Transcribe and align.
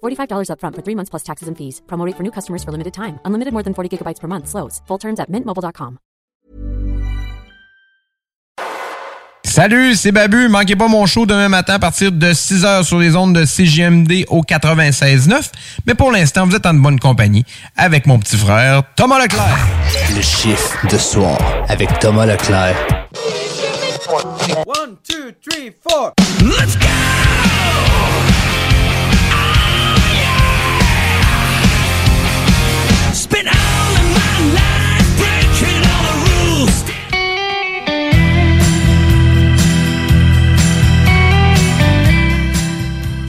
$45 0.00 0.50
upfront 0.52 0.76
for 0.76 0.82
three 0.82 0.94
months 0.94 1.10
plus 1.10 1.24
taxes 1.24 1.48
and 1.48 1.56
fees. 1.58 1.82
Promo 1.86 2.06
rate 2.06 2.16
for 2.16 2.22
new 2.22 2.32
customers 2.32 2.62
for 2.62 2.70
limited 2.70 2.94
time. 2.94 3.18
Unlimited 3.24 3.52
more 3.52 3.64
than 3.64 3.74
40 3.74 3.90
gigabytes 3.98 4.20
per 4.20 4.28
month. 4.28 4.48
Slows. 4.48 4.80
Full 4.86 4.98
terms 4.98 5.18
at 5.18 5.28
mintmobile.com. 5.28 5.98
Salut, 9.50 9.96
c'est 9.96 10.12
Babu. 10.12 10.48
Manquez 10.48 10.76
pas 10.76 10.86
mon 10.86 11.06
show 11.06 11.26
demain 11.26 11.48
matin 11.48 11.74
à 11.74 11.78
partir 11.80 12.12
de 12.12 12.32
6h 12.32 12.84
sur 12.84 13.00
les 13.00 13.16
ondes 13.16 13.34
de 13.34 13.44
CGMD 13.44 14.24
au 14.28 14.42
96.9. 14.42 15.50
Mais 15.86 15.94
pour 15.96 16.12
l'instant, 16.12 16.46
vous 16.46 16.54
êtes 16.54 16.66
en 16.66 16.74
bonne 16.74 17.00
compagnie 17.00 17.44
avec 17.76 18.06
mon 18.06 18.20
petit 18.20 18.36
frère 18.36 18.84
Thomas 18.94 19.18
Leclerc. 19.18 19.66
Le 20.14 20.22
chiffre 20.22 20.86
de 20.86 20.96
soir 20.96 21.36
avec 21.68 21.98
Thomas 21.98 22.26
Leclerc. 22.26 22.76
One, 24.66 24.96
two, 25.02 25.32
three, 25.42 25.72
four. 25.82 26.12
Let's 26.42 26.76
go! 26.76 28.09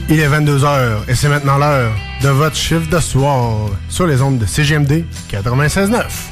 Il 0.08 0.20
est 0.20 0.28
22h 0.28 1.08
et 1.08 1.14
c'est 1.14 1.28
maintenant 1.28 1.58
l'heure 1.58 1.92
de 2.22 2.28
votre 2.28 2.56
chiffre 2.56 2.88
de 2.90 3.00
soir 3.00 3.70
sur 3.88 4.06
les 4.06 4.20
ondes 4.20 4.38
de 4.38 4.46
CGMD 4.46 5.04
96.9. 5.30 6.31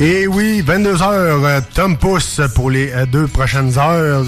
Et 0.00 0.26
oui, 0.28 0.62
22h, 0.66 1.62
Tom 1.74 1.96
Pousse 1.96 2.40
pour 2.54 2.70
les 2.70 2.92
euh, 2.92 3.06
deux 3.06 3.26
prochaines 3.26 3.76
heures. 3.78 4.24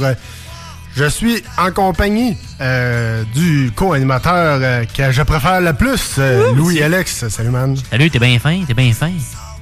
Je 0.97 1.05
suis 1.09 1.43
en 1.57 1.71
compagnie 1.71 2.37
euh, 2.61 3.23
du 3.35 3.71
co-animateur 3.77 4.59
euh, 4.61 4.85
que 4.85 5.13
je 5.13 5.23
préfère 5.23 5.61
le 5.61 5.73
plus, 5.73 6.17
euh, 6.19 6.53
Louis-Alex. 6.55 7.29
Salut, 7.29 7.51
man. 7.51 7.77
Salut, 7.89 8.11
t'es 8.11 8.19
bien 8.19 8.37
fin, 8.41 8.65
t'es 8.67 8.75
bien 8.75 8.93
fin. 8.93 9.13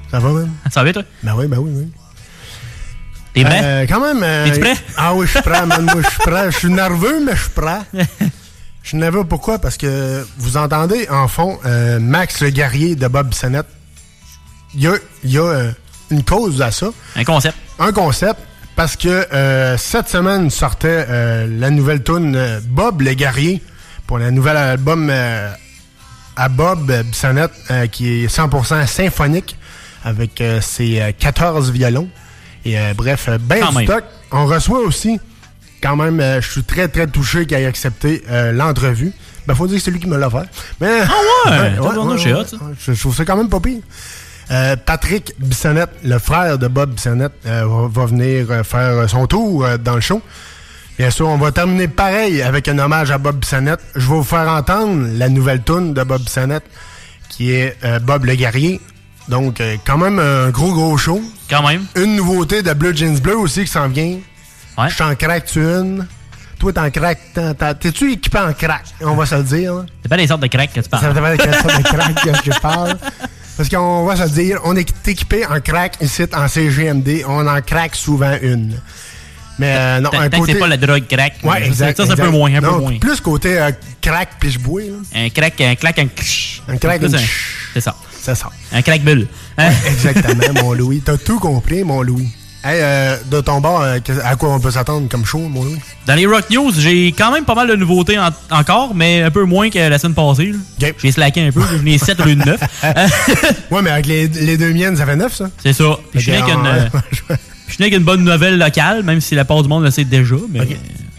Ça 0.09 0.17
va, 0.19 0.29
man? 0.31 0.49
Ça 0.71 0.79
va 0.83 0.91
bien, 0.91 0.93
toi? 0.93 1.03
Ben 1.21 1.33
oui, 1.37 1.45
ben 1.47 1.59
oui, 1.59 1.71
oui. 1.75 1.91
T'es 3.35 3.43
prêt? 3.43 3.61
Euh, 3.63 3.85
quand 3.87 3.99
même. 4.01 4.23
euh, 4.23 4.45
Es-tu 4.47 4.59
prêt? 4.59 4.75
Ah 4.97 5.13
oui, 5.13 5.27
je 5.27 5.31
suis 5.33 5.41
prêt, 5.43 5.63
man. 5.67 5.83
Moi, 5.85 6.01
je 6.03 6.09
suis 6.09 6.17
prêt. 6.19 6.51
Je 6.51 6.57
suis 6.57 6.69
nerveux, 6.73 7.23
mais 7.23 7.35
je 7.35 7.41
suis 7.41 7.51
prêt. 7.51 7.81
Je 8.81 8.95
suis 8.95 8.97
nerveux 8.97 9.25
pourquoi? 9.25 9.59
Parce 9.59 9.77
que 9.77 10.25
vous 10.37 10.57
entendez 10.57 11.07
en 11.11 11.27
fond 11.27 11.59
euh, 11.65 11.99
Max 11.99 12.39
le 12.41 12.49
guerrier 12.49 12.95
de 12.95 13.07
Bob 13.07 13.33
Sennett. 13.35 13.65
Il 14.73 14.81
y 14.81 14.87
a, 14.87 14.93
il 15.23 15.31
y 15.31 15.37
a 15.37 15.43
euh, 15.43 15.71
une 16.11 16.23
cause 16.23 16.61
à 16.61 16.71
ça. 16.71 16.87
Un 17.15 17.23
concept. 17.23 17.55
Un 17.79 17.91
concept. 17.91 18.39
Parce 18.75 18.95
que 18.95 19.09
euh, 19.33 19.77
cette 19.77 20.07
semaine 20.07 20.49
sortait 20.49 21.05
euh, 21.09 21.47
la 21.59 21.69
nouvelle 21.69 22.01
tune 22.03 22.35
euh, 22.35 22.59
Bob 22.65 23.01
le 23.01 23.13
guerrier 23.13 23.61
pour 24.07 24.17
le 24.19 24.31
nouvel 24.31 24.55
album 24.57 25.09
euh, 25.11 25.49
à 26.37 26.47
Bob 26.49 26.89
Bissonnette 27.03 27.51
euh, 27.71 27.87
qui 27.87 28.23
est 28.23 28.27
100% 28.27 28.87
symphonique 28.87 29.57
avec 30.05 30.39
euh, 30.39 30.61
ses 30.61 31.01
euh, 31.01 31.11
14 31.17 31.71
violons. 31.71 32.07
Et 32.63 32.79
euh, 32.79 32.93
bref, 32.95 33.29
ben 33.41 33.59
Quand 33.59 33.69
du 33.71 33.75
même. 33.77 33.85
stock. 33.85 34.03
On 34.31 34.45
reçoit 34.45 34.79
aussi, 34.79 35.19
quand 35.83 35.97
même, 35.97 36.19
euh, 36.21 36.39
je 36.41 36.49
suis 36.49 36.63
très 36.63 36.87
très 36.87 37.07
touché 37.07 37.45
qu'il 37.45 37.57
ait 37.57 37.65
accepté 37.65 38.23
euh, 38.29 38.53
l'entrevue. 38.53 39.11
Ben, 39.45 39.55
faut 39.55 39.67
dire 39.67 39.77
que 39.77 39.83
c'est 39.83 39.91
lui 39.91 39.99
qui 39.99 40.07
me 40.07 40.17
l'a 40.17 40.29
fait. 40.29 40.47
Mais, 40.79 41.01
Ah 41.03 41.49
ouais? 41.51 41.75
Ça. 42.47 42.57
je, 42.79 42.93
je 42.93 42.99
trouve 42.99 43.15
ça 43.15 43.25
quand 43.25 43.35
même 43.35 43.49
pas 43.49 43.59
pire. 43.59 43.79
Euh, 44.51 44.75
Patrick 44.83 45.33
Bissonnette, 45.37 45.91
le 46.03 46.17
frère 46.17 46.57
de 46.57 46.67
Bob 46.67 46.91
Bissonnette, 46.91 47.33
euh, 47.45 47.65
va, 47.67 47.87
va 48.01 48.05
venir 48.07 48.47
euh, 48.49 48.63
faire 48.63 49.07
son 49.09 49.27
tour 49.27 49.63
euh, 49.63 49.77
dans 49.77 49.95
le 49.95 50.01
show. 50.01 50.21
Bien 50.97 51.11
sûr, 51.11 51.27
on 51.29 51.37
va 51.37 51.51
terminer 51.51 51.87
pareil 51.87 52.41
avec 52.41 52.67
un 52.67 52.77
hommage 52.79 53.11
à 53.11 53.17
Bob 53.19 53.37
Bissonnette. 53.37 53.79
Je 53.95 53.99
vais 54.01 54.05
vous 54.15 54.23
faire 54.23 54.49
entendre 54.49 55.07
la 55.13 55.29
nouvelle 55.29 55.61
tune 55.63 55.93
de 55.93 56.03
Bob 56.03 56.21
Bissonnette, 56.23 56.65
qui 57.29 57.51
est 57.51 57.77
euh, 57.85 57.99
Bob 57.99 58.25
le 58.25 58.33
guerrier. 58.35 58.81
Donc, 59.27 59.61
euh, 59.61 59.75
quand 59.85 59.99
même 59.99 60.17
un 60.17 60.49
gros, 60.49 60.73
gros 60.73 60.97
show. 60.97 61.21
Quand 61.49 61.65
même. 61.67 61.85
Une 61.95 62.15
nouveauté 62.15 62.63
de 62.63 62.73
Blue 62.73 62.97
Jeans 62.97 63.19
Bleu 63.19 63.37
aussi 63.37 63.61
qui 63.61 63.67
s'en 63.71 63.87
vient. 63.87 64.17
Ouais. 64.79 64.89
Je 64.89 64.97
t'en 64.97 65.13
craque 65.13 65.45
tu 65.45 65.59
une. 65.59 66.07
Toi, 66.57 66.73
t'en 66.73 66.89
craques. 66.89 67.19
t'en- 67.35 67.53
t'en- 67.53 67.73
T'es-tu 67.75 68.13
équipé 68.13 68.39
en 68.39 68.51
crack? 68.53 68.83
On 69.01 69.13
va 69.15 69.25
se 69.27 69.35
le 69.35 69.43
dire. 69.43 69.85
C'est 70.01 70.09
pas 70.09 70.17
les 70.17 70.25
sortes 70.27 70.41
de 70.41 70.47
cracks 70.47 70.73
que 70.73 70.79
tu 70.81 70.89
parles. 70.89 71.13
va 71.13 71.33
être 71.35 71.43
quelle 71.43 71.53
sorte 71.53 71.77
de 71.77 71.83
crack 71.83 72.41
que 72.43 72.51
je 72.53 72.59
parle. 72.59 72.97
Parce 73.59 73.67
qu'on 73.67 74.05
va 74.05 74.15
se 74.15 74.31
dire, 74.31 74.61
on 74.63 74.73
est 74.77 74.89
équipé 75.05 75.45
en 75.45 75.59
crack 75.59 75.97
ici 75.99 76.23
en 76.33 76.47
CGMD. 76.47 77.25
On 77.27 77.45
en 77.45 77.61
craque 77.61 77.93
souvent 77.93 78.37
une. 78.41 78.79
Mais 79.57 79.75
euh, 79.77 79.99
non, 79.99 80.11
un 80.13 80.29
côté... 80.29 80.53
c'est 80.53 80.59
pas 80.59 80.67
la 80.69 80.77
drogue 80.77 81.03
crack. 81.09 81.33
Ouais, 81.43 81.67
exact. 81.67 81.97
Ça, 81.97 82.05
c'est 82.05 82.13
un 82.13 82.15
peu 82.15 82.29
moins, 82.29 82.55
un 82.55 82.61
peu 82.61 82.79
moins. 82.79 82.97
Plus 82.99 83.19
côté 83.19 83.59
euh, 83.59 83.71
crack 84.01 84.29
puis 84.39 84.51
je 84.51 84.59
bois. 84.59 84.83
là. 84.83 85.23
Un 85.25 85.29
crack, 85.29 85.59
un 85.59 85.75
clac, 85.75 85.99
un 85.99 86.07
ksh. 86.07 86.61
Un 86.69 86.77
crack, 86.77 87.03
un. 87.03 87.09
C'est 87.73 87.81
ça. 87.81 87.97
C'est 88.21 88.35
ça. 88.35 88.49
Un 88.71 88.81
crack 88.81 89.01
bulle. 89.01 89.27
Hein? 89.57 89.71
Exactement, 89.87 90.63
mon 90.63 90.71
Louis. 90.71 91.01
T'as 91.03 91.17
tout 91.17 91.41
compris, 91.41 91.83
mon 91.83 92.01
Louis. 92.01 92.29
Hey, 92.61 92.81
euh, 92.81 93.15
de 93.31 93.39
ton 93.39 93.61
bord, 93.61 93.81
euh, 93.81 93.99
à 94.25 94.35
quoi 94.35 94.49
on 94.53 94.59
peut 94.59 94.71
s'attendre 94.71 95.07
comme 95.07 95.25
show, 95.25 95.39
mon 95.39 95.63
Louis? 95.63 95.79
Dans 96.05 96.15
les 96.15 96.25
Rock 96.25 96.49
News, 96.49 96.71
j'ai 96.77 97.13
quand 97.17 97.31
même 97.31 97.45
pas 97.45 97.55
mal 97.55 97.69
de 97.69 97.75
nouveautés 97.77 98.19
en- 98.19 98.31
encore, 98.51 98.93
mais 98.93 99.21
un 99.21 99.31
peu 99.31 99.45
moins 99.45 99.69
que 99.69 99.79
la 99.79 99.97
semaine 99.97 100.13
passée. 100.13 100.51
là. 100.51 100.89
Ok. 100.89 100.95
J'ai 101.01 101.11
slacké 101.13 101.47
un 101.47 101.51
peu, 101.53 101.61
j'en 101.61 101.85
ai 101.85 101.97
7 101.97 102.19
au 102.19 102.25
lieu 102.25 102.35
de 102.35 102.43
9. 102.43 102.59
Ouais, 103.71 103.81
mais 103.81 103.91
avec 103.91 104.07
les, 104.07 104.27
les 104.27 104.57
deux 104.57 104.73
miennes, 104.73 104.97
ça 104.97 105.05
fait 105.05 105.15
neuf, 105.15 105.35
ça? 105.35 105.49
C'est 105.63 105.71
ça. 105.71 105.85
Puis 106.11 106.19
je 106.19 106.31
suis 106.31 106.41
Ok, 106.41 106.49
avec 106.49 106.53
une, 106.55 106.65
ah, 106.67 107.31
euh, 107.31 107.35
avec 107.79 107.93
une 107.93 108.03
bonne 108.03 108.25
nouvelle 108.25 108.57
locale, 108.57 109.03
même 109.03 109.21
si 109.21 109.35
la 109.35 109.45
part 109.45 109.63
du 109.63 109.69
monde 109.69 109.83
le 109.85 109.91
sait 109.91 110.03
déjà, 110.03 110.35
mais 110.49 110.59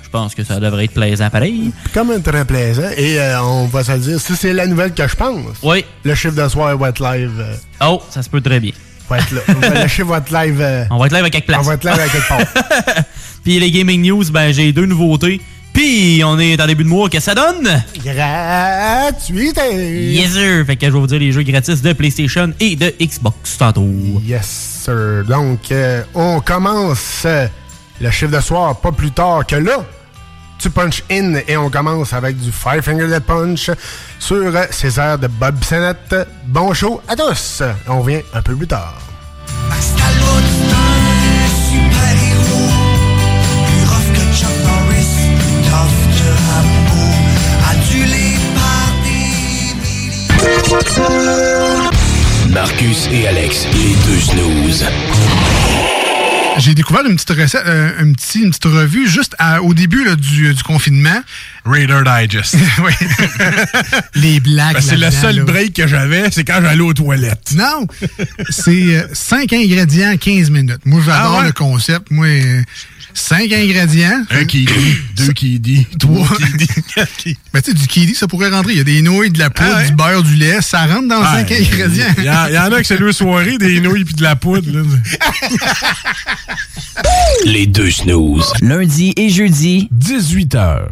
je 0.03 0.09
pense 0.11 0.34
que 0.34 0.45
ça 0.45 0.61
devrait 0.61 0.84
être 0.84 0.93
plaisant 0.93 1.31
pareil. 1.31 1.72
Même 1.97 2.21
très 2.22 2.45
plaisant. 2.45 2.83
Et 2.99 3.19
euh, 3.19 3.41
on 3.43 3.65
va 3.67 3.83
se 3.83 3.93
le 3.93 3.99
dire, 3.99 4.21
si 4.21 4.37
c'est 4.37 4.53
la 4.53 4.67
nouvelle 4.67 4.93
que 4.93 5.07
je 5.09 5.17
pense, 5.17 5.41
Oui. 5.62 5.87
le 6.05 6.15
chiffre 6.15 6.34
de 6.34 6.47
soir 6.49 6.77
va 6.77 6.91
être 6.91 7.01
live. 7.03 7.33
euh, 7.41 7.54
Oh, 7.81 8.03
ça 8.10 8.22
se 8.22 8.28
peut 8.28 8.43
très 8.43 8.60
bien. 8.60 8.72
Va 9.10 9.18
être 9.18 9.33
là. 9.33 9.89
chiffre 9.89 10.09
va 10.09 10.18
être 10.18 10.30
live. 10.33 10.60
euh, 10.60 10.84
On 10.91 10.98
va 10.98 11.07
être 11.07 11.15
live 11.15 11.24
à 11.24 11.30
quelque 11.30 11.47
place. 11.47 11.60
on 11.60 11.68
va 11.68 11.74
être 11.74 11.84
live 11.84 12.01
à 12.01 12.09
quelque 12.09 12.28
part. 12.28 12.41
Puis 13.45 13.59
les 13.60 13.71
gaming 13.71 14.03
news, 14.03 14.24
ben 14.30 14.53
j'ai 14.53 14.72
deux 14.72 14.86
nouveautés. 14.86 15.41
Puis 15.72 16.21
on 16.24 16.39
est 16.39 16.60
en 16.60 16.66
début 16.66 16.83
de 16.84 16.89
mois, 16.89 17.09
qu'est-ce 17.09 17.30
que 17.30 17.36
ça 17.39 17.53
donne? 17.53 17.83
Gratuité! 18.04 20.12
Yes 20.12 20.33
sir! 20.33 20.65
Fait 20.66 20.77
que 20.77 20.86
je 20.86 20.92
vais 20.92 20.98
vous 20.98 21.07
dire 21.07 21.21
les 21.21 21.33
jeux 21.33 21.42
gratis 21.42 21.80
de 21.80 21.92
PlayStation 21.92 22.53
et 22.60 22.77
de 22.77 22.92
Xbox 23.01 23.57
tantôt. 23.59 23.86
Yes, 24.27 24.83
sir. 24.84 25.24
Donc, 25.28 25.71
euh, 25.71 26.03
on 26.15 26.41
commence 26.41 27.22
euh, 27.24 27.47
le 28.01 28.10
chiffre 28.10 28.33
de 28.36 28.41
soir 28.41 28.77
pas 28.80 28.92
plus 28.92 29.12
tard 29.12 29.47
que 29.47 29.57
là. 29.57 29.84
Tu 30.60 30.68
punch 30.68 31.03
in 31.10 31.36
et 31.48 31.57
on 31.57 31.71
commence 31.71 32.12
avec 32.12 32.36
du 32.39 32.53
Five 32.53 32.83
Finger 32.83 33.18
Punch 33.27 33.71
sur 34.18 34.53
César 34.71 35.18
de 35.18 35.27
Bob 35.27 35.65
Sennett. 35.65 36.15
Bon 36.45 36.74
show 36.74 37.01
à 37.09 37.16
tous. 37.16 37.62
On 37.89 38.03
revient 38.03 38.21
un 38.34 38.42
peu 38.42 38.54
plus 38.54 38.66
tard. 38.66 38.95
Marcus 52.51 53.09
et 53.10 53.28
Alex, 53.28 53.66
les 53.72 53.95
deux 54.04 54.21
snooze. 54.21 54.84
J'ai 56.58 56.74
découvert 56.74 57.06
une 57.06 57.14
petite 57.16 57.30
recette, 57.30 57.62
euh, 57.66 57.91
un 58.00 58.12
petit, 58.12 58.41
une 58.41 58.50
petite 58.50 58.64
revue 58.66 59.08
juste 59.08 59.34
à- 59.38 59.62
au 59.62 59.72
début 59.72 60.04
là, 60.04 60.14
du, 60.16 60.52
du 60.52 60.62
confinement. 60.62 61.22
Raider 61.64 62.00
Digest. 62.04 62.56
oui. 62.84 62.92
Les 64.14 64.41
blagues. 64.41 64.74
Ben, 64.74 64.80
c'est 64.80 64.97
le 64.97 65.10
seul 65.10 65.36
là. 65.36 65.44
break 65.44 65.74
que 65.74 65.86
j'avais, 65.86 66.30
c'est 66.30 66.44
quand 66.44 66.58
j'allais 66.60 66.80
aux 66.82 66.92
toilettes. 66.92 67.52
Non, 67.54 67.86
c'est 68.50 69.06
5 69.14 69.52
ingrédients, 69.52 70.16
15 70.18 70.50
minutes. 70.50 70.84
Moi, 70.84 71.00
j'adore 71.04 71.36
Ah 71.36 71.41
ouais? 71.41 71.47
le 71.47 71.52
concept. 71.52 72.10
Moi, 72.10 72.26
5 73.15 73.53
ingrédients. 73.53 74.22
Un 74.30 74.45
qui 74.45 74.65
dit, 74.65 74.97
deux 75.16 75.33
qui 75.33 75.59
dit, 75.59 75.86
Trois. 75.98 76.28
dit, 76.57 76.66
quatre 76.95 77.10
Ben, 77.53 77.60
tu 77.62 77.71
sais, 77.71 77.74
du 77.77 77.86
kiwi, 77.86 78.15
ça 78.15 78.27
pourrait 78.28 78.51
rentrer. 78.51 78.72
Il 78.72 78.78
y 78.78 78.80
a 78.80 78.84
des 78.84 79.03
nouilles, 79.03 79.30
de 79.30 79.39
la 79.39 79.51
poudre, 79.51 79.71
Ah 79.74 79.78
ouais? 79.78 79.86
du 79.89 79.95
beurre, 79.95 80.22
du 80.22 80.34
lait. 80.36 80.60
Ça 80.62 80.86
rentre 80.86 81.09
dans 81.09 81.22
Ah, 81.22 81.36
5 81.47 81.53
ingrédients. 81.53 82.07
Il 82.18 82.24
y, 82.24 82.27
y 82.27 82.59
en 82.59 82.72
a 82.72 82.80
que 82.80 82.86
c'est 82.86 82.98
deux 82.98 83.12
soirées, 83.12 83.59
des 83.59 83.80
nouilles 83.80 84.04
puis 84.04 84.15
de 84.15 84.22
la 84.22 84.36
poudre. 84.36 84.71
Là. 84.71 84.83
Les 87.45 87.66
deux 87.66 87.91
snooze. 87.91 88.53
Lundi 88.60 89.12
et 89.16 89.28
jeudi, 89.30 89.89
18h. 89.95 90.86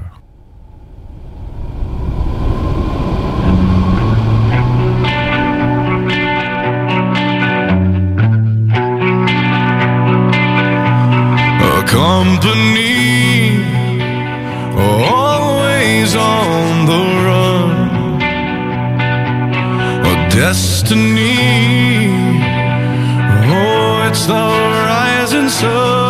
Company 11.88 13.64
always 14.76 16.14
on 16.14 16.86
the 16.90 17.02
run. 17.26 18.20
A 20.12 20.14
destiny. 20.30 21.38
Oh, 23.50 24.06
it's 24.08 24.26
the 24.26 24.44
rising 24.90 25.48
sun. 25.48 26.07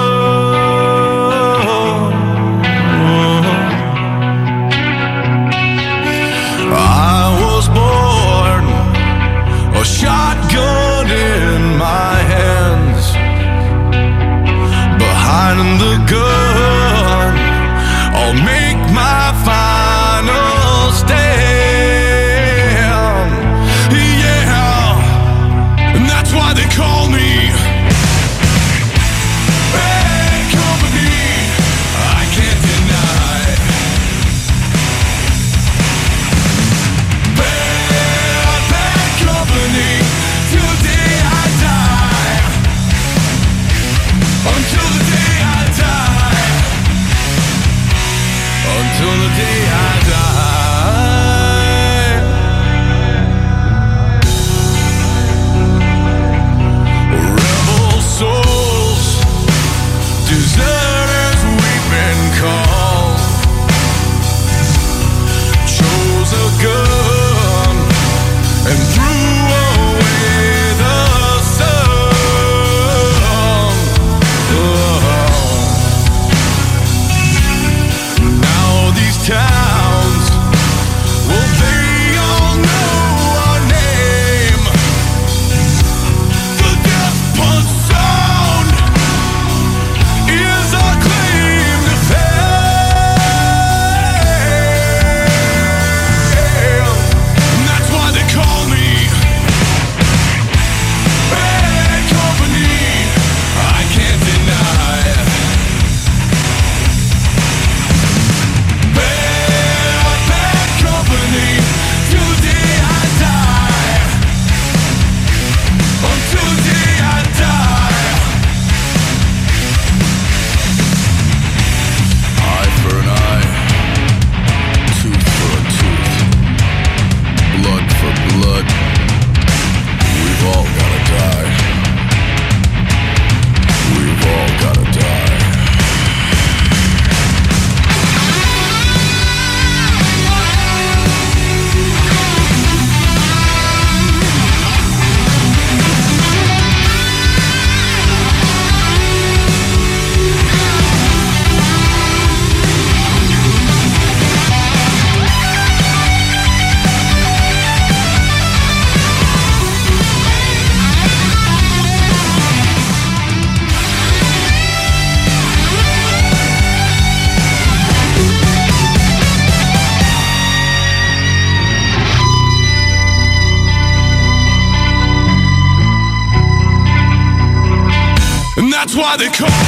Why 178.98 179.16
they 179.16 179.28
call 179.28 179.67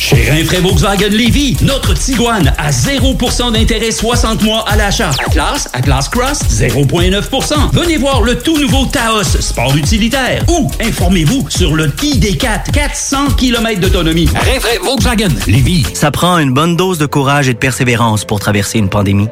Chez 0.00 0.30
Rinfraie 0.30 0.60
Volkswagen 0.60 1.10
Lévy, 1.10 1.58
notre 1.60 1.92
Tiguan 1.92 2.54
à 2.56 2.70
0% 2.70 3.52
d'intérêt 3.52 3.90
60 3.90 4.42
mois 4.42 4.64
à 4.66 4.74
l'achat. 4.74 5.10
Atlas, 5.26 5.68
Atlas 5.74 6.08
Cross, 6.08 6.38
0,9%. 6.48 7.70
Venez 7.74 7.98
voir 7.98 8.22
le 8.22 8.38
tout 8.38 8.58
nouveau 8.58 8.86
Taos, 8.86 9.24
sport 9.24 9.76
utilitaire. 9.76 10.42
Ou 10.48 10.70
informez-vous 10.80 11.50
sur 11.50 11.76
le 11.76 11.88
ID4, 11.88 12.70
400 12.72 13.32
km 13.36 13.78
d'autonomie. 13.78 14.26
Rinfraie 14.28 14.78
Volkswagen 14.82 15.34
Lévy. 15.46 15.84
Ça 15.92 16.10
prend 16.10 16.38
une 16.38 16.54
bonne 16.54 16.76
dose 16.76 16.96
de 16.96 17.04
courage 17.04 17.50
et 17.50 17.52
de 17.52 17.58
persévérance 17.58 18.24
pour 18.24 18.40
traverser 18.40 18.78
une 18.78 18.88
pandémie. 18.88 19.28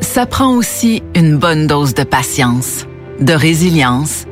Ça 0.00 0.26
prend 0.26 0.56
aussi 0.56 1.04
une 1.14 1.36
bonne 1.36 1.68
dose 1.68 1.94
de 1.94 2.02
patience, 2.02 2.84
de 3.20 3.32
résilience, 3.32 4.24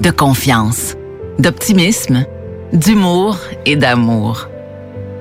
de 0.00 0.10
confiance, 0.10 0.94
d'optimisme, 1.38 2.24
d'humour 2.72 3.36
et 3.66 3.76
d'amour. 3.76 4.48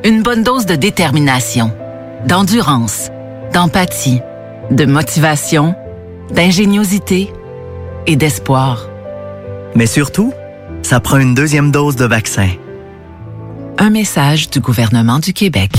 Une 0.05 0.21
bonne 0.21 0.43
dose 0.43 0.67
de 0.67 0.75
détermination, 0.75 1.71
d'endurance, 2.27 3.09
d'empathie, 3.51 4.19
de 4.69 4.85
motivation, 4.85 5.73
d'ingéniosité 6.31 7.33
et 8.05 8.15
d'espoir. 8.15 8.87
Mais 9.73 9.87
surtout, 9.87 10.31
ça 10.83 10.99
prend 10.99 11.17
une 11.17 11.33
deuxième 11.33 11.71
dose 11.71 11.95
de 11.95 12.05
vaccin. 12.05 12.49
Un 13.79 13.89
message 13.89 14.51
du 14.51 14.59
gouvernement 14.59 15.17
du 15.17 15.33
Québec. 15.33 15.71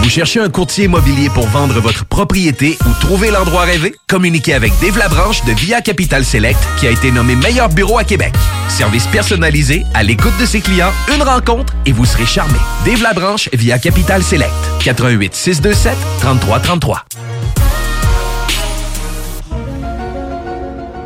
Vous 0.00 0.08
cherchez 0.08 0.40
un 0.40 0.48
courtier 0.48 0.84
immobilier 0.84 1.28
pour 1.30 1.46
vendre 1.48 1.80
votre 1.80 2.04
propriété 2.04 2.76
ou 2.86 2.92
trouver 3.00 3.30
l'endroit 3.30 3.62
rêvé? 3.62 3.94
Communiquez 4.08 4.54
avec 4.54 4.72
Dave 4.80 4.98
Labranche 4.98 5.44
de 5.44 5.52
Via 5.52 5.80
Capital 5.80 6.24
Select 6.24 6.58
qui 6.78 6.86
a 6.86 6.90
été 6.90 7.10
nommé 7.10 7.36
meilleur 7.36 7.68
bureau 7.68 7.98
à 7.98 8.04
Québec. 8.04 8.34
Service 8.68 9.06
personnalisé, 9.06 9.84
à 9.94 10.02
l'écoute 10.02 10.36
de 10.40 10.46
ses 10.46 10.60
clients, 10.60 10.92
une 11.14 11.22
rencontre 11.22 11.72
et 11.86 11.92
vous 11.92 12.04
serez 12.04 12.26
charmé. 12.26 12.58
Dave 12.84 13.02
Labranche 13.02 13.48
via 13.52 13.78
Capital 13.78 14.22
Select. 14.22 14.52
88 14.80 15.34
627 15.34 15.96
3333. 16.20 17.04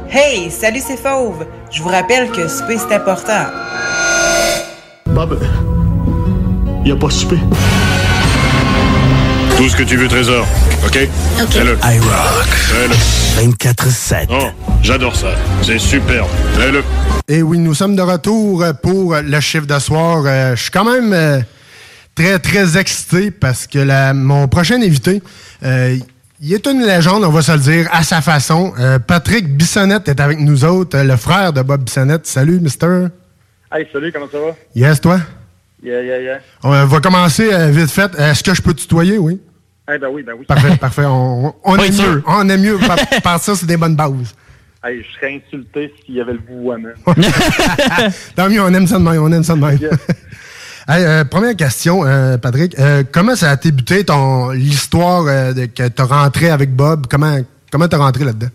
Hey, 0.08 0.50
salut, 0.50 0.80
c'est 0.80 0.96
Fauve. 0.96 1.44
Je 1.70 1.82
vous 1.82 1.90
rappelle 1.90 2.30
que 2.30 2.48
souper, 2.48 2.78
c'est 2.78 2.94
important. 2.94 3.46
Bob, 5.06 5.38
y 6.84 6.90
a 6.90 6.96
pas 6.96 7.10
souper. 7.10 7.38
Tout 9.56 9.68
ce 9.70 9.76
que 9.76 9.82
tu 9.84 9.96
veux, 9.96 10.06
Trésor. 10.08 10.46
OK? 10.86 10.98
OK. 11.42 11.48
Fais-le. 11.50 11.72
iRock. 11.82 12.46
Fais-le. 12.46 13.48
24-7. 13.50 14.26
Oh, 14.30 14.48
j'adore 14.82 15.16
ça. 15.16 15.28
C'est 15.62 15.78
super. 15.78 16.26
Fais-le. 16.58 16.82
Et 17.28 17.42
oui, 17.42 17.58
nous 17.58 17.74
sommes 17.74 17.96
de 17.96 18.02
retour 18.02 18.64
pour 18.82 19.16
le 19.16 19.40
chiffre 19.40 19.66
de 19.66 19.78
soir. 19.78 20.22
Euh, 20.26 20.54
je 20.56 20.62
suis 20.62 20.70
quand 20.70 20.84
même 20.84 21.12
euh, 21.12 21.40
très, 22.14 22.38
très 22.38 22.76
excité 22.78 23.30
parce 23.30 23.66
que 23.66 23.78
la- 23.78 24.12
mon 24.14 24.46
prochain 24.46 24.76
invité, 24.82 25.22
euh, 25.64 25.96
il 26.40 26.52
est 26.52 26.66
une 26.66 26.84
légende, 26.86 27.24
on 27.24 27.30
va 27.30 27.40
se 27.42 27.52
le 27.52 27.58
dire, 27.58 27.88
à 27.92 28.02
sa 28.02 28.20
façon. 28.20 28.74
Euh, 28.78 28.98
Patrick 28.98 29.56
Bissonnette 29.56 30.08
est 30.08 30.20
avec 30.20 30.38
nous 30.38 30.64
autres, 30.64 30.98
euh, 30.98 31.04
le 31.04 31.16
frère 31.16 31.52
de 31.54 31.62
Bob 31.62 31.82
Bissonnette. 31.84 32.26
Salut, 32.26 32.60
mister. 32.60 33.06
Hey, 33.72 33.86
salut, 33.92 34.12
comment 34.12 34.28
ça 34.30 34.38
va? 34.38 34.54
Yes, 34.74 35.00
toi? 35.00 35.18
Yeah, 35.82 36.02
yeah, 36.02 36.18
yeah. 36.20 36.38
On 36.62 36.72
euh, 36.72 36.84
va 36.84 37.00
commencer 37.00 37.48
euh, 37.52 37.70
vite 37.70 37.90
fait. 37.90 38.10
Est-ce 38.18 38.42
que 38.42 38.54
je 38.54 38.62
peux 38.62 38.74
tutoyer, 38.74 39.18
oui? 39.18 39.40
Hey, 39.88 39.98
ben 39.98 40.08
oui, 40.10 40.22
ben 40.22 40.32
oui. 40.38 40.44
Parfait, 40.46 40.76
parfait. 40.80 41.04
On, 41.06 41.54
on 41.64 41.78
Oui, 41.78 41.86
est 41.86 42.00
mieux. 42.02 42.22
On 42.26 42.48
est 42.48 42.58
mieux. 42.58 42.78
Par, 42.78 42.96
par 43.22 43.40
ça, 43.40 43.54
c'est 43.54 43.66
des 43.66 43.76
bonnes 43.76 43.96
bases. 43.96 44.34
Hey, 44.84 45.02
je 45.02 45.14
serais 45.16 45.34
insulté 45.44 45.92
s'il 46.04 46.14
y 46.16 46.20
avait 46.20 46.32
le 46.34 46.40
vouvoiement. 46.48 46.88
Tant 48.36 48.48
mieux, 48.48 48.60
on 48.62 48.72
aime 48.72 48.86
ça 48.86 48.98
de 48.98 49.02
même, 49.04 49.22
on 49.22 49.32
aime 49.32 49.42
ça 49.44 49.54
de 49.54 49.60
même. 49.60 49.78
Hey, 50.88 51.04
euh, 51.04 51.24
première 51.24 51.56
question, 51.56 52.04
euh, 52.06 52.36
Patrick. 52.38 52.78
Euh, 52.78 53.02
comment 53.10 53.34
ça 53.34 53.50
a 53.50 53.56
débuté 53.56 54.04
ton 54.04 54.50
l'histoire 54.50 55.24
euh, 55.26 55.52
de- 55.52 55.66
que 55.66 55.88
tu 55.88 56.02
rentré 56.02 56.50
avec 56.50 56.70
Bob? 56.74 57.06
Comment 57.10 57.38
comment 57.72 57.88
t'es 57.88 57.96
rentré 57.96 58.24
là-dedans? 58.24 58.46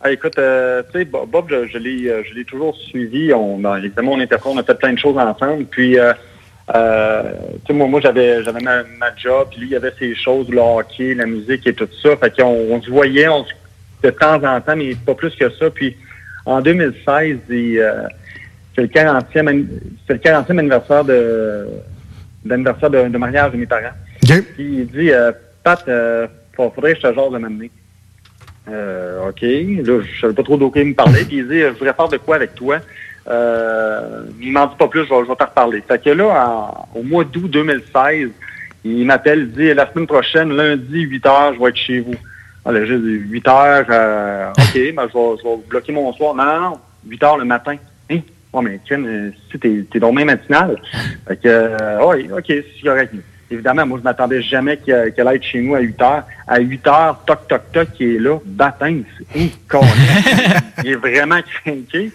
Ah, 0.00 0.10
écoute, 0.12 0.38
euh, 0.38 0.82
tu 0.92 1.00
sais, 1.00 1.04
Bo- 1.04 1.26
Bob, 1.26 1.46
je, 1.50 1.66
je 1.72 1.78
l'ai, 1.78 2.10
je 2.28 2.34
l'ai 2.34 2.44
toujours 2.44 2.74
suivi. 2.76 3.32
On, 3.34 3.60
évidemment, 3.76 4.12
on 4.12 4.18
on 4.46 4.58
a 4.58 4.62
fait 4.62 4.78
plein 4.78 4.92
de 4.94 4.98
choses 4.98 5.18
ensemble. 5.18 5.64
Puis, 5.66 5.98
euh, 6.74 7.22
moi, 7.70 7.86
moi 7.86 8.00
j'avais, 8.00 8.42
j'avais 8.42 8.60
ma, 8.60 8.82
ma 8.98 9.14
job, 9.16 9.48
puis 9.50 9.60
lui, 9.60 9.68
il 9.70 9.76
avait 9.76 9.92
ses 9.98 10.14
choses, 10.16 10.48
le 10.48 10.58
hockey, 10.58 11.14
la 11.14 11.26
musique 11.26 11.66
et 11.66 11.72
tout 11.74 11.88
ça. 12.02 12.16
Fait 12.16 12.34
qu'on 12.36 12.44
on 12.70 12.82
se 12.82 12.90
voyait 12.90 13.28
on 13.28 13.44
de 14.02 14.10
temps 14.10 14.42
en 14.44 14.60
temps, 14.60 14.76
mais 14.76 14.94
pas 14.94 15.14
plus 15.14 15.34
que 15.34 15.48
ça. 15.50 15.70
Puis, 15.70 15.96
en 16.44 16.60
2016, 16.60 17.38
il, 17.50 17.78
euh, 17.78 18.02
c'est 18.74 18.82
le 18.82 18.88
40e, 18.88 19.48
an- 19.48 19.66
c'est 20.06 20.12
le 20.14 20.18
40e 20.18 20.58
anniversaire 20.58 21.04
de, 21.04 21.66
d'anniversaire 22.44 22.90
de, 22.90 23.08
de 23.08 23.18
mariage 23.18 23.52
de 23.52 23.56
mes 23.56 23.66
parents. 23.66 23.94
Puis 24.54 24.78
il 24.80 24.86
dit, 24.88 25.10
euh, 25.12 25.32
Pat, 25.64 25.82
euh, 25.88 26.26
fa- 26.56 26.70
faudrait 26.70 26.94
que 26.94 27.00
je 27.00 27.08
te 27.08 27.14
jase 27.14 27.32
de 27.32 27.38
m'amener. 27.38 27.70
Euh, 28.68 29.28
OK. 29.28 29.40
Là, 29.42 30.00
je 30.04 30.20
savais 30.20 30.34
pas 30.34 30.42
trop 30.42 30.56
d'où 30.56 30.72
il 30.74 30.84
me 30.86 30.94
parlait. 30.94 31.24
Puis 31.24 31.38
il 31.38 31.48
dit, 31.48 31.60
je 31.60 31.68
voudrais 31.68 31.94
faire 31.94 32.08
de 32.08 32.16
quoi 32.16 32.36
avec 32.36 32.54
toi? 32.54 32.78
Euh, 33.28 34.22
il 34.40 34.52
m'en 34.52 34.66
dit 34.66 34.76
pas 34.78 34.88
plus, 34.88 35.04
je 35.04 35.08
vais, 35.10 35.20
je 35.24 35.28
vais 35.28 35.36
t'en 35.36 35.46
reparler. 35.46 35.82
Fait 35.86 36.02
que 36.02 36.10
là, 36.10 36.26
en- 36.46 36.88
au 36.98 37.02
mois 37.02 37.24
d'août 37.24 37.50
2016, 37.50 38.30
il 38.84 39.04
m'appelle, 39.06 39.40
il 39.40 39.52
dit, 39.52 39.74
la 39.74 39.90
semaine 39.92 40.06
prochaine, 40.06 40.52
lundi, 40.52 41.00
8 41.00 41.24
h, 41.24 41.54
je 41.54 41.60
vais 41.60 41.68
être 41.70 41.76
chez 41.76 42.00
vous. 42.00 42.14
Alors, 42.64 42.84
j'ai 42.86 42.98
dit, 42.98 43.20
8 43.30 43.44
h, 43.46 43.84
euh, 43.90 44.50
OK, 44.50 44.74
ben, 44.96 45.08
je, 45.12 45.18
vais, 45.18 45.36
je 45.42 45.48
vais 45.48 45.56
bloquer 45.68 45.92
mon 45.92 46.12
soir. 46.12 46.34
Non, 46.34 46.44
non, 46.44 46.60
non, 46.70 46.78
8 47.08 47.22
h 47.22 47.38
le 47.38 47.44
matin. 47.44 47.76
Hein? 48.10 48.18
Oh, 48.52 48.62
mais 48.62 48.80
Ken, 48.88 49.04
euh, 49.06 49.30
si 49.50 49.58
t'es, 49.58 49.84
t'es 49.90 49.98
même 50.00 50.26
matinal. 50.26 50.80
Fait 51.26 51.36
que, 51.36 51.48
euh, 51.48 51.98
oui, 52.06 52.28
OK, 52.32 52.44
c'est 52.46 52.82
correct. 52.84 53.12
Évidemment, 53.50 53.86
moi, 53.86 53.98
je 53.98 54.04
m'attendais 54.04 54.42
jamais 54.42 54.76
qu'il 54.76 55.12
qu'elle 55.14 55.28
aille 55.28 55.36
être 55.36 55.44
chez 55.44 55.60
nous 55.60 55.74
à 55.74 55.80
8 55.80 56.02
heures. 56.02 56.22
À 56.48 56.58
8 56.58 56.86
heures, 56.88 57.20
toc, 57.26 57.46
toc, 57.48 57.60
toc, 57.72 57.92
qui 57.92 58.16
est 58.16 58.18
là, 58.18 58.38
baptême, 58.44 59.04
c'est 59.32 59.50
conne. 59.68 59.82
Il 60.84 60.90
est 60.92 60.94
vraiment 60.96 61.40
craqué. 61.42 62.10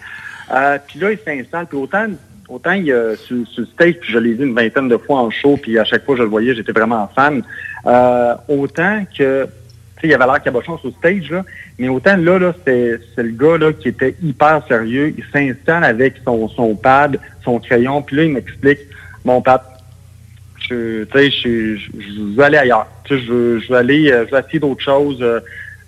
Euh, 0.50 0.78
puis 0.86 0.98
là, 0.98 1.12
il 1.12 1.18
s'installe. 1.18 1.66
Puis 1.66 1.76
autant, 1.76 2.06
autant 2.48 2.72
il, 2.72 2.94
sur, 3.16 3.46
sur 3.46 3.62
le 3.62 3.66
stage, 3.66 3.94
puis 4.00 4.12
je 4.12 4.18
l'ai 4.18 4.34
vu 4.34 4.46
une 4.46 4.54
vingtaine 4.54 4.88
de 4.88 4.96
fois 4.96 5.20
en 5.20 5.30
show, 5.30 5.56
puis 5.56 5.78
à 5.78 5.84
chaque 5.84 6.04
fois 6.04 6.16
je 6.16 6.22
le 6.22 6.28
voyais, 6.28 6.54
j'étais 6.54 6.72
vraiment 6.72 7.08
fan. 7.14 7.42
Euh, 7.86 8.34
autant 8.48 9.04
que, 9.16 9.44
tu 9.44 10.00
sais, 10.00 10.08
il 10.08 10.14
avait 10.14 10.26
l'air 10.26 10.42
cabochon 10.42 10.78
sur 10.78 10.92
stage, 10.96 11.30
là, 11.30 11.44
mais 11.78 11.88
autant 11.88 12.16
là, 12.16 12.38
là 12.38 12.54
c'est 12.64 12.98
le 13.16 13.30
gars 13.30 13.58
là, 13.58 13.72
qui 13.72 13.88
était 13.88 14.14
hyper 14.22 14.62
sérieux. 14.66 15.14
Il 15.16 15.24
s'installe 15.32 15.84
avec 15.84 16.14
son, 16.24 16.48
son 16.48 16.74
pad, 16.74 17.18
son 17.44 17.58
crayon, 17.58 18.02
puis 18.02 18.16
là, 18.16 18.24
il 18.24 18.32
m'explique, 18.32 18.80
mon 19.24 19.40
Pat, 19.40 19.62
je, 20.68 21.04
je, 21.12 21.30
je, 21.30 21.76
je 22.00 22.36
veux 22.36 22.44
aller 22.44 22.58
ailleurs. 22.58 22.86
Je 23.08 23.14
veux, 23.14 23.60
je 23.60 23.68
veux 23.68 23.76
aller, 23.76 24.10
euh, 24.10 24.24
je 24.26 24.34
veux 24.34 24.40
essayer 24.40 24.58
d'autres 24.58 24.82
choses 24.82 25.22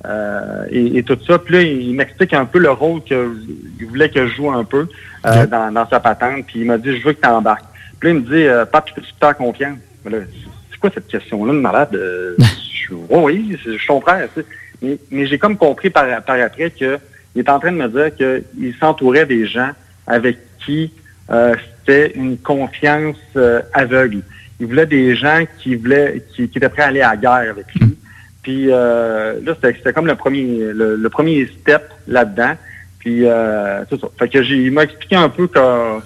euh, 0.05 0.65
et, 0.71 0.99
et 0.99 1.03
tout 1.03 1.19
ça. 1.27 1.39
Puis 1.39 1.55
là, 1.55 1.63
il 1.63 1.95
m'explique 1.95 2.33
un 2.35 2.45
peu 2.45 2.59
le 2.59 2.71
rôle 2.71 3.03
qu'il 3.05 3.87
voulait 3.89 4.09
que 4.11 4.27
je 4.27 4.35
joue 4.35 4.51
un 4.51 4.65
peu 4.65 4.87
euh, 5.27 5.47
dans, 5.47 5.73
dans 5.73 5.89
sa 5.89 6.01
patente. 6.01 6.47
Puis 6.47 6.61
il 6.61 6.67
m'a 6.67 6.79
dit, 6.79 6.97
je 6.99 7.05
veux 7.07 7.13
que 7.13 7.21
tu 7.21 7.29
embarques. 7.29 7.65
Puis 7.99 8.09
là, 8.11 8.15
il 8.19 8.21
me 8.23 8.27
dit, 8.29 8.47
euh, 8.47 8.65
Pat, 8.65 8.85
tu 8.85 8.95
peux 8.95 9.01
te 9.01 9.07
faire 9.19 9.37
confiance? 9.37 9.79
C'est 10.05 10.79
quoi 10.81 10.91
cette 10.93 11.07
question-là 11.09 11.53
de 11.53 11.59
malade? 11.59 11.95
Euh, 11.95 12.35
je, 12.89 12.95
oh 13.09 13.23
oui, 13.25 13.57
c'est- 13.65 13.73
je 13.73 13.79
suis 13.79 13.87
ton 13.87 14.01
frère. 14.01 14.29
tu 14.35 14.41
sais. 14.41 14.47
Mais, 14.83 14.99
mais 15.11 15.27
j'ai 15.27 15.39
comme 15.39 15.57
compris 15.57 15.89
par, 15.91 16.05
par 16.25 16.39
après 16.41 16.71
qu'il 16.71 16.99
est 17.37 17.49
en 17.49 17.59
train 17.59 17.73
de 17.73 17.79
me 17.79 17.89
dire 17.89 18.15
qu'il 18.15 18.75
s'entourait 18.79 19.25
des 19.25 19.47
gens 19.47 19.71
avec 20.07 20.37
qui 20.65 20.93
euh, 21.31 21.55
c'était 21.87 22.13
une 22.19 22.37
confiance 22.37 23.17
euh, 23.37 23.63
aveugle. 23.73 24.19
Il 24.61 24.67
voulait 24.67 24.85
des 24.87 25.17
gens 25.17 25.45
qui 25.59 25.75
voulaient, 25.77 26.23
qui, 26.35 26.49
qui 26.49 26.59
étaient 26.59 26.69
prêts 26.69 26.83
à 26.83 26.87
aller 26.89 27.01
à 27.01 27.11
la 27.11 27.17
guerre 27.17 27.51
avec 27.51 27.67
lui. 27.75 27.97
Puis 28.45 28.67
euh, 28.71 29.41
là, 29.45 29.57
c'était 29.61 29.93
comme 29.93 30.07
le 30.07 30.15
premier, 30.15 30.59
le, 30.73 30.95
le 30.97 31.09
premier 31.09 31.47
step 31.61 31.83
là-dedans. 32.07 32.53
Puis 33.01 33.27
euh, 33.27 33.85
c'est 33.91 34.01
ça. 34.01 34.07
Fait 34.19 34.29
que 34.29 34.43
j'ai, 34.43 34.55
il 34.55 34.71
m'a 34.73 34.85
expliqué 34.85 35.17
un 35.17 35.29
peu 35.29 35.47
que 35.49 35.59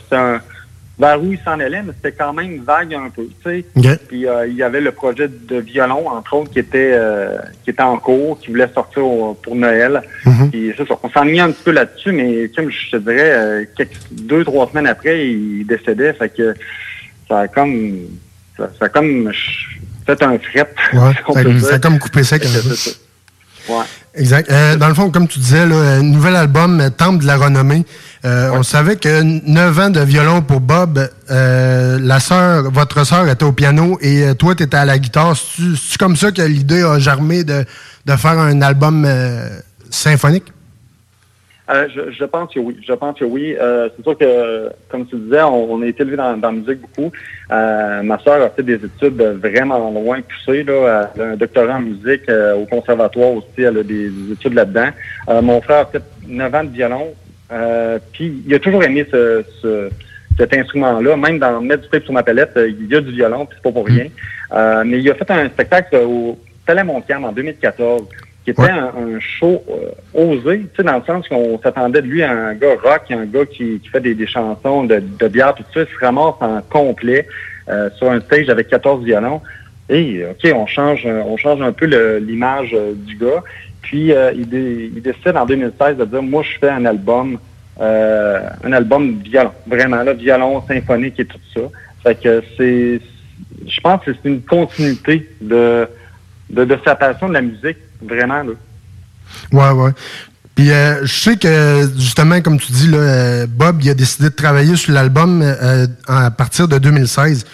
c'est 0.08 0.16
un, 0.16 0.40
vers 0.98 1.22
où 1.22 1.32
il 1.32 1.38
s'en 1.44 1.60
allait, 1.60 1.82
mais 1.82 1.92
c'était 1.96 2.10
quand 2.16 2.32
même 2.32 2.58
vague 2.64 2.92
un 2.94 3.08
peu, 3.10 3.26
tu 3.44 3.50
sais. 3.50 3.64
OK. 3.76 3.98
Puis 4.08 4.26
euh, 4.26 4.48
il 4.48 4.54
y 4.56 4.64
avait 4.64 4.80
le 4.80 4.90
projet 4.90 5.28
de 5.28 5.56
violon, 5.58 6.08
entre 6.08 6.34
autres, 6.34 6.50
qui 6.50 6.58
était 6.58 6.98
qui 7.64 7.70
était 7.70 7.82
en 7.82 7.98
cours, 7.98 8.38
qui 8.40 8.48
voulait 8.48 8.68
sortir 8.74 9.04
au- 9.06 9.34
pour 9.34 9.54
Noël. 9.54 10.00
Mhm. 10.26 10.50
Puis 10.50 10.72
c'est 10.76 10.88
ça, 10.88 10.94
on 11.02 11.08
s'ennuyait 11.10 11.40
un 11.42 11.50
petit 11.52 11.62
peu 11.64 11.70
là-dessus, 11.72 12.10
mais 12.12 12.48
comme 12.54 12.70
je 12.70 12.90
te 12.90 12.96
dirais, 12.96 13.68
quelques, 13.76 13.92
deux, 14.10 14.44
trois 14.44 14.68
semaines 14.70 14.88
après, 14.88 15.28
il 15.28 15.64
décédait, 15.66 16.12
fait 16.14 16.30
que 16.30 16.54
ça 17.28 17.40
a 17.40 17.48
comme 17.48 17.96
ça, 18.56 18.68
ça 18.76 18.86
a 18.86 18.88
comme 18.88 19.30
fait 20.16 20.22
un 20.22 20.38
fret. 20.38 20.68
Ouais, 20.94 21.60
ça, 21.60 21.74
a 21.74 21.78
comme 21.78 21.98
coupé 21.98 22.24
sec. 22.24 22.44
C'est. 22.44 22.96
Ouais. 23.68 23.84
Exact. 24.14 24.50
Euh, 24.50 24.76
dans 24.76 24.88
le 24.88 24.94
fond, 24.94 25.10
comme 25.10 25.28
tu 25.28 25.38
disais, 25.38 25.66
là, 25.66 25.76
un 25.76 26.02
nouvel 26.02 26.34
album, 26.34 26.80
euh, 26.80 26.90
Temple 26.90 27.22
de 27.22 27.26
la 27.26 27.36
renommée. 27.36 27.84
Euh, 28.24 28.50
On 28.54 28.62
savait 28.62 28.96
que 28.96 29.22
9 29.22 29.78
ans 29.78 29.90
de 29.90 30.00
violon 30.00 30.40
pour 30.42 30.60
Bob, 30.60 31.08
euh, 31.30 31.98
la 32.00 32.18
sœur, 32.18 32.70
votre 32.70 33.04
sœur 33.04 33.28
était 33.28 33.44
au 33.44 33.52
piano 33.52 33.98
et 34.00 34.24
euh, 34.24 34.34
toi, 34.34 34.54
tu 34.54 34.62
étais 34.64 34.76
à 34.76 34.84
la 34.86 34.98
guitare. 34.98 35.36
C'est-tu 35.36 35.98
comme 35.98 36.16
ça 36.16 36.32
que 36.32 36.42
l'idée 36.42 36.82
a 36.82 36.98
germé 36.98 37.44
de, 37.44 37.64
de 38.06 38.16
faire 38.16 38.38
un 38.38 38.60
album 38.62 39.04
euh, 39.06 39.48
symphonique? 39.90 40.46
Euh, 41.70 41.86
je, 41.94 42.10
je 42.12 42.24
pense 42.24 42.52
que 42.54 42.60
oui. 42.60 42.76
Je 42.86 42.92
pense 42.94 43.18
que 43.18 43.24
oui. 43.24 43.54
Euh, 43.60 43.88
c'est 43.96 44.02
sûr 44.02 44.16
que, 44.16 44.70
comme 44.88 45.06
tu 45.06 45.16
disais, 45.16 45.42
on, 45.42 45.72
on 45.72 45.82
a 45.82 45.86
été 45.86 46.02
élevé 46.02 46.16
dans, 46.16 46.36
dans 46.36 46.50
la 46.50 46.56
musique 46.58 46.80
beaucoup. 46.80 47.12
Euh, 47.50 48.02
ma 48.02 48.18
sœur 48.20 48.42
a 48.42 48.48
fait 48.50 48.62
des 48.62 48.76
études 48.76 49.20
vraiment 49.42 49.90
loin 49.90 50.20
poussées. 50.22 50.62
Là. 50.64 51.10
Elle 51.14 51.20
a 51.22 51.24
un 51.32 51.36
doctorat 51.36 51.74
en 51.76 51.80
musique 51.80 52.28
euh, 52.30 52.54
au 52.56 52.64
conservatoire 52.64 53.32
aussi. 53.32 53.58
Elle 53.62 53.78
a 53.78 53.82
des, 53.82 54.08
des 54.08 54.32
études 54.32 54.54
là-dedans. 54.54 54.88
Euh, 55.28 55.42
mon 55.42 55.60
frère 55.60 55.80
a 55.80 55.86
fait 55.86 56.02
9 56.26 56.54
ans 56.54 56.64
de 56.64 56.70
violon. 56.70 57.14
Euh, 57.52 57.98
puis 58.12 58.42
il 58.46 58.54
a 58.54 58.58
toujours 58.58 58.82
aimé 58.84 59.06
ce, 59.10 59.44
ce- 59.60 59.90
cet 60.38 60.54
instrument-là. 60.54 61.16
Même 61.16 61.38
dans 61.38 61.60
Mettre 61.60 61.82
du 61.82 61.88
tape 61.90 62.04
sur 62.04 62.12
ma 62.14 62.22
palette, 62.22 62.52
il 62.56 62.86
y 62.90 62.94
a 62.96 63.00
du 63.00 63.12
violon, 63.12 63.44
puis 63.44 63.56
c'est 63.58 63.62
pas 63.62 63.72
pour 63.72 63.86
rien. 63.86 64.06
Euh, 64.52 64.82
mais 64.86 65.00
il 65.00 65.10
a 65.10 65.14
fait 65.14 65.30
un 65.30 65.48
spectacle 65.48 65.96
au 65.96 66.38
Palais 66.66 66.84
Montcalm 66.84 67.24
en 67.24 67.32
2014 67.32 68.02
qui 68.54 68.62
était 68.62 68.70
un, 68.70 68.86
un 68.86 69.20
show 69.20 69.62
euh, 69.68 69.90
osé, 70.14 70.60
tu 70.60 70.68
sais, 70.76 70.82
dans 70.82 70.96
le 70.96 71.02
sens 71.04 71.28
qu'on 71.28 71.58
s'attendait 71.62 72.00
de 72.02 72.06
lui 72.06 72.22
à 72.22 72.30
un 72.32 72.54
gars 72.54 72.76
rock, 72.82 73.02
un 73.10 73.26
gars 73.26 73.44
qui, 73.46 73.78
qui 73.80 73.88
fait 73.88 74.00
des, 74.00 74.14
des 74.14 74.26
chansons 74.26 74.84
de, 74.84 75.00
de 75.00 75.28
bière, 75.28 75.54
tout 75.54 75.64
ça, 75.74 75.80
il 75.80 75.86
se 75.86 76.04
ramasse 76.04 76.34
en 76.40 76.60
complet 76.70 77.26
euh, 77.68 77.90
sur 77.96 78.10
un 78.10 78.20
stage 78.20 78.48
avec 78.48 78.68
14 78.68 79.04
violons. 79.04 79.42
Et 79.90 80.22
OK, 80.24 80.50
on 80.54 80.66
change, 80.66 81.06
on 81.06 81.36
change 81.36 81.60
un 81.62 81.72
peu 81.72 81.86
l'image 82.18 82.70
euh, 82.74 82.92
du 82.94 83.16
gars. 83.16 83.42
Puis 83.82 84.12
il, 84.34 84.48
dé- 84.48 84.90
il 84.94 85.00
décide 85.02 85.36
en 85.36 85.46
2016 85.46 85.96
de 85.96 86.04
dire 86.04 86.22
moi 86.22 86.42
je 86.42 86.58
fais 86.58 86.68
un 86.68 86.84
album, 86.84 87.38
un 87.80 88.72
album 88.72 89.18
violon, 89.24 89.52
vraiment 89.66 90.02
là, 90.02 90.12
violon 90.12 90.62
symphonique 90.66 91.18
et 91.20 91.24
tout 91.24 91.38
ça. 91.54 91.60
Fait 92.02 92.20
que 92.20 92.42
c'est, 92.56 93.00
je 93.66 93.80
pense 93.80 94.02
que 94.04 94.12
c'est 94.12 94.28
une 94.28 94.42
continuité 94.42 95.28
de, 95.40 95.86
de, 96.50 96.64
de 96.64 96.78
sa 96.84 96.94
passion 96.96 97.28
de 97.28 97.34
la 97.34 97.40
musique, 97.42 97.78
vraiment 98.02 98.42
là. 98.42 98.52
Ouais, 99.52 99.70
ouais. 99.70 99.90
Puis 100.54 100.72
euh, 100.72 101.04
je 101.04 101.12
sais 101.12 101.36
que, 101.36 101.88
justement, 101.96 102.40
comme 102.40 102.58
tu 102.58 102.72
dis, 102.72 102.88
là, 102.88 102.98
euh, 102.98 103.46
Bob, 103.48 103.78
il 103.82 103.90
a 103.90 103.94
décidé 103.94 104.28
de 104.28 104.34
travailler 104.34 104.74
sur 104.76 104.92
l'album 104.92 105.42
euh, 105.42 105.86
à 106.08 106.30
partir 106.30 106.66
de 106.66 106.78
2016. 106.78 107.44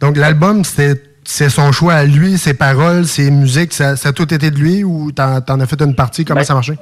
Donc, 0.00 0.16
l'album, 0.16 0.64
c'était 0.64 1.00
c'est 1.24 1.48
son 1.48 1.72
choix 1.72 1.94
à 1.94 2.04
lui, 2.04 2.38
ses 2.38 2.54
paroles, 2.54 3.06
ses 3.06 3.30
musiques, 3.30 3.72
ça, 3.72 3.96
ça 3.96 4.10
a 4.10 4.12
tout 4.12 4.32
été 4.32 4.50
de 4.50 4.56
lui 4.56 4.84
ou 4.84 5.10
t'en, 5.10 5.40
t'en 5.40 5.58
as 5.60 5.66
fait 5.66 5.80
une 5.80 5.94
partie? 5.94 6.24
Comment 6.24 6.40
Ben, 6.40 6.44
ça 6.44 6.54
marchait? 6.54 6.78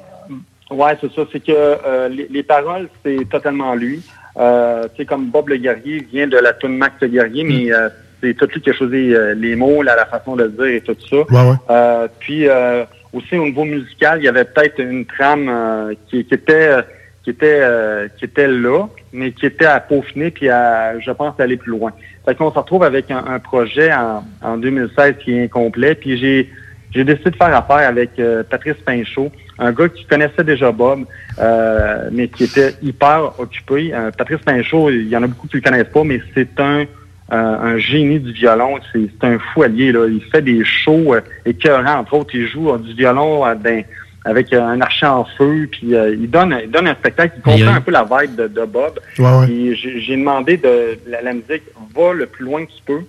Ouais, 0.71 0.97
c'est 1.01 1.13
ça. 1.13 1.23
C'est 1.33 1.41
que 1.41 1.53
euh, 1.53 2.09
les, 2.09 2.29
les 2.31 2.43
paroles, 2.43 2.89
c'est 3.05 3.29
totalement 3.31 3.75
lui. 3.75 4.03
Euh, 4.37 4.85
tu 4.85 4.97
sais, 4.97 5.05
comme 5.05 5.27
Bob 5.31 5.49
le 5.49 5.57
guerrier 5.57 6.07
vient 6.13 6.27
de 6.27 6.39
la 6.39 6.53
tune 6.55 6.77
Max 6.77 6.95
le 7.01 7.09
guerrier, 7.09 7.45
mais 7.45 7.73
euh, 7.73 7.89
c'est 8.23 8.35
tout 8.35 8.49
lui 8.55 8.61
qui 8.61 8.71
a 8.71 8.73
choisi 8.73 9.13
les 9.37 9.55
mots, 9.55 9.83
la, 9.83 9.97
la 9.97 10.07
façon 10.07 10.37
de 10.37 10.45
le 10.45 10.51
dire 10.51 10.67
et 10.67 10.81
tout 10.81 10.97
ça. 11.09 11.17
Ouais, 11.17 11.51
ouais. 11.51 12.09
Puis 12.21 12.49
euh, 12.49 12.85
aussi 13.13 13.37
au 13.37 13.45
niveau 13.45 13.65
musical, 13.65 14.21
il 14.21 14.25
y 14.25 14.29
avait 14.29 14.45
peut-être 14.45 14.81
une 14.81 15.05
trame 15.05 15.49
euh, 15.49 15.95
qui, 16.09 16.25
qui 16.25 16.35
était 16.35 16.69
euh, 16.69 16.83
qui 17.23 17.31
était 17.31 17.61
euh, 17.61 18.09
qui 18.19 18.25
était 18.25 18.49
là, 18.49 18.87
mais 19.13 19.33
qui 19.33 19.47
était 19.47 19.67
à 19.67 19.81
peaufiner 19.81 20.31
puis 20.31 20.49
à, 20.49 20.99
je 20.99 21.11
pense, 21.11 21.39
aller 21.39 21.57
plus 21.57 21.71
loin. 21.71 21.93
Fait 22.25 22.35
qu'on 22.35 22.51
se 22.51 22.59
retrouve 22.59 22.85
avec 22.85 23.11
un, 23.11 23.25
un 23.25 23.39
projet 23.39 23.93
en, 23.93 24.25
en 24.43 24.57
2016 24.57 25.17
qui 25.23 25.33
est 25.33 25.45
incomplet. 25.45 25.95
Puis 25.95 26.19
j'ai 26.19 26.49
j'ai 26.95 27.05
décidé 27.05 27.31
de 27.31 27.37
faire 27.37 27.55
affaire 27.55 27.89
avec 27.89 28.19
euh, 28.19 28.43
Patrice 28.43 28.77
Pinchot, 28.85 29.33
un 29.59 29.73
gars 29.73 29.89
qui 29.89 30.05
connaissait 30.05 30.45
déjà 30.45 30.71
Bob, 30.73 31.05
euh, 31.39 32.09
mais 32.13 32.29
qui 32.29 32.45
était 32.45 32.75
hyper 32.83 33.33
occupé. 33.39 33.93
Euh, 33.95 34.11
Patrice 34.11 34.41
Pinchot, 34.45 34.91
il 34.91 35.09
y 35.09 35.17
en 35.17 35.23
a 35.23 35.27
beaucoup 35.27 35.49
qui 35.49 35.57
le 35.57 35.63
connaissent 35.63 35.93
pas, 35.93 36.05
mais 36.05 36.21
c'est 36.35 36.61
un 36.61 36.85
euh, 37.33 37.37
un 37.61 37.79
génie 37.79 38.21
du 38.21 38.33
violon. 38.33 38.79
C'est 38.93 39.09
c'est 39.21 39.27
un 39.27 39.39
fou 39.39 39.63
allié. 39.63 39.93
Là. 39.93 40.07
Il 40.09 40.23
fait 40.31 40.43
des 40.43 40.65
shows 40.65 41.15
euh, 41.15 41.21
écœurants. 41.47 41.99
Entre 42.01 42.15
autres, 42.15 42.35
il 42.35 42.47
joue 42.47 42.71
euh, 42.71 42.79
du 42.79 42.93
violon 42.95 43.47
euh, 43.47 43.55
ben, 43.55 43.85
avec 44.25 44.53
euh, 44.53 44.61
un 44.63 44.81
archer 44.81 45.07
en 45.07 45.25
feu. 45.25 45.69
Puis 45.71 45.95
euh, 45.95 46.15
il 46.15 46.31
donne 46.31 46.57
il 46.63 46.71
donne 46.71 46.89
un 46.89 46.95
spectacle 46.95 47.37
qui 47.37 47.43
comprend 47.43 47.75
un 47.77 47.81
peu 47.81 47.91
la 47.91 48.05
vibe 48.05 48.37
de, 48.37 48.49
de 48.49 48.65
Bob. 48.65 49.01
Ouais, 49.19 49.25
ouais. 49.25 49.47
Puis 49.47 49.75
j'ai 49.77 50.17
demandé 50.17 50.57
de 50.59 50.99
la, 51.09 51.23
la 51.23 51.33
musique 51.33 51.63
va 51.97 52.13
le 52.13 52.27
plus 52.27 52.45
loin 52.45 52.65
que 52.65 52.71
tu 52.71 52.83
peux. 52.87 53.01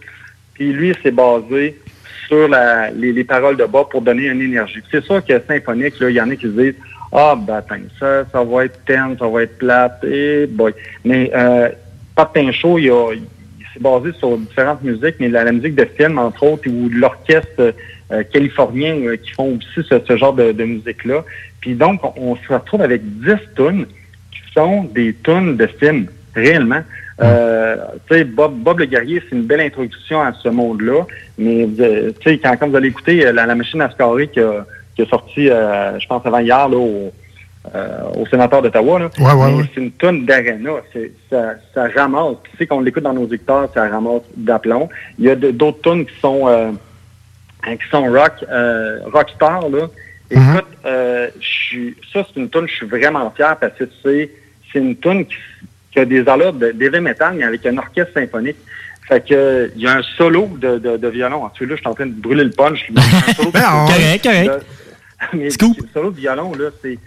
Puis 0.53 0.71
lui, 0.71 0.89
il 0.89 0.95
s'est 1.01 1.11
basé 1.11 1.79
sur 2.27 2.47
la, 2.47 2.89
les, 2.91 3.11
les 3.11 3.23
paroles 3.23 3.57
de 3.57 3.65
Bob 3.65 3.89
pour 3.89 4.01
donner 4.01 4.27
une 4.27 4.41
énergie. 4.41 4.79
C'est 4.89 5.03
sûr 5.03 5.23
que 5.25 5.33
symphonique, 5.47 5.95
il 5.99 6.11
y 6.11 6.21
en 6.21 6.29
a 6.29 6.35
qui 6.35 6.43
se 6.43 6.47
disent 6.61 6.75
Ah 7.11 7.35
ben 7.37 7.55
attends, 7.55 7.75
ça, 7.99 8.23
ça 8.31 8.43
va 8.43 8.65
être 8.65 8.79
terne, 8.85 9.17
ça 9.19 9.27
va 9.27 9.43
être 9.43 9.57
plate, 9.57 10.03
et 10.05 10.45
boy. 10.47 10.73
Mais 11.03 11.29
euh, 11.35 11.69
Pat 12.15 12.31
Pinchot, 12.33 12.77
il, 12.79 12.89
a- 12.91 13.11
il 13.75 13.81
s'est 13.81 13.83
basé 13.83 14.11
sur 14.17 14.37
différentes 14.37 14.83
musiques, 14.83 15.15
mais 15.19 15.29
la, 15.29 15.51
musique 15.51 15.75
de 15.75 15.85
film, 15.85 16.17
entre 16.19 16.43
autres, 16.43 16.69
ou 16.69 16.89
l'orchestre 16.89 17.73
euh, 18.11 18.23
californien 18.31 18.95
euh, 19.05 19.15
qui 19.15 19.31
font 19.31 19.57
aussi 19.57 19.87
ce, 19.87 20.17
genre 20.17 20.33
de, 20.33 20.63
musique-là. 20.63 21.23
Puis 21.61 21.73
donc, 21.73 22.01
on, 22.17 22.35
se 22.35 22.53
retrouve 22.53 22.81
avec 22.81 23.01
10 23.03 23.33
tunes 23.55 23.85
qui 24.31 24.53
sont 24.53 24.83
des 24.83 25.15
tunes 25.23 25.57
de 25.57 25.67
film, 25.67 26.07
réellement. 26.35 26.81
Euh, 27.21 27.77
tu 28.09 28.15
sais, 28.15 28.23
Bob, 28.23 28.55
Bob 28.55 28.79
le 28.79 28.85
guerrier, 28.85 29.21
c'est 29.29 29.35
une 29.35 29.43
belle 29.43 29.61
introduction 29.61 30.21
à 30.21 30.33
ce 30.33 30.49
monde-là. 30.49 31.05
Mais 31.37 31.67
euh, 31.79 32.11
quand, 32.23 32.57
quand 32.59 32.67
vous 32.67 32.75
allez 32.75 32.89
écouter 32.89 33.31
la, 33.31 33.45
la 33.45 33.55
machine 33.55 33.81
à 33.81 33.89
scorer 33.89 34.27
qui 34.27 34.39
a, 34.39 34.65
qui 34.95 35.03
a 35.03 35.05
sorti, 35.05 35.45
je 35.45 36.07
pense 36.07 36.25
avant 36.25 36.39
hier, 36.39 36.69
là, 36.69 36.77
au, 36.77 37.11
au 38.15 38.25
sénateur 38.27 38.61
d'Ottawa, 38.61 38.99
là, 38.99 39.09
Ouais, 39.19 39.33
ouais, 39.33 39.63
c'est 39.73 39.79
une 39.81 39.91
tonne 39.91 40.25
d'arena. 40.25 40.71
Ça, 41.29 41.53
ça 41.73 41.87
ramasse. 41.95 42.35
Tu 42.51 42.57
sais, 42.57 42.67
quand 42.67 42.77
on 42.77 42.81
l'écoute 42.81 43.03
dans 43.03 43.13
nos 43.13 43.27
écouteurs, 43.27 43.69
ça 43.73 43.87
ramasse 43.87 44.23
d'aplomb. 44.35 44.89
Il 45.17 45.25
y 45.25 45.29
a 45.29 45.35
d'autres 45.35 45.81
tunes 45.81 46.05
qui 46.05 46.19
sont 46.19 46.47
euh, 46.47 46.71
hein, 47.65 47.75
qui 47.77 47.87
sont 47.89 48.03
rock, 48.11 48.33
euh, 48.51 48.99
rockstar, 49.11 49.69
là. 49.69 49.87
Écoute, 50.29 50.65
euh, 50.85 51.29
je 51.39 51.47
suis- 51.47 51.95
ça, 52.11 52.25
c'est 52.27 52.39
une 52.39 52.49
tune, 52.49 52.67
je 52.67 52.73
suis 52.73 52.87
vraiment 52.87 53.29
fier 53.31 53.55
parce 53.59 53.73
que 53.77 53.83
c'est, 54.03 54.31
c'est 54.71 54.79
une 54.79 54.95
tune 54.97 55.25
qui, 55.25 55.35
qui 55.91 55.99
a 55.99 56.05
des 56.05 56.27
allures 56.27 56.53
de- 56.53 56.71
d'heavy 56.71 56.99
metal, 56.99 57.35
mais 57.35 57.43
avec 57.43 57.65
un 57.65 57.77
orchestre 57.77 58.13
symphonique. 58.13 58.57
Fait 59.07 59.23
que, 59.23 59.71
il 59.75 59.81
y 59.81 59.87
a 59.87 59.97
un 59.97 60.01
solo 60.17 60.47
de, 60.59 60.77
de, 60.79 60.97
de 60.97 61.07
violon. 61.09 61.43
En 61.43 61.51
celui-là, 61.53 61.75
je 61.75 61.81
suis 61.81 61.87
en 61.89 61.93
train 61.93 62.05
de 62.07 62.13
brûler 62.13 62.45
le 62.45 62.51
punch. 62.51 62.89
De- 62.91 62.99
Correct, 63.87 64.23
correct. 64.23 64.65
mais 65.33 65.49
le 65.79 65.87
solo 65.93 66.11
de 66.11 66.17
violon, 66.17 66.51
là, 66.53 66.69
c'est, 66.81 66.97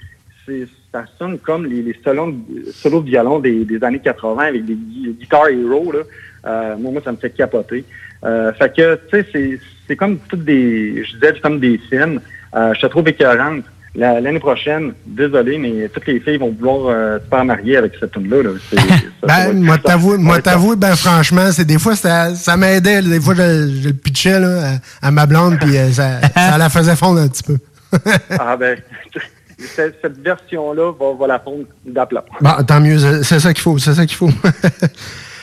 ça 0.92 1.04
sonne 1.18 1.38
comme 1.38 1.66
les, 1.66 1.82
les 1.82 1.96
solos, 2.04 2.32
de- 2.32 2.70
solos 2.72 3.02
de 3.02 3.08
violon 3.10 3.38
des, 3.38 3.64
des 3.64 3.82
années 3.84 4.00
80 4.00 4.42
avec 4.44 4.64
des 4.64 4.74
gui- 4.74 5.16
Guitar 5.20 5.48
Hero, 5.48 5.92
là. 5.92 6.00
Euh, 6.46 6.76
moi, 6.78 6.92
moi, 6.92 7.02
ça 7.04 7.12
me 7.12 7.16
fait 7.16 7.30
capoter. 7.30 7.84
Euh, 8.24 8.52
fait 8.54 8.72
que, 8.74 8.94
tu 9.10 9.16
sais, 9.20 9.26
c'est, 9.32 9.60
c'est 9.88 9.96
comme 9.96 10.18
toutes 10.28 10.44
des, 10.44 11.04
je 11.04 11.14
disais, 11.14 11.34
comme 11.42 11.58
des 11.60 11.78
films. 11.90 12.20
Euh, 12.54 12.72
je 12.74 12.80
te 12.80 12.86
trouve 12.86 13.08
écœurante. 13.08 13.64
La- 13.94 14.20
L'année 14.20 14.38
prochaine, 14.38 14.92
désolé, 15.06 15.56
mais 15.58 15.88
toutes 15.88 16.06
les 16.06 16.20
filles 16.20 16.36
vont 16.36 16.50
vouloir 16.50 16.88
euh, 16.94 17.18
se 17.18 17.24
faire 17.28 17.44
marier 17.46 17.78
avec 17.78 17.92
cette 17.98 18.12
tune-là. 18.12 18.42
Là. 18.42 18.50
Ben, 19.26 19.52
moi 19.60 19.76
va 19.84 19.96
moi 20.18 20.36
être 20.36 20.44
t'avouer, 20.44 20.76
ben 20.76 20.94
franchement, 20.94 21.50
c'est 21.50 21.64
des 21.64 21.78
fois 21.80 21.96
ça, 21.96 22.32
ça 22.34 22.56
m'aidait. 22.56 23.02
Des 23.02 23.20
fois, 23.20 23.34
je, 23.34 23.80
je 23.82 23.88
le 23.88 23.94
pitchais 23.94 24.38
là, 24.38 24.74
à, 25.02 25.08
à 25.08 25.10
ma 25.10 25.26
blonde, 25.26 25.58
puis 25.58 25.76
euh, 25.76 25.90
ça, 25.90 26.20
ça 26.34 26.56
la 26.58 26.68
faisait 26.68 26.94
fondre 26.94 27.20
un 27.20 27.28
petit 27.28 27.42
peu. 27.42 27.56
Ah 28.38 28.56
ben, 28.56 28.78
cette, 29.58 29.96
cette 30.02 30.18
version-là 30.18 30.92
va, 30.98 31.14
va 31.18 31.26
la 31.26 31.38
fondre 31.38 31.64
d'aplomb. 31.84 32.22
Bon, 32.40 32.50
tant 32.66 32.80
mieux, 32.80 32.98
c'est 33.22 33.40
ça 33.40 33.52
qu'il 33.52 33.62
faut, 33.62 33.78
c'est 33.78 33.94
ça 33.94 34.06
qu'il 34.06 34.16
faut. 34.16 34.30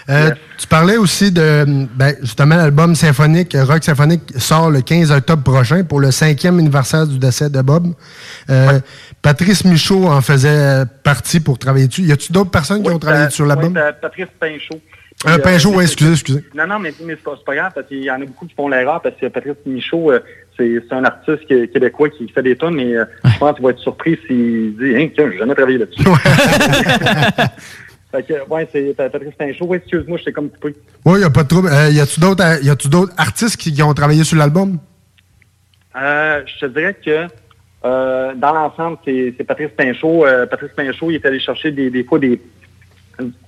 Euh, 0.10 0.32
Tu 0.58 0.68
parlais 0.68 0.98
aussi 0.98 1.32
de, 1.32 1.66
ben, 1.96 2.14
justement, 2.22 2.58
l'album 2.58 2.94
symphonique, 2.94 3.56
Rock 3.58 3.86
Symphonique, 3.86 4.34
sort 4.38 4.70
le 4.70 4.82
15 4.82 5.12
octobre 5.14 5.44
prochain 5.44 5.86
pour 5.86 6.02
le 6.02 6.12
cinquième 6.12 6.60
anniversaire 6.60 7.08
du 7.08 7.18
décès 7.18 7.50
de 7.50 7.62
Bob. 7.62 7.88
Euh, 8.50 8.82
Patrice 9.22 9.64
Michaud 9.64 10.08
en 10.08 10.20
faisait 10.20 10.84
partie 11.04 11.40
pour 11.40 11.58
travailler 11.58 11.88
dessus. 11.88 12.02
Y 12.02 12.12
a-tu 12.12 12.34
d'autres 12.34 12.52
personnes 12.52 12.84
qui 12.84 12.90
ont 12.92 13.00
travaillé 13.00 13.28
Euh, 13.28 13.30
sur 13.30 13.46
l'album? 13.46 13.72
oui, 13.74 13.80
euh, 13.82 13.94
Patrice 13.94 14.28
Pinchot. 14.38 14.82
Euh, 15.26 15.38
Pinchot, 15.38 15.72
euh, 15.72 15.76
ouais, 15.78 15.84
excusez, 15.86 16.12
excusez. 16.12 16.44
Non, 16.54 16.68
non, 16.68 16.80
mais, 16.80 16.94
mais 17.06 17.14
c'est 17.16 17.24
pas, 17.24 17.38
pas 17.46 17.56
grave, 17.56 17.72
parce 17.74 17.88
qu'il 17.88 18.04
y 18.04 18.12
en 18.12 18.16
a 18.22 18.26
beaucoup 18.26 18.46
qui 18.46 18.56
font 18.56 18.68
l'erreur, 18.68 19.02
parce 19.02 19.16
que 19.16 19.28
Patrice 19.28 19.56
Michaud, 19.66 20.12
euh, 20.12 20.20
c'est 20.58 20.82
un 20.92 21.04
artiste 21.04 21.48
québécois 21.48 22.10
qui 22.10 22.28
fait 22.30 22.44
des 22.44 22.56
tonnes, 22.56 22.76
mais 22.76 22.96
euh, 22.96 23.06
je 23.26 23.38
pense 23.40 23.56
qu'il 23.56 23.64
va 23.64 23.72
être 23.72 23.80
surpris 23.80 24.18
s'il 24.28 24.76
dit 24.78 24.96
«Hein, 24.98 25.10
tiens, 25.16 25.30
j'ai 25.32 25.38
jamais 25.40 25.56
travaillé 25.56 25.78
là-dessus.» 25.80 26.04
Fait 28.14 28.22
que, 28.22 28.48
ouais, 28.48 28.68
c'est 28.72 28.96
Patrice 28.96 29.34
Pinchot. 29.34 29.66
Oui, 29.66 29.78
excuse-moi, 29.78 30.20
je 30.20 30.26
t'ai 30.26 30.32
comme 30.32 30.52
coupé. 30.52 30.76
Oui, 31.04 31.22
y 31.22 31.24
a 31.24 31.32
pas 31.32 31.42
de 31.42 31.48
trouble. 31.48 31.70
Euh, 31.70 31.90
y 31.90 32.00
a-tu 32.00 32.20
d'autres, 32.20 32.44
euh, 32.44 32.60
y 32.62 32.70
a-tu 32.70 32.88
d'autres 32.88 33.12
artistes 33.18 33.58
qui, 33.58 33.74
qui 33.74 33.82
ont 33.82 33.94
travaillé 33.96 34.24
sur 34.24 34.38
l'album? 34.38 34.78
Euh, 35.96 36.44
je 36.46 36.60
te 36.60 36.72
dirais 36.72 36.96
que 37.04 37.26
euh, 37.86 38.36
dans 38.36 38.54
l'ensemble, 38.54 39.00
c'est 39.04 39.44
Patrice 39.48 39.72
Pinchot. 39.76 40.26
Patrice 40.48 40.70
Pinchot, 40.76 41.10
il 41.10 41.16
est 41.16 41.26
allé 41.26 41.40
chercher 41.40 41.72
des, 41.72 41.90
des 41.90 42.04
fois 42.04 42.20
des, 42.20 42.40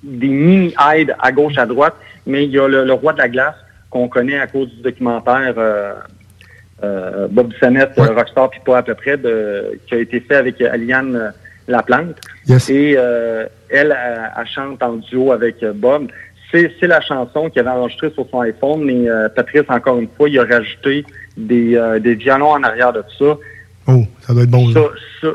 des 0.02 0.28
mini-aides 0.28 1.15
à 1.20 1.32
gauche, 1.32 1.60
à 1.60 1.68
droite, 1.68 1.96
mais 2.26 2.46
il 2.46 2.52
y 2.52 2.58
a 2.58 2.68
le, 2.68 2.86
le 2.86 2.94
roi 2.94 3.13
de 3.13 3.20
la 3.20 3.30
glace 3.30 3.56
qu'on 3.91 4.08
connaît 4.08 4.39
à 4.39 4.48
cause 4.48 4.70
du 4.74 4.82
documentaire 4.82 5.54
euh, 6.84 7.12
euh, 7.24 7.28
Bob 7.30 7.48
Bissonnette, 7.50 7.92
euh, 7.98 8.14
Rockstar, 8.14 8.50
puis 8.50 8.60
pas 8.66 8.80
à 8.80 8.84
peu 8.84 8.96
près, 8.96 9.18
de, 9.18 9.80
qui 9.88 9.96
a 9.96 9.98
été 10.00 10.20
fait 10.20 10.36
avec 10.36 10.60
euh, 10.62 10.72
Aliane 10.72 11.16
euh, 11.16 11.30
Laplante. 11.68 12.18
Et 12.70 12.96
euh, 12.98 13.46
elle, 13.70 13.96
elle, 14.06 14.32
elle 14.40 14.48
chante 14.48 14.84
en 14.84 14.94
duo 14.98 15.32
avec 15.32 15.64
euh, 15.64 15.74
Bob. 15.74 16.08
C'est 16.52 16.72
c'est 16.80 16.88
la 16.88 17.02
chanson 17.02 17.50
qu'il 17.50 17.60
avait 17.62 17.70
enregistrée 17.72 18.12
sur 18.12 18.28
son 18.30 18.42
iPhone, 18.42 18.84
mais 18.84 19.10
euh, 19.10 19.30
Patrice, 19.30 19.64
encore 19.68 20.00
une 20.00 20.08
fois, 20.16 20.30
il 20.30 20.38
a 20.38 20.44
rajouté 20.46 21.06
des, 21.38 21.76
euh, 21.76 22.00
des 22.00 22.14
violons 22.16 22.52
en 22.52 22.64
arrière 22.64 22.94
de 22.94 23.04
ça. 23.18 23.38
Oh, 23.88 24.04
ça 24.22 24.34
doit 24.34 24.44
être 24.44 24.50
bon. 24.52 24.72
Ça, 24.72 24.82
ça, 25.22 25.28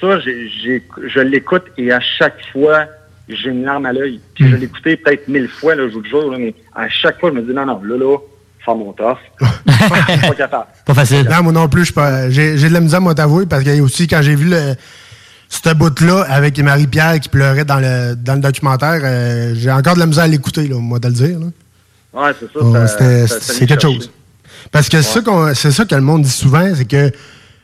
ça 0.00 0.18
j'ai- 0.20 0.48
j'ai- 0.48 0.82
je 1.06 1.20
l'écoute 1.20 1.64
et 1.76 1.92
à 1.92 2.00
chaque 2.00 2.40
fois, 2.52 2.86
j'ai 3.28 3.50
une 3.50 3.64
larme 3.64 3.86
à 3.86 3.92
l'œil. 3.92 4.20
Puis 4.34 4.48
je 4.48 4.56
l'ai 4.56 4.64
écouté 4.64 4.96
peut-être 4.96 5.28
mille 5.28 5.48
fois, 5.48 5.74
là, 5.74 5.86
je 5.88 5.94
vous 5.94 6.00
le 6.02 6.08
jure, 6.08 6.30
là, 6.30 6.38
mais 6.38 6.54
à 6.74 6.88
chaque 6.88 7.20
fois, 7.20 7.30
je 7.30 7.36
me 7.36 7.42
dis, 7.42 7.52
non, 7.52 7.66
non, 7.66 7.80
là, 7.82 7.96
là, 7.96 8.16
faire 8.64 8.74
mon 8.76 8.92
tof. 8.92 9.18
Je 9.40 9.72
suis 9.72 10.20
pas 10.28 10.34
capable. 10.34 10.66
Pas 10.86 10.94
facile. 10.94 11.28
Non, 11.30 11.42
moi 11.42 11.52
non 11.52 11.68
plus, 11.68 11.92
j'ai 12.30 12.56
j'ai 12.58 12.68
de 12.68 12.74
la 12.74 12.80
misère, 12.80 13.00
moi, 13.00 13.14
t'avouer, 13.14 13.46
parce 13.46 13.62
que 13.64 13.80
aussi, 13.80 14.06
quand 14.06 14.22
j'ai 14.22 14.34
vu 14.34 14.48
le, 14.48 14.74
ce 15.48 15.72
bout-là 15.74 16.22
avec 16.28 16.58
Marie-Pierre 16.58 17.20
qui 17.20 17.28
pleurait 17.28 17.64
dans 17.64 17.78
le, 17.80 18.14
dans 18.14 18.34
le 18.34 18.40
documentaire, 18.40 19.00
euh, 19.02 19.54
j'ai 19.56 19.70
encore 19.70 19.94
de 19.94 20.00
la 20.00 20.06
misère 20.06 20.24
à 20.24 20.28
l'écouter, 20.28 20.66
là, 20.68 20.76
moi, 20.78 20.98
de 20.98 21.08
le 21.08 21.14
dire. 21.14 21.38
là. 21.38 21.46
Ouais, 22.22 22.32
c'est 22.38 22.46
ça. 22.46 22.60
Oh, 22.62 22.74
c'est 23.40 23.66
quelque 23.66 23.82
chose. 23.82 24.10
Parce 24.72 24.88
que 24.88 25.02
c'est 25.02 25.12
ça 25.14 25.20
qu'on- 25.20 25.52
c'est 25.54 25.72
ça 25.72 25.84
que 25.84 25.94
le 25.94 26.00
monde 26.00 26.22
dit 26.22 26.30
souvent, 26.30 26.72
c'est 26.74 26.84
que 26.86 27.10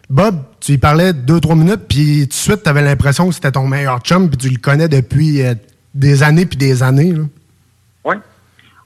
Bob, 0.09 0.43
tu 0.61 0.73
lui 0.73 0.79
parlais 0.79 1.13
deux, 1.13 1.41
trois 1.41 1.55
minutes, 1.57 1.83
puis 1.89 2.23
tout 2.23 2.29
de 2.29 2.33
suite, 2.35 2.63
tu 2.65 2.69
avais 2.69 2.83
l'impression 2.83 3.29
que 3.29 3.35
c'était 3.35 3.53
ton 3.53 3.67
meilleur 3.67 4.01
chum, 4.01 4.29
puis 4.29 4.37
tu 4.37 4.49
le 4.49 4.59
connais 4.59 4.89
depuis 4.89 5.43
euh, 5.43 5.55
des 5.95 6.23
années 6.23 6.47
puis 6.47 6.57
des 6.59 6.83
années. 6.83 7.13
là. 7.13 7.23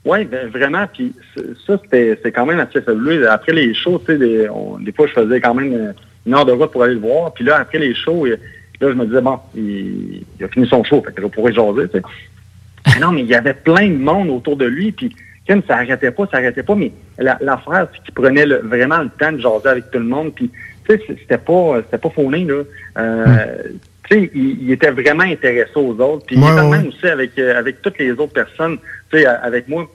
Oui. 0.05 0.25
Ben, 0.25 0.47
vraiment. 0.49 0.85
Puis 0.91 1.13
ça, 1.65 1.79
c'était 1.83 2.31
quand 2.31 2.45
même 2.45 2.59
assez 2.59 2.81
fabuleux. 2.81 3.29
Après 3.29 3.53
les 3.53 3.73
shows, 3.73 4.01
tu 4.05 4.13
sais, 4.13 4.17
des, 4.17 4.91
fois, 4.95 5.07
je 5.07 5.13
faisais 5.13 5.41
quand 5.41 5.55
même 5.55 5.73
euh, 5.73 5.91
une 6.25 6.33
heure 6.33 6.45
de 6.45 6.51
route 6.51 6.71
pour 6.71 6.83
aller 6.83 6.93
le 6.93 6.99
voir. 6.99 7.33
Puis 7.33 7.43
là, 7.43 7.57
après 7.59 7.79
les 7.79 7.93
shows, 7.95 8.25
euh, 8.25 8.37
là, 8.81 8.89
je 8.89 8.93
me 8.93 9.05
disais, 9.05 9.21
bon, 9.21 9.39
il, 9.55 10.23
a 10.43 10.47
fini 10.47 10.67
son 10.67 10.83
show, 10.83 11.03
fait 11.05 11.13
que 11.13 11.21
je 11.21 11.27
pourrais 11.27 11.53
jaser, 11.53 11.89
non, 13.01 13.11
mais 13.11 13.21
il 13.21 13.27
y 13.27 13.35
avait 13.35 13.55
plein 13.55 13.89
de 13.89 13.97
monde 13.97 14.29
autour 14.29 14.57
de 14.57 14.65
lui, 14.65 14.91
puis 14.91 15.13
Ken, 15.47 15.61
ça 15.67 15.77
arrêtait 15.77 16.11
pas, 16.11 16.27
ça 16.31 16.37
arrêtait 16.37 16.63
pas, 16.63 16.75
mais 16.75 16.91
la- 17.17 17.37
l'affaire, 17.41 17.87
c'est 17.91 18.03
qu'il 18.03 18.13
prenait 18.13 18.45
vraiment 18.45 18.99
le 18.99 19.09
temps 19.09 19.31
de 19.31 19.39
jaser 19.39 19.69
avec 19.69 19.89
tout 19.91 19.97
le 19.97 20.05
monde, 20.05 20.33
puis 20.35 20.51
tu 20.87 20.95
sais, 20.95 21.01
c'était 21.07 21.39
pas, 21.39 21.81
c'était 21.83 21.97
pas 21.97 22.09
fauné, 22.11 22.45
là. 22.45 22.61
Euh, 22.97 23.57
sais, 23.65 23.71
il, 24.11 24.63
il 24.63 24.71
était 24.71 24.91
vraiment 24.91 25.23
intéressé 25.23 25.71
aux 25.75 25.99
autres, 25.99 26.25
puis 26.27 26.35
il 26.35 26.43
Ouais, 26.43 26.51
était 26.51 26.61
de 26.61 26.65
ouais. 26.69 26.77
même 26.77 26.87
aussi 26.87 27.07
avec, 27.07 27.31
euh, 27.39 27.57
avec 27.57 27.81
toutes 27.81 27.97
les 27.97 28.11
autres 28.11 28.33
personnes, 28.33 28.77
tu 29.11 29.17
sais, 29.19 29.27
euh, 29.27 29.33
avec 29.41 29.67
moi, 29.67 29.89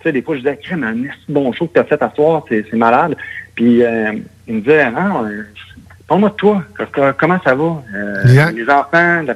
tu 0.00 0.04
sais, 0.04 0.12
des 0.12 0.22
fois, 0.22 0.34
je 0.36 0.40
disais, 0.40 0.56
crème, 0.62 0.84
un 0.84 1.32
bon 1.32 1.52
show 1.52 1.66
que 1.66 1.74
tu 1.74 1.80
as 1.80 1.84
fait 1.84 2.00
à 2.02 2.10
soir, 2.14 2.44
c'est 2.48 2.72
malade. 2.74 3.16
Puis 3.54 3.82
euh, 3.82 4.12
il 4.46 4.54
me 4.56 4.60
disait, 4.60 4.82
ah, 4.94 5.22
euh, 5.24 5.42
parle-moi 6.06 6.28
de 6.30 6.34
toi, 6.34 6.62
Co- 6.76 6.84
co- 6.92 7.12
comment 7.18 7.40
ça 7.42 7.54
va? 7.54 7.82
Euh, 7.94 8.50
les 8.52 8.68
enfants, 8.68 9.22
la... 9.22 9.34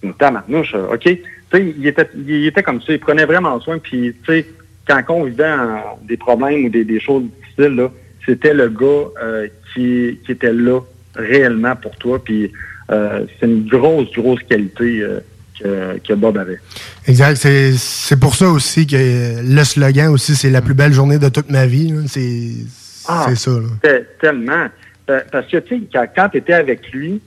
je 0.00 0.06
me 0.06 0.12
dis, 0.12 0.18
Tabarnouche, 0.18 0.74
euh, 0.74 0.94
OK. 0.94 1.00
Tu 1.02 1.18
sais, 1.52 1.74
il 1.78 1.86
était, 1.86 2.08
il 2.16 2.46
était 2.46 2.62
comme 2.62 2.80
ça, 2.80 2.92
il 2.92 2.98
prenait 2.98 3.26
vraiment 3.26 3.60
soin, 3.60 3.78
puis 3.78 4.14
tu 4.24 4.32
sais, 4.32 4.46
quand 4.88 5.02
on 5.10 5.24
vivait 5.24 5.52
en- 5.52 5.98
des 6.02 6.16
problèmes 6.16 6.64
ou 6.64 6.68
des, 6.70 6.84
des 6.84 6.98
choses 6.98 7.24
difficiles, 7.24 7.76
là, 7.76 7.90
c'était 8.26 8.54
le 8.54 8.68
gars 8.68 9.04
euh, 9.22 9.48
qui, 9.74 10.18
qui 10.24 10.32
était 10.32 10.52
là 10.52 10.80
réellement 11.14 11.76
pour 11.76 11.94
toi, 11.96 12.22
puis 12.24 12.50
euh, 12.90 13.24
c'est 13.38 13.46
une 13.46 13.66
grosse, 13.68 14.10
grosse 14.12 14.42
qualité 14.48 15.00
euh, 15.02 15.20
que, 15.60 15.98
que 16.08 16.12
Bob 16.14 16.36
avait. 16.38 16.58
Exact. 17.06 17.36
C'est- 17.36 18.16
pour 18.20 18.34
ça 18.34 18.48
aussi 18.48 18.86
que 18.86 18.96
le 19.42 19.64
slogan 19.64 20.08
aussi, 20.08 20.34
c'est 20.34 20.50
la 20.50 20.60
plus 20.62 20.74
belle 20.74 20.92
journée 20.92 21.18
de 21.18 21.28
toute 21.28 21.50
ma 21.50 21.66
vie. 21.66 21.94
C'est 22.08 22.66
Ah, 23.08 23.26
c'est 23.28 23.36
ça. 23.36 23.50
là. 23.52 23.68
te- 23.82 24.04
Tellement. 24.20 24.66
Pa- 25.06 25.22
Parce 25.30 25.46
que, 25.48 25.56
tu 25.58 25.76
sais, 25.76 25.82
quand, 25.92 26.06
quand 26.14 26.28
tu 26.30 26.38
étais 26.38 26.52
avec 26.54 26.90
lui, 26.92 27.20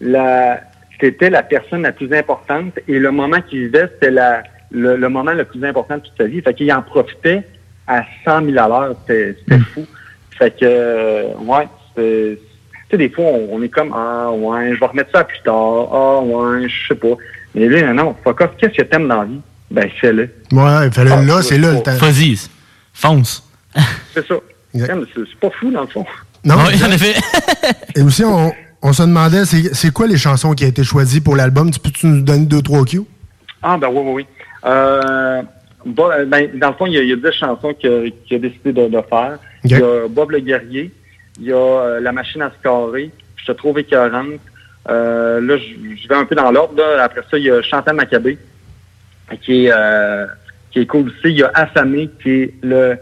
la, 0.00 0.60
c'était 1.00 1.30
la 1.30 1.42
personne 1.42 1.82
la 1.82 1.92
plus 1.92 2.12
importante 2.12 2.78
et 2.88 2.98
le 2.98 3.10
moment 3.10 3.40
qu'il 3.40 3.60
vivait, 3.66 3.88
c'était 3.94 4.10
la, 4.10 4.42
le, 4.70 4.96
le 4.96 5.08
moment 5.08 5.32
le 5.32 5.44
plus 5.44 5.64
important 5.64 5.96
de 5.96 6.02
toute 6.02 6.16
sa 6.18 6.24
vie. 6.26 6.40
Fait 6.40 6.54
qu'il 6.54 6.72
en 6.72 6.82
profitait 6.82 7.42
à 7.86 8.04
100 8.24 8.44
000 8.46 8.58
à 8.58 8.68
l'heure. 8.68 8.96
C'était 9.06 9.36
c'était 9.38 9.60
fou. 9.74 9.86
Fait 10.38 10.50
que, 10.52 10.56
euh, 10.62 11.24
ouais, 11.44 11.68
c'est- 11.96 12.38
tu 12.38 12.49
sais, 12.90 12.96
des 12.98 13.08
fois, 13.10 13.24
on, 13.24 13.48
on 13.52 13.62
est 13.62 13.68
comme, 13.68 13.92
ah, 13.94 14.30
ouais, 14.32 14.74
je 14.74 14.80
vais 14.80 14.86
remettre 14.86 15.10
ça 15.12 15.24
plus 15.24 15.40
tard. 15.44 15.88
Ah, 15.92 16.20
ouais, 16.20 16.68
je 16.68 16.88
sais 16.88 16.94
pas. 16.94 17.14
Mais 17.54 17.66
lui, 17.66 17.82
non, 17.82 17.94
non, 17.94 18.16
fuck 18.24 18.40
off, 18.42 18.50
qu'est-ce 18.58 18.74
que 18.76 18.82
t'aimes 18.82 19.08
dans 19.08 19.20
la 19.22 19.24
vie? 19.24 19.40
Ben, 19.70 19.88
fais-le. 20.00 20.22
Ouais, 20.52 20.86
il 20.86 20.92
fallait 20.92 21.12
Ah, 21.12 21.22
là, 21.22 21.42
c'est 21.42 21.58
là 21.58 21.72
le 21.72 21.82
temps. 21.82 21.96
Vas-y, 21.96 22.36
fonce. 22.92 23.48
C'est 24.14 24.26
ça. 24.26 24.34
C'est 24.74 25.40
pas 25.40 25.50
fou, 25.58 25.70
dans 25.70 25.82
le 25.82 25.86
fond. 25.88 26.04
Non, 26.44 26.56
Oui, 26.66 26.82
en 26.84 26.90
effet. 26.90 27.14
Et 27.96 28.02
aussi, 28.02 28.24
on, 28.24 28.52
on 28.82 28.92
se 28.92 29.02
demandait, 29.02 29.44
c'est 29.44 29.74
c'est 29.74 29.92
quoi 29.92 30.06
les 30.06 30.16
chansons 30.16 30.54
qui 30.54 30.64
ont 30.64 30.68
été 30.68 30.82
choisies 30.84 31.20
pour 31.20 31.36
l'album? 31.36 31.70
Tu 31.70 31.78
peux-tu 31.80 32.06
nous 32.06 32.22
donner 32.22 32.46
deux, 32.46 32.62
trois 32.62 32.84
cues? 32.84 33.02
Ah, 33.62 33.76
ben 33.76 33.88
oui, 33.88 34.00
oui, 34.02 34.12
oui. 34.14 34.26
Euh, 34.64 35.42
Bob- 35.84 36.12
euh, 36.12 36.24
ben, 36.24 36.48
dans 36.58 36.68
le 36.68 36.74
fond, 36.74 36.86
il 36.86 36.94
y 36.94 36.98
a, 36.98 37.02
il 37.02 37.08
y 37.08 37.12
a 37.12 37.16
10 37.16 37.30
chansons 37.38 37.74
qu'il 37.74 37.90
a, 37.90 38.38
décidé 38.38 38.72
de, 38.72 38.88
de 38.88 39.00
faire. 39.08 39.38
Il 39.64 39.70
y 39.72 39.74
a 39.74 40.08
Bob 40.08 40.30
le 40.30 40.40
guerrier, 40.40 40.92
il 41.40 41.46
y 41.46 41.52
a 41.52 41.56
euh, 41.56 42.00
La 42.00 42.12
machine 42.12 42.42
à 42.42 42.50
se 42.50 42.62
carrer, 42.62 43.10
Je 43.36 43.46
te 43.46 43.52
trouve 43.52 43.78
écœurante. 43.78 44.40
Euh, 44.88 45.40
là, 45.40 45.56
je 45.58 46.08
vais 46.08 46.14
un 46.14 46.24
peu 46.24 46.34
dans 46.34 46.50
l'ordre. 46.50 46.82
Après 47.00 47.22
ça, 47.30 47.38
il 47.38 47.44
y 47.44 47.50
a 47.50 47.60
Chantal 47.62 47.96
Maccabé, 47.96 48.38
qui 49.42 49.66
est, 49.66 49.72
euh, 49.74 50.26
qui 50.70 50.80
est 50.80 50.86
cool 50.86 51.08
aussi. 51.08 51.16
Il 51.24 51.38
y 51.38 51.42
a 51.42 51.50
Affamé, 51.54 52.10
qui 52.22 52.30
est 52.42 52.54
le... 52.62 52.96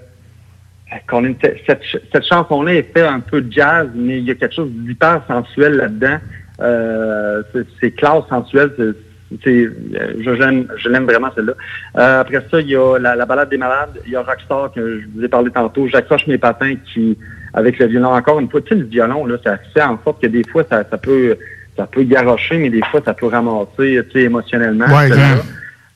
cette, 1.67 1.83
cette 2.13 2.25
chanson-là 2.25 2.75
est 2.75 2.93
fait 2.95 3.07
un 3.07 3.21
peu 3.21 3.45
jazz, 3.51 3.89
mais 3.95 4.19
il 4.19 4.25
y 4.25 4.31
a 4.31 4.35
quelque 4.35 4.55
chose 4.55 4.71
d'hyper 4.71 5.23
sensuel 5.29 5.75
là-dedans. 5.75 6.19
Euh, 6.61 7.43
c'est- 7.81 7.91
classe 7.93 8.25
sensuel. 8.29 8.73
c'est- 8.77 9.39
c'est- 9.45 9.67
euh, 9.67 10.15
je 10.21 10.31
l'aime 10.31 10.67
je 10.77 10.89
vraiment 10.89 11.31
celle-là. 11.35 11.53
Euh, 11.99 12.21
après 12.23 12.43
ça, 12.51 12.61
il 12.61 12.69
y 12.71 12.77
a 12.77 12.99
la, 12.99 13.15
la 13.15 13.27
balade 13.27 13.51
des 13.51 13.59
malades. 13.59 14.01
Il 14.07 14.13
y 14.13 14.17
a 14.17 14.23
Rockstar 14.23 14.73
que 14.73 15.01
je 15.01 15.07
vous 15.15 15.23
ai 15.25 15.29
parlé 15.29 15.51
tantôt. 15.51 15.87
J'accroche 15.87 16.27
mes 16.27 16.39
patins 16.39 16.75
qui, 16.93 17.17
avec 17.55 17.79
le 17.79 17.87
violon, 17.87 18.11
encore 18.15 18.39
une 18.41 18.49
fois, 18.51 18.61
tu 18.61 18.69
sais, 18.71 18.75
le 18.75 18.85
violon, 18.87 19.27
là, 19.27 19.37
ça 19.45 19.59
fait 19.75 19.83
en 19.83 19.99
sorte 20.05 20.21
que 20.23 20.27
des 20.27 20.45
fois, 20.45 20.65
ça, 20.69 20.85
ça 20.91 20.99
peut 20.99 21.37
ça 21.77 21.87
peut 21.87 22.03
garrocher, 22.03 22.59
mais 22.59 22.71
des 22.71 22.83
fois, 22.91 23.01
ça 23.05 23.15
peut 23.15 23.27
ramasser 23.27 24.01
tu 24.07 24.13
sais, 24.13 24.21
émotionnellement. 24.23 24.87
Ouais, 24.87 25.07
exact. 25.07 25.45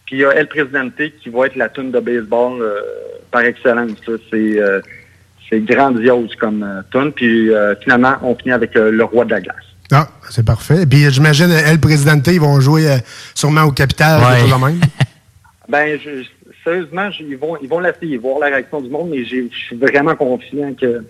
Puis 0.06 0.16
il 0.16 0.18
y 0.20 0.24
a 0.24 0.30
El 0.34 0.46
Presidente 0.46 0.92
qui 1.22 1.28
va 1.28 1.46
être 1.46 1.56
la 1.56 1.68
tune 1.68 1.90
de 1.90 1.98
baseball 2.00 2.60
euh, 2.60 2.74
par 3.30 3.42
excellence. 3.42 3.90
ça. 4.06 4.12
C'est 4.30 4.60
euh, 4.60 4.80
c'est 5.50 5.60
grandiose 5.60 6.34
comme 6.36 6.62
euh, 6.62 6.82
tune. 6.92 7.12
Puis 7.12 7.50
euh, 7.52 7.74
finalement, 7.82 8.14
on 8.22 8.34
finit 8.36 8.52
avec 8.52 8.76
euh, 8.76 8.90
le 8.90 9.04
roi 9.04 9.24
de 9.24 9.30
la 9.32 9.40
glace. 9.40 9.56
Ah, 9.90 10.08
c'est 10.30 10.46
parfait. 10.46 10.86
Puis 10.86 11.10
j'imagine, 11.10 11.50
El 11.50 11.78
Presidente, 11.80 12.26
ils 12.28 12.40
vont 12.40 12.60
jouer 12.60 12.90
euh, 12.90 12.96
sûrement 13.34 13.64
au 13.64 13.72
Capital, 13.72 14.20
Ouais. 14.20 14.48
de 14.48 14.64
même. 14.64 14.80
Ben, 15.68 15.98
je- 16.04 16.24
sérieusement, 16.64 17.08
ils 17.20 17.36
vont, 17.36 17.56
ils 17.62 17.68
vont 17.68 17.80
l'essayer, 17.80 18.18
voir 18.18 18.38
la 18.40 18.46
réaction 18.46 18.80
du 18.80 18.90
monde, 18.90 19.08
mais 19.10 19.24
je 19.24 19.46
suis 19.50 19.76
vraiment 19.76 20.14
confiant 20.16 20.74
que 20.78 21.02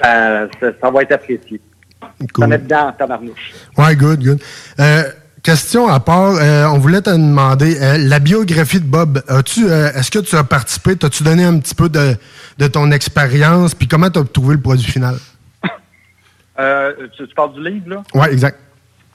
ça, 0.00 0.48
ça, 0.60 0.66
ça 0.80 0.90
va 0.90 1.02
être 1.02 1.12
apprécié. 1.12 1.60
Ça 2.38 2.46
met 2.46 2.58
dedans 2.58 2.92
tabarnouche. 2.96 3.52
Ouais, 3.76 3.96
good, 3.96 4.22
good. 4.22 4.40
Euh, 4.78 5.02
question 5.42 5.88
à 5.88 5.98
part, 6.00 6.36
euh, 6.36 6.66
on 6.66 6.78
voulait 6.78 7.00
te 7.02 7.10
demander, 7.10 7.80
euh, 7.80 7.98
la 7.98 8.18
biographie 8.18 8.80
de 8.80 8.86
Bob, 8.86 9.22
as-tu, 9.28 9.66
est-ce 9.66 10.10
que 10.10 10.18
tu 10.18 10.36
as 10.36 10.44
participé, 10.44 10.96
t'as-tu 10.96 11.22
donné 11.22 11.44
un 11.44 11.58
petit 11.58 11.74
peu 11.74 11.88
de, 11.88 12.14
de 12.58 12.66
ton 12.66 12.90
expérience, 12.90 13.74
puis 13.74 13.88
comment 13.88 14.10
tu 14.10 14.18
as 14.18 14.24
trouvé 14.24 14.54
le 14.54 14.60
produit 14.60 14.90
final? 14.90 15.16
Tu, 16.58 17.26
tu 17.26 17.34
parles 17.34 17.54
du 17.54 17.62
livre, 17.62 17.88
là? 17.88 18.02
Ouais, 18.14 18.32
exact. 18.32 18.58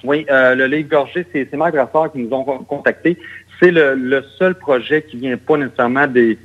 Oui, 0.03 0.25
euh, 0.29 0.55
le 0.55 0.65
livre 0.65 0.89
Gorgé, 0.89 1.27
c'est 1.31 1.47
c'est 1.49 1.57
Marc 1.57 1.73
Brassard 1.73 2.11
qui 2.11 2.19
nous 2.19 2.31
ont 2.35 2.43
con- 2.43 2.63
contactés. 2.63 3.17
C'est 3.59 3.71
le, 3.71 3.95
le 3.95 4.23
seul 4.39 4.55
projet 4.55 5.03
qui 5.03 5.17
vient 5.17 5.37
pas 5.37 5.57
nécessairement 5.57 6.07
des... 6.07 6.39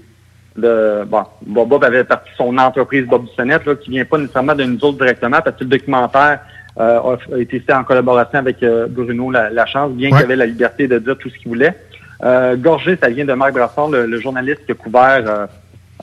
De, 0.56 1.04
bon, 1.06 1.22
Bob 1.42 1.68
Bob 1.68 1.84
avait 1.84 2.04
parti 2.04 2.30
son 2.36 2.56
entreprise 2.58 3.06
Bob 3.06 3.24
Bissonnette, 3.24 3.66
là, 3.66 3.74
qui 3.74 3.90
vient 3.90 4.04
pas 4.04 4.18
nécessairement 4.18 4.54
de 4.54 4.64
nous 4.64 4.78
autres 4.84 4.98
directement, 4.98 5.38
parce 5.44 5.56
que 5.56 5.64
le 5.64 5.70
documentaire 5.70 6.40
euh, 6.78 7.16
a, 7.34 7.38
été 7.38 7.60
fait 7.60 7.72
en 7.72 7.84
collaboration 7.84 8.38
avec 8.38 8.62
euh, 8.62 8.86
Bruno 8.88 9.30
La- 9.30 9.50
Lachance, 9.50 9.92
bien 9.92 10.10
Ouais. 10.10 10.16
qu'il 10.16 10.24
avait 10.24 10.36
la 10.36 10.46
liberté 10.46 10.88
de 10.88 10.98
dire 10.98 11.16
tout 11.18 11.28
ce 11.30 11.36
qu'il 11.38 11.48
voulait. 11.48 11.74
Euh, 12.24 12.56
Gorgé, 12.56 12.96
ça 12.96 13.08
vient 13.08 13.24
de 13.26 13.32
Marc 13.34 13.52
Brassard, 13.52 13.88
le, 13.90 14.06
le 14.06 14.20
journaliste 14.20 14.64
qui 14.64 14.72
a 14.72 14.74
couvert 14.74 15.22
euh, 15.26 15.46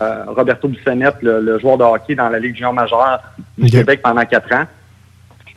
euh, 0.01 0.23
Roberto 0.27 0.67
Bissonnette, 0.67 1.15
le, 1.21 1.39
le 1.41 1.59
joueur 1.59 1.77
de 1.77 1.83
hockey 1.83 2.15
dans 2.15 2.29
la 2.29 2.39
Ligue 2.39 2.55
junior 2.55 2.73
majeure 2.73 3.21
du. 3.57 3.69
Québec 3.69 4.01
pendant 4.03 4.25
quatre 4.25 4.51
ans. 4.53 4.65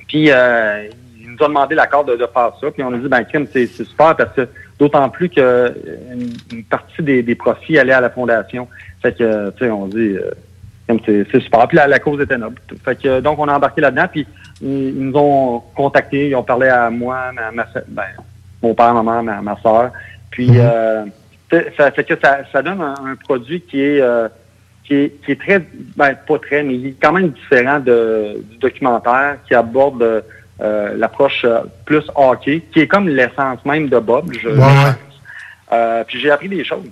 Puis 0.09 0.31
euh, 0.31 0.89
il 1.21 1.31
nous 1.33 1.45
a 1.45 1.49
demandé 1.49 1.75
l'accord 1.75 2.05
de, 2.05 2.13
de 2.17 2.27
faire 2.33 2.53
ça. 2.61 2.71
Puis 2.71 2.83
on 2.83 2.93
a 2.93 2.97
dit, 2.99 3.09
ben, 3.09 3.25
crime, 3.25 3.47
c'est 3.53 3.67
c'est 3.67 3.85
super 3.85 4.15
parce 4.17 4.33
que 4.35 4.49
d'autant 4.79 5.09
plus 5.09 5.29
que 5.29 5.41
euh, 5.41 5.71
une, 6.13 6.33
une 6.53 6.65
partie 6.65 7.03
des, 7.03 7.23
des 7.23 7.35
profits 7.35 7.79
allait 7.79 7.93
à 7.93 8.01
la 8.01 8.11
fondation. 8.11 8.69
Fait 9.03 9.17
que, 9.17 9.51
tu 9.51 9.59
sais, 9.59 9.71
on 9.71 9.87
dit, 9.87 10.17
euh, 10.17 10.31
c'est 11.05 11.41
super. 11.41 11.67
Puis 11.67 11.77
la, 11.77 11.87
la 11.87 11.99
cause 11.99 12.21
était 12.21 12.39
noble. 12.39 12.61
Fait 12.85 12.97
que, 12.97 13.09
euh, 13.09 13.21
donc, 13.21 13.39
on 13.39 13.49
a 13.49 13.57
embarqué 13.57 13.81
là-dedans. 13.81 14.07
Puis 14.11 14.27
ils, 14.61 14.89
ils 14.89 15.11
nous 15.11 15.17
ont 15.19 15.63
contactés. 15.75 16.29
Ils 16.29 16.37
ont 16.37 16.43
parlé 16.43 16.69
à 16.69 16.91
moi, 16.91 17.33
ma, 17.33 17.51
ma, 17.51 17.67
ben, 17.89 18.05
mon 18.63 18.75
père, 18.75 18.95
ma 18.95 19.03
mère, 19.03 19.23
ma, 19.23 19.43
ma 19.43 19.61
soeur. 19.61 19.91
Puis, 20.31 20.51
euh, 20.55 21.05
tu 21.51 21.57
sais, 21.57 21.73
ça 21.77 21.91
fait 21.91 22.05
que 22.05 22.15
ça, 22.23 22.41
ça 22.53 22.63
donne 22.63 22.81
un, 22.81 22.95
un 23.05 23.17
produit 23.17 23.61
qui 23.63 23.81
est, 23.81 24.01
euh, 24.01 24.29
qui 24.85 24.95
est, 24.95 25.25
qui 25.25 25.33
est 25.33 25.41
très, 25.41 25.61
ben, 25.97 26.15
pas 26.27 26.39
très, 26.39 26.63
mais 26.63 26.75
il 26.75 26.87
est 26.89 26.97
quand 27.01 27.13
même 27.13 27.31
différent 27.31 27.81
de, 27.81 28.43
du 28.51 28.59
documentaire 28.59 29.39
qui 29.47 29.55
aborde 29.55 30.03
euh, 30.03 30.21
l'approche 30.97 31.43
euh, 31.45 31.61
plus 31.85 32.03
hockey, 32.15 32.63
qui 32.73 32.81
est 32.81 32.87
comme 32.87 33.09
l'essence 33.09 33.65
même 33.65 33.89
de 33.89 33.99
Bob. 33.99 34.33
Je, 34.41 34.49
Ouais. 34.49 34.93
Euh, 35.73 36.05
puis 36.07 36.21
j'ai 36.21 36.31
appris 36.31 36.49
des 36.49 36.65
choses. 36.65 36.85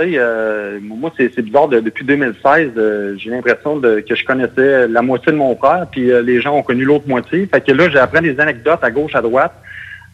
Euh, 0.00 0.78
moi, 0.82 1.12
c'est 1.16 1.40
bizarre, 1.40 1.68
de- 1.68 1.80
depuis 1.80 2.04
2016, 2.04 2.70
euh, 2.76 3.14
j'ai 3.16 3.30
l'impression 3.30 3.80
que 3.80 4.14
je 4.14 4.24
connaissais 4.24 4.88
la 4.88 5.02
moitié 5.02 5.30
de 5.32 5.36
mon 5.36 5.54
frère, 5.56 5.86
puis 5.90 6.10
euh, 6.10 6.20
les 6.22 6.40
gens 6.40 6.56
ont 6.56 6.62
connu 6.62 6.84
l'autre 6.84 7.06
moitié. 7.08 7.46
Fait 7.46 7.60
que 7.60 7.70
là, 7.72 7.88
j'apprends 7.90 8.20
des 8.22 8.38
anecdotes 8.40 8.82
à 8.82 8.90
gauche, 8.90 9.14
à 9.14 9.22
droite. 9.22 9.52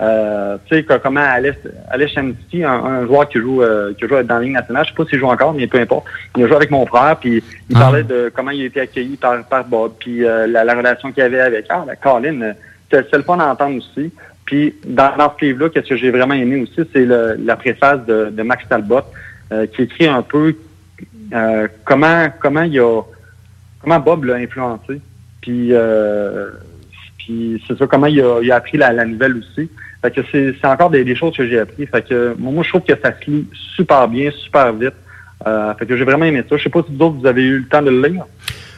Euh, 0.02 0.56
tu 0.66 0.76
sais, 0.76 0.86
comment 1.02 1.20
Alex, 1.20 1.58
Alex 1.90 2.12
un, 2.16 2.32
un 2.66 3.06
joueur 3.06 3.28
qui 3.28 3.38
joue, 3.38 3.62
euh, 3.62 3.92
qui 3.98 4.06
joue 4.08 4.22
dans 4.22 4.36
la 4.36 4.40
Ligue 4.40 4.52
nationale, 4.52 4.84
je 4.86 4.90
sais 4.90 4.96
pas 4.96 5.04
s'il 5.04 5.18
joue 5.18 5.26
encore, 5.26 5.52
mais 5.52 5.66
peu 5.66 5.78
importe. 5.78 6.06
Il 6.36 6.44
a 6.44 6.46
joué 6.46 6.56
avec 6.56 6.70
mon 6.70 6.86
frère, 6.86 7.16
puis 7.20 7.42
il 7.68 7.76
Ah. 7.76 7.80
parlait 7.80 8.02
de 8.02 8.30
comment 8.34 8.50
il 8.50 8.62
a 8.62 8.64
été 8.66 8.80
accueilli 8.80 9.16
par, 9.16 9.44
par 9.46 9.64
Bob, 9.64 9.92
puis 9.98 10.24
euh, 10.24 10.46
la, 10.46 10.64
la 10.64 10.74
relation 10.74 11.12
qu'il 11.12 11.22
avait 11.22 11.40
avec 11.40 11.66
ah, 11.68 11.84
la 11.86 11.96
Colin. 11.96 12.54
C'est 12.90 13.16
le 13.16 13.22
fun 13.22 13.36
d'entendre 13.36 13.76
aussi. 13.76 14.12
Puis 14.44 14.74
dans, 14.84 15.32
ce 15.38 15.44
livre-là, 15.44 15.68
qu'est-ce 15.68 15.88
que 15.88 15.96
j'ai 15.96 16.10
vraiment 16.10 16.34
aimé 16.34 16.56
aussi, 16.62 16.88
c'est 16.92 17.06
la 17.06 17.56
préface 17.56 18.04
de, 18.06 18.42
Max 18.42 18.64
Talbot, 18.68 19.02
euh, 19.52 19.66
qui 19.66 19.82
écrit 19.82 20.08
un 20.08 20.22
peu 20.22 20.56
euh, 21.32 21.68
comment 21.84 22.26
comment 22.40 22.62
il 22.62 22.80
a 22.80 23.02
comment 23.80 24.00
Bob 24.00 24.24
l'a 24.24 24.34
influencé. 24.34 25.00
Puis 25.40 25.68
euh, 25.70 26.50
puis 27.18 27.62
c'est 27.66 27.78
ça, 27.78 27.86
comment 27.86 28.06
il 28.06 28.20
a, 28.20 28.56
appris 28.56 28.76
la, 28.76 29.04
nouvelle 29.04 29.36
aussi. 29.36 29.70
Fait 30.02 30.10
que 30.10 30.20
c'est 30.32 30.66
encore 30.66 30.90
des, 30.90 31.14
choses 31.14 31.36
que 31.36 31.46
j'ai 31.46 31.60
appris. 31.60 31.86
Fait 31.86 32.02
que 32.02 32.34
moi, 32.38 32.64
je 32.64 32.70
trouve 32.70 32.82
que 32.82 32.98
ça 33.00 33.12
se 33.12 33.44
super 33.76 34.08
bien, 34.08 34.30
super 34.32 34.72
vite. 34.72 34.94
Fait 35.78 35.86
que 35.86 35.96
j'ai 35.96 36.04
vraiment 36.04 36.24
aimé 36.24 36.42
ça. 36.48 36.56
Je 36.56 36.64
sais 36.64 36.70
pas 36.70 36.82
si 36.82 36.96
vous 36.96 37.04
autres, 37.04 37.18
vous 37.20 37.26
avez 37.26 37.42
eu 37.42 37.58
le 37.58 37.66
temps 37.66 37.82
de 37.82 37.90
le 37.90 38.08
lire. 38.08 38.24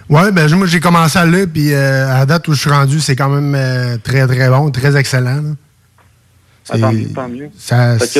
Ouais, 0.08 0.32
ben 0.32 0.52
moi 0.56 0.66
j'ai 0.66 0.80
commencé 0.80 1.18
à 1.18 1.24
le 1.24 1.38
lire, 1.38 1.46
puis 1.52 1.72
euh, 1.72 2.08
à 2.08 2.18
la 2.18 2.26
date 2.26 2.48
où 2.48 2.54
je 2.54 2.60
suis 2.60 2.70
rendu, 2.70 3.00
c'est 3.00 3.16
quand 3.16 3.28
même 3.28 3.54
euh, 3.54 3.96
très 4.02 4.26
très 4.26 4.48
bon, 4.48 4.70
très 4.70 4.96
excellent. 4.96 5.42
là. 5.42 5.50
Ah, 6.70 6.78
tant 6.78 6.92
mieux, 6.92 7.08
tant 7.14 7.28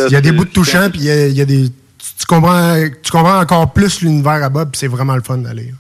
Il 0.07 0.13
y 0.13 0.17
a 0.17 0.21
des 0.21 0.33
bouts 0.33 0.45
de 0.45 0.51
touchants, 0.51 0.91
puis 0.91 1.01
il 1.01 1.07
y 1.07 1.11
a, 1.11 1.27
il 1.29 1.35
y 1.35 1.41
a 1.41 1.45
des. 1.45 1.69
Tu, 1.69 2.09
tu 2.19 2.27
comprends, 2.27 2.77
tu 3.03 3.13
comprends 3.13 3.41
encore 3.41 3.73
plus 3.73 4.01
l'univers 4.03 4.43
à 4.43 4.49
Bob, 4.49 4.71
puis 4.73 4.79
c'est 4.79 4.89
vraiment 4.89 5.15
le 5.15 5.23
fun 5.23 5.39
d'aller. 5.39 5.73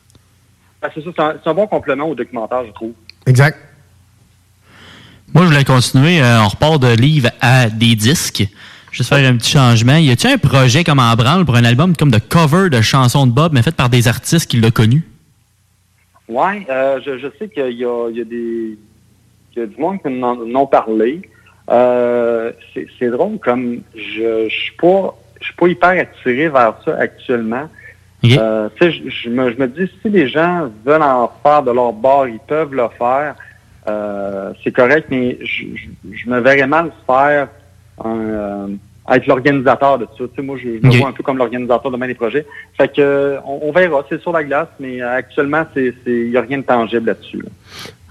Ben, 0.80 0.88
c'est 0.94 1.02
ça, 1.04 1.34
c'est 1.42 1.50
un, 1.50 1.54
bon 1.54 1.66
complément 1.66 2.08
au 2.08 2.14
documentaire, 2.14 2.64
je 2.66 2.72
trouve. 2.72 2.92
Exact. 3.26 3.58
Moi, 5.34 5.44
je 5.44 5.48
voulais 5.48 5.64
continuer. 5.64 6.20
euh, 6.20 6.42
on 6.42 6.48
repart 6.48 6.80
de 6.80 6.94
livres 6.94 7.30
à 7.40 7.68
des 7.68 7.96
disques. 7.96 8.46
Juste 8.90 9.08
faire 9.08 9.26
un 9.26 9.36
petit 9.36 9.52
changement. 9.52 9.96
Y 9.96 10.10
a-tu 10.10 10.26
un 10.26 10.38
projet 10.38 10.84
comme 10.84 10.98
en 10.98 11.14
branle 11.14 11.44
pour 11.46 11.56
un 11.56 11.64
album 11.64 11.96
comme 11.96 12.10
de 12.10 12.18
cover 12.18 12.68
de 12.68 12.80
chansons 12.80 13.26
de 13.26 13.32
Bob, 13.32 13.52
mais 13.54 13.62
fait 13.62 13.74
par 13.74 13.88
des 13.88 14.06
artistes 14.06 14.50
qui 14.50 14.60
l'ont 14.60 14.70
connu? 14.70 15.02
Ouais, 16.32 16.66
euh, 16.70 16.98
je, 17.04 17.18
je 17.18 17.28
sais 17.38 17.48
qu'il 17.48 17.78
y 17.78 17.84
a, 17.84 18.08
il 18.08 18.16
y 18.16 18.20
a 18.20 18.24
des 18.24 18.78
il 19.54 19.58
y 19.58 19.62
a 19.62 19.66
du 19.66 19.76
monde 19.78 20.00
qui 20.00 20.08
m'en 20.08 20.30
en 20.30 20.54
ont 20.54 20.66
parlé. 20.66 21.20
Euh, 21.70 22.52
c'est 22.98 23.10
drôle 23.10 23.38
comme 23.38 23.82
je 23.94 24.48
je 24.48 24.54
suis 24.64 24.76
pas 24.80 25.14
je 25.40 25.46
suis 25.46 25.54
pas 25.54 25.68
hyper 25.68 25.90
attiré 25.90 26.48
vers 26.48 26.74
ça 26.84 26.96
actuellement. 26.96 27.68
Euh, 28.24 28.68
je, 28.80 29.08
je 29.08 29.28
me, 29.28 29.52
je 29.52 29.58
me 29.58 29.66
dis 29.66 29.90
si 30.00 30.08
les 30.08 30.28
gens 30.28 30.70
veulent 30.84 31.02
en 31.02 31.30
faire 31.42 31.62
de 31.62 31.72
leur 31.72 31.92
bord, 31.92 32.28
ils 32.28 32.38
peuvent 32.38 32.72
le 32.72 32.86
faire. 32.96 33.34
Euh, 33.88 34.52
c'est 34.62 34.70
correct, 34.70 35.08
mais 35.10 35.38
je, 35.42 35.64
je, 35.74 35.88
je 36.12 36.30
me 36.30 36.38
verrais 36.38 36.68
mal 36.68 36.92
faire 37.04 37.48
un, 38.02 38.70
être 39.10 39.26
l'organisateur 39.26 39.98
de 39.98 40.04
ça. 40.16 40.24
Tu 40.24 40.28
sais, 40.36 40.42
moi, 40.42 40.56
je, 40.62 40.78
je 40.82 40.86
me 40.86 40.96
vois 40.98 41.08
un 41.08 41.12
peu 41.12 41.22
comme 41.22 41.38
l'organisateur 41.38 41.90
de 41.90 42.06
des 42.06 42.14
projets. 42.14 42.46
Fait 42.76 42.88
que 42.88 43.00
euh, 43.00 43.38
on, 43.46 43.60
on 43.62 43.72
verra, 43.72 44.04
c'est 44.08 44.20
sur 44.20 44.32
la 44.32 44.44
glace, 44.44 44.68
mais 44.78 45.02
euh, 45.02 45.16
actuellement, 45.16 45.64
c'est 45.74 45.94
il 46.06 46.30
n'y 46.30 46.36
a 46.36 46.40
rien 46.42 46.58
de 46.58 46.62
tangible 46.62 47.06
là-dessus. 47.06 47.38
là. 47.38 47.48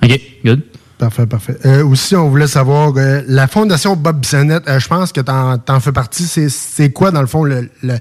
OK, 0.04 0.20
good. 0.44 0.62
Parfait, 0.98 1.26
parfait. 1.26 1.56
Euh, 1.66 1.84
aussi, 1.86 2.16
on 2.16 2.30
voulait 2.30 2.46
savoir, 2.48 2.94
euh, 2.96 3.22
la 3.28 3.48
fondation 3.48 3.96
Bob 3.96 4.20
Bissonnette, 4.20 4.68
euh, 4.70 4.78
je 4.80 4.88
pense 4.88 5.12
que 5.12 5.22
t'en 5.22 5.58
en 5.68 5.80
fais 5.80 5.92
partie. 5.92 6.24
C'est- 6.24 6.94
quoi, 6.94 7.10
dans 7.10 7.22
le 7.22 7.28
fond, 7.28 7.44
le- 7.44 7.70
le- 7.82 7.98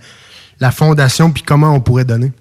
la 0.61 0.71
fondation, 0.71 1.31
puis 1.31 1.43
comment 1.43 1.73
on 1.75 1.81
pourrait 1.81 2.05
donner? 2.05 2.33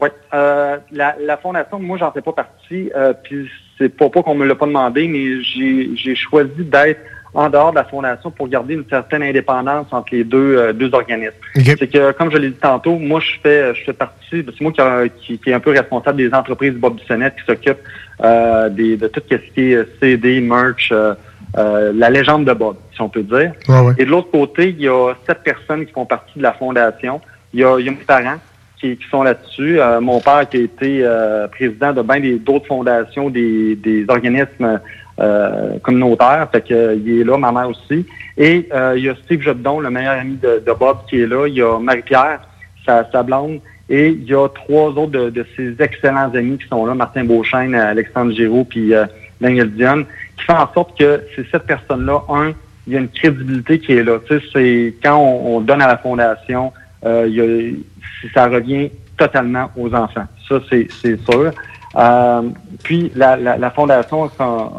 Oui. 0.00 0.08
Euh, 0.34 0.78
la, 0.92 1.14
la 1.24 1.36
fondation, 1.36 1.78
moi, 1.78 1.96
j'en 1.98 2.10
fais 2.10 2.22
pas 2.22 2.32
partie. 2.32 2.90
Euh, 2.96 3.12
puis 3.22 3.48
c'est 3.76 3.88
pas, 3.88 4.08
pas 4.10 4.22
qu'on 4.22 4.34
me 4.34 4.44
l'a 4.46 4.54
pas 4.56 4.66
demandé, 4.66 5.06
mais 5.06 5.42
j'ai 5.44 6.14
choisi 6.16 6.50
d'être 6.64 7.00
en 7.38 7.48
dehors 7.48 7.70
de 7.70 7.76
la 7.76 7.84
fondation 7.84 8.30
pour 8.30 8.48
garder 8.48 8.74
une 8.74 8.84
certaine 8.90 9.22
indépendance 9.22 9.86
entre 9.92 10.12
les 10.14 10.24
deux, 10.24 10.56
euh, 10.56 10.72
deux 10.72 10.90
organismes. 10.92 11.34
C'est 11.78 11.86
que, 11.90 12.12
comme 12.12 12.30
je 12.32 12.36
l'ai 12.36 12.50
dit 12.50 12.56
tantôt, 12.60 12.96
moi, 12.98 13.20
je 13.20 13.32
fais, 13.42 13.74
je 13.74 13.84
fais 13.84 13.92
partie, 13.92 14.44
c'est 14.44 14.60
moi 14.60 14.72
qui, 14.72 14.80
a- 14.80 15.08
qui, 15.08 15.38
qui 15.38 15.50
est 15.50 15.54
un 15.54 15.60
peu 15.60 15.70
responsable 15.70 16.18
des 16.18 16.32
entreprises 16.34 16.74
Bob 16.74 16.96
Bissonnette 16.96 17.34
qui 17.36 17.44
s'occupe 17.46 17.78
euh, 18.24 18.68
des, 18.68 18.96
de 18.96 19.06
tout 19.06 19.20
ce 19.30 19.34
qui 19.36 19.72
est 19.72 19.74
euh, 19.76 19.84
CD, 20.00 20.40
merch, 20.40 20.88
euh, 20.90 21.14
euh, 21.56 21.92
la 21.94 22.10
légende 22.10 22.44
de 22.44 22.52
Bob, 22.52 22.76
si 22.92 23.00
on 23.00 23.08
peut 23.08 23.22
dire. 23.22 23.52
Ouais. 23.68 23.92
Et 23.98 24.04
de 24.04 24.10
l'autre 24.10 24.30
côté, 24.32 24.70
il 24.70 24.80
y 24.80 24.88
a 24.88 25.14
sept 25.26 25.38
personnes 25.44 25.86
qui 25.86 25.92
font 25.92 26.06
partie 26.06 26.36
de 26.38 26.42
la 26.42 26.52
fondation. 26.52 27.20
Il 27.54 27.60
y 27.60 27.64
a, 27.64 27.78
il 27.78 27.86
y 27.86 27.88
a 27.88 27.92
mes 27.92 27.98
parents 27.98 28.38
qui, 28.80 28.96
qui 28.96 29.08
sont 29.10 29.22
là-dessus. 29.22 29.80
Euh, 29.80 30.00
mon 30.00 30.20
père 30.20 30.48
qui 30.48 30.56
a 30.56 30.60
été 30.60 31.00
euh, 31.04 31.46
président 31.48 31.92
de 31.92 32.02
bien 32.02 32.20
d'autres 32.44 32.66
fondations, 32.66 33.30
des, 33.30 33.76
des 33.76 34.04
organismes 34.08 34.80
euh, 35.20 35.78
communautaires. 35.82 36.48
Fait 36.52 36.60
que, 36.66 36.74
euh, 36.74 36.94
il 36.94 37.20
est 37.20 37.24
là, 37.24 37.36
ma 37.38 37.52
mère 37.52 37.68
aussi. 37.68 38.06
Et 38.36 38.68
euh, 38.72 38.94
il 38.96 39.04
y 39.04 39.08
a 39.08 39.14
Steve 39.24 39.42
Jobdon, 39.42 39.80
le 39.80 39.90
meilleur 39.90 40.18
ami 40.20 40.36
de, 40.36 40.62
de 40.64 40.72
Bob, 40.72 40.98
qui 41.08 41.20
est 41.20 41.26
là. 41.26 41.46
Il 41.48 41.54
y 41.54 41.62
a 41.62 41.78
Marie-Pierre, 41.78 42.40
sa, 42.86 43.08
sa 43.10 43.22
blonde. 43.22 43.60
Et 43.90 44.08
il 44.10 44.24
y 44.24 44.34
a 44.34 44.48
trois 44.48 44.88
autres 44.90 45.12
de, 45.12 45.30
de 45.30 45.46
ses 45.56 45.74
excellents 45.80 46.30
amis 46.34 46.58
qui 46.58 46.68
sont 46.68 46.84
là, 46.84 46.94
Martin 46.94 47.24
Beauchesne, 47.24 47.74
Alexandre 47.74 48.32
Giraud, 48.32 48.64
puis 48.64 48.92
Daniel 49.40 49.70
Dion, 49.72 50.04
qui 50.36 50.44
font 50.44 50.56
en 50.58 50.72
sorte 50.74 50.98
que 50.98 51.22
c'est 51.34 51.46
cette 51.50 51.62
personne-là, 51.64 52.20
un, 52.28 52.52
il 52.86 52.92
y 52.92 52.96
a 52.96 53.00
une 53.00 53.08
crédibilité 53.08 53.78
qui 53.78 53.92
est 53.94 54.02
là. 54.02 54.18
Tu 54.28 54.38
sais, 54.38 54.44
c'est 54.52 54.94
quand 55.02 55.16
on, 55.16 55.56
on 55.56 55.60
donne 55.60 55.80
à 55.80 55.86
la 55.88 55.96
fondation, 55.96 56.72
euh, 57.06 57.24
il 57.28 57.34
y 57.34 57.40
a- 57.40 58.28
ça 58.34 58.46
revient 58.46 58.90
totalement 59.16 59.70
aux 59.76 59.92
enfants. 59.94 60.26
Ça, 60.48 60.60
c'est 60.70 60.88
sûr. 61.30 61.50
Euh, 61.96 62.42
puis 62.82 63.10
la, 63.14 63.36
la, 63.36 63.56
la 63.56 63.70
fondation, 63.70 64.30
c'est 64.30 64.42
un, 64.42 64.70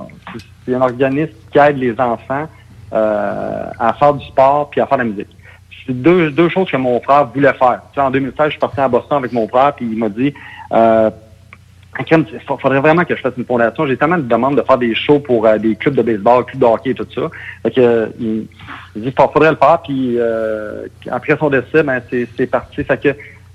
c'est 0.65 0.75
un 0.75 0.81
organisme 0.81 1.33
qui 1.51 1.57
aide 1.57 1.77
les 1.77 1.99
enfants 1.99 2.47
euh, 2.93 3.65
à 3.79 3.93
faire 3.93 4.13
du 4.13 4.25
sport 4.25 4.69
puis 4.69 4.81
à 4.81 4.87
faire 4.87 4.97
de 4.97 5.03
la 5.03 5.09
musique. 5.09 5.27
C'est 5.85 5.93
deux, 5.93 6.29
deux 6.31 6.49
choses 6.49 6.69
que 6.69 6.77
mon 6.77 6.99
frère 7.01 7.27
voulait 7.27 7.53
faire. 7.53 7.81
Tu 7.91 7.95
sais, 7.95 8.01
en 8.01 8.11
2016, 8.11 8.45
je 8.45 8.49
suis 8.51 8.59
parti 8.59 8.79
à 8.79 8.87
Boston 8.87 9.17
avec 9.17 9.31
mon 9.31 9.47
frère, 9.47 9.73
puis 9.73 9.87
il 9.91 9.97
m'a 9.97 10.09
dit 10.09 10.33
euh, 10.71 11.09
il 11.99 12.39
faudrait 12.47 12.79
vraiment 12.79 13.03
que 13.03 13.15
je 13.15 13.21
fasse 13.21 13.33
une 13.37 13.45
fondation. 13.45 13.85
J'ai 13.87 13.97
tellement 13.97 14.17
de 14.17 14.23
demandes 14.23 14.55
de 14.55 14.61
faire 14.61 14.77
des 14.77 14.93
shows 14.95 15.19
pour 15.19 15.45
euh, 15.45 15.57
des 15.57 15.75
clubs 15.75 15.95
de 15.95 16.01
baseball, 16.01 16.45
clubs 16.45 16.61
de 16.61 16.65
hockey 16.65 16.91
et 16.91 16.93
tout 16.93 17.07
ça. 17.13 17.29
Fait 17.63 17.71
que, 17.71 18.11
il, 18.19 18.47
il 18.95 19.01
dit 19.01 19.13
faudrait 19.17 19.51
le 19.51 19.57
faire. 19.57 19.81
Puis 19.83 20.15
euh, 20.17 20.85
après 21.09 21.37
son 21.37 21.49
décès, 21.49 21.83
ben, 21.83 22.01
c'est 22.09 22.27
c'est 22.37 22.47
parti. 22.47 22.83
Fait 22.83 23.01
que 23.01 23.09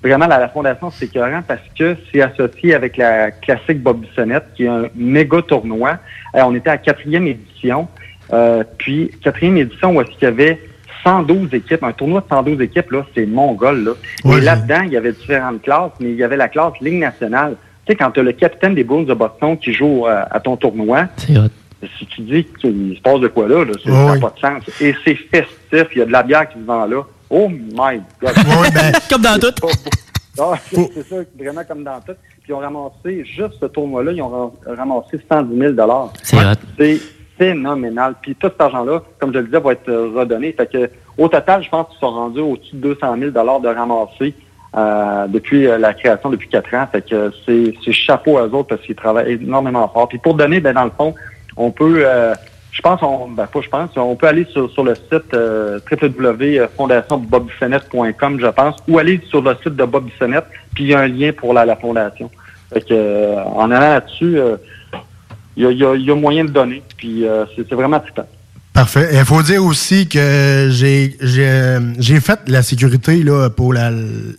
vraiment, 0.08 0.26
la, 0.26 0.38
la 0.38 0.48
fondation, 0.48 0.90
c'est 0.90 1.06
écœurant 1.06 1.42
parce 1.46 1.62
que 1.78 1.96
c'est 2.12 2.20
associé 2.20 2.74
avec 2.74 2.96
la 2.96 3.30
classique 3.30 3.82
Bob 3.82 4.00
Bissonnette, 4.00 4.44
qui 4.54 4.64
est 4.64 4.68
un 4.68 4.84
méga 4.94 5.42
tournoi. 5.42 5.98
Euh, 6.34 6.42
on 6.44 6.54
était 6.54 6.70
à 6.70 6.78
quatrième 6.78 7.26
édition. 7.26 7.88
Euh, 8.32 8.64
puis, 8.78 9.10
quatrième 9.22 9.56
édition 9.56 9.94
où 9.94 10.00
est-ce 10.00 10.10
qu'il 10.10 10.22
y 10.22 10.26
avait 10.26 10.60
112 11.04 11.52
équipes, 11.52 11.82
un 11.82 11.92
tournoi 11.92 12.20
de 12.20 12.26
112 12.28 12.60
équipes, 12.60 12.90
là, 12.92 13.06
c'est 13.14 13.26
mongol, 13.26 13.84
là. 13.84 14.36
Et 14.36 14.40
là-dedans, 14.40 14.82
il 14.86 14.92
y 14.92 14.96
avait 14.96 15.12
différentes 15.12 15.62
classes, 15.62 15.92
mais 16.00 16.10
il 16.10 16.16
y 16.16 16.24
avait 16.24 16.36
la 16.36 16.48
classe 16.48 16.72
Ligue 16.80 17.00
nationale. 17.00 17.56
Tu 17.86 17.92
sais, 17.92 17.96
quand 17.96 18.10
tu 18.10 18.20
as 18.20 18.22
le 18.22 18.32
capitaine 18.32 18.74
des 18.74 18.84
Bulls 18.84 19.04
de 19.04 19.12
Boston 19.12 19.58
qui 19.58 19.74
joue 19.74 20.06
euh, 20.06 20.22
à 20.30 20.40
ton 20.40 20.56
tournoi, 20.56 21.08
si 21.98 22.06
tu 22.06 22.22
dis 22.22 22.44
qu'il 22.58 22.96
se 22.96 23.02
passe 23.02 23.20
de 23.20 23.28
quoi 23.28 23.46
là, 23.46 23.64
là 23.64 23.72
ça 23.84 23.90
n'a 23.90 24.18
pas 24.18 24.32
de 24.34 24.40
sens. 24.40 24.80
Et 24.80 24.94
c'est 25.04 25.14
festif, 25.14 25.88
il 25.92 25.98
y 25.98 26.02
a 26.02 26.06
de 26.06 26.12
la 26.12 26.22
bière 26.22 26.48
qui 26.48 26.58
se 26.58 26.64
vend 26.64 26.86
là. 26.86 27.02
Oh 27.30 27.48
my 27.48 28.00
God! 28.20 28.34
Comme 29.10 29.22
dans 29.22 29.38
tout. 29.38 29.54
C'est 30.94 31.02
ça, 31.08 31.16
vraiment 31.38 31.62
comme 31.64 31.84
dans 31.84 32.00
tout. 32.00 32.14
Puis 32.42 32.48
ils 32.48 32.54
ont 32.54 32.58
ramassé, 32.58 33.24
juste 33.24 33.54
ce 33.60 33.66
tournoi-là, 33.66 34.12
ils 34.12 34.22
ont 34.22 34.28
ra- 34.28 34.74
ramassé 34.74 35.20
110 35.30 35.58
000 35.58 35.74
C'est 36.22 36.36
hot. 36.36 36.40
C'est 36.76 37.00
phénoménal. 37.38 38.14
Puis 38.20 38.34
tout 38.34 38.48
cet 38.48 38.60
argent-là, 38.60 39.02
comme 39.18 39.32
je 39.32 39.38
le 39.38 39.44
disais, 39.44 39.60
va 39.60 39.72
être 39.72 39.88
euh, 39.88 40.10
redonné. 40.14 40.52
Fait 40.52 40.70
que, 40.70 40.90
au 41.16 41.28
total, 41.28 41.62
je 41.62 41.68
pense 41.68 41.88
qu'ils 41.88 41.98
sont 42.00 42.10
rendus 42.10 42.40
au-dessus 42.40 42.74
de 42.76 42.80
200 42.94 43.16
000 43.18 43.30
de 43.30 43.68
ramasser 43.68 44.34
euh, 44.76 45.26
depuis 45.28 45.66
euh, 45.66 45.78
la 45.78 45.94
création, 45.94 46.30
depuis 46.30 46.48
quatre 46.48 46.74
ans. 46.74 46.86
Fait 46.90 47.08
que 47.08 47.32
c'est 47.46 47.72
c'est 47.84 47.92
chapeau 47.92 48.38
à 48.38 48.46
eux 48.46 48.54
autres 48.54 48.68
parce 48.70 48.82
qu'ils 48.82 48.96
travaillent 48.96 49.34
énormément 49.34 49.88
fort. 49.88 50.08
Puis 50.08 50.18
pour 50.18 50.34
donner, 50.34 50.58
ben, 50.60 50.74
dans 50.74 50.84
le 50.84 50.92
fond, 50.96 51.14
on 51.56 51.70
peut... 51.70 52.04
euh, 52.74 52.76
je 52.76 52.82
pense, 52.82 53.00
on, 53.02 53.28
ben 53.28 53.46
pas 53.46 53.60
je 53.62 53.68
pense, 53.68 53.90
on 53.96 54.16
peut 54.16 54.26
aller 54.26 54.46
sur, 54.52 54.70
sur 54.72 54.82
le 54.84 54.94
site 54.94 55.32
euh, 55.34 55.78
www.fondationbobbissonnette.com, 55.90 58.40
je 58.40 58.46
pense, 58.48 58.76
ou 58.88 58.98
aller 58.98 59.20
sur 59.28 59.42
le 59.42 59.54
site 59.62 59.76
de 59.76 59.84
Bob 59.84 60.04
Bissonnette, 60.06 60.46
puis 60.74 60.84
il 60.84 60.90
y 60.90 60.94
a 60.94 61.00
un 61.00 61.08
lien 61.08 61.32
pour 61.32 61.54
la, 61.54 61.64
la 61.64 61.76
fondation. 61.76 62.30
Fait 62.72 62.80
que, 62.80 62.86
euh, 62.92 63.42
en 63.44 63.70
allant 63.70 63.94
là-dessus, 63.94 64.38
euh, 64.38 64.56
il 65.56 65.62
y, 65.62 65.66
a, 65.66 65.70
il 65.70 65.78
y 65.78 65.84
a- 65.84 65.94
il 65.94 66.02
y 66.04 66.10
a 66.10 66.14
moyen 66.16 66.44
de 66.44 66.50
donner, 66.50 66.82
puis 66.96 67.24
euh, 67.26 67.44
c'est 67.54 67.64
c'est 67.68 67.76
vraiment 67.76 68.00
trippant. 68.00 68.26
Parfait. 68.72 69.08
Il 69.12 69.24
faut 69.24 69.40
dire 69.40 69.64
aussi 69.64 70.08
que 70.08 70.66
j'ai 70.72 71.16
j'ai 71.20 71.46
euh, 71.48 71.78
j'ai 72.00 72.18
fait 72.18 72.40
la 72.48 72.60
sécurité 72.64 73.22
là, 73.22 73.48
pour 73.50 73.72
la- 73.72 73.92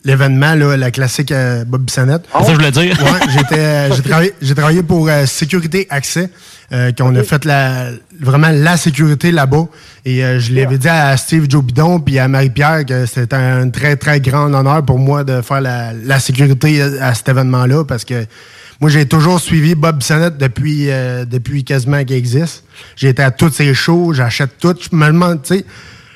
l'événement, 0.03 0.55
là, 0.55 0.75
la 0.75 0.91
classique 0.91 1.31
euh, 1.31 1.63
Bob 1.63 1.83
Bissonnette. 1.83 2.23
C'est 2.33 2.39
ça 2.39 2.43
que 2.43 2.49
je 2.51 2.55
voulais 2.55 2.71
dire. 2.71 2.97
Ouais, 3.01 3.19
j'étais, 3.29 3.59
euh, 3.61 3.93
j'ai 3.95 4.01
travaillé, 4.01 4.33
j'ai 4.41 4.53
travaillé 4.55 4.83
pour 4.83 5.07
euh, 5.07 5.25
Sécurité 5.25 5.87
Accès, 5.89 6.29
euh, 6.71 6.91
qu'on 6.91 7.15
a 7.15 7.23
fait 7.23 7.45
la, 7.45 7.89
vraiment 8.19 8.49
la 8.51 8.77
sécurité 8.77 9.31
là-bas. 9.31 9.67
Et 10.03 10.23
euh, 10.23 10.39
je 10.39 10.53
l'avais 10.53 10.77
dit 10.77 10.87
à 10.89 11.15
Steve 11.17 11.45
Jobidon 11.49 11.99
puis 11.99 12.17
à 12.19 12.27
Marie-Pierre 12.27 12.85
que 12.85 13.05
c'était 13.05 13.35
un 13.35 13.69
très, 13.69 13.95
très 13.95 14.19
grand 14.19 14.53
honneur 14.53 14.83
pour 14.83 14.97
moi 14.99 15.23
de 15.23 15.41
faire 15.41 15.61
la, 15.61 15.93
la 15.93 16.19
sécurité 16.19 16.81
à, 16.81 17.13
cet 17.13 17.29
événement-là 17.29 17.83
parce 17.85 18.03
que 18.05 18.25
moi, 18.81 18.89
j'ai 18.89 19.05
toujours 19.07 19.39
suivi 19.39 19.73
Bob 19.73 19.99
Bissonnette 19.99 20.37
depuis, 20.37 20.89
euh, 20.89 21.23
depuis 21.23 21.63
quasiment 21.63 22.03
qu'il 22.03 22.17
existe. 22.17 22.65
J'ai 22.95 23.09
été 23.09 23.23
à 23.23 23.31
toutes 23.31 23.53
ses 23.53 23.73
shows, 23.73 24.13
j'achète 24.13 24.57
tout. 24.59 24.75
Je 24.79 24.95
me 24.95 25.07
demande, 25.07 25.43
tu 25.43 25.55
sais, 25.55 25.65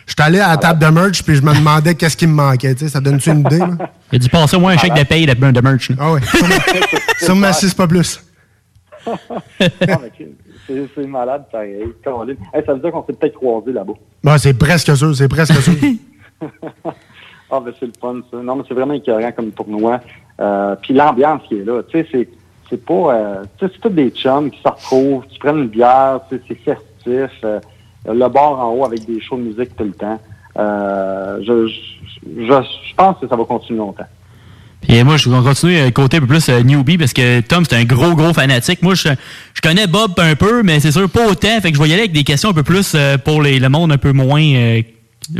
je 0.05 0.13
suis 0.13 0.21
allé 0.27 0.39
à 0.39 0.49
la 0.49 0.57
table 0.57 0.79
de 0.83 0.87
merch 0.87 1.23
puis 1.23 1.35
je 1.35 1.41
me 1.41 1.53
demandais 1.53 1.95
qu'est-ce 1.95 2.17
qui 2.17 2.27
me 2.27 2.33
manquait. 2.33 2.73
Tu 2.73 2.85
sais, 2.85 2.89
ça 2.91 2.99
donne-tu 2.99 3.29
une 3.29 3.41
idée? 3.41 3.59
là? 3.59 3.77
Il 4.11 4.15
a 4.15 4.19
dû 4.19 4.27
passer 4.29 4.57
au 4.57 4.59
moins 4.59 4.73
un 4.73 4.77
chèque 4.77 4.95
de 4.95 5.03
paye 5.03 5.25
de, 5.25 5.33
de 5.33 5.61
merch. 5.61 5.89
là. 5.89 5.95
Ah 5.99 6.11
oui. 6.13 6.21
Sûrement 7.21 7.53
6 7.53 7.73
pas 7.75 7.87
plus. 7.87 8.19
Ah, 9.61 9.97
mais 10.03 10.27
c'est 10.95 11.07
malade, 11.07 11.45
pareil. 11.51 11.93
Hey, 12.53 12.63
ça 12.65 12.73
veut 12.73 12.79
dire 12.79 12.91
qu'on 12.91 13.05
s'est 13.05 13.13
peut-être 13.13 13.35
croisés 13.35 13.71
là-bas. 13.73 13.93
Bon, 14.23 14.37
c'est 14.37 14.57
presque 14.57 14.95
sûr, 14.95 15.15
c'est 15.15 15.27
presque 15.27 15.53
sûr. 15.61 15.73
Ah, 17.51 17.59
ben 17.59 17.73
c'est 17.79 17.87
le 17.87 17.93
fun, 17.99 18.21
ça. 18.29 18.37
Non, 18.37 18.57
mais 18.57 18.63
c'est 18.67 18.75
vraiment 18.75 18.93
écœurant 18.93 19.31
comme 19.31 19.51
tournoi. 19.51 19.99
Euh, 20.39 20.75
puis 20.75 20.93
l'ambiance 20.93 21.41
qui 21.47 21.55
est 21.57 21.63
là, 21.65 21.81
tu 21.81 21.97
sais, 21.99 22.07
c'est, 22.11 22.29
c'est 22.69 22.85
pas... 22.85 22.93
Euh, 23.15 23.43
tu 23.57 23.65
sais, 23.65 23.71
c'est 23.73 23.81
tous 23.81 23.89
des 23.89 24.11
chums 24.11 24.51
qui 24.51 24.61
se 24.61 24.67
retrouvent, 24.67 25.25
qui 25.25 25.39
prennent 25.39 25.57
une 25.57 25.67
bière, 25.67 26.19
tu 26.29 26.37
sais, 26.37 26.43
c'est 26.47 26.55
festif. 26.55 27.31
euh, 27.43 27.59
le 28.05 28.27
bar 28.29 28.59
en 28.59 28.71
haut 28.75 28.85
avec 28.85 29.03
des 29.05 29.19
shows 29.19 29.37
de 29.37 29.41
musique 29.41 29.75
tout 29.75 29.83
le 29.83 29.93
temps. 29.93 30.19
Euh, 30.57 31.39
je, 31.41 31.67
je, 31.67 31.73
je, 32.43 32.45
je 32.89 32.95
pense 32.95 33.17
que 33.17 33.27
ça 33.27 33.35
va 33.35 33.43
continuer 33.45 33.79
longtemps. 33.79 34.05
Euh, 34.89 35.03
moi, 35.03 35.17
je 35.17 35.29
vais 35.29 35.41
continuer 35.43 35.91
côté 35.91 36.17
un 36.17 36.19
peu 36.21 36.27
plus 36.27 36.47
euh, 36.49 36.61
newbie 36.61 36.97
parce 36.97 37.13
que 37.13 37.41
Tom, 37.41 37.65
c'est 37.65 37.75
un 37.75 37.83
gros, 37.83 38.15
gros 38.15 38.33
fanatique. 38.33 38.81
Moi, 38.81 38.95
je, 38.95 39.09
je 39.53 39.61
connais 39.61 39.87
Bob 39.87 40.13
un 40.17 40.35
peu, 40.35 40.63
mais 40.63 40.79
c'est 40.79 40.91
sûr 40.91 41.09
pas 41.09 41.27
autant. 41.27 41.59
Fait 41.61 41.71
que 41.71 41.77
je 41.77 41.81
vais 41.83 41.89
y 41.89 41.93
aller 41.93 42.03
avec 42.03 42.13
des 42.13 42.23
questions 42.23 42.49
un 42.49 42.53
peu 42.53 42.63
plus 42.63 42.93
euh, 42.95 43.17
pour 43.17 43.41
les, 43.41 43.59
le 43.59 43.69
monde 43.69 43.91
un 43.91 43.97
peu 43.97 44.13
moins... 44.13 44.41
euh, 44.41 44.81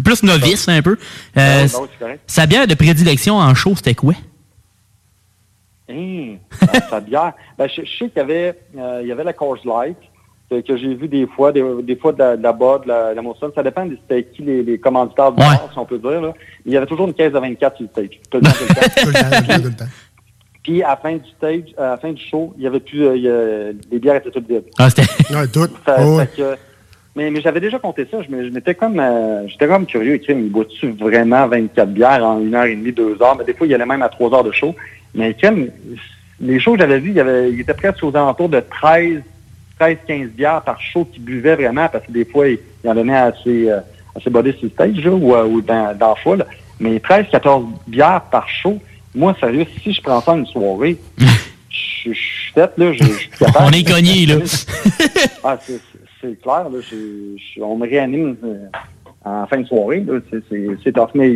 plus 0.03 0.21
novice, 0.23 0.67
un 0.67 0.81
peu. 0.81 0.97
Euh, 1.37 1.67
Non, 1.73 1.87
non, 2.01 2.07
sa 2.27 2.45
bière 2.45 2.67
de 2.67 2.75
prédilection 2.75 3.37
en 3.37 3.55
show, 3.55 3.73
c'était 3.75 3.95
quoi? 3.95 4.13
Hum, 5.89 6.37
euh, 6.61 6.79
sa 6.89 6.99
bière. 6.99 7.33
Ben, 7.57 7.67
je, 7.67 7.81
je 7.83 7.89
sais 7.97 8.09
qu'il 8.09 8.17
y 8.17 8.19
avait, 8.19 8.55
euh, 8.77 8.99
il 9.01 9.07
y 9.07 9.11
avait 9.11 9.23
la 9.23 9.33
Coors 9.33 9.57
Light 9.65 9.97
que, 10.49 10.61
que 10.61 10.77
j'ai 10.77 10.93
vu 10.95 11.07
des 11.07 11.27
fois, 11.27 11.51
des, 11.51 11.63
des 11.83 11.95
fois 11.95 12.11
de 12.13 12.19
la, 12.19 12.37
de 12.37 12.43
la 12.43 12.53
de 12.53 12.87
la, 12.87 13.11
de 13.11 13.15
la 13.15 13.21
Molson. 13.21 13.51
Ça 13.53 13.63
dépend 13.63 13.85
de 13.85 13.97
c'était 14.01 14.23
qui 14.23 14.41
les, 14.41 14.63
les 14.63 14.77
commanditaires 14.79 15.31
du 15.31 15.37
bar, 15.37 15.69
si 15.71 15.77
on 15.79 15.85
peut 15.85 15.99
dire. 15.99 16.21
Là. 16.21 16.33
Mais 16.65 16.71
il 16.71 16.73
y 16.73 16.77
avait 16.77 16.85
toujours 16.87 17.07
une 17.07 17.13
caisse 17.13 17.31
de 17.33 17.39
24 17.39 17.75
sur 17.77 17.83
le 17.85 17.89
stage. 17.89 18.19
Tout 18.31 18.37
le 18.37 18.43
temps, 18.43 18.49
tout 19.55 19.63
le 19.63 19.75
temps. 19.75 19.85
Puis 20.63 20.83
à 20.83 20.89
la 20.89 20.97
fin 20.97 21.13
du 21.13 21.29
stage, 21.37 21.73
à 21.77 21.83
la 21.91 21.97
fin 21.97 22.11
du 22.11 22.21
show, 22.23 22.53
il 22.57 22.63
y 22.63 22.67
avait 22.67 22.79
plus, 22.79 23.05
euh, 23.05 23.15
il 23.15 23.23
y 23.23 23.29
a- 23.29 23.71
les 23.91 23.99
bières 23.99 24.15
étaient 24.15 24.31
toutes 24.31 24.47
vides. 24.47 24.63
Ah, 24.77 24.89
c'était... 24.89 25.03
Ouais, 25.33 25.47
tout. 25.47 25.67
Ça- 25.85 25.97
Oh, 25.99 26.17
ouais. 26.17 26.27
que- 26.35 26.55
mais 27.15 27.31
mais 27.31 27.41
j'avais 27.41 27.59
déjà 27.59 27.79
compté 27.79 28.07
ça. 28.09 28.17
Je 28.21 28.29
m'étais 28.29 28.75
comme, 28.75 28.99
euh, 28.99 29.47
j'étais 29.47 29.67
comme 29.67 29.85
curieux. 29.85 30.15
Écrit, 30.15 30.35
mais 30.35 30.47
bois-tu 30.49 30.91
vraiment 30.91 31.47
24 31.47 31.89
bières 31.91 32.23
en 32.23 32.39
une 32.39 32.53
heure 32.55 32.65
et 32.65 32.75
demie, 32.75 32.91
deux 32.91 33.17
heures? 33.21 33.35
Mais 33.37 33.45
des 33.45 33.53
fois, 33.53 33.67
il 33.67 33.71
y 33.71 33.73
allait 33.73 33.85
même 33.85 34.01
à 34.01 34.09
trois 34.09 34.31
heures 34.33 34.43
de 34.43 34.51
show. 34.51 34.75
Mais 35.15 35.35
comme 35.41 35.67
les 36.39 36.59
shows 36.59 36.73
que 36.73 36.79
j'avais 36.79 36.99
vus, 36.99 37.09
il, 37.09 37.15
y 37.15 37.19
avait, 37.19 37.51
il 37.51 37.59
était 37.59 37.73
presque 37.73 38.03
aux 38.03 38.15
alentours 38.15 38.49
de 38.49 38.59
13, 38.59 39.21
13, 39.79 39.97
15 40.07 40.27
bières 40.29 40.61
par 40.61 40.79
show 40.81 41.05
qui 41.05 41.19
buvaient 41.19 41.55
vraiment 41.55 41.87
parce 41.87 42.05
que 42.05 42.11
des 42.11 42.25
fois, 42.25 42.47
il, 42.49 42.59
il 42.83 42.89
en 42.89 42.95
donnait 42.95 43.15
à 43.15 43.33
ses, 43.43 43.69
euh, 43.69 43.79
à 44.15 44.19
ses 44.21 44.29
bodies 44.29 44.51
sur 44.53 44.63
le 44.63 44.69
stage 44.71 45.03
là, 45.03 45.11
ou, 45.11 45.33
euh, 45.35 45.45
ou 45.45 45.61
dans, 45.61 45.97
dans 45.97 46.09
la 46.09 46.15
foule. 46.15 46.45
Mais 46.79 46.99
13, 46.99 47.25
14 47.31 47.65
bières 47.87 48.21
par 48.31 48.47
show, 48.49 48.79
moi, 49.15 49.35
sérieux, 49.39 49.65
si 49.81 49.93
je 49.93 50.01
prends 50.01 50.21
ça 50.21 50.33
une 50.33 50.45
soirée, 50.45 50.97
je 51.17 52.11
suis 52.13 52.51
faite, 52.53 52.73
là, 52.77 52.93
je 52.93 53.03
suis 53.03 53.29
capable. 53.29 53.65
On 53.67 53.71
est 53.71 53.83
cogné, 53.89 54.25
là. 54.25 54.35
Ah, 55.43 55.57
c'est- 55.61 55.79
clair, 56.41 56.69
là. 56.69 56.79
on 57.61 57.77
me 57.77 57.87
réanime 57.89 58.35
euh, 58.43 58.65
en 59.23 59.47
fin 59.47 59.57
de 59.57 59.65
soirée, 59.65 60.03
là. 60.05 60.19
C'est- 60.83 60.91
tough, 60.91 61.09
mais 61.15 61.33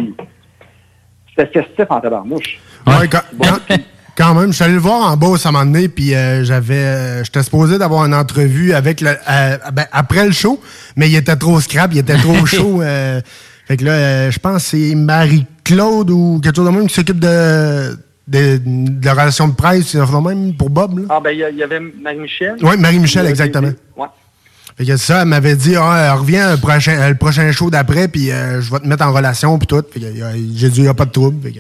c'était 1.29 1.47
festif 1.63 1.86
en 1.89 2.01
tabarnouche. 2.01 2.60
Ouais, 2.86 3.08
quand, 3.10 3.21
quand- 3.41 3.75
quand 4.15 4.36
même, 4.36 4.49
je 4.52 4.56
suis 4.56 4.63
allé 4.63 4.73
le 4.73 4.80
voir 4.80 5.12
en 5.12 5.17
bas 5.17 5.28
à 5.43 5.47
un 5.47 5.52
moment 5.52 5.65
donné, 5.65 5.88
puis 5.88 6.13
euh, 6.13 6.43
j'avais, 6.43 6.76
euh, 6.76 7.23
j'étais 7.23 7.43
supposé 7.43 7.78
d'avoir 7.78 8.06
une 8.06 8.13
entrevue 8.13 8.73
avec 8.73 9.02
le, 9.02 9.10
euh, 9.10 9.58
ben, 9.73 9.86
après 9.91 10.26
le 10.26 10.32
show, 10.32 10.62
mais 10.95 11.10
il 11.10 11.15
était 11.15 11.36
trop 11.36 11.60
scrap, 11.60 11.91
il 11.93 11.99
était 11.99 12.17
trop 12.17 12.45
chaud. 12.45 12.82
euh, 12.82 13.21
fait 13.67 13.78
que 13.78 13.86
là, 13.86 13.91
euh, 13.91 14.32
je 14.32 14.39
pense 14.39 14.63
que 14.63 14.78
c'est 14.78 14.95
Marie-Claude 14.95 16.10
ou 16.12 16.39
quelque 16.43 16.56
chose 16.56 16.65
de 16.65 16.71
même 16.71 16.88
qui 16.88 16.93
s'occupe 16.93 17.19
de, 17.19 17.97
de, 18.28 18.60
de 18.63 19.06
la 19.06 19.13
relation 19.13 19.47
de 19.47 19.54
presse, 19.54 19.95
même 19.95 20.54
pour 20.56 20.69
Bob. 20.69 20.99
Là. 20.99 21.06
Ah, 21.10 21.19
ben, 21.23 21.32
il 21.32 21.58
y, 21.58 21.63
avait 21.63 21.80
Marie-Michel. 21.80 22.56
Oui, 22.62 22.78
Marie-Michel, 22.78 23.26
exactement. 23.26 23.71
Ouais. 23.95 24.08
Fait 24.78 24.86
que 24.86 24.97
ça, 24.97 25.21
elle 25.21 25.28
m'avait 25.28 25.56
dit, 25.56 25.76
ah, 25.76 26.15
reviens 26.15 26.52
le 26.52 26.58
prochain, 26.58 27.10
le 27.10 27.15
prochain 27.15 27.52
show 27.52 27.69
d'après, 27.69 28.08
puis 28.08 28.32
euh, 28.32 28.60
je 28.60 28.71
vais 28.71 28.80
te 28.80 28.88
mettre 28.88 29.06
en 29.06 29.13
relation, 29.13 29.58
puis 29.58 29.67
tout. 29.67 29.84
Fait 29.93 29.99
que, 29.99 30.06
j'ai 30.56 30.69
dit, 30.69 30.80
il 30.80 30.84
n'y 30.84 30.89
a 30.89 30.93
pas 30.93 31.06
de 31.06 31.12
trouble. 31.12 31.41
Fait 31.43 31.52
que, 31.52 31.60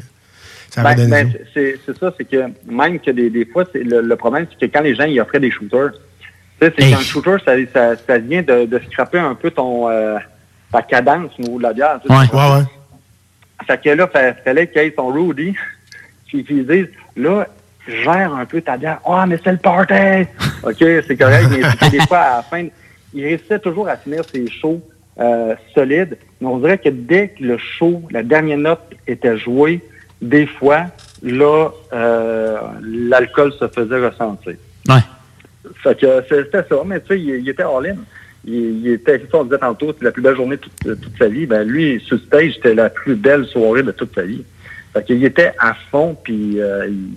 ça 0.73 0.81
Ben, 0.81 1.09
ben, 1.09 1.33
c'est 1.53 1.79
c'est 1.85 1.97
ça, 1.97 2.13
c'est 2.17 2.25
que 2.25 2.45
même 2.65 2.99
que 2.99 3.11
des, 3.11 3.29
des 3.29 3.45
fois, 3.45 3.63
c'est 3.71 3.83
le, 3.83 4.01
le 4.01 4.15
problème, 4.15 4.47
c'est 4.49 4.67
que 4.67 4.73
quand 4.73 4.83
les 4.83 4.95
gens 4.95 5.03
ils 5.03 5.19
offraient 5.21 5.39
des 5.39 5.51
shooters, 5.51 5.91
c'est 6.59 6.75
qu'un 6.75 6.99
shooter, 6.99 7.35
ça, 7.45 7.53
ça, 7.73 7.95
ça 7.95 8.17
vient 8.17 8.41
de, 8.41 8.65
de 8.65 8.81
scraper 8.89 9.19
un 9.19 9.35
peu 9.35 9.51
ton 9.51 9.89
euh, 9.89 10.17
ta 10.71 10.81
cadence 10.81 11.31
au 11.37 11.41
niveau 11.43 11.57
de 11.57 11.63
la 11.63 11.73
bière. 11.73 11.99
Ouais, 12.09 12.15
ouais, 12.15 12.57
ouais. 12.57 12.63
Fait 13.67 13.81
que 13.81 13.89
là, 13.89 14.09
il 14.15 14.43
fallait 14.43 14.67
qu'il 14.67 14.81
y 14.81 14.85
ait 14.85 14.93
son 14.95 15.07
Rudy, 15.07 15.55
puis 16.27 16.43
qu'ils 16.43 16.65
disent, 16.65 16.89
là, 17.15 17.47
gère 17.87 18.33
un 18.33 18.45
peu 18.45 18.61
ta 18.61 18.77
bière. 18.77 18.99
Ah, 19.05 19.25
mais 19.27 19.37
c'est 19.43 19.51
le 19.51 19.57
party! 19.57 20.27
OK, 20.63 20.77
c'est 20.79 21.17
correct, 21.17 21.49
mais 21.51 21.89
des 21.89 21.99
fois, 22.07 22.19
à 22.19 22.37
la 22.37 22.43
fin, 22.43 22.65
il 23.13 23.23
réussissait 23.23 23.59
toujours 23.59 23.87
à 23.87 23.97
finir 23.97 24.23
ses 24.33 24.49
shows 24.49 24.81
euh, 25.19 25.55
solides, 25.75 26.17
mais 26.41 26.47
on 26.47 26.57
dirait 26.57 26.79
que 26.79 26.89
dès 26.89 27.29
que 27.29 27.43
le 27.43 27.57
show, 27.57 28.01
la 28.09 28.23
dernière 28.23 28.57
note 28.57 28.81
était 29.05 29.37
jouée, 29.37 29.81
des 30.23 30.47
fois, 30.47 30.85
là, 31.21 31.69
euh, 31.93 32.57
l'alcool 32.81 33.53
se 33.59 33.67
faisait 33.67 34.05
ressentir. 34.07 34.55
Ouais. 34.89 34.95
Fait 35.81 35.99
que 35.99 36.23
c'est- 36.29 36.43
c'était 36.45 36.63
ça, 36.69 36.75
mais 36.85 36.99
tu 37.01 37.07
sais, 37.09 37.19
il, 37.19 37.29
il 37.41 37.49
était 37.49 37.63
all-in. 37.63 37.95
Il, 38.45 38.53
il 38.85 38.87
était, 38.89 39.21
on 39.33 39.43
disait 39.45 39.57
tantôt, 39.57 39.93
c'est 39.97 40.03
la 40.03 40.11
plus 40.11 40.21
belle 40.21 40.35
journée 40.35 40.57
de 40.57 40.61
toute, 40.61 41.01
toute 41.01 41.17
sa 41.17 41.27
vie. 41.27 41.45
Ben 41.45 41.65
lui, 41.67 42.01
sur 42.05 42.19
stage, 42.19 42.53
c'était 42.55 42.75
la 42.75 42.89
plus 42.89 43.15
belle 43.15 43.45
soirée 43.45 43.83
de 43.83 43.91
toute 43.91 44.13
sa 44.15 44.23
vie. 44.23 44.43
Fait 44.93 45.03
qu'il 45.05 45.23
était 45.23 45.53
à 45.59 45.73
fond, 45.91 46.17
puis 46.23 46.59
euh, 46.61 46.87
il- 46.89 47.13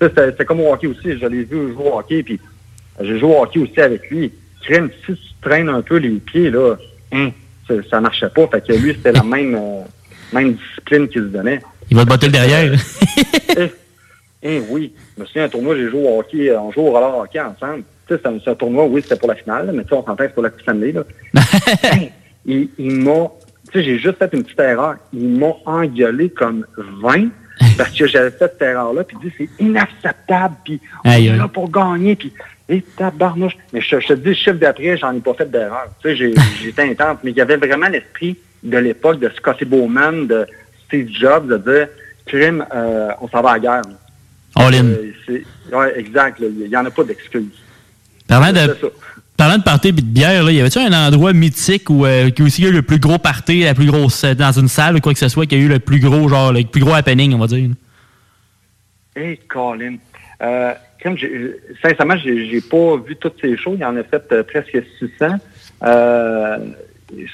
ça, 0.00 0.08
c'était 0.08 0.30
c'était 0.32 0.44
comme 0.44 0.60
au 0.60 0.72
hockey 0.72 0.88
aussi. 0.88 1.18
Je 1.18 1.26
l'ai 1.26 1.44
vu 1.44 1.72
jouer 1.72 1.84
au 1.92 1.98
hockey, 1.98 2.22
puis 2.24 2.40
j'ai 3.00 3.18
joué 3.20 3.28
au 3.32 3.42
hockey 3.42 3.60
aussi 3.60 3.80
avec 3.80 4.10
lui. 4.10 4.32
Crème, 4.62 4.90
si 5.06 5.12
tu 5.14 5.18
traînes 5.40 5.68
un 5.68 5.82
peu 5.82 5.96
les 5.98 6.10
pieds, 6.18 6.50
là, 6.50 6.74
hein, 7.12 7.30
ça, 7.68 7.74
ça 7.90 8.00
marchait 8.00 8.28
pas. 8.30 8.46
Fait 8.48 8.66
que 8.66 8.72
lui, 8.72 8.92
c'était 8.94 9.12
la 9.12 9.22
même, 9.22 9.54
euh, 9.54 9.82
même 10.34 10.54
discipline 10.54 11.08
qu'il 11.08 11.22
se 11.22 11.26
donnait. 11.28 11.60
Il 11.90 11.96
va 11.96 12.04
te 12.04 12.08
botter 12.10 12.26
le 12.26 12.32
derrière. 12.32 12.72
Eh, 13.56 13.70
eh 14.42 14.62
oui. 14.68 14.92
Je 15.16 15.22
me 15.22 15.26
souviens, 15.26 15.44
un 15.44 15.48
tournoi, 15.48 15.76
j'ai 15.76 15.88
joué 15.88 16.02
au 16.02 16.18
hockey, 16.18 16.50
euh, 16.50 16.60
on 16.60 16.72
joue 16.72 16.80
au 16.80 16.90
roller 16.90 17.16
hockey 17.16 17.40
ensemble. 17.40 17.84
Tu 18.06 18.14
sais, 18.14 18.20
c'est 18.22 18.50
un, 18.50 18.54
tournoi, 18.54 18.84
oui, 18.84 19.00
c'était 19.00 19.16
pour 19.16 19.28
la 19.28 19.36
finale, 19.36 19.70
mais 19.72 19.84
tu 19.84 19.90
sais, 19.90 19.94
on 19.94 20.04
s'entend 20.04 20.16
c'est 20.18 20.34
pour 20.34 20.42
la 20.42 20.50
Coupe 20.50 20.62
Stanley, 20.62 20.92
là. 20.92 21.04
Hey, 21.84 22.12
il 22.44 22.68
il 22.76 22.96
m'a, 22.96 23.30
tu 23.72 23.78
sais, 23.78 23.84
j'ai 23.84 23.98
juste 23.98 24.18
fait 24.18 24.28
une 24.32 24.42
petite 24.42 24.58
erreur. 24.58 24.96
Il 25.12 25.38
m'a 25.38 25.52
engueulé 25.64 26.30
comme 26.30 26.66
20 26.76 27.28
parce 27.78 27.90
que 27.90 28.06
j'avais 28.06 28.32
fait 28.32 28.52
cette 28.52 28.62
erreur-là, 28.62 29.04
puis 29.04 29.16
il 29.22 29.30
dit, 29.30 29.34
c'est 29.38 29.64
inacceptable, 29.64 30.56
puis 30.64 30.80
on 31.04 31.10
est 31.10 31.36
là 31.36 31.48
pour 31.48 31.70
gagner, 31.70 32.16
puis 32.16 32.32
et 32.68 32.82
tabarnouche. 32.96 33.56
Mais 33.72 33.80
je, 33.80 34.00
je 34.00 34.08
te 34.08 34.12
dis, 34.14 34.28
le 34.28 34.34
chiffre 34.34 34.56
d'après, 34.56 34.96
j'en 34.96 35.14
ai 35.14 35.20
pas 35.20 35.34
fait 35.34 35.50
d'erreur. 35.50 35.86
Tu 36.02 36.16
sais, 36.16 36.32
j'étais 36.62 36.82
intense, 36.82 37.18
mais 37.22 37.30
il 37.30 37.36
y 37.36 37.40
avait 37.40 37.56
vraiment 37.56 37.88
l'esprit 37.88 38.36
de 38.64 38.78
l'époque 38.78 39.20
de 39.20 39.28
Scotty 39.36 39.64
Bowman, 39.64 40.26
de 40.26 40.46
Steve 40.86 41.08
Jobs, 41.12 41.46
de 41.46 41.58
dire, 41.58 41.88
crime, 42.26 42.64
euh, 42.74 43.10
on 43.20 43.28
s'en 43.28 43.42
va 43.42 43.50
à 43.50 43.54
la 43.54 43.60
guerre. 43.60 43.82
All 44.56 44.74
in. 44.74 44.84
Euh, 44.84 45.40
ouais, 45.72 45.98
exact. 45.98 46.40
Il 46.40 46.68
n'y 46.68 46.76
en 46.76 46.84
a 46.84 46.90
pas 46.90 47.04
d'excuses. 47.04 47.44
Parlant 48.26 48.52
de, 48.52 48.76
parlant 49.36 49.58
de 49.58 49.62
party 49.62 49.88
et 49.88 49.92
de 49.92 50.00
bière, 50.00 50.42
là, 50.44 50.50
y 50.50 50.60
avait-tu 50.60 50.78
un 50.78 50.92
endroit 50.92 51.32
mythique 51.32 51.90
où 51.90 52.06
euh, 52.06 52.30
qui 52.30 52.42
a 52.42 52.44
aussi 52.44 52.64
eu 52.64 52.70
le 52.70 52.82
plus 52.82 52.98
gros 52.98 53.18
party, 53.18 53.64
la 53.64 53.74
plus 53.74 53.86
grosse 53.86 54.24
dans 54.24 54.52
une 54.52 54.68
salle 54.68 54.96
ou 54.96 55.00
quoi 55.00 55.12
que 55.12 55.18
ce 55.18 55.28
soit, 55.28 55.46
qui 55.46 55.56
a 55.56 55.58
eu 55.58 55.68
le 55.68 55.78
plus 55.78 56.00
gros 56.00 56.28
genre 56.28 56.52
le 56.52 56.64
plus 56.64 56.80
gros 56.80 56.94
happening, 56.94 57.34
on 57.34 57.38
va 57.38 57.46
dire? 57.46 57.70
Hey, 59.14 59.38
Colin. 59.48 59.96
Euh, 60.42 60.72
comme 61.02 61.16
sincèrement, 61.82 62.16
j'ai, 62.16 62.50
j'ai 62.50 62.60
pas 62.60 62.96
vu 62.96 63.16
toutes 63.16 63.40
ces 63.40 63.56
shows. 63.56 63.74
Il 63.76 63.84
en 63.84 63.96
a 63.96 64.02
fait 64.02 64.24
euh, 64.32 64.42
presque 64.42 64.82
600. 64.98 65.38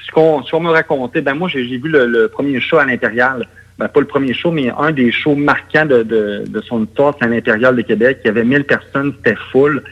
Ce 0.06 0.10
qu'on 0.12 0.60
me 0.60 0.70
racontait, 0.70 1.20
ben 1.20 1.34
moi, 1.34 1.48
j'ai 1.48 1.62
vu 1.62 1.88
le, 1.88 2.06
le 2.06 2.28
premier 2.28 2.60
show 2.60 2.78
à 2.78 2.84
l'Impérial. 2.84 3.46
Ben, 3.78 3.88
pas 3.88 4.00
le 4.00 4.06
premier 4.06 4.34
show, 4.34 4.50
mais 4.50 4.70
un 4.76 4.92
des 4.92 5.10
shows 5.10 5.34
marquants 5.34 5.86
de, 5.86 6.02
de, 6.02 6.44
de 6.46 6.60
son 6.60 6.84
histoire, 6.84 7.14
c'est 7.18 7.24
à 7.24 7.28
l'Impérial 7.28 7.74
de 7.74 7.82
Québec. 7.82 8.18
Il 8.24 8.26
y 8.26 8.30
avait 8.30 8.44
1000 8.44 8.64
personnes, 8.64 9.14
c'était 9.16 9.38
full. 9.50 9.82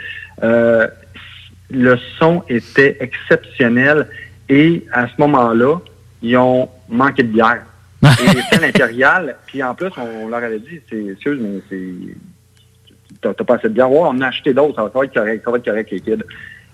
Euh, 0.43 0.87
le 1.71 1.97
son 2.19 2.43
était 2.49 2.97
exceptionnel. 3.01 4.09
Et 4.49 4.85
à 4.93 5.07
ce 5.09 5.13
moment-là, 5.19 5.81
ils 6.23 6.37
ont 6.37 6.69
manqué 6.89 7.23
de 7.23 7.29
bière. 7.29 7.63
Et 8.03 8.55
à 8.55 8.61
l'Impérial. 8.61 9.37
Puis 9.47 9.63
en 9.63 9.75
plus, 9.75 9.91
on 9.97 10.29
leur 10.29 10.43
avait 10.43 10.59
dit, 10.59 10.81
c'est 10.89 11.05
excuse, 11.13 11.39
mais 11.41 11.61
c'est 11.69 12.15
t'as 13.21 13.33
pas 13.33 13.55
assez 13.55 13.69
de 13.69 13.75
bière. 13.75 13.91
Ouais, 13.91 14.01
on 14.03 14.21
a 14.21 14.29
acheté 14.29 14.53
d'autres, 14.55 14.77
ça 14.77 14.83
va 14.83 15.05
être 15.05 15.15
correct, 15.15 15.43
ça 15.45 15.51
va 15.51 15.57
être 15.57 15.65
correct, 15.65 15.91
les 15.91 16.01
kids. 16.01 16.25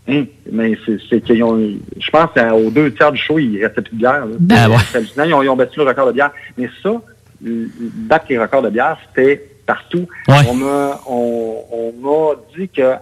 Hein? 0.07 0.25
Mais 0.53 0.77
c'est 1.09 1.21
qu'ils 1.23 1.43
ont, 1.43 1.59
je 1.59 2.11
pense 2.11 2.31
qu'aux 2.35 2.71
deux 2.71 2.93
tiers 2.93 3.13
du 3.13 3.19
show, 3.19 3.39
il 3.39 3.65
restait 3.65 3.83
plus 3.83 3.95
de 3.95 3.99
bière. 3.99 4.27
là. 4.27 4.37
Ben 4.39 4.69
ouais. 4.69 4.77
Hallucinant. 4.95 5.25
Ils 5.25 5.35
ont, 5.35 5.43
ils 5.43 5.49
ont 5.49 5.57
battu 5.57 5.79
le 5.79 5.87
record 5.87 6.07
de 6.09 6.13
bière. 6.13 6.31
Mais 6.59 6.69
ça, 6.83 7.01
battre 7.41 8.27
les 8.29 8.39
records 8.39 8.63
de 8.63 8.71
bière, 8.71 8.99
c'était 9.09 9.43
partout. 9.67 10.07
Ouais. 10.29 10.35
On 10.49 10.55
m'a 10.55 11.01
on, 11.09 11.65
on 11.73 11.93
m'a 12.03 12.35
dit 12.57 12.69
qu'à 12.69 13.01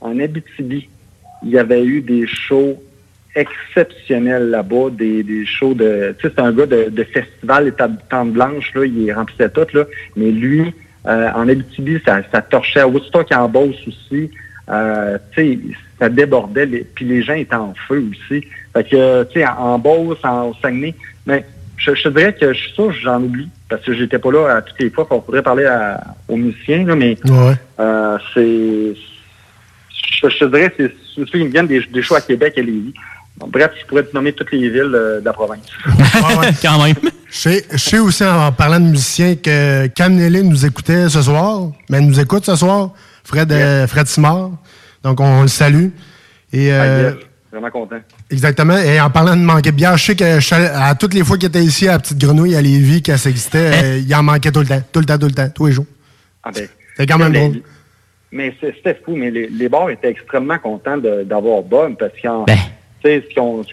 en 0.00 0.18
Abitibi, 0.18 0.88
il 1.44 1.50
y 1.50 1.58
avait 1.58 1.84
eu 1.84 2.00
des 2.00 2.26
shows 2.26 2.82
exceptionnels 3.36 4.50
là-bas, 4.50 4.90
des, 4.90 5.22
des 5.22 5.46
shows 5.46 5.74
de... 5.74 6.14
Tu 6.18 6.26
sais, 6.26 6.34
c'est 6.34 6.42
un 6.42 6.52
gars 6.52 6.66
de, 6.66 6.88
de 6.90 7.04
festival 7.04 7.68
et 7.68 7.72
tente 7.72 8.32
blanche, 8.32 8.74
là, 8.74 8.84
il 8.84 9.12
remplissait 9.12 9.50
tout, 9.50 9.66
là. 9.72 9.84
Mais 10.16 10.30
lui, 10.32 10.74
euh, 11.06 11.30
en 11.34 11.48
Abitibi, 11.48 12.00
ça, 12.04 12.22
ça 12.32 12.42
torchait. 12.42 12.80
À 12.80 12.88
Woodstock, 12.88 13.30
en 13.32 13.48
Beauce 13.48 13.76
aussi, 13.86 14.30
euh, 14.68 15.16
tu 15.32 15.42
sais, 15.42 15.58
ça 16.00 16.08
débordait, 16.08 16.66
les- 16.66 16.84
puis 16.94 17.04
les 17.04 17.22
gens 17.22 17.34
étaient 17.34 17.54
en 17.54 17.74
feu 17.86 18.04
aussi. 18.10 18.44
Fait 18.72 18.84
que, 18.88 19.24
tu 19.24 19.40
sais, 19.40 19.46
en, 19.46 19.58
en 19.58 19.78
Beauce, 19.78 20.18
en 20.24 20.46
au 20.48 20.54
Saguenay, 20.62 20.94
mais 21.26 21.44
je, 21.76 22.08
dirais 22.08 22.34
que 22.34 22.52
je 22.52 22.58
suis 22.58 22.72
sûr 22.72 22.88
que 22.88 22.94
j'en 22.94 23.22
oublie, 23.22 23.48
parce 23.68 23.82
que 23.82 23.94
j'étais 23.94 24.18
pas 24.18 24.32
là 24.32 24.56
à 24.56 24.62
toutes 24.62 24.80
les 24.80 24.90
fois, 24.90 25.06
on 25.10 25.20
pourrait 25.20 25.42
parler 25.42 25.66
à- 25.66 26.00
aux 26.28 26.36
musiciens, 26.36 26.84
là, 26.86 26.94
mais 26.96 27.16
Ouais. 27.28 27.54
euh, 27.78 28.18
c'est... 28.34 28.94
Je, 30.22 30.28
je 30.28 30.38
te 30.38 30.44
dirais, 30.46 30.72
c'est 30.76 30.92
ceux 31.16 31.24
qui 31.24 31.44
me 31.44 31.50
viennent 31.50 31.66
des, 31.66 31.80
des 31.92 32.02
shows 32.02 32.14
à 32.16 32.20
Québec 32.20 32.54
et 32.56 32.62
Lévis. 32.62 32.94
Donc, 33.38 33.52
bref, 33.52 33.70
je 33.80 33.86
pourrais 33.86 34.02
te 34.02 34.14
nommer 34.14 34.32
toutes 34.32 34.50
les 34.52 34.68
villes 34.68 34.92
euh, 34.94 35.20
de 35.20 35.24
la 35.24 35.32
province. 35.32 35.60
Quand 36.62 36.82
même. 36.84 36.94
Je 37.30 37.60
sais, 37.78 37.98
aussi, 37.98 38.24
en 38.24 38.52
parlant 38.52 38.80
de 38.80 38.86
musiciens, 38.86 39.34
que 39.36 39.86
Cam 39.88 40.12
Nelly 40.14 40.42
nous 40.44 40.66
écoutait 40.66 41.08
ce 41.08 41.22
soir, 41.22 41.68
mais 41.88 42.00
nous 42.00 42.18
écoute 42.20 42.44
ce 42.44 42.56
soir, 42.56 42.90
Fred, 43.24 43.50
euh, 43.52 43.86
Fred 43.86 44.06
Simard. 44.08 44.50
Donc, 45.02 45.20
on 45.20 45.42
le 45.42 45.48
salue. 45.48 45.88
Et, 46.52 46.70
Ah, 46.72 46.82
euh, 46.82 47.10
yes, 47.14 47.24
Vraiment 47.52 47.70
content. 47.70 47.96
Exactement. 48.30 48.76
Et 48.76 49.00
en 49.00 49.10
parlant 49.10 49.34
de 49.34 49.40
manquer 49.42 49.72
de 49.72 49.76
bière, 49.76 49.96
je 49.96 50.04
sais 50.04 50.14
que 50.14 50.38
je 50.38 50.54
à 50.54 50.94
toutes 50.94 51.14
les 51.14 51.24
fois 51.24 51.36
qu'il 51.36 51.48
était 51.48 51.62
ici 51.64 51.88
à 51.88 51.92
la 51.92 51.98
Petite 51.98 52.18
Grenouille, 52.18 52.54
à 52.54 52.62
Lévis, 52.62 53.02
quand 53.02 53.16
ça 53.16 53.28
existait, 53.28 53.72
euh, 53.82 53.98
il 53.98 54.14
en 54.14 54.22
manquait 54.22 54.52
tout 54.52 54.60
le 54.60 54.66
temps. 54.66 54.80
Tout 54.92 55.00
le 55.00 55.06
temps, 55.06 55.18
tout 55.18 55.26
le 55.26 55.32
temps, 55.32 55.48
tous 55.52 55.66
les 55.66 55.72
jours. 55.72 55.86
Ah 56.44 56.50
ben, 56.54 56.68
C'est 56.96 57.06
quand 57.06 57.18
même 57.18 57.32
drôle. 57.32 57.62
Mais 58.30 58.54
c'est- 58.60 58.72
c'était 58.76 58.94
fou, 59.04 59.16
mais 59.16 59.32
les, 59.32 59.48
les 59.48 59.68
bars 59.68 59.90
étaient 59.90 60.10
extrêmement 60.10 60.58
contents 60.58 60.96
d'avoir 60.98 61.62
Bob 61.62 61.96
parce 61.98 62.12
qu'en 62.22 62.44
Ben. 62.44 62.56
tu 63.02 63.08
sais, 63.08 63.24
ce, 63.28 63.34
qu'on- 63.34 63.64
ce, 63.64 63.70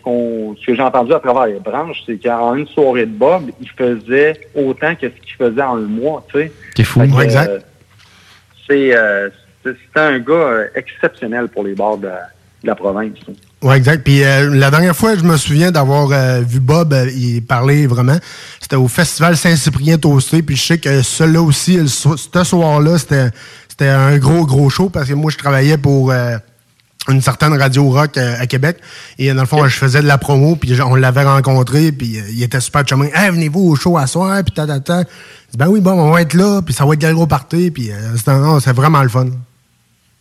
ce 0.60 0.66
que 0.66 0.76
j'ai 0.76 0.82
entendu 0.82 1.14
à 1.14 1.20
travers 1.20 1.46
les 1.46 1.60
branches, 1.60 2.02
c'est 2.08 2.18
qu'en 2.18 2.56
une 2.56 2.66
soirée 2.68 3.06
de 3.06 3.12
Bob, 3.16 3.52
il 3.62 3.70
faisait 3.70 4.40
autant 4.56 4.96
que 4.96 5.08
ce 5.08 5.22
qu'il 5.22 5.36
faisait 5.38 5.62
en 5.62 5.76
un 5.78 5.82
mois, 5.82 6.26
tu 6.34 6.40
sais. 6.40 6.52
C'est 6.76 6.84
fou. 6.84 7.02
Que, 7.02 7.22
exact. 7.22 7.48
euh, 7.52 7.60
c'est 8.68 8.98
euh, 8.98 9.30
c'est- 9.30 9.36
c'était 9.86 10.00
un 10.00 10.20
gars 10.20 10.34
euh, 10.34 10.68
exceptionnel 10.76 11.48
pour 11.48 11.64
les 11.64 11.74
bars 11.74 11.98
de, 11.98 12.10
la 12.64 12.76
province. 12.76 13.18
là. 13.28 13.34
Oui, 13.64 13.76
exact. 13.76 14.04
Puis 14.04 14.24
euh, 14.24 14.54
la 14.54 14.70
dernière 14.70 14.96
fois, 14.96 15.16
je 15.16 15.24
me 15.24 15.36
souviens 15.36 15.72
d'avoir 15.72 16.12
euh, 16.12 16.42
vu 16.42 16.60
Bob 16.60 16.94
euh, 16.94 17.10
y 17.12 17.42
parler 17.42 17.88
vraiment. 17.88 18.18
C'était 18.62 18.76
au 18.76 18.88
Festival 18.88 19.36
Saint-Cyprien 19.36 19.98
Toasté. 19.98 20.44
Puis 20.44 20.56
je 20.56 20.64
sais 20.64 20.78
que 20.78 21.02
celui-là 21.02 21.42
aussi, 21.42 21.80
ce 21.88 22.44
soir-là, 22.44 22.98
c'était 23.00 23.88
un 23.88 24.18
gros, 24.18 24.46
gros 24.46 24.70
show 24.70 24.90
parce 24.90 25.10
que 25.10 25.16
moi, 25.16 25.32
je 25.32 25.38
travaillais 25.38 25.78
pour 25.78 26.14
une 27.10 27.22
certaine 27.22 27.54
radio 27.58 27.90
rock 27.90 28.18
à 28.18 28.46
Québec. 28.46 28.78
Et 29.18 29.34
dans 29.34 29.42
le 29.42 29.48
fond, 29.48 29.66
je 29.68 29.76
faisais 29.76 30.02
de 30.02 30.08
la 30.08 30.20
promo. 30.20 30.56
Puis 30.56 30.80
on 30.82 30.94
l'avait 30.94 31.24
rencontré. 31.24 31.92
Puis 31.92 32.20
il 32.30 32.44
était 32.44 32.60
super. 32.60 32.84
Hey, 33.14 33.32
venez-vous 33.32 33.72
au 33.72 33.76
show 33.76 33.98
à 33.98 34.06
soir? 34.06 34.44
Puis 34.44 34.54
ta, 34.54 34.68
ta, 34.68 34.80
ta. 34.80 35.04
Ben 35.58 35.68
oui, 35.68 35.80
bon, 35.80 35.94
on 35.94 36.12
va 36.12 36.22
être 36.22 36.34
là. 36.36 36.62
Puis 36.62 36.74
ça 36.76 36.86
va 36.86 36.94
être 36.94 37.04
le 37.04 37.14
gros 37.14 37.28
party. 37.28 37.72
Puis 37.72 37.92
c'était 38.16 38.72
vraiment 38.74 39.02
le 39.02 39.10
fun. 39.10 39.28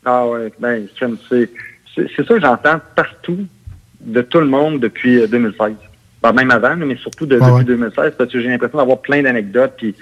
Ah 0.08 0.26
ouais, 0.26 0.52
ben, 0.60 0.86
c'est 0.96 2.16
ça 2.16 2.24
que 2.34 2.40
j'entends 2.40 2.80
partout 2.94 3.40
de 4.00 4.22
tout 4.22 4.38
le 4.38 4.46
monde 4.46 4.78
depuis 4.80 5.18
euh, 5.20 5.26
2016. 5.26 5.72
Ben, 6.22 6.32
même 6.32 6.50
avant, 6.52 6.76
mais 6.76 6.96
surtout 6.96 7.26
de- 7.26 7.38
Ah 7.42 7.46
depuis 7.46 7.58
ouais. 7.58 7.64
2016, 7.64 8.12
parce 8.16 8.30
que 8.32 8.40
j'ai 8.40 8.48
l'impression 8.48 8.78
d'avoir 8.78 8.98
plein 9.00 9.20
d'anecdotes. 9.22 9.74
Puis 9.76 9.94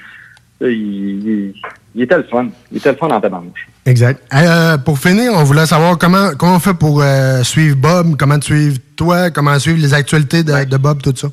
euh, 0.62 0.70
il, 0.70 1.26
il- 1.28 1.54
il 1.96 2.02
était 2.02 2.16
le 2.18 2.24
fun. 2.24 2.48
Il 2.70 2.76
était 2.78 2.90
le 2.90 2.96
fun 2.98 3.08
en 3.08 3.20
tabarnouche. 3.20 3.66
Exact. 3.86 4.20
Euh, 4.34 4.76
pour 4.78 4.98
finir, 4.98 5.32
on 5.34 5.44
voulait 5.44 5.64
savoir 5.66 5.96
comment, 5.96 6.30
comment 6.38 6.56
on 6.56 6.60
fait 6.60 6.74
pour 6.74 7.00
euh, 7.02 7.42
suivre 7.42 7.76
Bob, 7.76 8.16
comment 8.18 8.38
te 8.38 8.44
suivre 8.44 8.76
toi, 8.96 9.30
comment 9.30 9.58
suivre 9.58 9.78
les 9.80 9.94
actualités 9.94 10.42
de, 10.42 10.64
de 10.64 10.76
Bob, 10.76 11.00
tout 11.02 11.14
ça. 11.16 11.28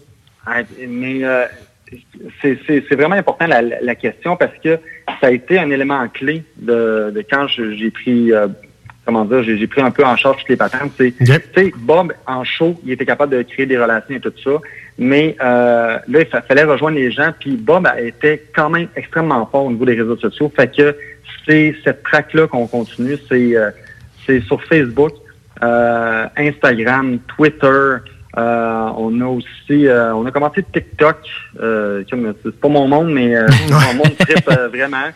Ah, 0.46 0.62
Mais 0.88 1.24
euh, 1.24 1.46
c'est 2.42 2.96
vraiment 2.96 3.16
important 3.16 3.48
la 3.48 3.96
question 3.96 4.36
parce 4.38 4.54
que 4.64 4.78
ça 5.20 5.28
a 5.28 5.32
été 5.32 5.60
un 5.60 5.70
élément 5.70 6.08
clé 6.08 6.44
de, 6.58 7.12
de 7.14 7.24
quand 7.30 7.48
j'ai 7.48 7.92
pris, 7.92 8.32
euh, 8.32 8.48
comment 9.06 9.26
dire, 9.26 9.44
j'ai 9.44 9.68
pris 9.68 9.82
un 9.82 9.92
peu 9.92 10.04
en 10.06 10.16
charge 10.16 10.38
toutes 10.40 10.50
les 10.50 10.56
patentes. 10.56 10.92
C'est, 10.98 11.14
Bob, 11.78 12.14
en 12.28 12.44
show, 12.44 12.80
il 12.86 12.92
était 12.92 13.06
capable 13.06 13.36
de 13.36 13.42
créer 13.44 13.66
des 13.66 13.78
relations 13.78 14.16
et 14.16 14.20
tout 14.20 14.34
ça, 14.44 14.52
mais 14.98 15.36
euh, 15.42 15.98
là, 16.08 16.20
il 16.20 16.26
fa- 16.28 16.42
fallait 16.42 16.64
rejoindre 16.64 16.98
les 16.98 17.12
gens, 17.12 17.32
puis 17.40 17.58
Bob 17.58 17.88
a- 17.88 18.00
était 18.00 18.44
quand 18.56 18.70
même 18.70 18.88
extrêmement 18.96 19.46
fort 19.48 19.66
au 19.66 19.72
niveau 19.72 19.86
des 19.86 19.96
réseaux 19.96 20.18
sociaux. 20.18 20.52
Fait 20.56 20.74
que 20.76 20.96
c'est 21.48 21.76
cette 21.84 22.04
traque-là 22.04 22.48
qu'on 22.48 22.68
continue, 22.68 23.18
c'est 23.30 23.56
euh, 23.58 23.72
c'est 24.26 24.42
sur 24.42 24.64
Facebook, 24.66 25.12
euh, 25.64 26.26
Instagram, 26.38 27.18
Twitter, 27.36 27.96
euh, 28.38 28.90
on 28.98 29.20
a 29.22 29.26
aussi, 29.26 29.88
euh, 29.88 30.14
on 30.16 30.26
a 30.26 30.32
commencé 30.32 30.64
TikTok. 30.64 31.18
Euh, 31.60 32.04
c'est 32.44 32.56
pas 32.60 32.70
mon 32.70 32.88
monde, 32.88 33.12
mais 33.12 33.36
euh, 33.36 33.48
mon 33.70 33.94
monde 33.96 34.18
trip 34.20 34.48
euh, 34.50 34.68
vraiment. 34.70 35.10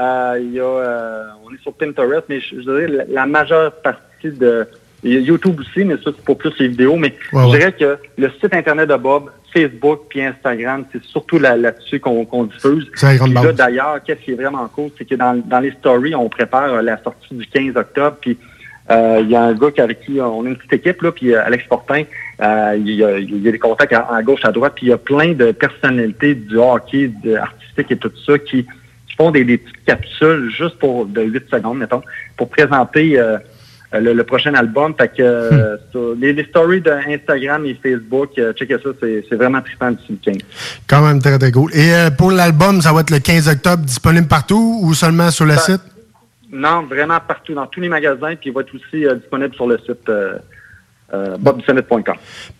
Euh, 0.00 0.38
il 0.40 0.52
y 0.54 0.60
a, 0.60 0.64
euh, 0.64 1.24
on 1.44 1.52
est 1.54 1.60
sur 1.62 1.74
Pinterest, 1.74 2.24
mais 2.28 2.40
je, 2.40 2.56
je 2.56 2.60
dirais 2.62 2.86
la, 2.88 3.04
la 3.08 3.26
majeure 3.26 3.72
partie 3.82 4.30
de 4.30 4.66
YouTube 5.04 5.60
aussi, 5.60 5.84
mais 5.84 5.96
ça 5.96 6.10
c'est 6.16 6.24
pour 6.24 6.38
plus 6.38 6.52
les 6.58 6.68
vidéos. 6.68 6.96
Mais 6.96 7.14
Ouais, 7.32 7.42
je 7.42 7.48
ouais. 7.50 7.58
dirais 7.58 7.72
que 7.72 7.98
le 8.16 8.30
site 8.40 8.54
internet 8.54 8.88
de 8.88 8.96
Bob, 8.96 9.30
Facebook 9.52 10.02
puis 10.08 10.22
Instagram, 10.22 10.86
c'est 10.92 11.02
surtout 11.02 11.38
là- 11.38 11.56
là-dessus 11.58 12.00
qu'on 12.00 12.44
diffuse. 12.44 12.90
C'est 12.94 13.18
là, 13.18 13.52
d'ailleurs, 13.52 14.02
qu'est-ce 14.02 14.20
qui 14.20 14.30
est 14.30 14.36
vraiment 14.36 14.66
cool, 14.68 14.88
c'est 14.96 15.04
que 15.04 15.14
dans, 15.14 15.36
dans 15.46 15.60
les 15.60 15.72
stories, 15.72 16.14
on 16.14 16.30
prépare 16.30 16.82
la 16.82 16.96
sortie 17.02 17.34
du 17.34 17.46
15 17.46 17.76
octobre. 17.76 18.16
Puis 18.20 18.38
euh, 18.90 19.18
il 19.22 19.28
y 19.30 19.36
a 19.36 19.42
un 19.42 19.52
gars 19.52 19.68
avec 19.78 20.00
qui 20.06 20.20
on 20.22 20.44
a 20.46 20.48
une 20.48 20.56
petite 20.56 20.72
équipe, 20.72 21.02
là, 21.02 21.12
puis 21.12 21.34
Alex 21.34 21.64
Fortin, 21.68 22.04
euh, 22.42 22.76
il, 22.76 22.94
y 22.94 23.04
a, 23.04 23.18
il 23.18 23.42
y 23.42 23.48
a 23.48 23.52
des 23.52 23.58
contacts 23.58 23.92
à, 23.92 24.08
à 24.12 24.22
gauche, 24.22 24.44
à 24.44 24.52
droite, 24.52 24.72
puis 24.76 24.86
il 24.86 24.88
y 24.90 24.92
a 24.92 24.98
plein 24.98 25.32
de 25.32 25.52
personnalités 25.52 26.34
du 26.34 26.56
hockey, 26.56 27.10
de, 27.22 27.36
artistique 27.36 27.90
et 27.90 27.96
tout 27.96 28.12
ça 28.26 28.38
qui, 28.38 28.64
qui 28.64 29.16
font 29.16 29.30
des, 29.30 29.44
des 29.44 29.58
petites 29.58 29.84
capsules 29.84 30.50
juste 30.50 30.78
pour 30.78 31.06
de 31.06 31.22
8 31.22 31.50
secondes, 31.50 31.78
mettons, 31.78 32.02
pour 32.36 32.48
présenter 32.48 33.18
euh, 33.18 33.38
le, 34.00 34.12
le 34.12 34.24
prochain 34.24 34.54
album. 34.54 34.94
Fait 34.98 35.08
que 35.08 35.22
euh, 35.22 35.76
sur 35.90 36.14
les, 36.14 36.32
les 36.32 36.44
stories 36.44 36.80
de 36.80 36.90
Instagram 36.90 37.64
et 37.66 37.78
Facebook, 37.82 38.30
euh, 38.38 38.52
checkez 38.52 38.76
ça, 38.82 38.90
c'est 39.00 39.34
vraiment 39.34 39.60
trippant 39.60 39.90
d'ici 39.90 40.18
le 40.24 40.32
15. 40.32 40.36
Quand 40.88 41.02
même 41.02 41.20
très, 41.20 41.38
très 41.38 41.52
cool. 41.52 41.70
Et 41.74 41.94
euh, 41.94 42.10
pour 42.10 42.30
l'album, 42.30 42.80
ça 42.80 42.92
va 42.92 43.00
être 43.00 43.10
le 43.10 43.18
15 43.18 43.48
octobre, 43.48 43.82
disponible 43.84 44.26
partout 44.26 44.80
ou 44.82 44.94
seulement 44.94 45.30
sur 45.30 45.44
le 45.44 45.56
site? 45.56 45.82
Non, 46.50 46.82
vraiment 46.82 47.18
partout, 47.26 47.54
dans 47.54 47.66
tous 47.66 47.80
les 47.80 47.88
magasins, 47.88 48.34
puis 48.36 48.50
il 48.50 48.52
va 48.52 48.60
être 48.60 48.74
aussi 48.74 49.06
euh, 49.06 49.14
disponible 49.14 49.54
sur 49.54 49.66
le 49.66 49.78
site 49.78 50.10
euh. 51.14 51.36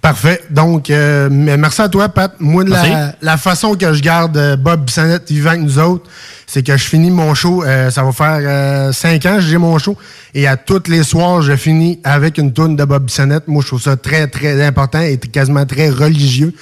Parfait. 0.00 0.40
Donc, 0.50 0.90
euh, 0.90 1.28
merci 1.30 1.80
à 1.80 1.88
toi, 1.88 2.08
Pat. 2.08 2.32
Moi, 2.38 2.64
la, 2.64 3.14
la 3.22 3.36
façon 3.36 3.74
que 3.74 3.92
je 3.92 4.02
garde 4.02 4.36
euh, 4.36 4.56
Bob 4.56 4.84
Bissonnette 4.84 5.30
vivant 5.30 5.50
avec 5.50 5.62
nous 5.62 5.78
autres, 5.78 6.08
c'est 6.46 6.62
que 6.66 6.76
je 6.76 6.84
finis 6.84 7.10
mon 7.10 7.34
show. 7.34 7.64
euh, 7.64 7.90
ça 7.90 8.02
va 8.02 8.12
faire 8.12 8.38
euh, 8.40 8.92
cinq 8.92 9.24
ans 9.26 9.36
que 9.36 9.40
j'ai 9.42 9.58
mon 9.58 9.78
show. 9.78 9.96
Et 10.34 10.46
à 10.46 10.56
tous 10.56 10.82
les 10.88 11.02
soirs, 11.02 11.40
je 11.42 11.56
finis 11.56 12.00
avec 12.04 12.36
une 12.38 12.52
tourne 12.52 12.76
de 12.76 12.84
Bob 12.84 13.04
Bissonnette. 13.04 13.48
Moi, 13.48 13.62
je 13.62 13.68
trouve 13.68 13.80
ça 13.82 13.96
très, 13.96 14.26
très 14.26 14.62
important 14.64 15.00
et 15.00 15.16
quasiment 15.18 15.64
très 15.64 15.88
religieux. 15.88 16.52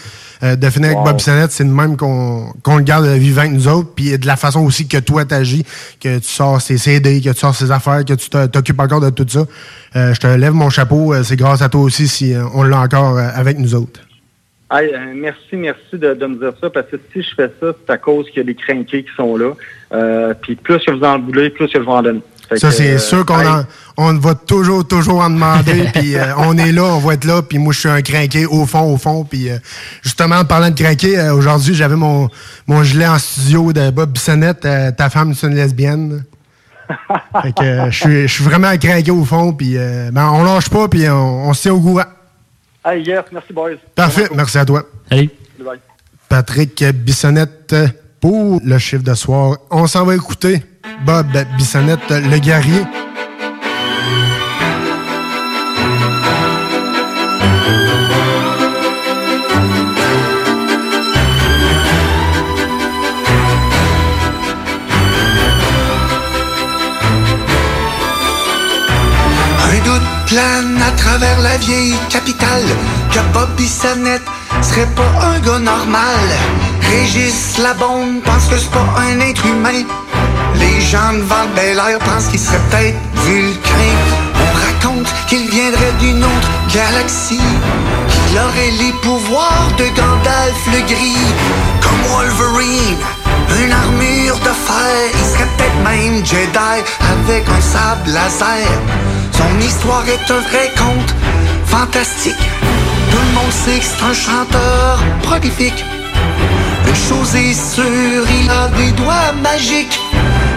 Euh, 0.43 0.57
de 0.57 0.71
finir 0.71 0.91
avec. 0.91 1.05
Bob 1.05 1.17
Bissonnette, 1.17 1.53
c'est 1.53 1.65
de 1.65 1.71
même 1.71 1.97
qu'on 1.97 2.53
le 2.67 2.83
garde 2.83 3.07
vivant 3.07 3.43
avec 3.43 3.53
nous 3.53 3.69
autres. 3.69 3.91
Puis 3.95 4.17
de 4.19 4.27
la 4.27 4.37
façon 4.37 4.61
aussi 4.65 4.87
que 4.89 4.97
toi 4.99 5.25
t'agis, 5.25 5.65
que 6.01 6.19
tu 6.19 6.29
sors 6.29 6.61
ses 6.61 6.79
CD, 6.79 7.21
que 7.21 7.31
tu 7.31 7.39
sors 7.39 7.55
ses 7.55 7.71
affaires, 7.71 8.05
que 8.05 8.15
tu 8.15 8.29
t'occupes 8.31 8.81
encore 8.81 9.01
de 9.01 9.11
tout 9.11 9.27
ça. 9.29 9.45
Euh, 9.97 10.15
je 10.15 10.21
te 10.21 10.27
lève 10.27 10.53
mon 10.53 10.71
chapeau. 10.71 11.13
Euh, 11.15 11.23
c'est 11.23 11.37
grâce 11.37 11.63
à 11.63 11.69
toi 11.69 11.81
aussi 11.83 12.09
si 12.09 12.35
on 12.55 12.63
l'a 12.63 12.81
encore 12.81 13.19
avec 13.19 13.59
nous 13.59 13.75
autres. 13.75 14.01
Merci, 15.15 15.57
merci 15.57 15.81
de, 15.95 16.15
de 16.15 16.27
me 16.27 16.37
dire 16.39 16.53
ça, 16.61 16.71
parce 16.71 16.87
que 16.89 16.97
si 17.13 17.23
je 17.23 17.35
fais 17.35 17.51
ça, 17.61 17.73
c'est 17.85 17.93
à 17.93 17.99
cause 17.99 18.27
qu'il 18.27 18.37
y 18.37 18.41
a 18.41 18.45
des 18.45 18.55
crinqués 18.55 19.03
qui 19.03 19.11
sont 19.17 19.37
là. 19.37 19.53
Euh, 19.93 20.33
puis 20.41 20.55
plus 20.55 20.79
que 20.79 20.93
vous 20.93 21.03
en 21.05 21.19
voulez, 21.19 21.51
plus 21.51 21.67
que 21.67 21.73
je 21.75 21.85
vais 21.85 21.91
en 21.91 22.03
donner. 22.03 22.21
Fait 22.49 22.57
Ça, 22.59 22.71
c'est 22.71 22.93
euh, 22.95 22.99
sûr 22.99 23.27
qu'on 23.27 23.35
en- 23.45 23.65
on 24.03 24.15
va 24.19 24.35
toujours, 24.35 24.87
toujours 24.87 25.21
en 25.21 25.31
demander. 25.31 25.91
puis 25.95 26.17
euh, 26.17 26.35
on 26.39 26.57
est 26.59 26.73
là, 26.73 26.85
on 26.85 26.99
va 26.99 27.15
être 27.15 27.25
là. 27.25 27.43
Puis 27.43 27.59
moi, 27.59 27.73
je 27.73 27.81
suis 27.81 27.89
un 27.89 28.03
craqué 28.03 28.47
au 28.47 28.65
fond, 28.67 28.93
au 28.93 28.97
fond. 28.97 29.25
Puis 29.25 29.51
euh, 29.51 29.59
justement, 30.03 30.37
en 30.37 30.45
parlant 30.45 30.71
de 30.71 30.81
craqué, 30.81 31.19
euh, 31.19 31.35
aujourd'hui, 31.35 31.75
j'avais 31.75 31.97
mon, 31.97 32.29
mon 32.67 32.83
gilet 32.83 33.07
en 33.07 33.19
studio 33.19 33.73
de 33.73 33.91
Bob 33.91 34.11
Bissonnette. 34.13 34.65
euh, 34.65 34.91
ta 34.91 35.11
femme, 35.11 35.35
c'est 35.35 35.47
une 35.47 35.55
lesbienne. 35.55 36.25
fait 37.43 37.53
que 37.53 37.91
je 37.91 38.27
suis- 38.27 38.43
vraiment 38.45 38.77
craqué 38.79 39.11
au 39.11 39.25
fond. 39.25 39.53
Puis 39.53 39.77
euh, 39.77 40.11
ben, 40.13 40.29
on 40.31 40.43
lâche 40.45 40.69
pas, 40.71 40.89
puis 40.89 41.09
on, 41.09 41.49
on 41.49 41.53
se 41.53 41.63
tient 41.63 41.75
au 41.75 41.81
courant. 41.81 42.05
Hey, 42.85 43.03
yes, 43.07 43.25
merci, 43.31 43.53
boys. 43.53 43.73
Parfait, 43.95 44.29
merci 44.35 44.57
à 44.59 44.65
toi. 44.65 44.83
Salut. 45.11 45.31
Bye. 45.59 45.79
Patrick 46.29 46.83
Bissonnette 46.95 47.75
pour 48.21 48.61
le 48.65 48.79
chiffre 48.79 49.03
de 49.03 49.15
soir. 49.15 49.59
On 49.71 49.87
s'en 49.87 50.05
va 50.07 50.15
écouter 50.15 50.63
Bob 51.05 51.27
Bissonnette, 51.59 52.09
le 52.09 52.39
guerrier. 52.39 52.83
Plane 70.31 70.81
à 70.81 70.93
travers 70.93 71.41
la 71.41 71.57
vieille 71.57 71.97
capitale 72.09 72.69
que 73.11 73.19
Bob 73.35 73.51
Bissonnette 73.57 74.23
serait 74.63 74.89
pas 74.95 75.13
un 75.27 75.41
gars 75.41 75.59
normal. 75.59 76.27
Régis 76.83 77.59
bombe 77.81 78.23
pense 78.23 78.47
que 78.47 78.57
c'est 78.57 78.71
pas 78.71 78.87
un 78.99 79.19
être 79.21 79.45
humain. 79.45 79.83
Les 80.55 80.81
gens 80.81 81.13
le 81.13 81.25
Bel 81.57 81.79
Air 81.79 81.99
pensent 81.99 82.29
qu'il 82.29 82.39
serait 82.39 82.63
peut-être 82.71 82.99
vulcain. 83.27 83.97
On 84.45 84.51
raconte 84.67 85.09
qu'il 85.29 85.51
viendrait 85.51 85.97
d'une 85.99 86.23
autre 86.23 86.51
galaxie, 86.73 87.51
qu'il 88.11 88.39
aurait 88.39 88.75
les 88.83 88.93
pouvoirs 89.03 89.71
de 89.79 89.85
Gandalf 89.99 90.61
le 90.67 90.81
gris, 90.93 91.27
comme 91.83 92.03
Wolverine. 92.09 92.99
Une 93.65 93.73
armure 93.73 94.39
de 94.39 94.55
fer, 94.67 95.11
il 95.13 95.27
serait 95.33 95.49
peut-être 95.57 95.81
même 95.83 96.25
Jedi 96.25 96.77
avec 97.15 97.49
un 97.49 97.61
sable 97.61 98.11
laser. 98.13 98.69
Son 99.41 99.59
histoire 99.59 100.05
est 100.07 100.31
un 100.31 100.41
vrai 100.51 100.71
conte 100.77 101.15
fantastique. 101.65 102.45
Tout 103.11 103.23
le 103.27 103.33
monde 103.39 103.53
sait 103.65 103.79
que 103.79 103.85
c'est 103.85 104.05
un 104.05 104.13
chanteur 104.13 104.99
prolifique. 105.23 105.83
Une 106.87 106.95
chose 106.95 107.35
est 107.35 107.55
sûre, 107.55 108.25
il 108.43 108.51
a 108.51 108.69
des 108.77 108.93
doigts 108.93 109.33
magiques. 109.43 109.99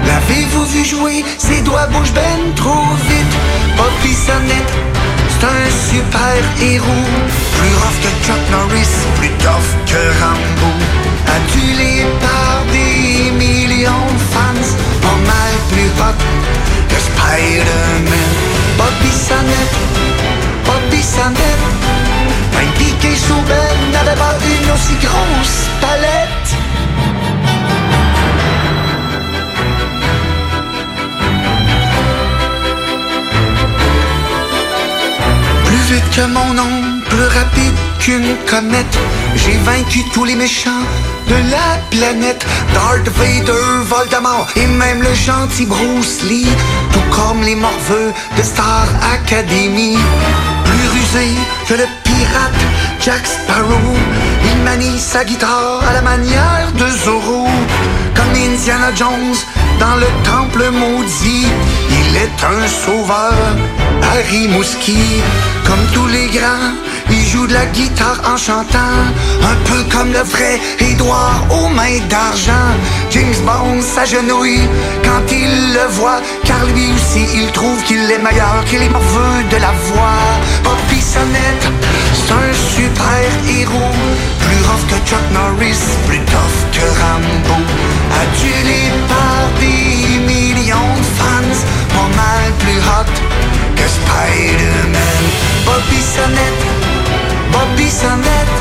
L'avez-vous 0.06 0.66
vu 0.66 0.84
jouer? 0.84 1.24
Ses 1.38 1.62
doigts 1.62 1.88
bougent 1.94 2.12
ben 2.14 2.42
trop 2.58 2.88
vite. 3.08 3.34
Bobby 3.78 4.14
Sonnette, 4.14 4.74
c'est 5.30 5.46
un 5.46 5.66
super 5.90 6.42
héros. 6.62 7.08
Plus 7.58 7.76
rough 7.82 8.00
que 8.04 8.12
Chuck 8.26 8.44
Norris, 8.52 8.94
plus 9.18 9.32
tough 9.44 9.70
que 9.90 10.02
Rambo. 10.20 10.72
Adulé 11.38 12.06
par 12.20 12.64
des 12.74 13.32
millions 13.32 14.08
de 14.18 14.24
fans, 14.34 14.70
pas 15.02 15.20
mal 15.32 15.54
plus 15.72 15.92
hot 16.02 16.20
que 16.90 17.00
Spider-Man. 17.08 18.63
Un 22.56 22.78
piqué 22.78 23.16
sous 23.16 23.42
Ben 23.48 23.92
n'avait 23.92 24.18
pas 24.18 24.36
une 24.46 24.72
aussi 24.72 24.96
grosse 25.02 25.68
palette. 25.82 26.50
Plus 35.66 35.94
vite 35.94 36.10
que 36.16 36.26
mon 36.28 36.54
nom, 36.54 37.02
plus 37.10 37.28
rapide 37.28 37.74
qu'une 38.00 38.36
comète. 38.50 38.98
J'ai 39.36 39.58
vaincu 39.58 40.04
tous 40.14 40.26
les 40.26 40.36
méchants 40.36 40.84
de 41.28 41.36
la 41.52 41.80
planète. 41.90 42.46
Darth 42.74 43.10
Vader, 43.18 43.84
Voldemort 43.86 44.48
et 44.56 44.68
même 44.68 45.02
le 45.02 45.14
gentil 45.14 45.66
Bruce 45.66 46.24
Lee. 46.24 46.48
Tout 46.92 47.08
comme 47.16 47.42
les 47.42 47.56
morveux 47.56 48.14
de 48.38 48.44
Star 48.44 48.88
Academy. 49.14 49.98
Plus 50.66 50.88
rusé 50.90 51.28
que 51.68 51.74
le 51.76 51.88
pirate 52.04 52.64
Jack 53.00 53.26
Sparrow. 53.26 53.96
Il 54.46 54.64
manie 54.64 55.00
sa 55.00 55.24
guitare 55.24 55.82
à 55.88 55.94
la 55.94 56.02
manière 56.02 56.72
de 56.78 56.88
Zorro. 56.88 57.48
Comme 58.16 58.34
Indiana 58.36 58.92
Jones 58.96 59.36
dans 59.80 59.96
le 59.96 60.08
temple 60.24 60.70
maudit. 60.72 61.48
Il 61.90 62.16
est 62.16 62.44
un 62.44 62.68
sauveur, 62.68 63.34
Harry 64.12 64.48
Mouski. 64.48 65.22
Comme 65.66 65.86
tous 65.94 66.08
les 66.08 66.28
grands, 66.28 66.74
joue 67.34 67.48
de 67.48 67.54
la 67.54 67.66
guitare 67.68 68.22
en 68.32 68.38
chantant. 68.38 69.02
Un 69.52 69.58
peu 69.68 69.84
comme 69.92 70.12
le 70.12 70.24
vrai 70.34 70.60
Édouard 70.80 71.46
aux 71.50 71.70
mains 71.70 72.00
d'argent. 72.10 72.70
James 73.10 73.40
Bond 73.46 73.82
s'agenouille 73.82 74.68
quand 75.04 75.24
il 75.32 75.74
le 75.74 75.86
voit. 75.98 76.22
Car 76.46 76.64
lui 76.66 76.88
aussi, 76.96 77.26
il 77.34 77.52
trouve 77.52 77.82
qu'il 77.84 78.04
est 78.16 78.24
meilleur 78.28 78.64
qu'il 78.66 78.82
est 78.82 78.90
morveux 78.90 79.44
de 79.50 79.58
la 79.58 79.74
voix. 79.88 80.24
Bobby 80.64 81.02
Sonnette, 81.02 81.68
c'est 82.14 82.32
un 82.42 82.52
super 82.76 83.26
héros. 83.58 83.96
Plus 84.44 84.62
rough 84.68 84.86
que 84.90 85.00
Chuck 85.10 85.26
Norris, 85.34 85.84
plus 86.08 86.24
tough 86.34 86.58
que 86.76 86.86
Rambo. 87.02 87.58
Adulé 88.22 88.82
par 89.12 89.44
des 89.60 90.20
millions 90.32 90.96
de 91.04 91.10
fans, 91.18 91.60
pas 91.96 92.10
mal 92.22 92.46
plus 92.62 92.82
hot 92.90 93.14
que 93.78 93.86
Spider-Man. 93.98 95.24
Bobby 95.66 96.02
Sonnette, 96.14 96.83
Bobby 97.54 97.90
Sonnette, 97.90 98.58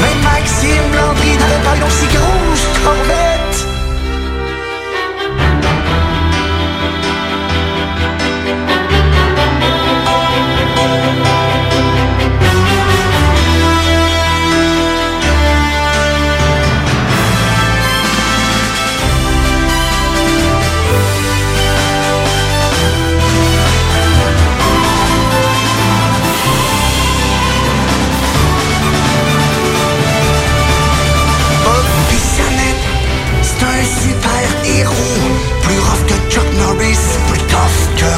même 0.00 0.20
Maxime 0.22 0.88
Landry 0.94 1.32
n'avait 1.38 1.64
pas 1.64 1.76
une 1.76 1.84
aussi 1.84 2.06
grosse 2.06 2.66
corvette. 2.84 3.51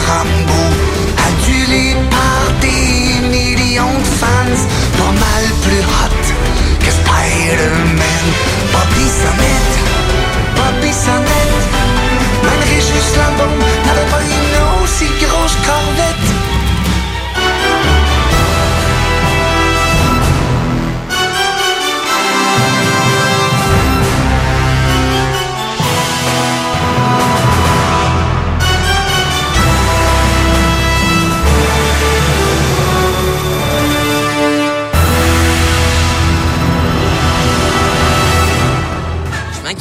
Rambo. 0.07 0.63
Adulé 1.29 1.97
par 2.11 2.43
des 2.61 3.29
millions 3.29 3.99
de 3.99 4.11
fans, 4.21 4.61
pas 4.99 5.15
mal 5.27 5.45
plus 5.63 5.81
hot 5.81 6.23
que 6.81 6.91
Spider-Man. 6.91 8.25
Bobby 8.73 9.07
Sonnette, 9.21 9.77
Bobby 10.57 10.93
Sonnette, 10.93 11.24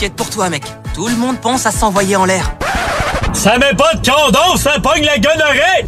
Je 0.03 0.07
m'inquiète 0.09 0.17
pour 0.17 0.29
toi, 0.29 0.49
mec. 0.49 0.63
Tout 0.93 1.07
le 1.07 1.15
monde 1.15 1.39
pense 1.39 1.65
à 1.65 1.71
s'envoyer 1.71 2.17
en 2.17 2.25
l'air. 2.25 2.57
Ça 3.31 3.57
met 3.57 3.73
pas 3.73 3.93
de 3.93 4.05
condom, 4.05 4.57
ça 4.57 4.77
pogne 4.81 5.05
la 5.05 5.17
gonorrhée! 5.17 5.85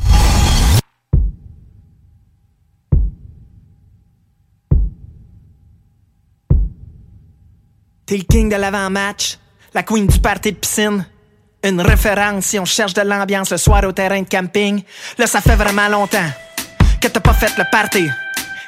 T'es 8.06 8.16
le 8.16 8.24
king 8.24 8.50
de 8.50 8.56
l'avant-match, 8.56 9.38
la 9.74 9.84
queen 9.84 10.08
du 10.08 10.20
party 10.20 10.54
de 10.54 10.58
piscine. 10.58 11.06
Une 11.62 11.82
référence 11.82 12.46
si 12.46 12.58
on 12.58 12.64
cherche 12.64 12.94
de 12.94 13.02
l'ambiance 13.02 13.52
le 13.52 13.58
soir 13.58 13.84
au 13.84 13.92
terrain 13.92 14.22
de 14.22 14.30
camping. 14.30 14.82
Là, 15.18 15.28
ça 15.28 15.42
fait 15.42 15.58
vraiment 15.58 15.90
longtemps 15.90 16.30
que 17.02 17.10
t'as 17.10 17.20
pas 17.20 17.34
fait 17.34 17.52
le 17.58 17.66
party. 17.70 18.08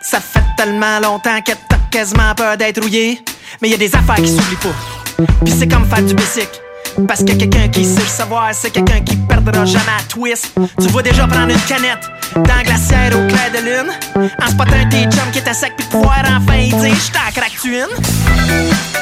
Ça 0.01 0.19
fait 0.19 0.43
tellement 0.57 0.99
longtemps 0.99 1.39
que 1.41 1.53
t'as 1.69 1.79
quasiment 1.89 2.35
peur 2.35 2.57
d'être 2.57 2.81
rouillé. 2.81 3.21
Mais 3.61 3.69
y 3.69 3.73
a 3.73 3.77
des 3.77 3.95
affaires 3.95 4.15
qui 4.15 4.27
s'oublient 4.27 4.57
pas. 4.57 4.96
Puis 5.43 5.53
c'est 5.57 5.68
comme 5.68 5.86
faire 5.86 6.03
du 6.03 6.13
bicycle. 6.13 6.61
Parce 7.07 7.24
que 7.24 7.34
quelqu'un 7.34 7.68
qui 7.68 7.86
sait 7.86 7.99
le 7.99 8.07
savoir, 8.07 8.49
c'est 8.53 8.72
quelqu'un 8.72 9.01
qui 9.01 9.15
perdra 9.15 9.65
jamais 9.65 9.86
à 9.99 10.03
twist. 10.07 10.53
Tu 10.80 10.88
vois 10.88 11.03
déjà 11.03 11.28
prendre 11.28 11.51
une 11.51 11.61
canette 11.61 12.09
dans 12.36 12.63
glacière 12.63 13.11
au 13.13 13.28
clair 13.28 13.51
de 13.53 13.59
lune. 13.65 14.30
En 14.41 14.47
spotant 14.47 14.89
tes 14.89 15.03
chums 15.03 15.32
qui 15.32 15.39
étaient 15.39 15.53
secs 15.53 15.74
puis 15.78 15.86
pouvoir 15.88 16.24
enfin 16.26 16.57
y 16.57 16.70
dire 16.70 16.95
j't'en 16.95 17.32
craque-tu 17.34 17.78
une? 17.78 18.96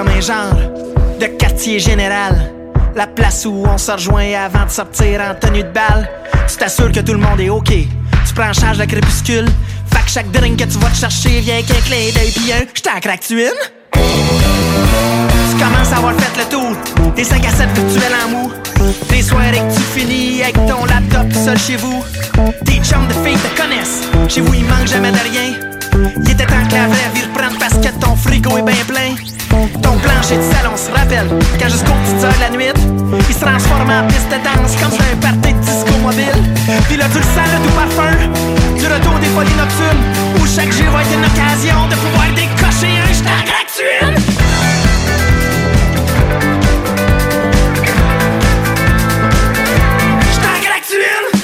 Comme 0.00 0.08
un 0.08 0.20
genre 0.20 0.54
de 1.20 1.26
quartier 1.26 1.78
général. 1.78 2.34
La 2.94 3.06
place 3.06 3.44
où 3.44 3.66
on 3.66 3.76
se 3.76 3.92
rejoint 3.92 4.32
avant 4.32 4.64
de 4.64 4.70
sortir 4.70 5.20
en 5.20 5.34
tenue 5.34 5.62
de 5.62 5.68
balle. 5.68 6.08
Tu 6.48 6.56
t'assures 6.56 6.90
que 6.90 7.00
tout 7.00 7.12
le 7.12 7.18
monde 7.18 7.38
est 7.38 7.50
OK. 7.50 7.68
Tu 7.68 8.34
prends 8.34 8.48
en 8.48 8.52
charge 8.54 8.78
le 8.78 8.86
crépuscule. 8.86 9.46
Fait 9.92 10.02
que 10.02 10.10
chaque 10.10 10.30
drink 10.30 10.58
que 10.58 10.64
tu 10.64 10.78
vas 10.78 10.88
te 10.88 10.96
chercher 10.96 11.40
vient 11.40 11.60
qu'un 11.60 11.80
clin 11.82 12.12
d'œil 12.14 12.30
pis 12.30 12.50
un 12.50 12.64
j't'en 12.72 12.98
craque-tu 12.98 13.42
une? 13.42 13.60
Tu 13.92 15.62
commences 15.62 15.92
à 15.92 15.98
avoir 15.98 16.14
fait 16.14 16.38
le 16.38 16.44
tour 16.48 17.12
des 17.14 17.24
5 17.24 17.44
à 17.44 17.50
7 17.50 17.68
virtuels 17.74 18.16
en 18.24 18.28
mou. 18.30 18.52
Des 19.10 19.22
soirées 19.22 19.50
que 19.50 19.74
tu 19.74 19.82
finis 19.98 20.42
avec 20.42 20.54
ton 20.54 20.86
laptop 20.86 21.30
seul 21.44 21.58
chez 21.58 21.76
vous. 21.76 22.02
Tes 22.64 22.76
chums 22.76 23.06
de 23.06 23.28
filles 23.28 23.36
te 23.36 23.60
connaissent. 23.60 24.08
Chez 24.30 24.40
vous, 24.40 24.54
il 24.54 24.64
manque 24.64 24.86
jamais 24.86 25.12
de 25.12 25.18
rien. 25.18 25.52
Il 26.24 26.30
était 26.30 26.46
temps 26.46 26.66
que 26.70 26.74
la 26.74 26.86
vraie 26.86 27.10
vie 27.14 27.24
reprenne 27.24 27.58
parce 27.58 27.74
que 27.74 27.92
ton 28.00 28.16
frigo 28.16 28.56
est 28.56 28.62
bien 28.62 28.84
plein. 28.88 29.39
Ton 29.50 29.98
plancher 29.98 30.36
de 30.36 30.42
salon 30.42 30.76
se 30.76 30.90
rappelle 30.96 31.28
quand 31.58 31.68
jusqu'aux 31.68 31.92
petites 32.04 32.24
heures 32.24 32.34
de 32.34 32.40
la 32.40 32.50
nuit, 32.50 32.72
il 33.28 33.34
se 33.34 33.40
transforme 33.40 33.90
en 33.90 34.06
piste 34.06 34.28
de 34.28 34.38
danse 34.44 34.76
comme 34.80 34.92
c'est 34.92 35.12
un 35.12 35.16
party 35.16 35.52
de 35.52 35.58
disco 35.58 35.92
mobile. 36.02 36.40
Puis 36.88 36.96
là, 36.96 37.06
tu 37.12 37.18
le 37.18 37.24
sens, 37.24 37.48
le 37.52 37.58
doux 37.66 37.74
parfum 37.74 38.14
du 38.78 38.86
retour 38.86 39.18
des 39.18 39.26
folies 39.28 39.58
nocturnes 39.58 40.04
où 40.40 40.46
chaque 40.46 40.72
jour 40.72 40.90
va 40.92 41.02
être 41.02 41.12
une 41.12 41.24
occasion 41.24 41.88
de 41.88 41.96
pouvoir 41.96 42.28
décocher 42.34 42.94
un 43.26 43.42
craque-tu 43.44 43.82
une? 44.02 44.14
J't'en 50.32 51.39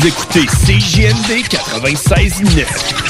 Vous 0.00 0.06
écoutez 0.06 0.46
CJMD 0.46 1.44
96.9. 1.46 3.09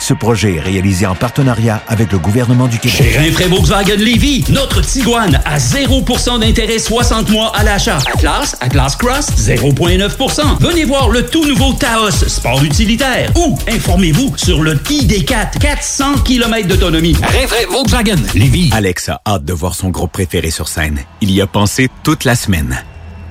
Ce 0.00 0.14
projet 0.14 0.54
est 0.56 0.60
réalisé 0.60 1.06
en 1.06 1.14
partenariat 1.14 1.82
avec 1.88 2.12
le 2.12 2.18
gouvernement 2.18 2.66
du 2.68 2.78
Québec. 2.78 2.98
Chez 2.98 3.18
Rinfraie 3.18 3.48
Volkswagen 3.48 3.96
Lévy, 3.96 4.44
notre 4.48 4.80
Tiguan 4.80 5.40
à 5.44 5.58
0% 5.58 6.40
d'intérêt 6.40 6.78
60 6.78 7.30
mois 7.30 7.52
à 7.54 7.64
l'achat. 7.64 7.98
Atlas, 8.14 8.56
Atlas 8.60 8.96
Cross, 8.96 9.26
0,9%. 9.36 10.58
Venez 10.60 10.84
voir 10.84 11.08
le 11.08 11.26
tout 11.26 11.44
nouveau 11.44 11.72
Taos, 11.72 12.10
sport 12.10 12.62
utilitaire. 12.62 13.30
Ou 13.36 13.58
informez-vous 13.68 14.36
sur 14.36 14.62
le 14.62 14.76
ID4, 14.76 15.58
400 15.58 16.18
km 16.24 16.68
d'autonomie. 16.68 17.14
Rinfraie 17.14 17.66
Volkswagen 17.70 18.22
Lévy. 18.34 18.70
Alex 18.72 19.08
a 19.08 19.20
hâte 19.26 19.44
de 19.44 19.52
voir 19.52 19.74
son 19.74 19.90
groupe 19.90 20.12
préféré 20.12 20.50
sur 20.50 20.68
scène. 20.68 21.00
Il 21.20 21.30
y 21.32 21.40
a 21.40 21.46
pensé 21.46 21.88
toute 22.02 22.24
la 22.24 22.36
semaine. 22.36 22.82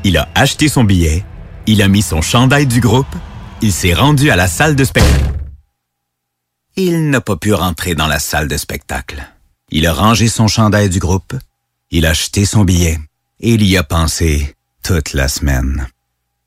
Il 0.03 0.17
a 0.17 0.27
acheté 0.35 0.67
son 0.67 0.83
billet, 0.83 1.23
il 1.65 1.81
a 1.81 1.87
mis 1.87 2.01
son 2.01 2.21
chandail 2.21 2.67
du 2.67 2.79
groupe, 2.79 3.07
il 3.61 3.71
s'est 3.71 3.93
rendu 3.93 4.29
à 4.29 4.35
la 4.35 4.47
salle 4.47 4.75
de 4.75 4.83
spectacle. 4.83 5.36
Il 6.79 7.09
n'a 7.09 7.21
pas 7.21 7.35
pu 7.35 7.53
rentrer 7.53 7.95
dans 7.95 8.05
la 8.05 8.19
salle 8.19 8.47
de 8.47 8.55
spectacle. 8.55 9.27
Il 9.71 9.87
a 9.87 9.93
rangé 9.93 10.27
son 10.27 10.47
chandail 10.47 10.89
du 10.89 10.99
groupe, 10.99 11.33
il 11.89 12.05
a 12.05 12.11
acheté 12.11 12.45
son 12.45 12.65
billet 12.65 12.99
et 13.39 13.53
il 13.53 13.65
y 13.65 13.77
a 13.77 13.83
pensé 13.83 14.55
toute 14.83 15.13
la 15.13 15.27
semaine. 15.27 15.87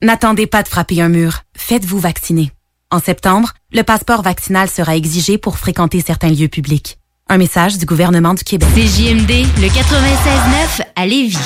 N'attendez 0.02 0.46
pas 0.46 0.62
de 0.62 0.68
frapper 0.68 1.02
un 1.02 1.08
mur. 1.08 1.42
Faites-vous 1.56 1.98
vacciner. 1.98 2.52
En 2.92 3.00
septembre, 3.00 3.54
le 3.72 3.82
passeport 3.82 4.22
vaccinal 4.22 4.70
sera 4.70 4.94
exigé 4.96 5.36
pour 5.36 5.58
fréquenter 5.58 6.00
certains 6.00 6.30
lieux 6.30 6.48
publics. 6.48 6.98
Un 7.28 7.36
message 7.36 7.78
du 7.78 7.84
gouvernement 7.84 8.34
du 8.34 8.44
Québec. 8.44 8.68
CJMD, 8.72 9.30
le 9.60 9.68
96.9 9.68 10.82
à 10.94 11.06
Lévis. 11.06 11.38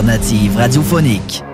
L'alternative 0.00 0.56
radiophonique. 0.56 1.49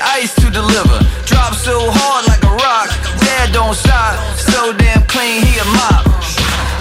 Ice 0.00 0.34
to 0.40 0.50
deliver. 0.50 0.98
Drop 1.28 1.54
so 1.54 1.90
hard 1.92 2.26
like 2.26 2.42
a 2.44 2.52
rock. 2.56 2.88
Dad 3.20 3.52
don't 3.52 3.76
stop. 3.76 4.16
So 4.36 4.72
damn 4.72 5.04
clean, 5.06 5.44
he 5.44 5.58
a 5.60 5.66
mop. 5.76 6.08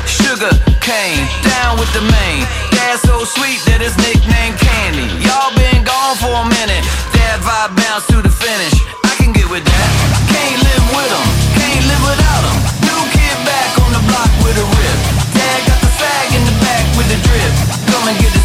Sugar 0.07 0.51
cane, 0.79 1.27
down 1.43 1.77
with 1.79 1.91
the 1.93 2.01
main. 2.01 2.47
Dad 2.71 2.99
so 3.03 3.23
sweet 3.27 3.59
that 3.67 3.83
his 3.83 3.95
nickname 3.99 4.55
Candy. 4.57 5.07
Y'all 5.21 5.51
been 5.55 5.83
gone 5.83 6.15
for 6.17 6.31
a 6.31 6.47
minute. 6.47 6.83
Dad 7.13 7.39
vibe 7.43 7.75
bounce 7.75 8.05
to 8.07 8.23
the 8.23 8.31
finish. 8.31 8.75
I 9.03 9.13
can 9.19 9.31
get 9.35 9.47
with 9.49 9.65
that. 9.65 9.89
Can't 10.31 10.59
live 10.63 10.85
with 10.95 11.11
'em, 11.11 11.27
can't 11.59 11.85
live 11.91 12.03
without 12.07 12.43
'em. 12.47 12.57
New 12.87 13.01
kid 13.13 13.37
back 13.45 13.69
on 13.83 13.91
the 13.93 14.03
block 14.09 14.31
with 14.43 14.57
a 14.63 14.65
rip. 14.79 14.99
Dad 15.35 15.59
got 15.67 15.79
the 15.83 15.91
fag 15.99 16.27
in 16.37 16.43
the 16.45 16.55
back 16.63 16.85
with 16.97 17.07
the 17.11 17.19
drip. 17.27 17.53
Come 17.91 18.07
and 18.07 18.17
get 18.19 18.38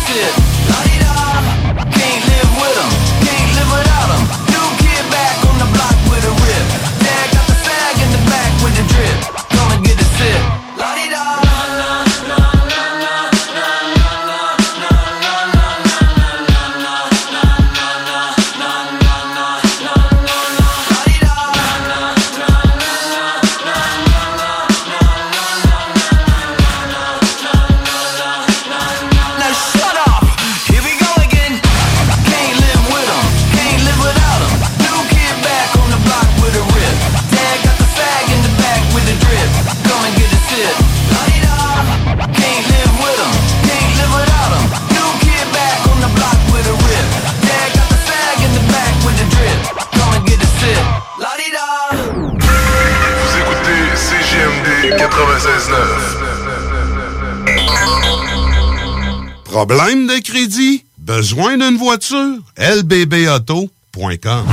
Problème 59.66 60.06
de 60.06 60.22
crédit? 60.22 60.84
Besoin 60.98 61.56
d'une 61.56 61.78
voiture? 61.78 62.36
lbbauto.com 62.58 64.44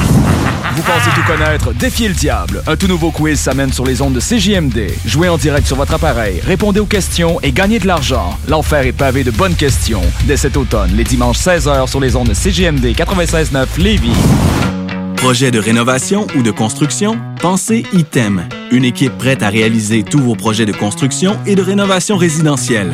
Vous 0.74 0.84
pensez 0.84 1.10
tout 1.14 1.24
connaître? 1.28 1.74
Défiez 1.74 2.08
le 2.08 2.14
diable. 2.14 2.64
Un 2.66 2.78
tout 2.78 2.88
nouveau 2.88 3.12
quiz 3.12 3.38
s'amène 3.38 3.74
sur 3.74 3.86
les 3.86 4.02
ondes 4.02 4.14
de 4.14 4.22
CJMD. 4.22 4.90
Jouez 5.06 5.28
en 5.28 5.38
direct 5.38 5.68
sur 5.68 5.76
votre 5.76 5.96
appareil, 5.96 6.40
répondez 6.46 6.80
aux 6.80 6.86
questions 6.86 7.42
et 7.42 7.52
gagnez 7.52 7.80
de 7.80 7.88
l'argent. 7.88 8.38
L'enfer 8.48 8.86
est 8.86 8.94
pavé 8.94 9.26
de 9.26 9.32
bonnes 9.32 9.56
questions. 9.56 10.02
Dès 10.28 10.38
cet 10.38 10.56
automne, 10.56 10.92
les 10.96 11.04
dimanches 11.04 11.40
16h 11.40 11.90
sur 11.90 12.00
les 12.00 12.16
ondes 12.16 12.30
de 12.30 12.34
CJMD 12.34 12.96
96.9 12.96 13.66
Lévis. 13.80 14.16
Projet 15.18 15.52
de 15.52 15.60
rénovation 15.60 16.26
ou 16.38 16.42
de 16.42 16.52
construction? 16.52 17.20
Pensez 17.42 17.84
ITEM. 17.92 18.48
Une 18.72 18.86
équipe 18.86 19.18
prête 19.18 19.44
à 19.44 19.50
réaliser 19.50 20.04
tous 20.04 20.22
vos 20.22 20.36
projets 20.36 20.66
de 20.66 20.72
construction 20.72 21.38
et 21.46 21.56
de 21.56 21.62
rénovation 21.62 22.16
résidentielle. 22.16 22.94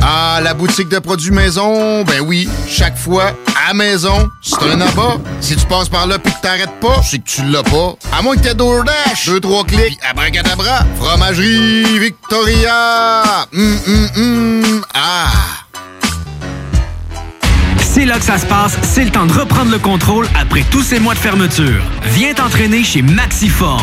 Ah, 0.00 0.40
la 0.42 0.54
boutique 0.54 0.88
de 0.88 0.98
produits 0.98 1.32
maison, 1.32 2.04
ben 2.04 2.20
oui, 2.20 2.48
chaque 2.68 2.96
fois, 2.96 3.32
à 3.68 3.74
maison, 3.74 4.28
c'est 4.42 4.62
un 4.62 4.80
abat. 4.80 5.18
Si 5.40 5.56
tu 5.56 5.66
passes 5.66 5.88
par 5.88 6.06
là 6.06 6.18
pis 6.18 6.30
que 6.32 6.40
t'arrêtes 6.40 6.80
pas, 6.80 7.00
c'est 7.02 7.18
que 7.18 7.28
tu 7.28 7.42
l'as 7.44 7.62
pas. 7.62 7.94
À 8.16 8.22
moins 8.22 8.36
que 8.36 8.42
t'aies 8.42 8.54
DoorDash, 8.54 9.26
deux, 9.26 9.40
trois 9.40 9.64
clics, 9.64 9.98
abracadabra. 10.08 10.86
Fromagerie 11.00 11.98
Victoria! 11.98 13.46
Hum, 13.52 13.78
hum, 13.86 14.08
hum, 14.16 14.84
ah! 14.94 15.28
C'est 17.80 18.04
là 18.04 18.18
que 18.18 18.24
ça 18.24 18.38
se 18.38 18.46
passe, 18.46 18.78
c'est 18.82 19.04
le 19.04 19.10
temps 19.10 19.26
de 19.26 19.32
reprendre 19.32 19.72
le 19.72 19.78
contrôle 19.78 20.28
après 20.40 20.64
tous 20.70 20.82
ces 20.82 21.00
mois 21.00 21.14
de 21.14 21.18
fermeture. 21.18 21.82
Viens 22.14 22.32
t'entraîner 22.32 22.84
chez 22.84 23.02
Maxiform. 23.02 23.82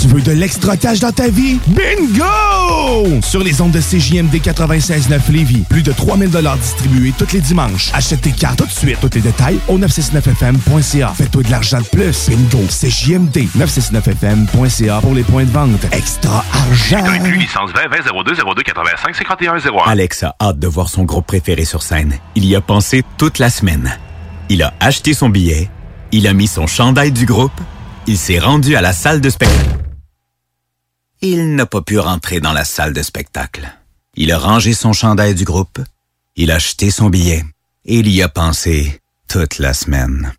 Tu 0.00 0.06
veux 0.06 0.22
de 0.22 0.30
l'extra 0.30 0.76
cash 0.76 1.00
dans 1.00 1.10
ta 1.10 1.28
vie? 1.28 1.58
Bingo! 1.66 3.20
Sur 3.20 3.42
les 3.42 3.60
ondes 3.60 3.72
de 3.72 3.80
CJMD 3.80 4.36
96.9 4.36 5.32
Lévis, 5.32 5.64
plus 5.68 5.82
de 5.82 5.90
3000 5.90 6.30
distribués 6.60 7.12
tous 7.18 7.32
les 7.32 7.40
dimanches. 7.40 7.90
Achète 7.92 8.20
tes 8.20 8.30
cartes 8.30 8.58
tout 8.58 8.66
de 8.66 8.70
suite. 8.70 8.98
Tous 9.00 9.10
les 9.12 9.20
détails 9.20 9.58
au 9.66 9.76
969FM.ca. 9.76 11.12
Fais-toi 11.16 11.42
de 11.42 11.50
l'argent 11.50 11.80
de 11.80 11.86
plus. 11.86 12.28
Bingo! 12.28 12.64
CJMD 12.68 13.48
969FM.ca 13.58 15.00
pour 15.00 15.14
les 15.14 15.24
points 15.24 15.44
de 15.44 15.50
vente. 15.50 15.84
Extra 15.90 16.44
argent! 16.52 17.04
Inclus 17.04 17.38
licence 17.38 17.70
20 17.72 17.88
20 17.88 18.22
02 18.24 18.34
02 18.54 18.62
85 18.62 19.16
51 19.16 19.56
01. 19.56 19.90
Alex 19.90 20.22
a 20.22 20.36
hâte 20.40 20.60
de 20.60 20.68
voir 20.68 20.88
son 20.88 21.02
groupe 21.02 21.26
préféré 21.26 21.64
sur 21.64 21.82
scène. 21.82 22.14
Il 22.36 22.44
y 22.44 22.54
a 22.54 22.60
pensé 22.60 23.02
toute 23.16 23.40
la 23.40 23.50
semaine. 23.50 23.98
Il 24.48 24.62
a 24.62 24.74
acheté 24.78 25.12
son 25.12 25.28
billet, 25.28 25.68
il 26.12 26.28
a 26.28 26.34
mis 26.34 26.46
son 26.46 26.68
chandail 26.68 27.10
du 27.10 27.26
groupe, 27.26 27.60
il 28.06 28.16
s'est 28.16 28.38
rendu 28.38 28.76
à 28.76 28.80
la 28.80 28.92
salle 28.92 29.20
de 29.20 29.28
spectacle. 29.28 29.87
Il 31.20 31.56
n'a 31.56 31.66
pas 31.66 31.82
pu 31.82 31.98
rentrer 31.98 32.38
dans 32.38 32.52
la 32.52 32.64
salle 32.64 32.92
de 32.92 33.02
spectacle. 33.02 33.68
Il 34.14 34.30
a 34.30 34.38
rangé 34.38 34.72
son 34.72 34.92
chandail 34.92 35.34
du 35.34 35.44
groupe, 35.44 35.80
il 36.36 36.50
a 36.52 36.56
acheté 36.56 36.90
son 36.90 37.10
billet 37.10 37.44
et 37.84 37.96
il 37.98 38.08
y 38.08 38.22
a 38.22 38.28
pensé 38.28 39.00
toute 39.28 39.58
la 39.58 39.74
semaine. 39.74 40.32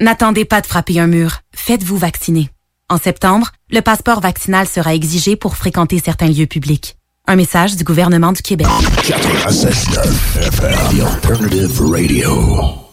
N'attendez 0.00 0.44
pas 0.44 0.60
de 0.60 0.66
frapper 0.66 0.98
un 0.98 1.06
mur. 1.06 1.40
Faites-vous 1.54 1.98
vacciner. 1.98 2.50
En 2.88 2.98
septembre, 2.98 3.50
le 3.70 3.80
passeport 3.80 4.20
vaccinal 4.20 4.66
sera 4.66 4.94
exigé 4.94 5.36
pour 5.36 5.56
fréquenter 5.56 6.00
certains 6.02 6.28
lieux 6.28 6.46
publics. 6.46 6.96
Un 7.26 7.36
message 7.36 7.76
du 7.76 7.84
gouvernement 7.84 8.32
du 8.32 8.42
Québec. 8.42 8.66
96.9 8.66 10.46
FM, 10.48 10.98
The 10.98 11.02
Alternative 11.02 11.80
Radio. 11.80 12.84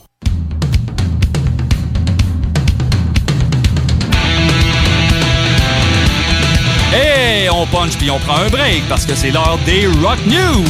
On 7.51 7.65
punch 7.67 7.97
puis 7.97 8.09
on 8.09 8.19
prend 8.19 8.37
un 8.37 8.49
break 8.49 8.87
parce 8.87 9.05
que 9.05 9.15
c'est 9.15 9.31
l'heure 9.31 9.59
des 9.65 9.87
Rock 9.87 10.19
News. 10.25 10.65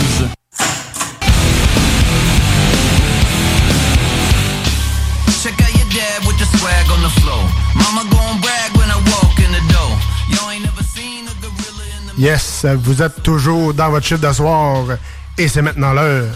Yes, 12.18 12.66
vous 12.84 13.02
êtes 13.02 13.24
toujours 13.24 13.74
dans 13.74 13.90
votre 13.90 14.06
chiffre 14.06 14.22
d'asseoir 14.22 14.86
et 15.38 15.48
c'est 15.48 15.62
maintenant 15.62 15.94
l'heure 15.94 16.28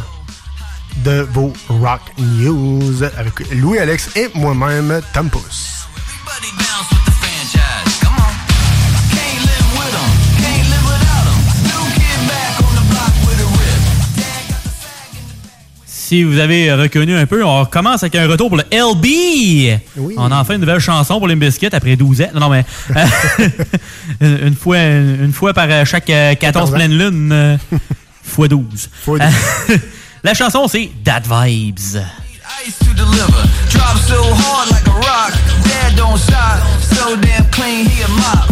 de 0.97 1.27
vos 1.31 1.53
Rock 1.69 2.01
News 2.17 3.03
avec 3.03 3.51
Louis-Alex 3.51 4.15
et 4.15 4.31
moi-même, 4.33 5.01
Tom 5.13 5.29
Pouce. 5.29 5.87
Si 16.07 16.23
vous 16.23 16.37
avez 16.37 16.71
reconnu 16.71 17.17
un 17.17 17.25
peu, 17.25 17.43
on 17.43 17.65
commence 17.65 18.03
avec 18.03 18.13
un 18.13 18.27
retour 18.27 18.49
pour 18.49 18.57
le 18.57 18.63
LB. 18.71 19.79
On 20.17 20.31
a 20.31 20.39
enfin 20.39 20.53
une 20.53 20.61
nouvelle 20.61 20.79
chanson 20.79 21.17
pour 21.17 21.27
les 21.27 21.35
biscuits 21.35 21.67
après 21.71 21.95
12 21.95 22.21
ans. 22.21 22.25
Non, 22.35 22.41
non, 22.41 22.49
mais 22.49 22.63
une, 24.21 24.37
une 24.49 24.55
fois, 24.55 24.77
une 24.77 25.33
fois 25.33 25.51
par 25.55 25.65
euh, 25.67 25.83
chaque 25.83 26.07
euh, 26.11 26.35
14 26.35 26.69
14 26.69 26.69
ans. 26.69 26.75
pleines 26.75 26.95
lunes, 26.95 27.31
euh, 27.31 27.57
fois 28.23 28.47
12. 28.47 28.89
Fois 29.03 29.17
12. 29.17 29.79
La 30.23 30.35
chanson, 30.35 30.67
c'est 30.67 30.91
That 31.03 31.21
Vibes. 31.21 31.97
Ice 32.67 32.77
to 32.77 32.93
deliver. 32.93 33.41
Drop 33.71 33.97
so 34.07 34.21
hard 34.21 34.69
like 34.69 34.85
a 34.85 34.91
rock. 34.91 35.33
Dad 35.63 35.95
don't 35.97 36.19
stop. 36.19 36.61
So 36.83 37.15
damn 37.15 37.49
clean, 37.49 37.87
he 37.87 38.03
a 38.03 38.07
mop. 38.09 38.45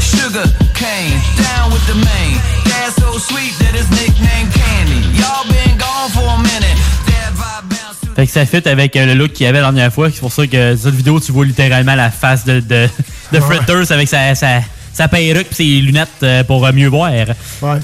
Sugar 0.00 0.50
cane, 0.74 1.22
down 1.38 1.70
with 1.70 1.86
the 1.86 1.94
main. 1.94 2.34
Dad 2.64 2.90
so 2.98 3.16
sweet 3.18 3.54
that 3.60 3.78
his 3.78 3.88
nickname 3.92 4.50
Candy. 4.50 5.06
Y'all 5.16 5.46
been 5.46 5.78
gone 5.78 6.10
for 6.10 6.26
a 6.26 6.42
minute. 6.42 6.53
Fait 8.16 8.26
que 8.26 8.32
ça 8.32 8.46
fit 8.46 8.66
avec 8.68 8.96
euh, 8.96 9.06
le 9.06 9.14
look 9.14 9.32
qu'il 9.32 9.46
avait 9.46 9.60
la 9.60 9.64
dernière 9.72 9.92
fois. 9.92 10.08
C'est 10.10 10.20
pour 10.20 10.32
ça 10.32 10.46
que 10.46 10.76
cette 10.76 10.94
vidéo, 10.94 11.18
tu 11.20 11.32
vois 11.32 11.44
littéralement 11.44 11.94
la 11.94 12.10
face 12.10 12.44
de, 12.44 12.60
de, 12.60 12.88
de 13.32 13.38
Ouais. 13.38 13.40
Fritters 13.40 13.90
avec 13.90 14.08
sa, 14.08 14.34
sa, 14.34 14.60
sa 14.92 15.08
perruque 15.08 15.48
et 15.50 15.54
ses 15.54 15.64
lunettes 15.80 16.08
euh, 16.22 16.44
pour 16.44 16.64
euh, 16.64 16.72
mieux 16.72 16.88
voir. 16.88 17.10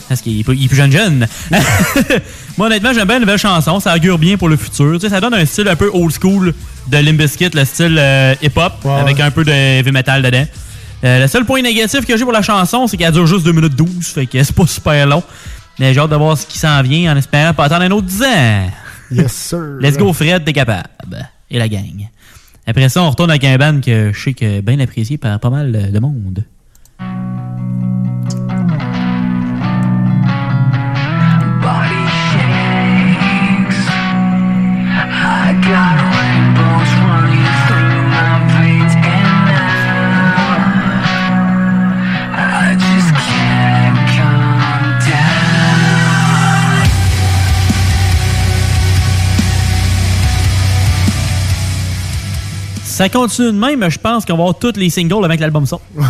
Parce 0.08 0.20
qu'il 0.20 0.40
est, 0.40 0.44
plus 0.44 0.76
jeune 0.76 0.92
jeune. 0.92 1.26
Moi, 2.56 2.68
honnêtement, 2.68 2.92
j'aime 2.92 3.06
bien 3.06 3.14
la 3.14 3.20
nouvelle 3.20 3.38
chanson. 3.38 3.80
Ça 3.80 3.94
augure 3.96 4.18
bien 4.18 4.36
pour 4.36 4.48
le 4.48 4.56
futur. 4.56 4.94
Tu 4.94 5.00
sais, 5.00 5.08
ça 5.08 5.20
donne 5.20 5.34
un 5.34 5.44
style 5.44 5.68
un 5.68 5.76
peu 5.76 5.90
old 5.92 6.12
school 6.12 6.54
de 6.86 6.96
Limp 6.98 7.18
Bizkit, 7.18 7.50
le 7.54 7.64
style 7.64 7.96
euh, 7.98 8.34
hip-hop, 8.42 8.86
avec 8.86 9.18
un 9.20 9.30
peu 9.30 9.44
de 9.44 9.50
heavy 9.50 9.90
metal 9.92 10.22
dedans. 10.22 10.46
Euh, 11.02 11.20
le 11.20 11.28
seul 11.28 11.44
point 11.44 11.62
négatif 11.62 12.04
que 12.04 12.16
j'ai 12.16 12.24
pour 12.24 12.32
la 12.32 12.42
chanson, 12.42 12.86
c'est 12.86 12.96
qu'elle 12.96 13.12
dure 13.12 13.26
juste 13.26 13.44
2 13.44 13.52
minutes 13.52 13.74
12. 13.74 13.88
Fait 14.06 14.26
que 14.26 14.42
c'est 14.42 14.54
pas 14.54 14.66
super 14.66 15.06
long. 15.06 15.22
Mais 15.78 15.94
j'ai 15.94 16.00
hâte 16.00 16.10
de 16.10 16.16
voir 16.16 16.36
ce 16.36 16.46
qui 16.46 16.58
s'en 16.58 16.82
vient 16.82 17.12
en 17.12 17.16
espérant 17.16 17.54
pas 17.54 17.64
attendre 17.64 17.82
un 17.82 17.90
autre 17.90 18.06
10 18.06 18.22
ans. 18.22 18.70
Yes, 19.10 19.32
sir. 19.32 19.78
Let's 19.80 19.96
go, 19.96 20.12
Fred, 20.12 20.44
t'es 20.44 20.52
capable. 20.52 21.28
Et 21.50 21.58
la 21.58 21.68
gang. 21.68 22.08
Après 22.66 22.88
ça, 22.88 23.02
on 23.02 23.10
retourne 23.10 23.30
avec 23.30 23.44
un 23.44 23.56
band 23.56 23.80
que 23.80 24.12
je 24.12 24.20
sais 24.20 24.34
que 24.34 24.60
bien 24.60 24.78
apprécié 24.78 25.18
par 25.18 25.40
pas 25.40 25.50
mal 25.50 25.90
de 25.90 25.98
monde. 25.98 26.44
Ça 52.90 53.08
continue 53.08 53.46
de 53.52 53.52
même, 53.52 53.88
je 53.88 53.98
pense 53.98 54.24
qu'on 54.24 54.34
va 54.36 54.42
avoir 54.42 54.58
tous 54.58 54.72
les 54.76 54.90
singles 54.90 55.24
avec 55.24 55.40
l'album 55.40 55.64
sort. 55.66 55.80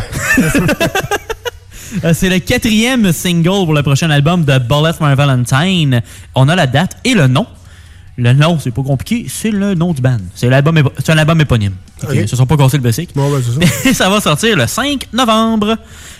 Euh, 2.04 2.14
C'est 2.14 2.28
le 2.28 2.38
quatrième 2.38 3.12
single 3.12 3.64
pour 3.64 3.74
le 3.74 3.82
prochain 3.82 4.08
album 4.10 4.44
de 4.44 4.58
Bullet 4.58 4.92
for 4.96 5.08
my 5.08 5.16
Valentine. 5.16 6.00
On 6.36 6.48
a 6.48 6.54
la 6.54 6.68
date 6.68 6.96
et 7.04 7.14
le 7.14 7.26
nom. 7.26 7.46
Le 8.16 8.32
nom, 8.32 8.60
c'est 8.60 8.70
pas 8.70 8.84
compliqué, 8.84 9.26
c'est 9.28 9.50
le 9.50 9.74
nom 9.74 9.92
du 9.92 10.00
band. 10.00 10.18
C'est 10.36 10.48
l'album, 10.48 10.78
un 11.08 11.18
album 11.18 11.40
éponyme. 11.40 11.72
Ok, 12.04 12.10
Ok. 12.10 12.16
Ils 12.22 12.28
se 12.28 12.36
sont 12.36 12.46
pas 12.46 12.56
cassés 12.56 12.76
le 12.76 12.84
basic. 12.84 13.10
ça 13.92 14.08
va 14.08 14.20
sortir 14.20 14.56
le 14.56 14.68
5 14.68 15.08
novembre. 15.12 15.76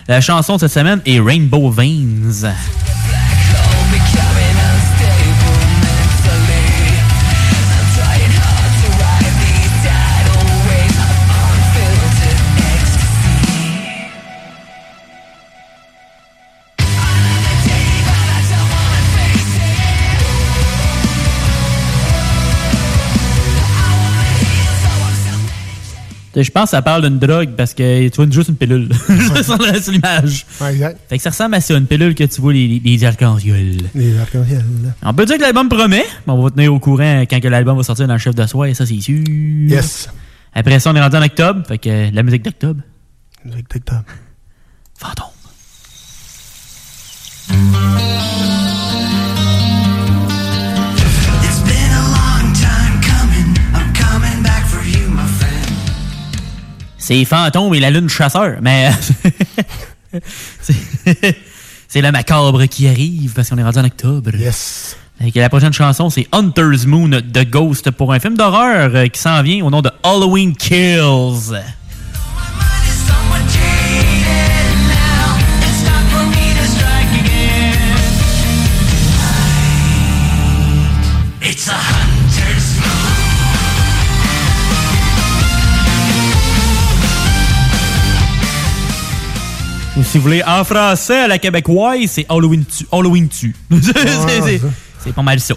La 0.09 0.19
chanson 0.19 0.55
de 0.55 0.59
cette 0.59 0.73
semaine 0.73 0.99
est 1.05 1.21
Rainbow 1.21 1.69
Veins. 1.71 2.51
Je 26.35 26.49
pense 26.49 26.65
que 26.65 26.69
ça 26.69 26.81
parle 26.81 27.01
d'une 27.09 27.19
drogue 27.19 27.49
parce 27.57 27.73
que 27.73 28.07
tu 28.07 28.15
vois 28.15 28.25
juste 28.31 28.49
une 28.49 28.55
pilule 28.55 28.89
sur 29.43 29.57
la- 29.57 29.71
l'image. 29.91 30.45
exact. 30.69 30.99
Fait 31.09 31.17
que 31.17 31.23
ça 31.23 31.29
ressemble 31.31 31.55
à 31.55 31.61
ça, 31.61 31.73
une 31.75 31.85
pilule 31.87 32.15
que 32.15 32.23
tu 32.23 32.39
vois 32.39 32.53
les, 32.53 32.67
les, 32.67 32.79
les 32.79 33.03
arcs-en-ciel. 33.03 33.77
Les 33.93 34.17
arcs-en-ciel. 34.17 34.63
On 35.03 35.13
peut 35.13 35.25
dire 35.25 35.35
que 35.37 35.41
l'album 35.41 35.67
promet, 35.67 36.05
mais 36.25 36.33
on 36.33 36.41
va 36.41 36.49
tenir 36.49 36.73
au 36.73 36.79
courant 36.79 37.23
quand 37.29 37.43
l'album 37.43 37.75
va 37.75 37.83
sortir 37.83 38.07
dans 38.07 38.13
le 38.13 38.19
chef 38.19 38.33
de 38.33 38.45
soir, 38.47 38.67
et 38.67 38.73
ça 38.73 38.85
c'est 38.85 38.99
sûr. 39.01 39.19
Yes. 39.27 40.09
Après 40.53 40.79
ça, 40.79 40.91
on 40.91 40.95
est 40.95 41.01
rendu 41.01 41.17
en 41.17 41.21
octobre, 41.23 41.63
fait 41.67 41.77
que 41.77 42.13
la 42.15 42.23
musique 42.23 42.43
d'octobre. 42.43 42.81
Musique 43.43 43.69
d'octobre. 43.69 44.03
Fantôme. 44.97 45.27
C'est 57.11 57.25
Fantôme 57.25 57.73
et 57.75 57.79
la 57.81 57.89
lune 57.89 58.07
chasseur, 58.07 58.59
mais 58.61 58.89
c'est- 60.61 60.75
c'est 61.89 62.01
le 62.01 62.09
macabre 62.11 62.63
qui 62.67 62.87
arrive 62.87 63.33
parce 63.33 63.49
qu'on 63.49 63.57
est 63.57 63.63
rendu 63.63 63.79
en 63.79 63.83
octobre. 63.85 64.31
Yes. 64.35 64.95
Et 65.23 65.31
que 65.31 65.39
la 65.39 65.49
prochaine 65.49 65.73
chanson, 65.73 66.09
c'est 66.09 66.25
Hunter's 66.31 66.85
Moon 66.85 67.09
de 67.09 67.43
Ghost 67.43 67.91
pour 67.91 68.13
un 68.13 68.19
film 68.19 68.35
d'horreur 68.37 68.91
euh, 68.95 69.07
qui 69.07 69.19
s'en 69.19 69.43
vient 69.43 69.63
au 69.65 69.69
nom 69.69 69.81
de 69.81 69.91
Halloween 70.03 70.55
Kills. 70.55 71.59
Ou 89.97 90.03
si 90.03 90.17
vous 90.17 90.23
voulez, 90.23 90.41
en 90.45 90.63
français, 90.63 91.21
à 91.23 91.27
la 91.27 91.37
québécoise, 91.37 91.99
c'est 92.07 92.25
Halloween 92.29 92.63
tu. 92.65 92.85
Halloween 92.91 93.27
tu. 93.27 93.53
C'est- 95.03 95.11
pas 95.13 95.21
mal 95.21 95.39
ça. 95.39 95.55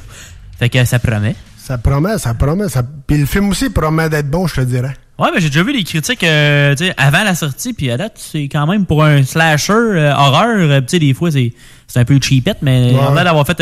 Fait 0.58 0.68
que 0.68 0.84
ça 0.84 0.98
promet. 0.98 1.36
Ça 1.56 1.78
promet, 1.78 2.18
ça 2.18 2.34
promet. 2.34 2.68
Ça... 2.68 2.82
Puis 3.06 3.18
le 3.18 3.26
film 3.26 3.50
aussi 3.50 3.70
promet 3.70 4.08
d'être 4.08 4.28
bon, 4.30 4.46
je 4.46 4.54
te 4.56 4.60
dirais. 4.62 4.94
Ouais, 5.18 5.28
mais 5.32 5.40
j'ai 5.40 5.48
déjà 5.48 5.62
vu 5.62 5.72
des 5.72 5.84
critiques 5.84 6.24
euh, 6.24 6.74
avant 6.96 7.22
la 7.22 7.34
sortie, 7.36 7.72
puis 7.72 7.90
à 7.90 7.96
date, 7.96 8.14
c'est 8.16 8.44
quand 8.44 8.66
même 8.66 8.84
pour 8.86 9.04
un 9.04 9.22
slasher 9.22 9.72
euh, 9.72 10.12
horreur. 10.14 10.56
euh, 10.58 10.80
tu 10.80 10.86
sais, 10.88 10.98
des 10.98 11.14
fois, 11.14 11.30
c'est 11.30 11.52
un 11.94 12.04
peu 12.04 12.18
cheapette, 12.20 12.58
mais 12.62 12.92
Ouais. 12.92 13.00
on 13.08 13.16
a 13.16 13.22
d'avoir 13.22 13.46
fait 13.46 13.60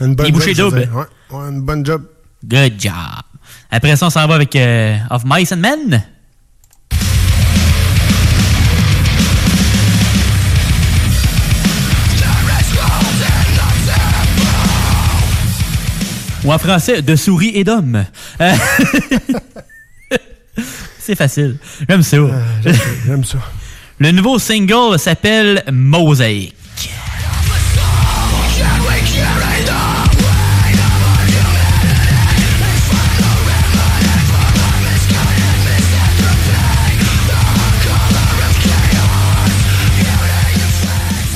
Une 0.00 0.14
bonne 0.14 0.26
des 0.26 0.32
bouchées 0.32 0.54
job, 0.54 0.70
doubles. 0.74 0.88
Ouais, 0.94 1.36
ouais, 1.38 1.48
une 1.50 1.62
bonne 1.62 1.84
job. 1.84 2.02
Good 2.46 2.74
job. 2.78 2.92
Après 3.70 3.96
ça, 3.96 4.06
on 4.06 4.10
s'en 4.10 4.26
va 4.28 4.36
avec 4.36 4.54
euh, 4.54 4.96
Of 5.10 5.22
Mice 5.26 5.50
and 5.52 5.56
Men. 5.56 6.02
Ou 16.48 16.52
en 16.52 16.58
français, 16.58 17.02
De 17.02 17.14
souris 17.14 17.52
et 17.54 17.62
d'hommes. 17.62 18.06
Euh, 18.40 18.54
C'est 20.98 21.14
facile. 21.14 21.58
J'aime 21.86 22.02
ça. 22.02 22.16
J'aime 23.06 23.22
ça. 23.22 23.36
Le 23.98 24.12
nouveau 24.12 24.38
single 24.38 24.98
s'appelle 24.98 25.62
Mosaic. 25.70 26.54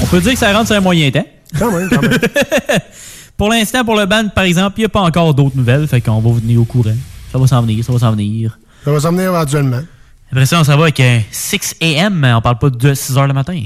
On 0.00 0.06
peut 0.06 0.20
dire 0.22 0.32
que 0.32 0.38
ça 0.38 0.54
rentre 0.54 0.68
sur 0.68 0.76
un 0.76 0.80
moyen 0.80 1.10
temps. 1.10 1.26
Quand 1.58 1.70
même, 1.70 1.90
quand 1.90 2.00
même. 2.00 2.12
pour 3.36 3.48
l'instant, 3.50 3.84
pour 3.84 3.96
le 3.96 4.06
band, 4.06 4.28
par 4.34 4.44
exemple, 4.44 4.74
il 4.78 4.82
n'y 4.82 4.86
a 4.86 4.88
pas 4.88 5.00
encore 5.00 5.34
d'autres 5.34 5.56
nouvelles, 5.56 5.86
fait 5.88 6.00
qu'on 6.00 6.20
va 6.20 6.30
vous 6.30 6.40
tenir 6.40 6.60
au 6.60 6.64
courant. 6.64 6.94
Ça 7.32 7.38
va 7.38 7.46
s'en 7.46 7.62
venir, 7.62 7.84
ça 7.84 7.92
va 7.92 7.98
s'en 7.98 8.12
venir. 8.12 8.58
Ça 8.84 8.92
va 8.92 9.00
s'en 9.00 9.10
venir 9.10 9.30
éventuellement. 9.30 9.80
Après 10.30 10.46
ça, 10.46 10.60
on 10.60 10.64
s'en 10.64 10.76
va 10.76 10.84
avec 10.84 11.00
un 11.00 11.20
6 11.30 11.76
a.m. 11.80 12.32
On 12.36 12.40
parle 12.40 12.58
pas 12.58 12.70
de 12.70 12.94
6 12.94 13.18
heures 13.18 13.26
le 13.26 13.34
matin. 13.34 13.58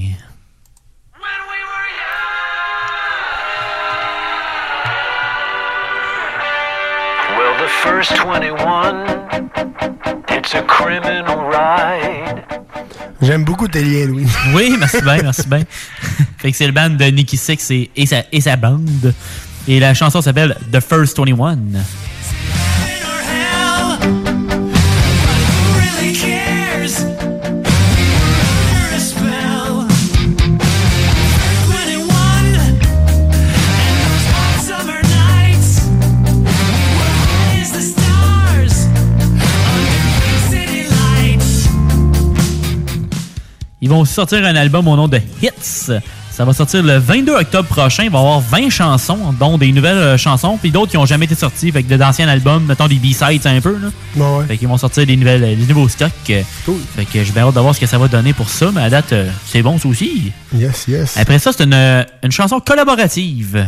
Well, 7.37 7.55
the 7.59 7.69
first 7.83 8.13
21, 8.17 9.05
it's 10.31 10.55
a 10.55 10.63
criminal 10.63 11.39
ride. 11.51 12.45
J'aime 13.23 13.45
beaucoup 13.45 13.67
tes 13.69 13.83
liens, 13.83 14.07
Louis. 14.07 14.27
Oui, 14.55 14.77
merci 14.79 15.01
bien, 15.03 15.19
merci 15.23 15.49
bien. 15.49 15.63
fait 16.39 16.51
que 16.51 16.57
c'est 16.57 16.67
le 16.67 16.73
band 16.73 16.91
de 16.91 17.05
Nicky 17.07 17.37
Six 17.37 17.71
et, 17.71 17.91
et, 17.97 18.07
sa, 18.07 18.23
et 18.31 18.41
sa 18.41 18.57
bande. 18.57 19.15
Et 19.69 19.81
la 19.81 19.95
chanson 19.95 20.23
s'appelle 20.23 20.57
The 20.71 20.79
First 20.81 21.17
21. 21.17 21.59
really 25.75 26.13
cares? 26.15 27.01
Under 27.03 28.95
a 28.95 29.01
spell. 29.01 29.89
21 31.67 32.07
and 32.55 32.79
those 34.05 34.27
hot 34.31 34.61
summer 34.63 35.01
nights. 35.03 35.81
Where 36.97 37.61
is 37.61 37.73
the 37.73 37.83
stars 37.83 38.87
under 39.75 40.39
city 40.49 40.85
lights? 40.89 41.69
Ils 43.81 43.89
vont 43.91 44.05
sortir 44.05 44.45
un 44.45 44.55
album 44.55 44.87
au 44.87 44.95
nom 44.95 45.09
de 45.09 45.21
Hits. 45.43 45.91
Ça 46.37 46.45
va 46.45 46.53
sortir 46.53 46.83
le 46.83 46.99
22 46.99 47.33
octobre 47.33 47.67
prochain. 47.67 48.03
Il 48.05 48.11
va 48.11 48.19
y 48.19 48.21
avoir 48.21 48.41
20 48.41 48.69
chansons, 48.69 49.35
dont 49.41 49.57
des 49.57 49.73
nouvelles 49.73 49.97
euh, 49.97 50.17
chansons, 50.19 50.59
puis 50.61 50.71
d'autres 50.71 50.91
qui 50.91 50.99
n'ont 50.99 51.07
jamais 51.07 51.25
été 51.25 51.35
sorties, 51.35 51.69
avec 51.71 51.87
d'anciens 51.87 52.29
albums, 52.29 52.63
mettons 52.67 52.89
des 52.89 52.97
B-sides 52.97 53.47
un 53.47 53.59
peu. 53.63 53.79
Là. 53.79 53.89
Ouais, 54.17 54.39
ouais. 54.41 54.47
Fait 54.47 54.59
qu'ils 54.59 54.69
vont 54.69 54.77
sortir 54.77 55.07
des, 55.07 55.17
nouvelles, 55.17 55.57
des 55.59 55.67
nouveaux 55.67 55.89
stocks. 55.89 56.11
euh, 56.29 56.43
Fait 56.95 57.07
que 57.07 57.25
j'ai 57.25 57.33
bien 57.33 57.45
hâte 57.45 57.55
de 57.55 57.61
voir 57.61 57.75
ce 57.75 57.81
que 57.81 57.87
ça 57.87 57.97
va 57.97 58.07
donner 58.09 58.35
pour 58.35 58.51
ça, 58.51 58.71
mais 58.71 58.83
à 58.83 58.91
date, 58.91 59.15
euh, 59.15 59.31
c'est 59.47 59.63
bon 59.63 59.79
ça 59.79 59.89
aussi. 59.89 60.31
Yes, 60.55 60.85
yes. 60.89 61.17
Après 61.17 61.39
ça, 61.39 61.53
c'est 61.57 61.65
une, 61.65 61.73
euh, 61.73 62.05
une 62.23 62.33
chanson 62.33 62.61
collaborative. 62.61 63.67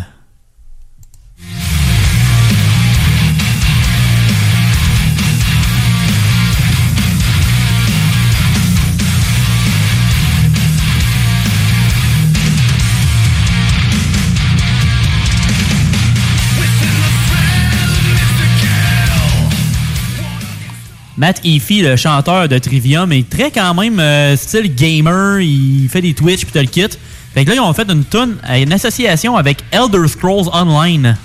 Matt 21.19 21.41
Effie, 21.45 21.83
le 21.83 21.97
chanteur 21.97 22.49
de 22.49 22.59
Trivium, 22.59 23.11
est 23.11 23.29
très 23.29 23.51
quand 23.51 23.75
même 23.75 23.99
euh, 23.99 24.37
style 24.37 24.73
gamer. 24.73 25.41
Il 25.41 25.89
fait 25.91 26.01
des 26.01 26.15
Twitch 26.15 26.43
puis 26.43 26.53
t'as 26.53 26.63
le 26.63 26.69
kit. 26.69 26.87
Fait 27.35 27.45
que 27.45 27.51
là, 27.51 27.57
ils 27.57 27.61
ont 27.61 27.73
fait 27.73 27.91
une 27.91 28.05
tune 28.05 28.37
une 28.49 28.73
association 28.73 29.37
avec 29.37 29.59
Elder 29.73 30.07
Scrolls 30.07 30.49
Online. 30.53 31.17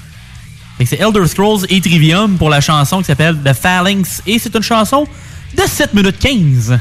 Fait 0.79 0.85
que 0.85 0.89
c'est 0.89 0.99
Elder 0.99 1.27
Scrolls 1.27 1.67
et 1.69 1.79
Trivium 1.79 2.37
pour 2.37 2.49
la 2.49 2.59
chanson 2.59 2.97
qui 2.99 3.05
s'appelle 3.05 3.37
The 3.45 3.53
Phalanx. 3.53 4.23
Et 4.25 4.39
c'est 4.39 4.55
une 4.55 4.63
chanson 4.63 5.07
de 5.55 5.61
7 5.61 5.93
minutes 5.93 6.17
15. 6.17 6.79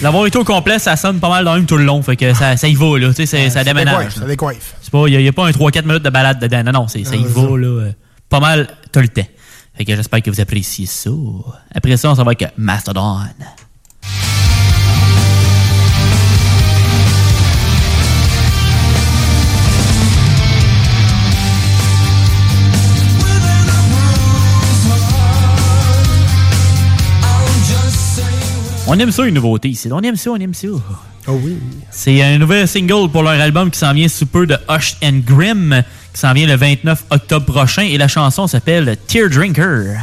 L'avoir 0.00 0.26
été 0.26 0.38
au 0.38 0.44
complet, 0.44 0.78
ça 0.78 0.94
sonne 0.96 1.18
pas 1.18 1.28
mal 1.28 1.44
dans 1.44 1.54
même 1.54 1.66
tout 1.66 1.76
le 1.76 1.84
long. 1.84 2.00
Fait 2.02 2.14
que 2.16 2.32
ça, 2.32 2.56
ça 2.56 2.68
y 2.68 2.74
va, 2.74 2.98
là. 2.98 3.08
Tu 3.08 3.14
sais, 3.14 3.26
c'est- 3.26 3.50
ça 3.50 3.64
déménage. 3.64 4.12
ça 4.14 4.24
décoiffe. 4.26 4.74
C'est 4.80 4.90
pas, 4.92 5.08
il 5.08 5.18
n'y 5.18 5.26
a, 5.28 5.32
pas 5.32 5.46
un 5.46 5.50
3-4 5.50 5.84
minutes 5.86 6.04
de 6.04 6.10
balade 6.10 6.38
dedans. 6.38 6.62
Non, 6.62 6.72
non, 6.82 6.88
c'est, 6.88 7.02
ça 7.04 7.16
y 7.16 7.24
Ah, 7.24 7.28
va, 7.28 7.56
là. 7.58 7.66
euh, 7.66 7.92
Pas 8.28 8.38
mal 8.40 8.68
tout 8.92 9.00
le 9.00 9.08
temps. 9.08 9.26
Fait 9.76 9.84
que 9.84 9.96
j'espère 9.96 10.22
que 10.22 10.30
vous 10.30 10.40
appréciez 10.40 10.86
ça. 10.86 11.10
Après 11.74 11.96
ça, 11.96 12.10
on 12.10 12.14
s'en 12.14 12.22
va 12.22 12.30
avec 12.32 12.44
Mastodon. 12.56 13.18
On 28.90 28.98
aime 28.98 29.10
ça, 29.12 29.26
une 29.26 29.34
nouveauté 29.34 29.68
ici. 29.68 29.90
On 29.92 30.00
aime 30.00 30.16
ça, 30.16 30.30
on 30.30 30.36
aime 30.36 30.54
ça. 30.54 30.66
Oh 31.26 31.38
oui. 31.44 31.58
C'est 31.90 32.22
un 32.22 32.38
nouvel 32.38 32.66
single 32.66 33.10
pour 33.10 33.22
leur 33.22 33.38
album 33.38 33.70
qui 33.70 33.78
s'en 33.78 33.92
vient 33.92 34.08
sous 34.08 34.24
peu 34.24 34.46
de 34.46 34.56
Hush 34.66 34.96
and 35.04 35.20
Grim, 35.26 35.82
qui 36.14 36.20
s'en 36.20 36.32
vient 36.32 36.46
le 36.46 36.56
29 36.56 37.04
octobre 37.10 37.44
prochain. 37.44 37.82
Et 37.82 37.98
la 37.98 38.08
chanson 38.08 38.46
s'appelle 38.46 38.96
Tear 39.06 39.28
Drinker. 39.28 39.98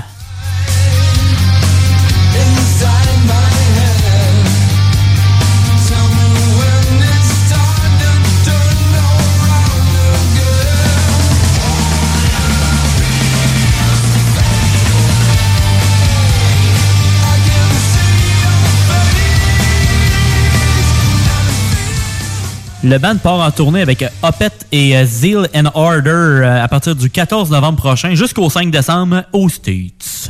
Le 22.86 23.00
band 23.00 23.18
part 23.18 23.40
en 23.40 23.50
tournée 23.50 23.82
avec 23.82 24.04
euh, 24.04 24.10
Opet 24.22 24.52
et 24.72 24.96
euh, 24.96 25.06
Zeal 25.06 25.50
and 25.56 25.72
Order 25.74 26.10
euh, 26.12 26.64
à 26.64 26.68
partir 26.68 26.96
du 26.96 27.10
14 27.10 27.50
novembre 27.50 27.80
prochain 27.80 28.14
jusqu'au 28.14 28.48
5 28.48 28.70
décembre 28.70 29.24
aux 29.34 29.50
States. 29.50 30.30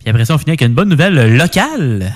Puis 0.00 0.08
après 0.08 0.24
ça, 0.24 0.34
on 0.34 0.38
finit 0.38 0.52
avec 0.52 0.62
une 0.62 0.72
bonne 0.72 0.88
nouvelle 0.88 1.36
locale. 1.36 2.14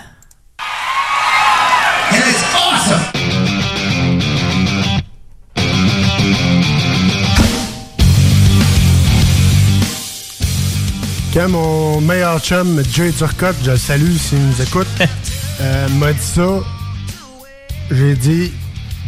Quand 11.35 11.51
mon 11.51 12.01
meilleur 12.01 12.40
chum, 12.40 12.82
Jay 12.94 13.12
Turcotte, 13.12 13.57
je 13.62 13.73
le 13.73 13.77
salue 13.77 14.16
s'il 14.16 14.39
nous 14.39 14.62
écoute, 14.62 14.86
euh, 15.61 15.89
m'a 15.98 16.15
dit 16.15 16.19
ça, 16.23 16.61
j'ai 17.90 18.15
dit 18.15 18.53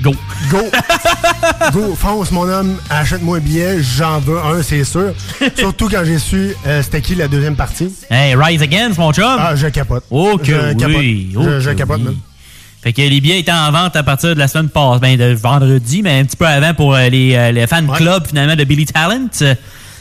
Go. 0.02 0.14
Go! 0.50 0.58
Go! 1.72 1.94
Fonce, 1.96 2.30
mon 2.30 2.48
homme, 2.48 2.76
achète-moi 2.88 3.38
un 3.38 3.40
billet, 3.40 3.82
j'en 3.82 4.20
veux 4.20 4.38
un, 4.38 4.62
c'est 4.62 4.84
sûr. 4.84 5.12
Surtout 5.56 5.88
quand 5.88 6.02
j'ai 6.04 6.18
su 6.18 6.54
euh, 6.66 6.82
c'était 6.82 7.00
qui 7.00 7.14
la 7.14 7.26
deuxième 7.26 7.56
partie. 7.56 7.92
Hey, 8.10 8.34
Rise 8.34 8.62
Against, 8.62 8.98
mon 8.98 9.12
chum! 9.12 9.36
Ah, 9.38 9.56
je 9.56 9.66
capote. 9.68 10.04
Ok, 10.10 10.44
je 10.44 10.52
oui. 10.54 11.32
capote. 11.32 11.46
oh 11.46 11.60
je, 11.60 11.70
capote, 11.70 11.98
oui. 11.98 12.04
même. 12.04 12.16
Fait 12.82 12.92
que 12.92 13.02
les 13.02 13.20
billets 13.20 13.40
étaient 13.40 13.50
en 13.52 13.72
vente 13.72 13.96
à 13.96 14.02
partir 14.04 14.34
de 14.34 14.38
la 14.38 14.46
semaine 14.46 14.68
passée, 14.68 15.00
ben 15.00 15.16
de 15.16 15.34
vendredi, 15.34 16.02
mais 16.02 16.20
un 16.20 16.24
petit 16.24 16.36
peu 16.36 16.46
avant 16.46 16.74
pour 16.74 16.94
euh, 16.94 17.08
les, 17.08 17.34
euh, 17.34 17.50
les 17.50 17.66
fan 17.66 17.88
club 17.88 18.26
finalement 18.26 18.54
de 18.54 18.64
Billy 18.64 18.86
Talent. 18.86 19.28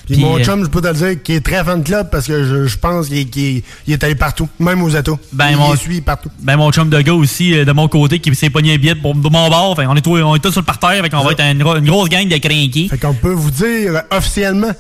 Puis 0.08 0.22
mon 0.22 0.38
euh, 0.38 0.44
chum, 0.44 0.64
je 0.64 0.70
peux 0.70 0.82
te 0.82 0.88
le 0.88 0.94
dire, 0.94 1.22
qui 1.24 1.34
est 1.34 1.42
très 1.46 1.64
fan 1.64 1.82
de 1.82 1.86
club 1.86 2.10
parce 2.10 2.26
que 2.28 2.44
je, 2.44 2.66
je 2.68 2.78
pense 2.78 3.08
qu'il 3.08 3.30
qu'il- 3.30 3.62
il 3.86 3.94
est 3.94 4.04
allé 4.04 4.16
partout, 4.16 4.48
même 4.60 4.82
aux 4.82 4.96
atos. 4.96 5.18
Ben, 5.34 5.50
il 5.52 5.58
mon- 5.58 5.76
suit 5.76 6.02
partout. 6.02 6.30
Ben 6.40 6.56
mon 6.58 6.72
chum 6.72 6.90
de 6.90 7.00
gars 7.02 7.14
aussi 7.14 7.54
euh, 7.58 7.66
de 7.66 7.72
mon 7.72 7.88
côté 7.88 8.20
qui 8.20 8.34
s'est 8.36 8.50
pogné 8.50 8.74
un 8.74 8.78
billet 8.78 8.96
pour 8.96 9.14
de 9.16 9.30
mon 9.30 9.50
bord. 9.50 9.76
Fait 9.76 9.86
on 9.86 9.96
est 9.96 10.02
tous, 10.02 10.22
on 10.22 10.36
est 10.36 10.40
tous 10.40 10.52
sur 10.52 10.62
le 10.62 10.66
parterre, 10.66 11.04
fait 11.04 11.10
qu'on 11.10 11.24
va 11.24 11.32
être 11.34 11.42
une, 11.44 11.62
gro- 11.62 11.76
une 11.78 11.86
grosse 11.86 12.10
gang 12.10 12.28
de 12.28 12.38
crinqués. 12.38 12.88
Fait 12.90 12.98
qu'on 12.98 13.14
peut 13.14 13.34
vous 13.34 13.52
dire 13.52 14.02
officiellement 14.12 14.72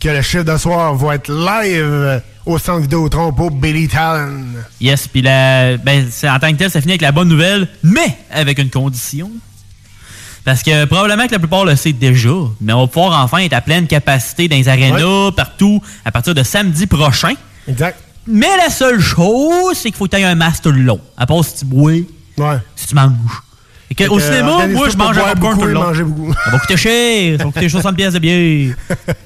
que 0.00 0.08
le 0.08 0.22
chiffre 0.22 0.44
de 0.44 0.56
soir 0.56 0.94
va 0.94 1.16
être 1.16 1.30
live 1.30 1.82
euh, 1.84 2.18
au 2.46 2.56
centre 2.58 2.80
Vidéotron 2.80 3.34
pour 3.34 3.50
Billy 3.50 3.86
Talent. 3.86 4.32
Yes, 4.80 5.06
puis 5.08 5.20
la, 5.20 5.76
ben, 5.76 6.06
en 6.24 6.38
tant 6.38 6.50
que 6.52 6.56
tel, 6.56 6.70
ça 6.70 6.80
finit 6.80 6.92
avec 6.92 7.02
la 7.02 7.12
bonne 7.12 7.28
nouvelle, 7.28 7.68
mais 7.82 8.16
avec 8.32 8.58
une 8.58 8.70
condition. 8.70 9.30
Parce 10.44 10.62
que 10.62 10.84
probablement 10.86 11.26
que 11.26 11.32
la 11.32 11.38
plupart 11.38 11.64
le 11.64 11.76
savent 11.76 11.92
déjà, 11.92 12.28
mais 12.60 12.72
on 12.72 12.82
va 12.82 12.86
pouvoir 12.86 13.22
enfin 13.24 13.38
être 13.38 13.52
à 13.52 13.60
pleine 13.60 13.86
capacité 13.86 14.48
dans 14.48 14.56
les 14.56 14.68
arénas, 14.68 15.32
partout, 15.36 15.82
à 16.04 16.10
partir 16.10 16.34
de 16.34 16.42
samedi 16.42 16.86
prochain. 16.86 17.34
Exact. 17.68 17.98
Mais 18.26 18.56
la 18.56 18.70
seule 18.70 19.00
chose, 19.00 19.74
c'est 19.74 19.90
qu'il 19.90 19.94
faut 19.94 20.06
que 20.06 20.16
tu 20.16 20.22
aies 20.22 20.24
un 20.24 20.34
masque 20.34 20.62
tout 20.64 20.72
le 20.72 20.80
long. 20.82 21.00
À 21.16 21.26
part 21.26 21.44
si 21.44 21.56
tu 21.56 21.64
bois, 21.66 21.92
si 22.76 22.86
tu 22.86 22.94
manges. 22.94 23.12
Et 23.90 23.94
que, 23.96 24.04
Fait 24.04 24.08
au 24.10 24.16
que, 24.16 24.22
cinéma, 24.22 24.66
moi, 24.68 24.88
je 24.88 24.96
mange 24.96 25.18
un 25.18 25.22
popcorn 25.34 25.40
beaucoup 25.40 25.60
tout 25.62 25.66
le 25.66 25.72
long. 25.72 25.92
beaucoup. 26.04 26.32
Ça 26.44 26.50
va 26.52 26.58
coûter 26.60 26.76
cher. 26.76 27.38
Ça 27.38 27.44
va 27.44 27.50
coûter 27.50 27.68
60 27.68 27.96
pièces 27.96 28.12
de 28.14 28.18
bière. 28.20 28.36
Et 28.38 28.70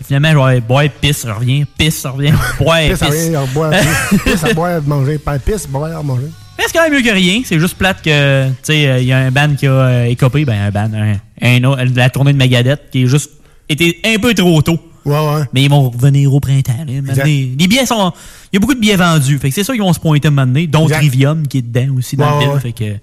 finalement, 0.06 0.32
je 0.48 0.54
vais 0.54 0.60
boire, 0.62 0.84
pisse, 1.02 1.26
je 1.26 1.30
reviens, 1.30 1.64
pisse, 1.76 2.00
je 2.02 2.08
reviens, 2.08 2.34
boire, 2.58 2.78
Pisse 2.88 2.98
pisse. 3.00 3.30
boire, 3.52 3.72
pisse, 4.24 4.54
boire, 4.54 4.80
manger. 4.86 5.20
Pisse, 5.44 5.66
boire, 5.68 6.02
manger. 6.02 6.30
Mais 6.58 6.64
c'est 6.66 6.72
quand 6.72 6.82
même 6.88 6.92
mieux 6.92 7.02
que 7.02 7.12
rien. 7.14 7.42
C'est 7.44 7.58
juste 7.58 7.76
plate 7.76 8.00
que, 8.02 8.48
tu 8.48 8.54
sais, 8.62 8.86
euh, 8.86 8.98
il 9.00 9.06
y 9.06 9.12
a 9.12 9.18
un 9.18 9.30
band 9.30 9.54
qui 9.56 9.66
a 9.66 9.72
euh, 9.72 10.04
écopé, 10.04 10.44
ben 10.44 10.60
un 10.66 10.70
band, 10.70 10.90
un, 10.94 11.16
un 11.42 11.64
autre, 11.64 11.82
la 11.96 12.10
tournée 12.10 12.32
de 12.32 12.38
Megadeth 12.38 12.90
qui 12.92 13.02
est 13.02 13.06
juste 13.06 13.30
été 13.68 13.98
un 14.04 14.18
peu 14.18 14.34
trop 14.34 14.62
tôt. 14.62 14.78
Ouais, 15.04 15.12
ouais. 15.18 15.42
Mais 15.52 15.62
ils 15.64 15.68
vont 15.70 15.90
revenir 15.90 16.32
au 16.32 16.40
printemps. 16.40 16.72
là, 16.86 17.22
un 17.22 17.24
les 17.24 17.46
billets 17.68 17.84
sont. 17.86 18.12
Il 18.52 18.56
y 18.56 18.56
a 18.56 18.60
beaucoup 18.60 18.74
de 18.74 18.80
billets 18.80 18.96
vendus. 18.96 19.38
Fait 19.38 19.48
que 19.50 19.54
c'est 19.54 19.64
sûr 19.64 19.74
qu'ils 19.74 19.82
vont 19.82 19.92
se 19.92 20.00
pointer 20.00 20.28
un 20.28 20.30
moment 20.30 20.46
donné, 20.46 20.66
dont 20.66 20.84
Exact. 20.84 20.98
Trivium 21.00 21.46
qui 21.46 21.58
est 21.58 21.62
dedans 21.62 21.94
aussi 21.98 22.16
dans 22.16 22.38
Ouais, 22.38 22.44
le 22.46 22.50
film. 22.50 22.60
Fait 22.60 22.72
que. 22.72 22.98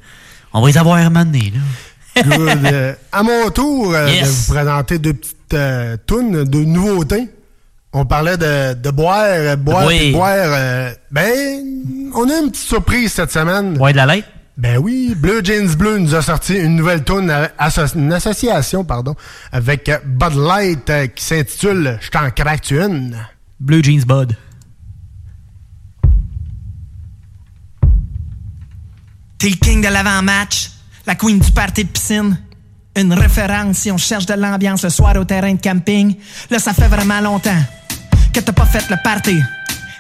On 0.54 0.62
va 0.62 0.68
les 0.68 0.78
avoir 0.78 0.96
un 0.96 1.04
moment 1.10 1.26
donné, 1.26 1.54
là. 1.54 2.24
Good. 2.24 2.66
Euh, 2.66 2.94
à 3.12 3.24
mon 3.24 3.50
tour 3.52 3.94
euh, 3.94 4.10
Yes. 4.10 4.22
de 4.24 4.28
vous 4.48 4.54
présenter 4.54 5.00
deux 5.00 5.14
petites 5.14 5.54
euh, 5.54 5.96
tunes 6.08 6.44
de 6.44 6.60
nouveautés. 6.64 7.28
On 7.94 8.06
parlait 8.06 8.38
de, 8.38 8.74
de 8.74 8.90
boire, 8.90 9.58
boire, 9.58 9.86
Oui. 9.88 9.98
puis 9.98 10.12
boire. 10.14 10.34
euh, 10.38 10.94
ben, 11.12 11.62
on 12.16 12.30
a 12.30 12.38
une 12.40 12.52
petite 12.52 12.68
surprise 12.68 13.12
cette 13.12 13.32
semaine. 13.32 13.74
Boire 13.74 13.92
de 13.92 13.98
la 13.98 14.06
lait? 14.06 14.24
Ben 14.58 14.78
oui, 14.78 15.14
Blue 15.18 15.44
Jeans 15.44 15.76
Bleu 15.76 15.98
nous 15.98 16.14
a 16.16 16.22
sorti 16.22 16.56
une 16.56 16.76
nouvelle 16.76 17.04
tune, 17.04 17.30
euh, 17.30 17.48
une 17.96 18.14
association, 18.14 18.84
pardon, 18.84 19.16
avec 19.52 19.90
euh, 19.90 19.98
Bud 20.06 20.36
Light 20.36 20.90
euh, 20.90 21.08
qui 21.08 21.24
s'intitule 21.24 21.98
Je 22.02 22.10
t'en 22.10 22.30
craque 22.30 22.70
une. 22.72 23.18
Blue 23.60 23.84
Jeans 23.84 24.04
Bud. 24.06 24.36
T'es 29.38 29.50
le 29.50 29.56
king 29.56 29.82
de 29.82 29.88
l'avant-match, 29.92 30.72
la 31.08 31.16
queen 31.16 31.40
du 31.40 31.52
party 31.52 31.84
de 31.86 31.90
piscine. 31.90 32.38
Une 32.96 33.14
référence 33.14 33.78
si 33.78 33.92
on 33.92 33.98
cherche 33.98 34.26
de 34.26 34.34
l'ambiance 34.34 34.84
le 34.84 34.90
soir 34.90 35.16
au 35.16 35.24
terrain 35.24 35.54
de 35.54 35.62
camping. 35.62 36.16
Là, 36.50 36.60
ça 36.60 36.74
fait 36.74 36.90
vraiment 36.90 37.22
longtemps 37.22 37.58
que 38.32 38.40
t'as 38.40 38.52
pas 38.52 38.66
fait 38.66 38.90
le 38.90 38.96
party. 39.04 39.42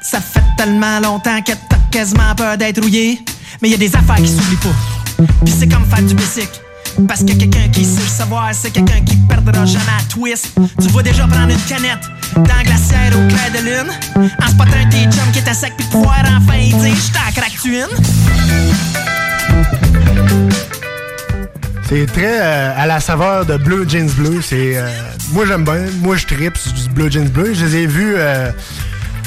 Ça 0.02 0.20
fait 0.20 0.44
tellement 0.58 0.99
longtemps 0.99 1.41
que 1.41 1.52
t'as 1.52 1.78
quasiment 1.91 2.34
peur 2.36 2.58
d'être 2.58 2.82
rouillé. 2.82 3.20
Mais 3.62 3.70
y 3.70 3.74
a 3.74 3.78
des 3.78 3.95
affaires 3.95 4.16
qui 4.16 4.28
s'oublient 4.28 4.58
pas. 4.58 5.26
Puis 5.45 5.53
c'est 5.60 5.68
comme 5.68 5.86
faire 5.86 6.03
du 6.03 6.16
basic. 6.16 6.49
Parce 7.08 7.22
que 7.22 7.34
quelqu'un 7.34 7.70
qui 7.72 7.86
sait 7.86 8.02
le 8.02 8.08
savoir, 8.08 8.49
c'est 8.53 8.72
quelqu'un 8.72 9.02
qui 9.02 9.16
perdra 9.18 9.66
jamais 9.66 9.84
à 9.99 10.03
twist. 10.10 10.53
Tu 10.82 10.88
vois 10.90 11.03
déjà 11.03 11.28
prendre 11.28 11.52
une 11.52 11.62
canette 11.62 12.03
dans 12.36 12.44
la 12.56 12.64
glacière 12.64 13.12
au 13.14 13.28
clair 13.28 13.52
de 13.53 13.60
lune. 13.66 13.91
En 14.41 14.48
spotant 14.49 14.90
tes 14.90 15.03
chums 15.03 15.32
qui 15.32 15.40
étaient 15.40 15.53
secs 15.53 15.74
puis 15.78 15.88
pouvoir 15.88 16.20
enfin 16.38 16.58
dire 16.58 16.95
J't'en 16.95 17.32
craque-tu 17.34 17.80
une? 17.80 17.88
C'est 21.94 22.06
très 22.06 22.40
euh, 22.40 22.74
à 22.78 22.88
la 22.88 23.02
saveur 23.02 23.46
de 23.46 23.58
Blue 23.58 23.84
Jeans 23.86 24.10
Bleu. 24.12 24.42
C'est, 24.42 24.78
euh, 24.78 24.88
moi, 25.34 25.46
j'aime 25.46 25.66
bien. 25.66 25.88
Moi, 26.00 26.16
je 26.16 26.26
tripe 26.26 26.56
sur 26.56 26.72
du 26.72 26.88
Blue 26.88 27.12
Jeans 27.12 27.28
Bleu. 27.28 27.54
Je 27.54 27.66
les 27.66 27.76
ai 27.76 27.86
vus 27.86 28.14
euh, 28.16 28.50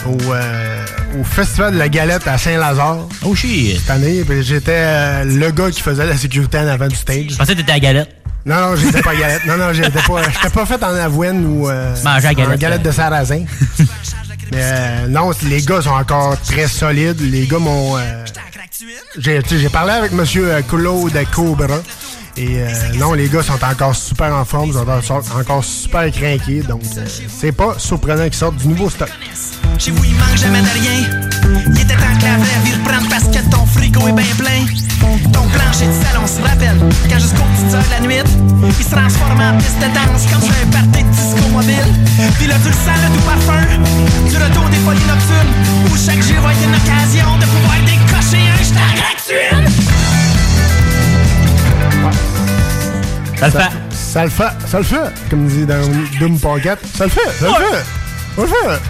au, 0.06 0.16
euh, 0.32 0.86
au 1.20 1.24
Festival 1.24 1.74
de 1.74 1.78
la 1.78 1.90
Galette 1.90 2.26
à 2.26 2.38
Saint-Lazare. 2.38 3.06
Oh 3.22 3.34
shit! 3.34 3.78
Cette 3.80 3.90
année. 3.90 4.24
J'étais 4.40 4.72
euh, 4.76 5.24
le 5.24 5.50
gars 5.50 5.70
qui 5.70 5.82
faisait 5.82 6.06
la 6.06 6.16
sécurité 6.16 6.56
en 6.56 6.66
avant 6.68 6.88
du 6.88 6.96
stage. 6.96 7.32
Je 7.32 7.36
pensais 7.36 7.52
que 7.52 7.60
t'étais 7.60 7.72
à 7.72 7.80
Galette. 7.80 8.08
Non, 8.46 8.70
non, 8.70 8.76
j'étais 8.76 9.02
pas 9.02 9.10
à 9.10 9.16
Galette. 9.16 9.44
Non, 9.44 9.58
non, 9.58 9.72
j'étais 9.74 9.90
pas, 9.90 10.22
j'étais 10.32 10.48
pas 10.48 10.64
fait 10.64 10.82
en 10.82 10.94
avoine 10.94 11.44
ou 11.44 11.68
euh, 11.68 11.94
mangeais 12.02 12.28
à 12.28 12.30
en 12.30 12.34
Galette, 12.34 12.60
galette 12.60 12.82
de 12.82 12.90
sarrasin. 12.90 13.44
Mais 14.52 14.58
euh, 14.62 15.06
non, 15.08 15.32
les 15.42 15.60
gars 15.60 15.82
sont 15.82 15.90
encore 15.90 16.40
très 16.40 16.66
solides. 16.66 17.20
Les 17.20 17.46
gars 17.46 17.58
m'ont... 17.58 17.98
euh, 17.98 18.24
j'ai, 19.18 19.42
parlé 19.70 19.92
avec 19.92 20.12
Monsieur 20.12 20.48
Claude 20.66 21.12
Cobra. 21.30 21.80
Et 22.36 22.62
euh, 22.62 22.68
non, 22.98 23.12
les 23.12 23.28
gars 23.28 23.42
sont 23.42 23.62
encore 23.64 23.94
super 23.94 24.34
en 24.34 24.44
forme, 24.44 24.70
ils 24.70 25.02
sont 25.04 25.22
encore, 25.38 25.64
super 25.64 26.10
craqués. 26.10 26.62
Donc, 26.62 26.82
euh, 26.96 27.06
c'est 27.28 27.52
pas 27.52 27.78
surprenant 27.78 28.24
qu'ils 28.24 28.34
sortent 28.34 28.56
du 28.56 28.68
nouveau 28.68 28.90
stock. 28.90 29.08
Chez 29.78 29.92
vous, 29.92 30.04
il 30.04 30.14
manque 30.14 30.36
jamais 30.36 30.60
de 30.60 30.66
rien. 30.66 31.30
Il 31.66 31.80
était 31.80 31.94
temps 31.94 32.18
que 32.18 32.24
la 32.24 32.36
vraie 32.38 32.60
vie 32.64 32.72
reprenne 32.74 33.08
parce 33.08 33.24
que 33.24 33.50
ton 33.50 33.64
frigo 33.66 34.08
est 34.08 34.12
bien 34.12 34.34
plein. 34.36 34.66
Ton 35.32 35.46
plancher 35.48 35.86
de 35.86 36.04
salon 36.04 36.26
se 36.26 36.40
rappelle 36.40 36.78
quand 37.08 37.18
jusqu'aux 37.18 37.44
petites 37.54 37.74
heures 37.74 37.84
de 37.84 37.90
la 37.90 38.00
nuit, 38.00 38.22
il 38.66 38.84
se 38.84 38.90
transforme 38.90 39.40
en 39.40 39.56
piste 39.58 39.78
de 39.78 39.94
danse 39.94 40.26
comme 40.32 40.40
sur 40.40 40.54
un 40.54 40.70
party 40.70 41.04
de 41.04 41.10
disco 41.10 41.48
mobile. 41.52 41.92
Puis 42.38 42.46
là, 42.46 42.54
tu 42.62 42.68
le 42.68 42.74
sens, 42.74 42.98
le 43.02 43.14
doux 43.14 43.24
parfum 43.26 43.62
du 44.28 44.36
retour 44.36 44.68
des 44.70 44.78
folies 44.78 45.06
nocturnes 45.06 45.52
où 45.92 45.96
chaque 45.96 46.22
jour 46.22 46.40
va 46.42 46.52
être 46.52 46.64
une 46.64 46.74
occasion 46.74 47.36
de 47.38 47.44
pouvoir 47.44 47.78
décocher 47.84 48.48
un 48.48 48.62
j't'en 48.64 49.58
une. 49.60 50.23
Ça 53.36 53.46
le 53.46 53.52
fait. 53.52 53.70
Ça 53.90 54.24
le 54.24 54.30
fait, 54.30 54.44
ça 54.66 54.78
le 54.78 54.84
fait, 54.84 55.12
comme 55.30 55.46
dit 55.46 55.66
dans 55.66 55.80
Doom 56.18 56.38
Pocket. 56.38 56.78
Ça 56.96 57.04
le 57.04 57.10
fait, 57.10 57.20
ça 57.38 57.46
le 57.46 57.52
fait. 57.54 57.84
Ça 58.36 58.42
le 58.42 58.46
fait. 58.46 58.80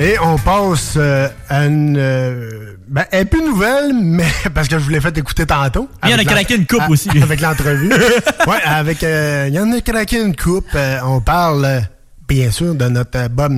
Et 0.00 0.16
on 0.20 0.38
passe 0.38 0.94
euh, 0.96 1.28
à 1.48 1.66
une. 1.66 1.96
euh, 1.98 2.76
ben, 2.88 3.04
elle 3.10 3.22
est 3.22 3.24
plus 3.24 3.42
nouvelle, 3.42 3.92
mais 3.92 4.28
parce 4.54 4.68
que 4.68 4.78
je 4.78 4.84
vous 4.84 4.90
l'ai 4.90 5.00
fait 5.00 5.16
écouter 5.18 5.44
tantôt. 5.44 5.88
Il 6.04 6.10
y 6.10 6.14
en 6.14 6.18
a 6.18 6.24
craqué 6.24 6.54
une 6.56 6.66
coupe 6.66 6.82
à- 6.82 6.88
aussi. 6.88 7.10
Avec 7.22 7.40
l'entrevue. 7.40 7.90
ouais, 8.46 8.62
avec. 8.64 9.02
euh, 9.02 9.46
Il 9.48 9.54
y 9.54 9.60
en 9.60 9.70
a 9.72 9.80
craqué 9.80 10.20
une 10.22 10.36
coupe. 10.36 10.68
Euh, 10.76 10.98
on 11.04 11.20
parle, 11.20 11.82
bien 12.28 12.50
sûr, 12.52 12.74
de 12.76 12.88
notre 12.88 13.18
euh, 13.18 13.28
Bob 13.28 13.52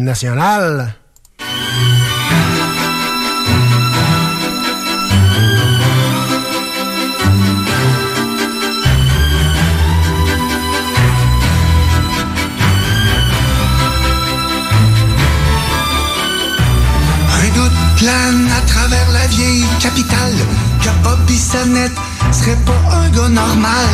que 21.31 21.35
Bobby 21.35 21.39
Sonnette 21.39 21.93
serait 22.33 22.57
pas 22.67 22.97
un 22.97 23.09
gars 23.11 23.29
normal. 23.29 23.89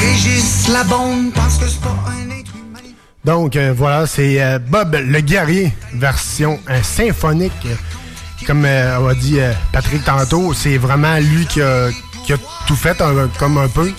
Régis 0.00 0.68
la 0.68 0.84
bombe 0.84 1.32
pense 1.32 1.58
que 1.58 1.66
c'est 1.68 1.80
pas 1.80 1.96
un 2.08 2.30
être 2.30 2.52
Donc 3.24 3.56
euh, 3.56 3.74
voilà, 3.76 4.06
c'est 4.06 4.40
euh, 4.42 4.58
Bob 4.58 4.94
le 4.94 5.20
guerrier, 5.20 5.72
version 5.94 6.58
euh, 6.70 6.82
symphonique. 6.82 7.52
Comme 8.46 8.64
euh, 8.64 9.08
a 9.10 9.14
dit 9.14 9.38
euh, 9.40 9.52
Patrick 9.72 10.04
tantôt, 10.04 10.54
c'est 10.54 10.78
vraiment 10.78 11.16
lui 11.18 11.46
qui 11.46 11.60
a, 11.60 11.88
qui 12.24 12.32
a 12.32 12.36
tout 12.66 12.76
fait 12.76 13.00
un- 13.02 13.28
comme 13.38 13.58
un 13.58 13.68
peu. 13.68 13.92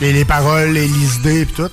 Les, 0.00 0.12
les 0.12 0.24
paroles, 0.24 0.70
les, 0.70 0.86
les 0.86 1.16
idées 1.16 1.40
et 1.42 1.46
tout. 1.46 1.68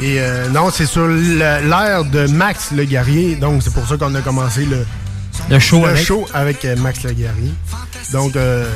Et 0.00 0.18
euh, 0.18 0.48
non, 0.48 0.70
c'est 0.70 0.86
sur 0.86 1.06
l'air 1.06 2.04
de 2.04 2.26
Max 2.28 2.70
le 2.72 2.84
guerrier. 2.84 3.36
Donc 3.36 3.62
c'est 3.62 3.72
pour 3.72 3.86
ça 3.86 3.96
qu'on 3.96 4.14
a 4.14 4.22
commencé 4.22 4.64
le, 4.64 4.86
Le 5.50 5.58
show 5.58 5.82
le 5.82 5.90
avec. 5.90 6.04
show 6.04 6.26
avec 6.34 6.64
Max 6.78 7.02
le 7.04 7.12
guerrier. 7.12 7.52
Donc 8.12 8.34
euh, 8.34 8.66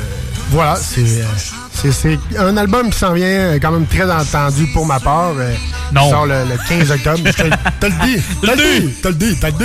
voilà, 0.55 0.77
c'est 0.77 1.01
euh, 1.01 1.91
c'est- 1.93 2.19
un 2.39 2.57
album 2.57 2.91
qui 2.91 2.99
s'en 2.99 3.13
vient 3.13 3.27
euh, 3.27 3.59
quand 3.61 3.73
même 3.73 3.87
très 3.87 4.11
entendu 4.11 4.67
pour 4.73 4.87
ma 4.87 5.01
part. 5.01 5.33
euh, 5.39 5.53
Non. 5.93 6.05
Qui 6.05 6.11
sort 6.11 6.27
le, 6.27 6.35
le 6.45 6.57
15 6.69 6.91
octobre. 6.93 7.19
T'as 7.81 7.89
le 7.89 8.07
dit! 8.07 8.23
T'as 8.43 8.55
le 8.55 8.79
dit! 8.81 8.95
T'as 9.03 9.09
le 9.11 9.15
dit! 9.15 9.37
T'as 9.41 9.49
le 9.49 9.55
dit! 9.55 9.63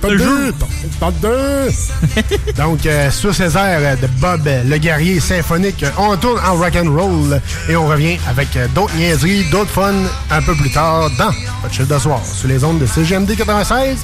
T'as 0.00 0.08
le 0.08 0.16
dit! 0.18 0.54
T'as 1.00 1.06
le 1.10 1.68
dit! 1.70 2.52
Donc, 2.56 2.84
euh, 2.86 3.10
sur 3.10 3.34
ces 3.34 3.56
airs 3.56 3.78
euh, 3.80 3.96
de 3.96 4.06
Bob 4.20 4.48
le 4.66 4.76
guerrier 4.78 5.20
symphonique, 5.20 5.84
on 5.98 6.16
tourne 6.16 6.40
en 6.46 6.54
rock 6.54 6.76
and 6.76 6.90
roll 6.90 7.40
et 7.68 7.76
on 7.76 7.86
revient 7.86 8.18
avec 8.28 8.48
d'autres 8.74 8.94
niaiseries, 8.96 9.44
d'autres 9.50 9.70
fun 9.70 9.92
un 10.30 10.42
peu 10.42 10.54
plus 10.54 10.70
tard 10.70 11.10
dans 11.18 11.30
votre 11.62 11.72
chiffre 11.74 11.92
de 11.94 11.98
soir 11.98 12.20
sur 12.24 12.48
les 12.48 12.62
ondes 12.64 12.78
de 12.80 12.86
CGMD 12.86 13.34
96. 13.36 13.98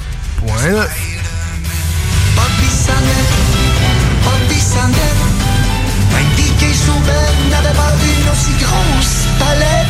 Point 0.45 0.85
grosse 8.71 9.27
palette. 9.39 9.87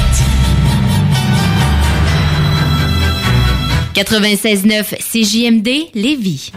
CJMD 5.00 5.92
Lévis. 5.94 6.52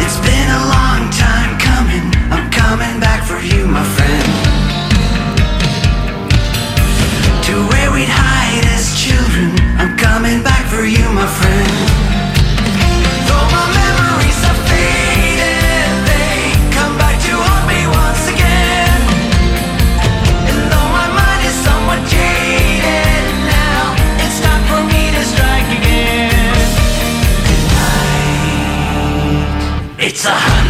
It's 0.00 0.18
been 0.26 0.50
a 0.50 0.62
long 0.74 1.10
time 1.10 1.58
coming. 1.58 2.06
I'm 2.30 2.50
coming 2.50 3.00
back 3.00 3.22
for 3.24 3.40
you, 3.40 3.66
my 3.66 3.84
friend. 3.94 4.28
To 7.46 7.54
where 7.70 7.90
we'd 7.92 8.08
hide 8.08 8.64
as 8.74 8.98
children. 9.00 9.50
I'm 9.78 9.96
coming 9.96 10.42
back 10.42 10.66
for 10.66 10.84
you, 10.84 11.04
my 11.12 11.26
friend. 11.26 11.83
在。 30.14 30.63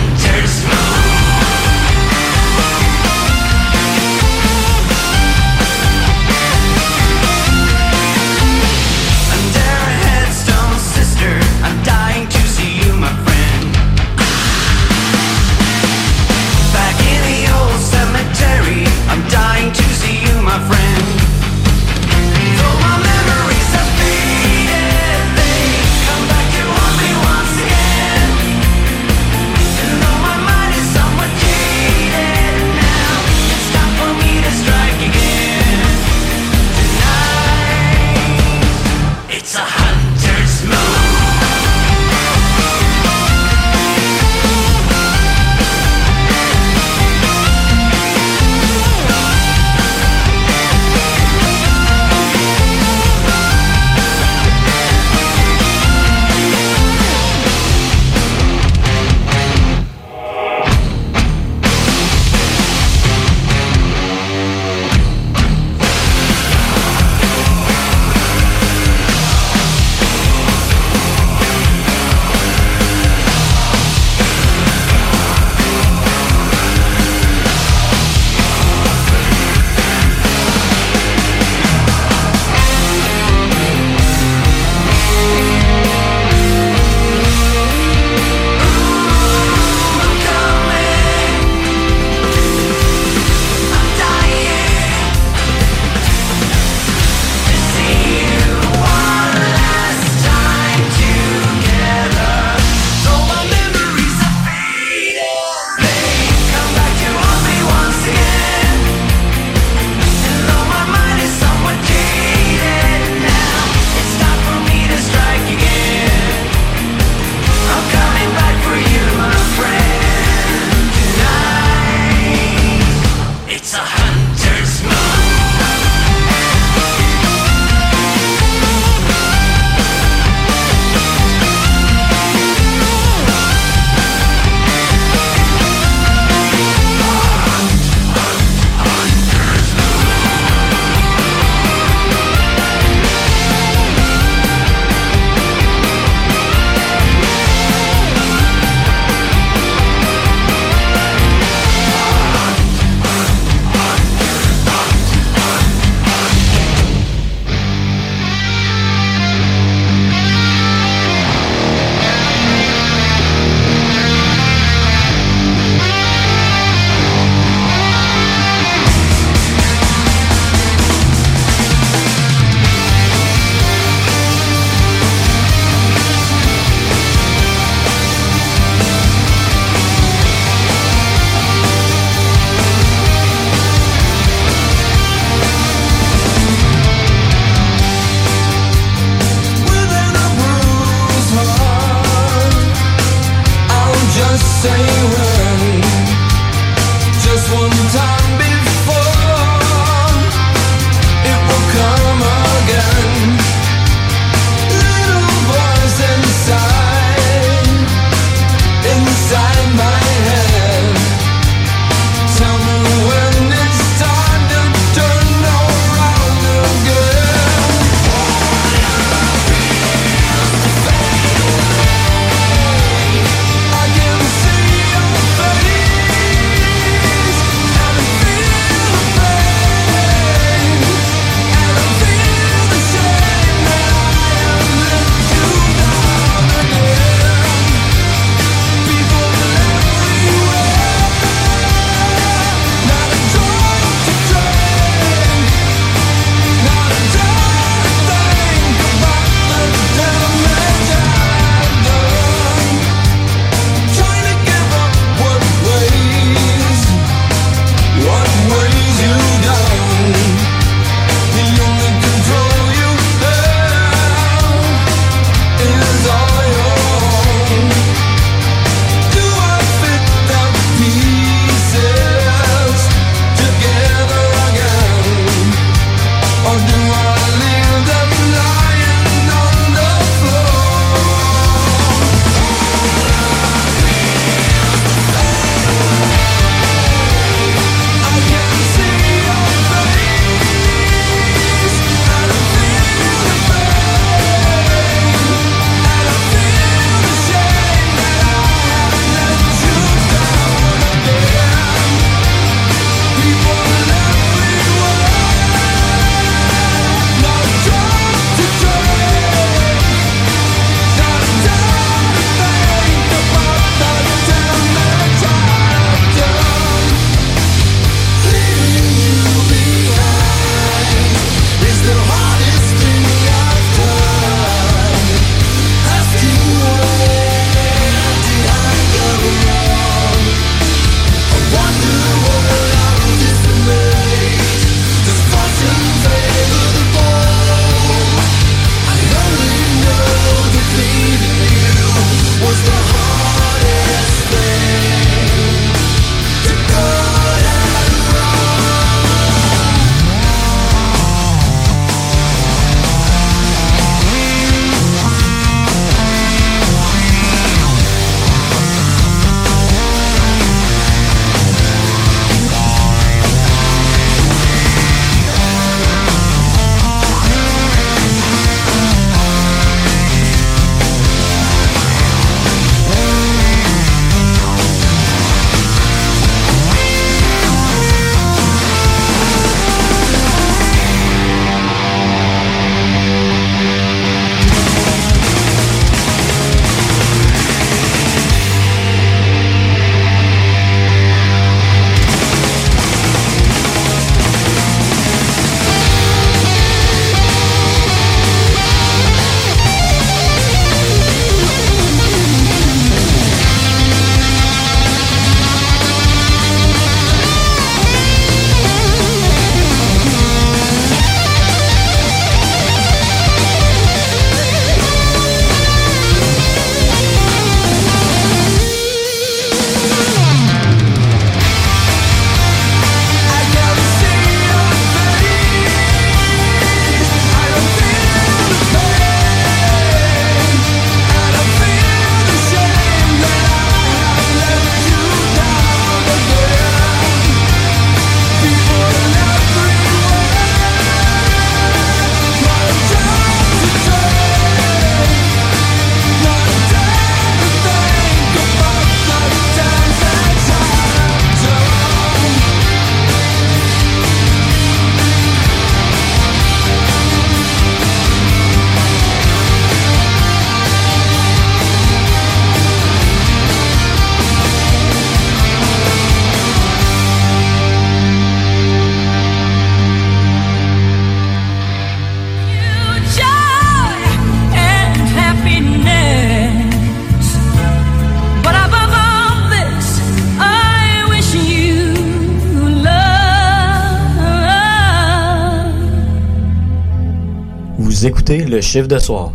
Chiffre 488.75 488.89
de 488.89 488.99
soir. 488.99 489.31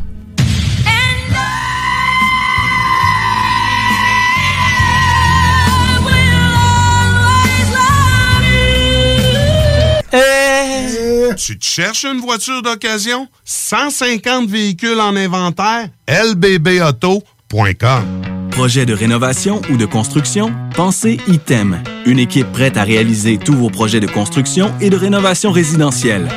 Tu 11.38 11.58
te 11.58 11.66
cherches 11.66 12.04
une 12.04 12.20
voiture 12.20 12.62
d'occasion? 12.62 13.30
150 13.46 14.50
véhicules 14.50 15.00
en 15.00 15.16
inventaire? 15.16 15.88
lbbauto.com 16.10 18.04
Projet 18.52 18.86
de 18.86 18.94
rénovation 18.94 19.62
ou 19.72 19.78
de 19.78 19.86
construction? 19.86 20.54
Pensez 20.76 21.18
ITEM, 21.30 21.82
une 22.06 22.20
équipe 22.20 22.52
prête 22.52 22.76
à 22.76 22.84
réaliser 22.84 23.38
tous 23.38 23.54
vos 23.54 23.70
projets 23.70 24.02
de 24.02 24.08
construction 24.08 24.74
et 24.82 24.90
de 24.90 24.98
rénovation 24.98 25.52
résidentielle. 25.52 26.28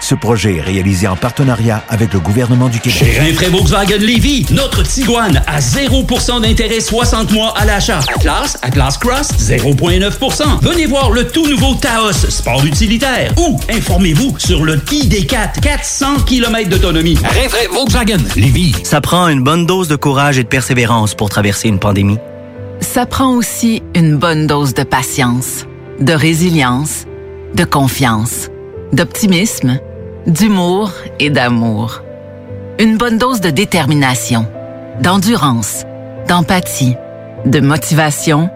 Ce 0.00 0.14
projet 0.14 0.56
est 0.56 0.60
réalisé 0.60 1.06
en 1.08 1.16
partenariat 1.16 1.82
avec 1.88 2.12
le 2.12 2.20
gouvernement 2.20 2.68
du 2.68 2.80
Québec. 2.80 2.98
Chez 2.98 3.18
Rinfraie 3.18 3.48
Volkswagen 3.48 3.98
Lévy, 3.98 4.46
notre 4.50 4.82
Tiguan 4.82 5.42
à 5.46 5.60
0% 5.60 6.42
d'intérêt 6.42 6.80
60 6.80 7.32
mois 7.32 7.54
à 7.56 7.64
l'achat. 7.64 8.00
Atlas, 8.14 8.58
Atlas 8.62 8.98
Cross, 8.98 9.28
0,9%. 9.38 10.60
Venez 10.62 10.86
voir 10.86 11.10
le 11.10 11.26
tout 11.26 11.46
nouveau 11.46 11.74
Taos, 11.74 12.12
sport 12.12 12.64
utilitaire. 12.64 13.32
Ou 13.38 13.58
informez-vous 13.70 14.34
sur 14.38 14.64
le 14.64 14.76
ID4, 14.76 15.60
400 15.60 16.20
km 16.26 16.68
d'autonomie. 16.68 17.16
Rinfraie 17.16 17.68
Volkswagen 17.72 18.18
Lévy. 18.36 18.74
Ça 18.82 19.00
prend 19.00 19.28
une 19.28 19.42
bonne 19.42 19.66
dose 19.66 19.88
de 19.88 19.96
courage 19.96 20.38
et 20.38 20.42
de 20.42 20.48
persévérance 20.48 21.14
pour 21.14 21.30
traverser 21.30 21.68
une 21.68 21.78
pandémie. 21.78 22.18
Ça 22.80 23.06
prend 23.06 23.34
aussi 23.34 23.82
une 23.94 24.16
bonne 24.16 24.46
dose 24.46 24.74
de 24.74 24.82
patience, 24.82 25.66
de 26.00 26.12
résilience, 26.12 27.06
de 27.54 27.64
confiance, 27.64 28.50
d'optimisme, 28.94 29.78
d'humour 30.26 30.92
et 31.18 31.30
d'amour. 31.30 32.02
Une 32.78 32.96
bonne 32.96 33.18
dose 33.18 33.40
de 33.40 33.50
détermination, 33.50 34.46
d'endurance, 35.00 35.82
d'empathie, 36.28 36.96
de 37.44 37.60
motivation, 37.60 38.50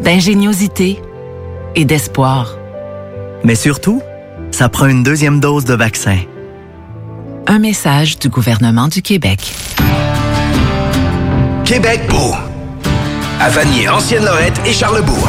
d'ingéniosité 0.00 1.00
et 1.74 1.84
d'espoir. 1.84 2.56
Mais 3.44 3.54
surtout, 3.54 4.02
ça 4.50 4.68
prend 4.68 4.86
une 4.86 5.02
deuxième 5.02 5.40
dose 5.40 5.64
de 5.64 5.74
vaccin. 5.74 6.18
Un 7.46 7.58
message 7.58 8.18
du 8.18 8.28
gouvernement 8.28 8.88
du 8.88 9.02
Québec. 9.02 9.40
Québec 11.64 12.02
beau. 12.08 12.34
À 13.40 13.48
Vanier, 13.48 13.88
Ancienne-Lorette 13.88 14.60
et 14.66 14.72
Charlebourg. 14.72 15.28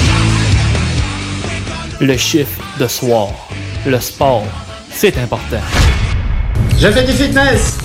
Le 2.01 2.17
chiffre 2.17 2.59
de 2.79 2.87
soir. 2.87 3.29
Le 3.85 3.99
sport. 3.99 4.43
C'est 4.91 5.19
important. 5.19 5.61
Je 6.79 6.87
fais 6.87 7.03
du 7.03 7.11
fitness. 7.11 7.77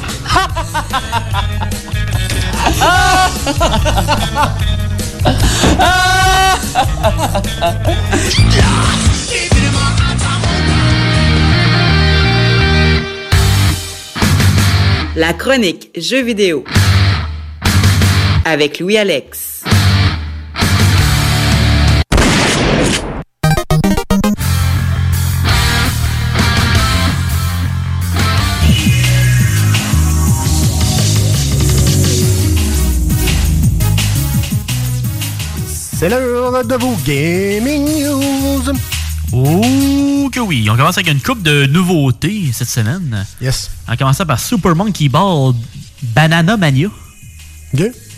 La 15.14 15.34
chronique 15.34 15.90
Jeux 15.94 16.22
vidéo 16.22 16.64
avec 18.46 18.80
Louis-Alex. 18.80 19.55
C'est 35.98 36.10
l'heure 36.10 36.64
de 36.64 36.74
vos 36.74 36.94
gaming 37.06 37.84
news. 38.04 38.62
Oh 39.32 40.28
que 40.30 40.40
oui, 40.40 40.68
on 40.70 40.76
commence 40.76 40.98
avec 40.98 41.10
une 41.10 41.20
coupe 41.20 41.42
de 41.42 41.66
nouveautés 41.66 42.50
cette 42.52 42.68
semaine. 42.68 43.24
Yes. 43.40 43.70
En 43.88 43.96
commençant 43.96 44.26
par 44.26 44.38
Super 44.38 44.76
Monkey 44.76 45.08
Ball 45.08 45.54
Banana 46.02 46.56
Mania. 46.58 46.88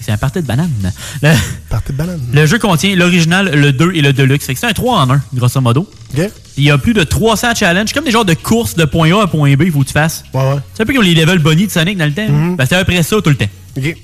C'est 0.01 0.13
un 0.13 0.17
party 0.17 0.41
de 0.43 0.47
banane. 0.47 0.93
Le, 1.23 1.31
Party 1.69 1.93
de 1.93 1.97
banane. 1.99 2.21
le 2.33 2.47
jeu 2.47 2.59
contient 2.59 2.97
l'original, 2.97 3.51
le 3.55 3.73
2 3.73 3.93
et 3.95 4.01
le 4.01 4.13
Deluxe. 4.13 4.47
Fait 4.47 4.55
que 4.55 4.61
C'est 4.61 4.67
un 4.67 4.73
3 4.73 5.01
en 5.01 5.11
1, 5.11 5.23
grosso 5.35 5.61
modo. 5.61 5.89
Il 6.57 6.65
y 6.65 6.71
a 6.71 6.79
plus 6.79 6.95
de 6.95 7.05
300 7.05 7.55
challenges, 7.55 7.93
comme 7.93 8.05
des 8.05 8.11
genres 8.11 8.25
de 8.25 8.35
courses 8.35 8.75
de 8.75 8.87
point 8.87 9.13
A 9.17 9.23
à 9.23 9.27
point 9.29 9.55
B, 9.55 9.63
il 9.67 9.73
faut 9.73 9.81
que 9.81 9.87
tu 9.87 9.93
fasses. 9.93 10.25
C'est 10.75 10.83
un 10.83 10.87
peu 10.87 10.95
comme 10.95 11.05
les 11.05 11.15
levels 11.15 11.39
bonnie 11.39 11.67
de 11.67 11.71
Sonic 11.73 11.97
dans 11.97 12.07
le 12.07 12.13
temps. 12.13 12.27
Ben, 12.57 12.67
c'est 12.69 12.77
après 12.77 13.01
ça 13.05 13.17
tout 13.23 13.31
le 13.31 13.37
temps. 13.37 13.49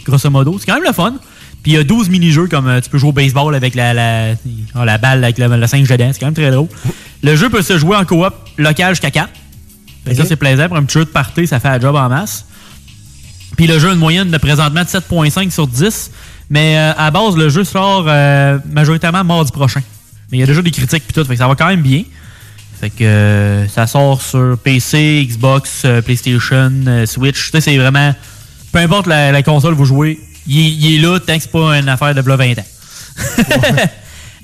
Grosso 0.05 0.31
modo. 0.31 0.57
C'est 0.61 0.67
quand 0.67 0.75
même 0.75 0.85
le 0.85 0.93
fun. 0.93 1.15
Puis 1.65 1.73
il 1.73 1.75
y 1.77 1.79
a 1.79 1.83
12 1.83 2.11
mini-jeux 2.11 2.47
comme 2.47 2.69
euh, 2.69 2.81
tu 2.81 2.91
peux 2.91 2.99
jouer 2.99 3.09
au 3.09 3.13
baseball 3.13 3.55
avec 3.55 3.75
la, 3.75 3.95
la, 3.95 4.35
oh, 4.77 4.85
la 4.85 4.99
balle, 4.99 5.25
avec 5.25 5.39
le, 5.39 5.49
le 5.49 5.67
singe 5.67 5.89
dedans. 5.89 6.11
C'est 6.13 6.21
quand 6.21 6.27
même 6.27 6.35
très 6.35 6.51
drôle. 6.51 6.69
le 7.23 7.37
jeu 7.37 7.49
peut 7.49 7.63
se 7.63 7.79
jouer 7.79 7.97
en 7.97 8.05
coop 8.05 8.35
local 8.59 8.91
jusqu'à 8.91 9.11
4. 9.11 9.31
Fait 10.05 10.11
que 10.11 10.17
Ça, 10.17 10.27
c'est 10.27 10.37
plaisant. 10.37 10.69
Pour 10.69 10.77
un 10.77 10.85
petit 10.85 10.99
jeu 10.99 11.07
de 11.07 11.11
party, 11.11 11.47
ça 11.47 11.59
fait 11.61 11.69
la 11.69 11.81
job 11.81 11.97
en 11.97 12.09
masse. 12.11 12.45
Puis 13.57 13.67
le 13.67 13.79
jeu 13.79 13.89
a 13.89 13.93
une 13.95 13.99
moyenne 13.99 14.31
de 14.31 14.37
présentement 14.37 14.83
de 14.83 14.89
7.5 14.89 15.51
sur 15.51 15.67
10. 15.67 16.11
Mais 16.51 16.77
euh, 16.77 16.93
à 16.99 17.11
base, 17.11 17.35
le 17.35 17.49
jeu 17.49 17.65
sort 17.65 18.05
euh, 18.09 18.59
majoritairement 18.71 19.25
mardi 19.25 19.51
prochain. 19.51 19.81
Mais 20.31 20.37
il 20.37 20.41
y 20.41 20.43
a 20.43 20.47
déjà 20.47 20.61
des 20.61 20.71
critiques 20.71 21.05
puis 21.05 21.15
tout, 21.15 21.25
fait 21.25 21.33
que 21.33 21.39
ça 21.39 21.49
va 21.49 21.55
quand 21.55 21.69
même 21.69 21.81
bien. 21.81 22.03
Fait 22.79 22.91
que 22.91 23.05
euh, 23.05 23.69
ça 23.69 23.87
sort 23.87 24.21
sur 24.21 24.59
PC, 24.59 25.27
Xbox, 25.31 25.87
PlayStation, 26.05 26.71
Switch. 27.07 27.47
Tu 27.47 27.51
sais, 27.53 27.61
c'est 27.63 27.79
vraiment... 27.79 28.15
Peu 28.71 28.81
importe 28.81 29.07
la, 29.07 29.33
la 29.33 29.43
console 29.43 29.73
que 29.73 29.79
vous 29.79 29.85
jouez, 29.87 30.21
il 30.47 30.59
est, 30.59 30.71
il 30.71 30.95
est 30.95 30.99
là 30.99 31.19
tant 31.21 31.37
que 31.37 31.43
c'est 31.43 31.51
pas 31.51 31.79
une 31.79 31.89
affaire 31.89 32.15
de 32.15 32.21
v'là 32.21 32.37
20 32.37 32.59
ans. 32.59 32.65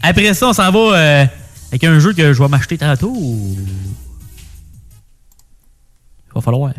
Après 0.03 0.33
ça, 0.35 0.49
on 0.49 0.53
s'en 0.53 0.71
va 0.71 0.79
euh, 0.97 1.25
avec 1.71 1.85
un 1.85 1.99
jeu 1.99 2.13
que 2.13 2.33
je 2.33 2.43
vais 2.43 2.49
m'acheter 2.49 2.79
tantôt. 2.79 3.15
va 6.35 6.41
falloir. 6.41 6.73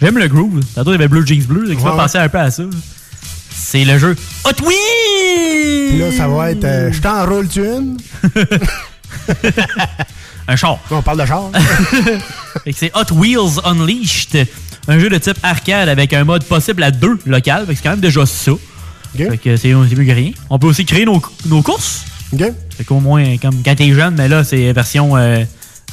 J'aime 0.00 0.18
le 0.18 0.28
groove. 0.28 0.60
Tantôt, 0.74 0.90
il 0.90 0.94
y 0.94 0.96
avait 0.96 1.08
Blue 1.08 1.26
Jeans 1.26 1.44
Bleu. 1.44 1.66
Ça 1.66 1.72
me 1.74 1.78
fait 1.78 1.84
Ouais. 1.88 1.96
penser 1.96 2.18
un 2.18 2.28
peu 2.28 2.38
à 2.38 2.50
ça. 2.50 2.64
C'est 3.50 3.84
le 3.84 3.98
jeu 3.98 4.16
Hot 4.44 4.62
Wheels! 4.64 5.88
Puis 5.90 5.98
là, 5.98 6.12
ça 6.12 6.28
va 6.28 6.50
être 6.50 6.64
euh, 6.64 6.92
Je 6.92 7.00
t'enroule 7.00 7.48
tu 7.48 7.60
une? 7.64 7.96
Un 10.46 10.56
char. 10.56 10.78
On 10.90 11.02
parle 11.02 11.20
de 11.20 11.26
char. 11.26 11.50
C'est 12.72 12.92
Hot 12.94 13.14
Wheels 13.14 13.60
Unleashed. 13.64 14.46
Un 14.86 14.98
jeu 14.98 15.08
de 15.08 15.16
type 15.18 15.38
arcade 15.42 15.88
avec 15.88 16.12
un 16.12 16.24
mode 16.24 16.44
possible 16.44 16.82
à 16.82 16.90
deux 16.90 17.18
local. 17.24 17.64
C'est 17.68 17.82
quand 17.82 17.90
même 17.90 18.00
déjà 18.00 18.26
ça. 18.26 18.52
Que 19.16 19.56
c'est 19.56 19.72
mieux 19.72 20.04
que 20.04 20.12
rien. 20.12 20.32
On 20.50 20.58
peut 20.58 20.66
aussi 20.66 20.84
créer 20.84 21.04
nos, 21.04 21.22
nos 21.46 21.62
courses. 21.62 22.04
Fait 22.76 22.84
qu'au 22.84 22.98
moins, 22.98 23.36
comme 23.38 23.62
quand 23.64 23.74
t'es 23.76 23.92
jeune, 23.92 24.16
mais 24.16 24.28
là, 24.28 24.42
c'est 24.42 24.72
version 24.72 25.16
euh, 25.16 25.44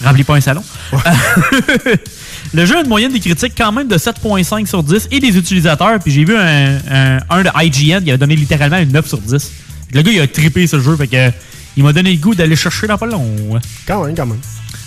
remplis 0.04 0.24
pas 0.24 0.36
un 0.36 0.42
salon. 0.42 0.64
le 2.54 2.66
jeu 2.66 2.78
a 2.78 2.82
une 2.82 2.88
moyenne 2.88 3.14
des 3.14 3.20
critiques 3.20 3.54
quand 3.56 3.72
même 3.72 3.88
de 3.88 3.96
7.5 3.96 4.66
sur 4.66 4.82
10 4.82 5.10
et 5.12 5.20
des 5.20 5.38
utilisateurs. 5.38 6.00
Puis 6.00 6.12
j'ai 6.12 6.26
vu 6.26 6.36
un, 6.36 6.78
un, 6.90 7.20
un 7.30 7.44
de 7.44 7.50
IGN 7.64 8.04
qui 8.04 8.12
a 8.12 8.18
donné 8.18 8.36
littéralement 8.36 8.80
une 8.80 8.92
9 8.92 9.08
sur 9.08 9.20
10. 9.20 9.52
Le 9.94 10.02
gars, 10.02 10.12
il 10.12 10.20
a 10.20 10.28
trippé 10.28 10.66
ce 10.66 10.80
jeu. 10.80 10.96
Fait 10.98 11.08
que 11.08 11.32
il 11.78 11.84
m'a 11.84 11.94
donné 11.94 12.12
le 12.12 12.18
goût 12.18 12.36
d'aller 12.36 12.56
chercher 12.56 12.88
dans 12.88 12.98
pas 12.98 13.06
long. 13.06 13.60
Quand 13.88 14.06
même, 14.06 14.16
quand 14.16 14.26
même. 14.26 14.40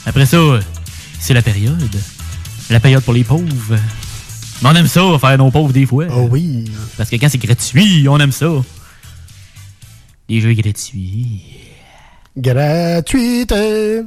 Après 0.06 0.26
ça, 0.26 0.38
c'est 1.18 1.34
la 1.34 1.42
période. 1.42 1.96
La 2.70 2.80
période 2.80 3.02
pour 3.02 3.14
les 3.14 3.24
pauvres. 3.24 3.76
Mais 4.62 4.68
on 4.68 4.74
aime 4.74 4.86
ça, 4.86 5.02
faire 5.18 5.38
nos 5.38 5.50
pauvres 5.50 5.72
des 5.72 5.86
fois. 5.86 6.06
Oh 6.10 6.28
oui. 6.30 6.64
Parce 6.96 7.10
que 7.10 7.16
quand 7.16 7.28
c'est 7.28 7.38
gratuit, 7.38 8.06
on 8.08 8.18
aime 8.18 8.32
ça. 8.32 8.50
Les 10.28 10.40
jeux 10.40 10.54
gratuits. 10.54 11.42
Gratuité. 12.36 14.02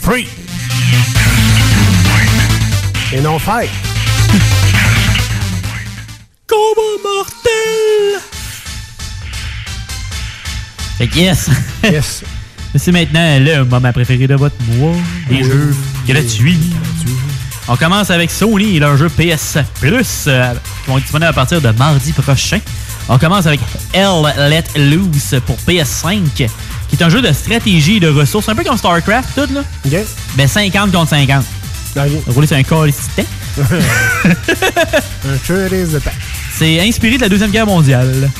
Free. 0.00 0.41
Et 3.12 3.20
non 3.20 3.38
fight. 3.38 3.70
Combat 6.48 7.02
mortel! 7.04 8.20
Fait 10.98 11.06
que 11.08 11.16
yes! 11.18 11.50
Yes! 11.84 12.22
C'est 12.76 12.92
maintenant 12.92 13.38
le 13.38 13.64
moment 13.64 13.92
préféré 13.92 14.26
de 14.26 14.34
votre 14.34 14.56
mois. 14.76 14.94
Des 15.28 15.36
Oui. 15.36 15.44
jeux 15.44 15.74
gratuits. 16.08 16.58
On 17.68 17.76
commence 17.76 18.10
avec 18.10 18.30
Sony 18.30 18.76
et 18.76 18.80
leur 18.80 18.96
jeu 18.96 19.08
PS 19.10 19.58
Plus 19.78 20.24
euh, 20.26 20.52
qui 20.84 20.90
vont 20.90 20.96
être 20.96 21.02
disponibles 21.04 21.28
à 21.28 21.32
partir 21.34 21.60
de 21.60 21.70
mardi 21.70 22.12
prochain. 22.12 22.58
On 23.08 23.18
commence 23.18 23.46
avec 23.46 23.60
Hell 23.92 24.22
Let 24.48 24.64
Loose 24.76 25.38
pour 25.46 25.56
PS5, 25.68 26.20
qui 26.34 26.42
est 26.44 27.02
un 27.02 27.08
jeu 27.10 27.20
de 27.20 27.32
stratégie 27.32 27.96
et 27.96 28.00
de 28.00 28.08
ressources, 28.08 28.48
un 28.48 28.54
peu 28.54 28.64
comme 28.64 28.78
StarCraft, 28.78 29.28
tout 29.34 29.52
là. 29.54 30.00
Ben 30.34 30.48
50 30.48 30.92
contre 30.92 31.10
50. 31.10 31.44
Rouler 32.28 32.46
sur 32.46 32.56
un 32.56 32.62
corps 32.62 32.86
ici. 32.86 33.00
Un 33.58 35.36
curious 35.44 35.86
de. 35.88 36.00
C'est 36.54 36.80
inspiré 36.80 37.16
de 37.16 37.22
la 37.22 37.28
Deuxième 37.28 37.50
Guerre 37.50 37.66
mondiale. 37.66 38.30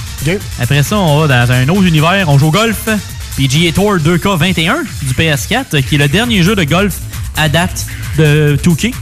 Après 0.61 0.83
ça, 0.83 0.97
on 0.97 1.27
va 1.27 1.47
dans 1.47 1.53
un 1.53 1.69
autre 1.69 1.83
univers, 1.85 2.29
on 2.29 2.39
joue 2.39 2.49
au 2.49 2.51
golf. 2.51 2.89
PGA 3.37 3.73
Tour 3.73 3.97
2K21 3.97 4.75
du 5.03 5.15
PS4, 5.15 5.83
qui 5.83 5.95
est 5.95 5.99
le 5.99 6.09
dernier 6.09 6.43
jeu 6.43 6.55
de 6.55 6.65
golf 6.65 6.97
à 7.37 7.49
date 7.49 7.87
de 8.19 8.59
2K. 8.63 8.93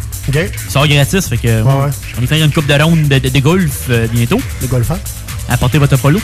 Ça 0.66 0.70
sort 0.70 0.86
gratis, 0.86 1.26
fait 1.28 1.36
que 1.36 1.62
on 2.18 2.20
va 2.20 2.26
faire 2.28 2.44
une 2.44 2.52
coupe 2.52 2.66
de 2.66 2.74
ronde 2.80 3.08
de, 3.08 3.18
de- 3.18 3.28
de 3.28 3.38
golf 3.40 3.86
euh, 3.90 4.06
bientôt. 4.12 4.40
De 4.62 4.66
golf, 4.68 4.90
Apportez 5.48 5.78
votre 5.78 5.96
polo. 5.96 6.20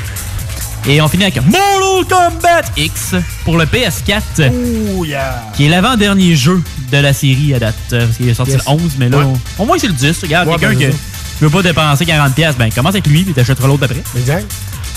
Et 0.88 1.00
on 1.02 1.08
finit 1.08 1.24
avec 1.24 1.36
Mortal 1.44 2.04
Kombat 2.08 2.62
X 2.76 3.14
pour 3.44 3.56
le 3.58 3.64
PS4. 3.64 4.52
Oh 4.96 5.04
yeah! 5.04 5.42
Qui 5.54 5.66
est 5.66 5.68
l'avant-dernier 5.68 6.36
jeu 6.36 6.62
de 6.92 6.96
la 6.98 7.12
série 7.12 7.54
à 7.54 7.58
date. 7.58 7.74
euh, 7.92 8.04
Parce 8.06 8.16
qu'il 8.16 8.28
est 8.28 8.34
sorti 8.34 8.52
Yes. 8.52 8.62
le 8.66 8.70
11, 8.72 8.80
mais 8.98 9.08
là, 9.08 9.18
Ouais. 9.18 9.24
on- 9.58 9.62
au 9.62 9.66
moins 9.66 9.78
c'est 9.78 9.88
le 9.88 9.92
10. 9.94 10.16
Regarde, 10.22 10.48
Ouais, 10.48 10.56
quelqu'un 10.58 10.78
ben, 10.78 10.90
qui 10.92 10.96
veut 11.40 11.50
pas 11.50 11.62
dépenser 11.62 12.04
40$, 12.06 12.56
ben 12.56 12.70
commence 12.72 12.94
avec 12.94 13.06
lui, 13.08 13.24
puis 13.24 13.34
t'achèteras 13.34 13.66
l'autre 13.66 13.84
après. 13.84 14.02
Exact. 14.16 14.46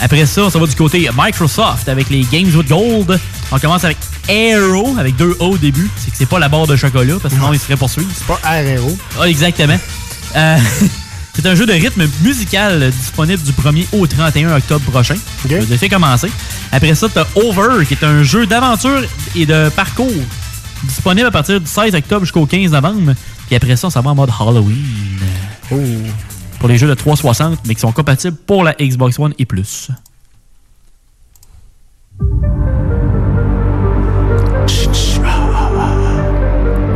Après 0.02 0.26
ça, 0.28 0.50
ça 0.52 0.60
va 0.60 0.66
du 0.68 0.76
côté 0.76 1.10
Microsoft 1.18 1.90
avec 1.90 2.10
les 2.12 2.22
Games 2.32 2.52
with 2.56 2.68
Gold. 2.70 3.20
On 3.52 3.58
commence 3.60 3.84
avec 3.84 3.98
Aero, 4.28 4.96
avec 5.00 5.16
deux 5.16 5.36
O 5.40 5.48
au 5.54 5.58
début. 5.58 5.90
C'est 5.98 6.12
que 6.12 6.18
c'est 6.18 6.28
pas 6.28 6.38
la 6.40 6.50
barre 6.50 6.68
de 6.68 6.76
chocolat, 6.76 7.16
parce 7.22 7.34
que 7.34 7.40
sinon 7.40 7.52
il 7.52 7.60
serait 7.60 7.76
poursuivi. 7.78 8.08
C'est 8.16 8.28
pas 8.28 8.40
RRO. 8.44 8.96
Ah, 9.20 9.28
exactement. 9.28 9.78
Euh, 10.36 10.58
c'est 11.42 11.48
un 11.48 11.56
jeu 11.56 11.66
de 11.66 11.72
rythme 11.72 12.06
musical 12.22 12.84
euh, 12.84 12.90
disponible 12.90 13.42
du 13.42 13.52
1er 13.52 13.86
au 13.94 14.06
31 14.06 14.58
octobre 14.58 14.84
prochain. 14.92 15.16
Je 15.48 15.56
vous 15.56 15.74
ai 15.74 15.78
fait 15.78 15.88
commencer. 15.88 16.30
Après 16.72 16.94
ça, 16.96 17.08
t'as 17.08 17.26
Over, 17.36 17.86
qui 17.86 17.94
est 17.94 18.04
un 18.04 18.24
jeu 18.24 18.46
d'aventure 18.46 19.04
et 19.36 19.46
de 19.46 19.70
parcours 19.70 20.12
disponible 20.84 21.28
à 21.28 21.32
partir 21.32 21.62
du 21.62 21.68
16 21.68 21.96
octobre 21.96 22.26
jusqu'au 22.26 22.46
15 22.46 22.72
novembre. 22.72 23.14
Puis 23.48 23.56
après 23.56 23.78
ça, 23.78 23.90
ça 23.90 24.02
va 24.02 24.10
en 24.10 24.16
mode 24.16 24.32
Halloween. 24.38 24.76
Pour 26.60 26.68
les 26.68 26.78
jeux 26.78 26.90
de 26.90 26.94
360, 26.94 27.60
mais 27.66 27.76
qui 27.76 27.82
sont 27.82 27.94
compatibles 27.94 28.36
pour 28.36 28.64
la 28.64 28.74
Xbox 28.74 29.18
One 29.18 29.34
et 29.40 29.46
plus. 29.46 29.92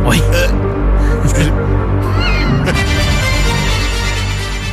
Oui. 0.06 0.20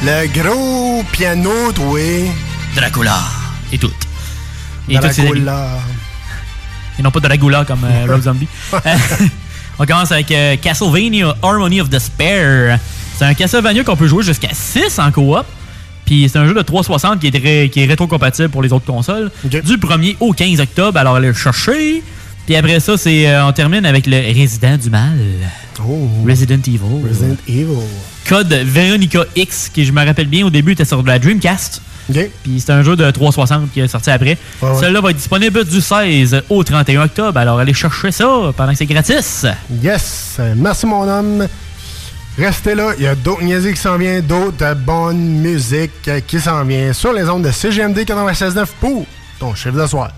Le 0.03 0.27
gros 0.33 1.03
piano, 1.11 1.51
oui. 1.79 2.31
Dracula. 2.75 3.19
Et 3.71 3.77
tout. 3.77 3.91
Et. 4.89 4.97
Dracula. 4.97 5.67
Et 6.97 7.03
non 7.03 7.11
pas 7.11 7.19
Dracula 7.19 7.65
comme 7.65 7.83
euh, 7.83 8.11
Rob 8.11 8.21
Zombie. 8.21 8.47
On 9.79 9.85
commence 9.85 10.11
avec 10.11 10.31
euh, 10.31 10.55
Castlevania 10.57 11.35
Harmony 11.43 11.81
of 11.81 11.89
Despair. 11.89 12.79
C'est 13.15 13.25
un 13.25 13.35
Castlevania 13.35 13.83
qu'on 13.83 13.95
peut 13.95 14.07
jouer 14.07 14.23
jusqu'à 14.23 14.49
6 14.51 14.97
en 14.97 15.11
coop. 15.11 15.45
Puis 16.05 16.27
c'est 16.31 16.39
un 16.39 16.47
jeu 16.47 16.55
de 16.55 16.61
360 16.63 17.19
qui 17.19 17.27
est, 17.27 17.69
qui 17.69 17.81
est 17.81 17.85
rétro-compatible 17.85 18.49
pour 18.49 18.63
les 18.63 18.73
autres 18.73 18.85
consoles. 18.85 19.29
Du 19.43 19.77
1er 19.77 20.15
au 20.19 20.33
15 20.33 20.61
octobre, 20.61 20.97
alors 20.97 21.17
allez 21.17 21.27
le 21.27 21.33
chercher. 21.35 22.01
Puis 22.45 22.55
après 22.55 22.79
ça, 22.79 22.97
c'est 22.97 23.27
euh, 23.27 23.45
on 23.45 23.51
termine 23.51 23.85
avec 23.85 24.07
le 24.07 24.17
Résident 24.17 24.77
du 24.77 24.89
Mal. 24.89 25.17
Resident 26.27 26.61
Evil. 26.67 26.79
Oh. 26.83 27.01
Resident 27.07 27.37
Evil. 27.47 27.67
Code 28.27 28.53
Veronica 28.53 29.23
X, 29.35 29.69
qui 29.73 29.85
je 29.85 29.91
me 29.91 30.05
rappelle 30.05 30.27
bien 30.27 30.45
au 30.45 30.49
début 30.49 30.73
était 30.73 30.85
sur 30.85 31.01
de 31.01 31.07
la 31.07 31.19
Dreamcast. 31.19 31.81
Puis 32.43 32.59
c'est 32.59 32.71
un 32.71 32.83
jeu 32.83 32.95
de 32.95 33.09
360 33.09 33.71
qui 33.71 33.79
est 33.79 33.87
sorti 33.87 34.09
après. 34.09 34.37
Ouais, 34.61 34.69
ouais. 34.69 34.79
Celui-là 34.79 35.01
va 35.01 35.09
être 35.11 35.17
disponible 35.17 35.63
du 35.63 35.81
16 35.81 36.43
au 36.49 36.63
31 36.63 37.03
octobre. 37.03 37.37
Alors 37.39 37.59
allez 37.59 37.73
chercher 37.73 38.11
ça 38.11 38.51
pendant 38.55 38.71
que 38.71 38.77
c'est 38.77 38.85
gratis. 38.85 39.45
Yes! 39.81 40.39
Merci, 40.55 40.85
mon 40.85 41.07
homme. 41.07 41.47
Restez 42.37 42.75
là. 42.75 42.93
Il 42.97 43.03
y 43.03 43.07
a 43.07 43.15
d'autres 43.15 43.43
niaiseries 43.43 43.73
qui 43.73 43.81
s'en 43.81 43.97
viennent, 43.97 44.25
d'autres 44.25 44.63
euh, 44.63 44.73
bonnes 44.73 45.39
musiques 45.41 46.07
euh, 46.07 46.21
qui 46.25 46.39
s'en 46.39 46.63
viennent 46.63 46.93
sur 46.93 47.11
les 47.11 47.29
ondes 47.29 47.43
de 47.43 47.51
CGMD 47.51 47.99
96.9 47.99 48.65
pour 48.79 49.05
ton 49.37 49.53
chef 49.53 49.75
de 49.75 49.85
soir. 49.85 50.11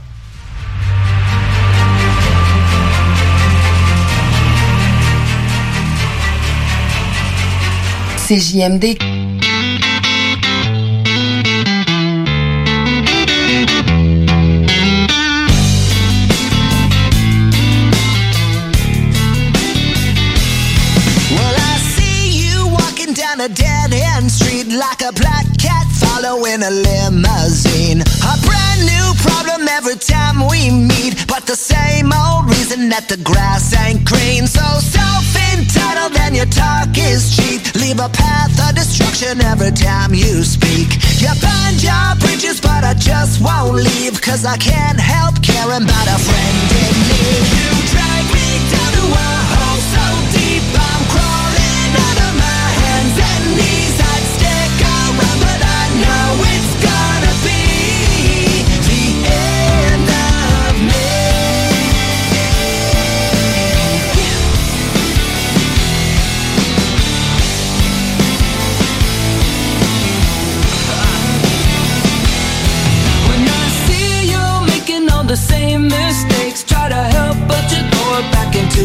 CJMD. 8.34 8.98
Well, 21.30 21.56
I 21.56 21.78
see 21.78 22.32
you 22.42 22.68
walking 22.70 23.14
down 23.14 23.40
a 23.42 23.50
dead 23.50 23.94
end 23.94 24.32
street 24.32 24.74
like 24.74 25.02
a 25.02 25.14
black 25.14 25.46
cat 25.60 25.86
following 25.92 26.64
a 26.64 26.72
limousine. 26.72 28.02
A 28.02 28.36
brand 28.42 28.82
new 28.82 29.14
problem 29.22 29.68
every 29.68 29.98
time 29.98 30.48
we 30.50 30.72
meet, 30.72 31.28
but 31.28 31.46
the 31.46 31.56
same 31.56 32.12
old 32.12 32.50
reason 32.50 32.90
that 32.90 33.08
the 33.08 33.18
grass 33.18 33.76
ain't 33.86 34.04
green. 34.04 34.48
So 34.48 34.64
your 34.64 35.13
talk 36.56 36.90
is 36.98 37.36
cheap. 37.36 37.62
Leave 37.76 38.00
a 38.00 38.10
path 38.10 38.54
of 38.70 38.76
destruction 38.76 39.42
every 39.42 39.72
time 39.72 40.14
you 40.14 40.44
speak. 40.44 40.90
You 41.20 41.32
burn 41.42 41.74
your 41.82 42.08
bridges, 42.22 42.62
but 42.62 42.84
I 42.84 42.94
just 42.94 43.42
won't 43.42 43.76
leave, 43.76 44.22
cause 44.22 44.46
I 44.46 44.58
can't 44.58 45.00
help 45.00 45.42
caring 45.42 45.84
about 45.84 46.08
a 46.08 46.20
friend 46.28 46.58
in 46.86 46.94
need. 47.10 47.44
You 47.58 47.70
drag 47.94 48.24
me 48.36 48.48
down 48.72 48.92
to 48.98 49.06
a 49.28 49.53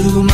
to 0.03 0.28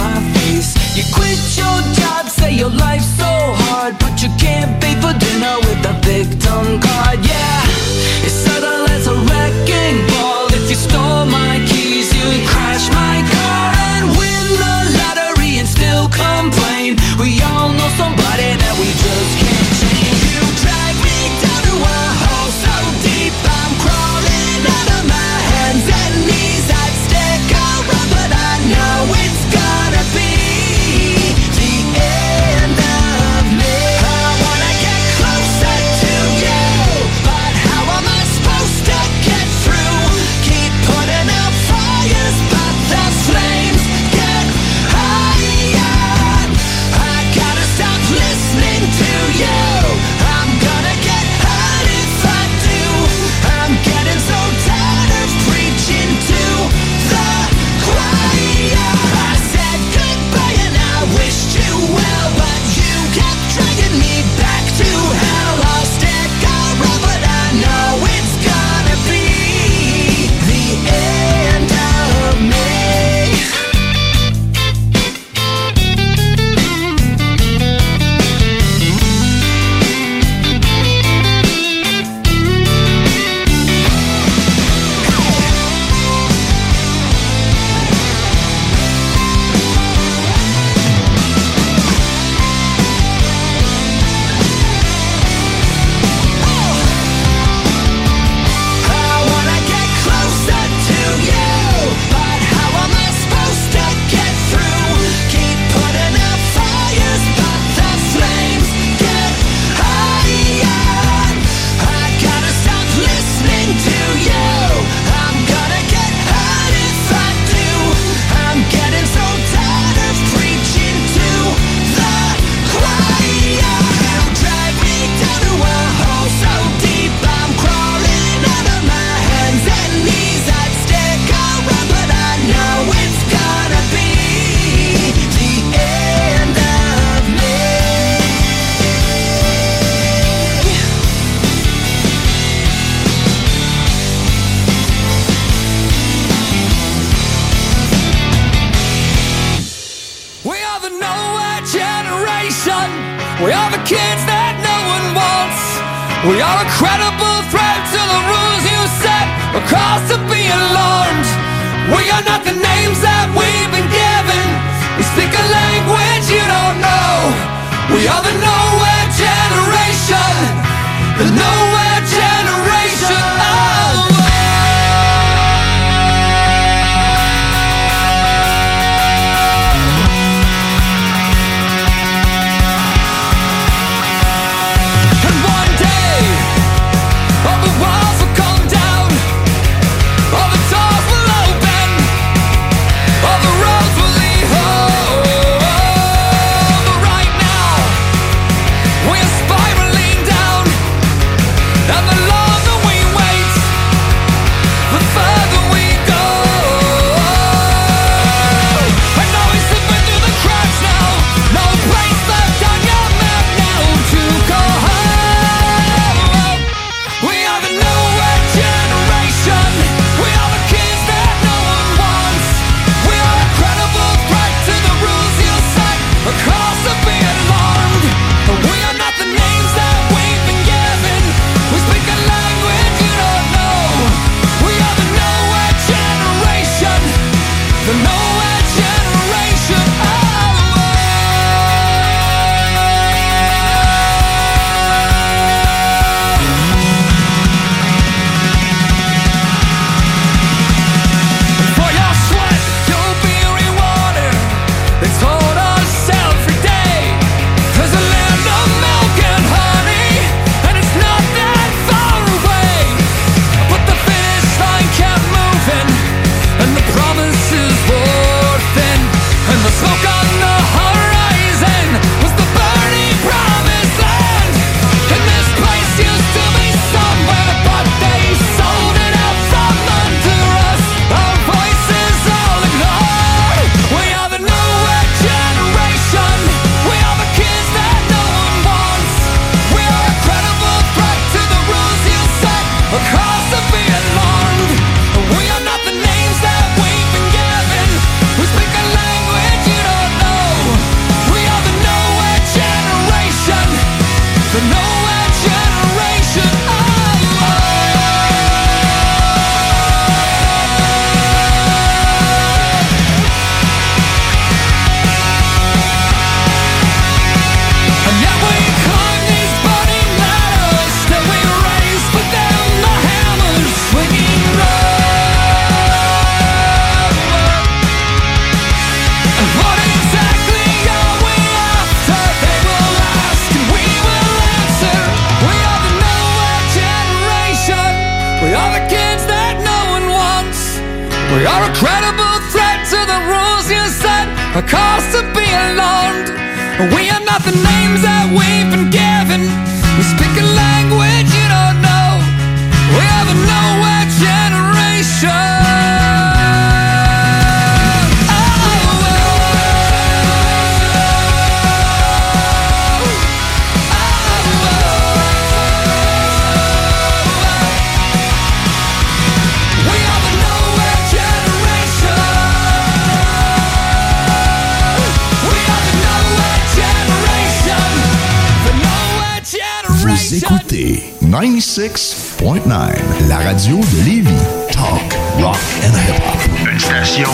la 383.38 383.44
radio 383.48 383.78
de 383.78 384.04
Lévis. 384.04 384.30
Talk, 384.70 385.00
rock 385.40 385.56
and 385.82 385.94
hip-hop. 386.06 386.38
Une 386.70 386.78
station 386.78 387.28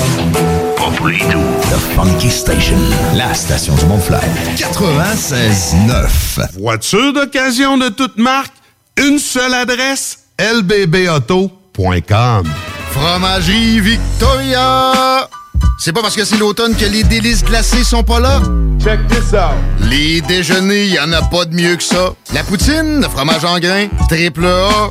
pas 0.76 0.90
pour 0.96 1.08
les. 1.08 1.18
The 1.18 1.78
Funky 1.94 2.30
Station, 2.30 2.78
la 3.14 3.34
station 3.34 3.74
du 3.74 3.84
Mont-Flair. 3.86 4.22
96.9. 4.56 6.58
Voiture 6.58 7.12
d'occasion 7.12 7.76
de 7.76 7.88
toute 7.90 8.16
marque, 8.18 8.52
une 8.96 9.18
seule 9.18 9.52
adresse, 9.54 10.20
lbbauto.com. 10.38 11.50
Fromagerie 12.92 13.80
Victoria! 13.80 15.28
C'est 15.78 15.92
pas 15.92 16.00
parce 16.02 16.16
que 16.16 16.24
c'est 16.24 16.38
l'automne 16.38 16.74
que 16.74 16.86
les 16.86 17.04
délices 17.04 17.44
glacées 17.44 17.84
sont 17.84 18.02
pas 18.02 18.18
là. 18.20 18.40
Check 18.82 19.06
this 19.08 19.34
out. 19.34 19.52
Les 19.88 20.22
déjeuners, 20.22 20.86
y 20.86 20.98
en 20.98 21.12
a 21.12 21.20
pas 21.22 21.44
de 21.44 21.54
mieux 21.54 21.76
que 21.76 21.82
ça. 21.82 22.12
La 22.34 22.42
poutine, 22.42 23.00
le 23.00 23.08
fromage 23.08 23.44
en 23.44 23.58
grains, 23.58 23.88
triple 24.08 24.46
A. 24.46 24.90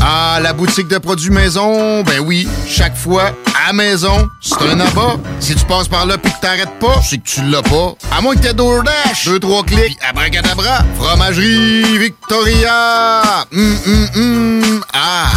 Ah, 0.00 0.38
la 0.40 0.52
boutique 0.52 0.88
de 0.88 0.98
produits 0.98 1.30
maison, 1.30 2.02
ben 2.02 2.20
oui, 2.20 2.48
chaque 2.66 2.96
fois, 2.96 3.32
à 3.68 3.72
maison, 3.72 4.28
c'est 4.40 4.62
un 4.62 4.78
abat. 4.80 5.16
Si 5.40 5.54
tu 5.54 5.64
passes 5.64 5.88
par 5.88 6.06
là 6.06 6.16
puis 6.18 6.32
que 6.32 6.40
t'arrêtes 6.40 6.78
pas, 6.78 7.00
c'est 7.02 7.18
que 7.18 7.26
tu 7.26 7.42
l'as 7.42 7.62
pas. 7.62 7.94
À 8.16 8.20
moins 8.20 8.34
que 8.34 8.40
t'aies 8.40 8.54
DoorDash, 8.54 9.26
deux, 9.26 9.40
trois 9.40 9.64
clics, 9.64 9.98
abracadabra, 10.08 10.84
fromagerie 10.96 11.98
Victoria, 11.98 13.44
hum, 13.52 13.76
hum, 13.86 14.08
hum, 14.14 14.80
ah. 14.94 15.30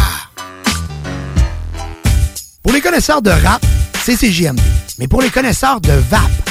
Pour 2.62 2.72
les 2.72 2.80
connaisseurs 2.80 3.20
de 3.20 3.30
rap, 3.30 3.64
c'est 4.04 4.16
CGMD. 4.16 4.60
Mais 4.98 5.08
pour 5.08 5.22
les 5.22 5.30
connaisseurs 5.30 5.80
de 5.80 5.92
vape, 5.92 6.50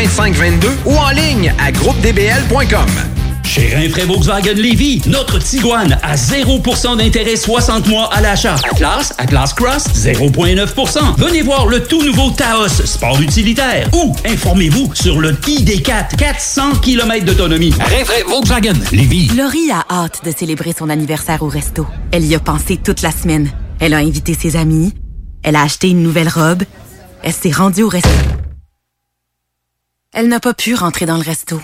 2522 0.01 0.67
ou 0.85 0.95
en 0.95 1.11
ligne 1.11 1.53
à 1.59 1.71
groupedbl.com. 1.71 2.87
Chez 3.43 3.75
Rinfraie 3.75 4.05
Volkswagen 4.05 4.55
Lévy, 4.55 4.99
notre 5.05 5.37
Tiguan 5.37 5.95
à 6.01 6.15
0% 6.15 6.97
d'intérêt 6.97 7.35
60 7.35 7.87
mois 7.87 8.11
à 8.11 8.19
l'achat. 8.19 8.55
Atlas, 8.71 9.13
Atlas 9.19 9.53
Cross, 9.53 9.89
0,9%. 9.93 11.19
Venez 11.19 11.43
voir 11.43 11.67
le 11.67 11.83
tout 11.83 12.01
nouveau 12.01 12.31
Taos, 12.31 12.69
sport 12.69 13.21
utilitaire. 13.21 13.89
Ou 13.93 14.15
informez-vous 14.25 14.89
sur 14.95 15.21
le 15.21 15.33
ID4, 15.33 16.15
400 16.15 16.77
km 16.81 17.23
d'autonomie. 17.23 17.73
Rinfraie 17.79 18.23
Volkswagen 18.27 18.73
Lévy. 18.91 19.27
Laurie 19.37 19.69
a 19.71 19.85
hâte 19.87 20.25
de 20.25 20.31
célébrer 20.31 20.73
son 20.75 20.89
anniversaire 20.89 21.43
au 21.43 21.47
resto. 21.47 21.85
Elle 22.11 22.25
y 22.25 22.33
a 22.33 22.39
pensé 22.39 22.77
toute 22.77 23.03
la 23.03 23.11
semaine. 23.11 23.51
Elle 23.79 23.93
a 23.93 23.97
invité 23.97 24.33
ses 24.33 24.55
amis. 24.55 24.93
Elle 25.43 25.55
a 25.55 25.61
acheté 25.61 25.89
une 25.91 26.01
nouvelle 26.01 26.29
robe. 26.29 26.63
Elle 27.21 27.33
s'est 27.33 27.51
rendue 27.51 27.83
au 27.83 27.89
resto. 27.89 28.09
Elle 30.13 30.27
n'a 30.27 30.39
pas 30.41 30.53
pu 30.53 30.75
rentrer 30.75 31.05
dans 31.05 31.15
le 31.15 31.23
resto. 31.23 31.61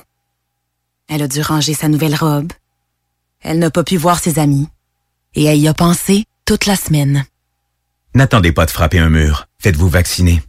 Elle 1.09 1.21
a 1.21 1.27
dû 1.27 1.41
ranger 1.41 1.73
sa 1.73 1.89
nouvelle 1.89 2.15
robe. 2.15 2.51
Elle 3.41 3.59
n'a 3.59 3.71
pas 3.71 3.83
pu 3.83 3.97
voir 3.97 4.19
ses 4.19 4.39
amis. 4.39 4.67
Et 5.35 5.43
elle 5.45 5.59
y 5.59 5.67
a 5.67 5.73
pensé 5.73 6.25
toute 6.45 6.65
la 6.65 6.75
semaine. 6.75 7.25
N'attendez 8.15 8.51
pas 8.51 8.65
de 8.65 8.71
frapper 8.71 8.99
un 8.99 9.09
mur. 9.09 9.47
Faites-vous 9.59 9.89
vacciner. 9.89 10.41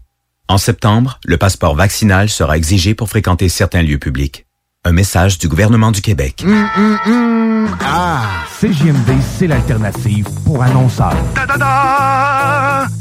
En 0.48 0.58
septembre, 0.58 1.20
le 1.26 1.36
passeport 1.36 1.74
vaccinal 1.74 2.30
sera 2.30 2.56
exigé 2.56 2.94
pour 2.94 3.08
fréquenter 3.08 3.48
certains 3.48 3.82
lieux 3.82 3.98
publics. 3.98 4.46
Un 4.84 4.92
message 4.92 5.38
du 5.38 5.48
gouvernement 5.48 5.90
du 5.90 6.00
Québec. 6.00 6.44
Hum, 6.46 6.68
hum, 6.76 6.98
hum. 7.06 7.68
Ah, 7.84 8.22
CJMD, 8.60 9.10
c'est 9.36 9.46
l'alternative 9.48 10.26
pour 10.46 10.62
annonceurs. 10.62 11.16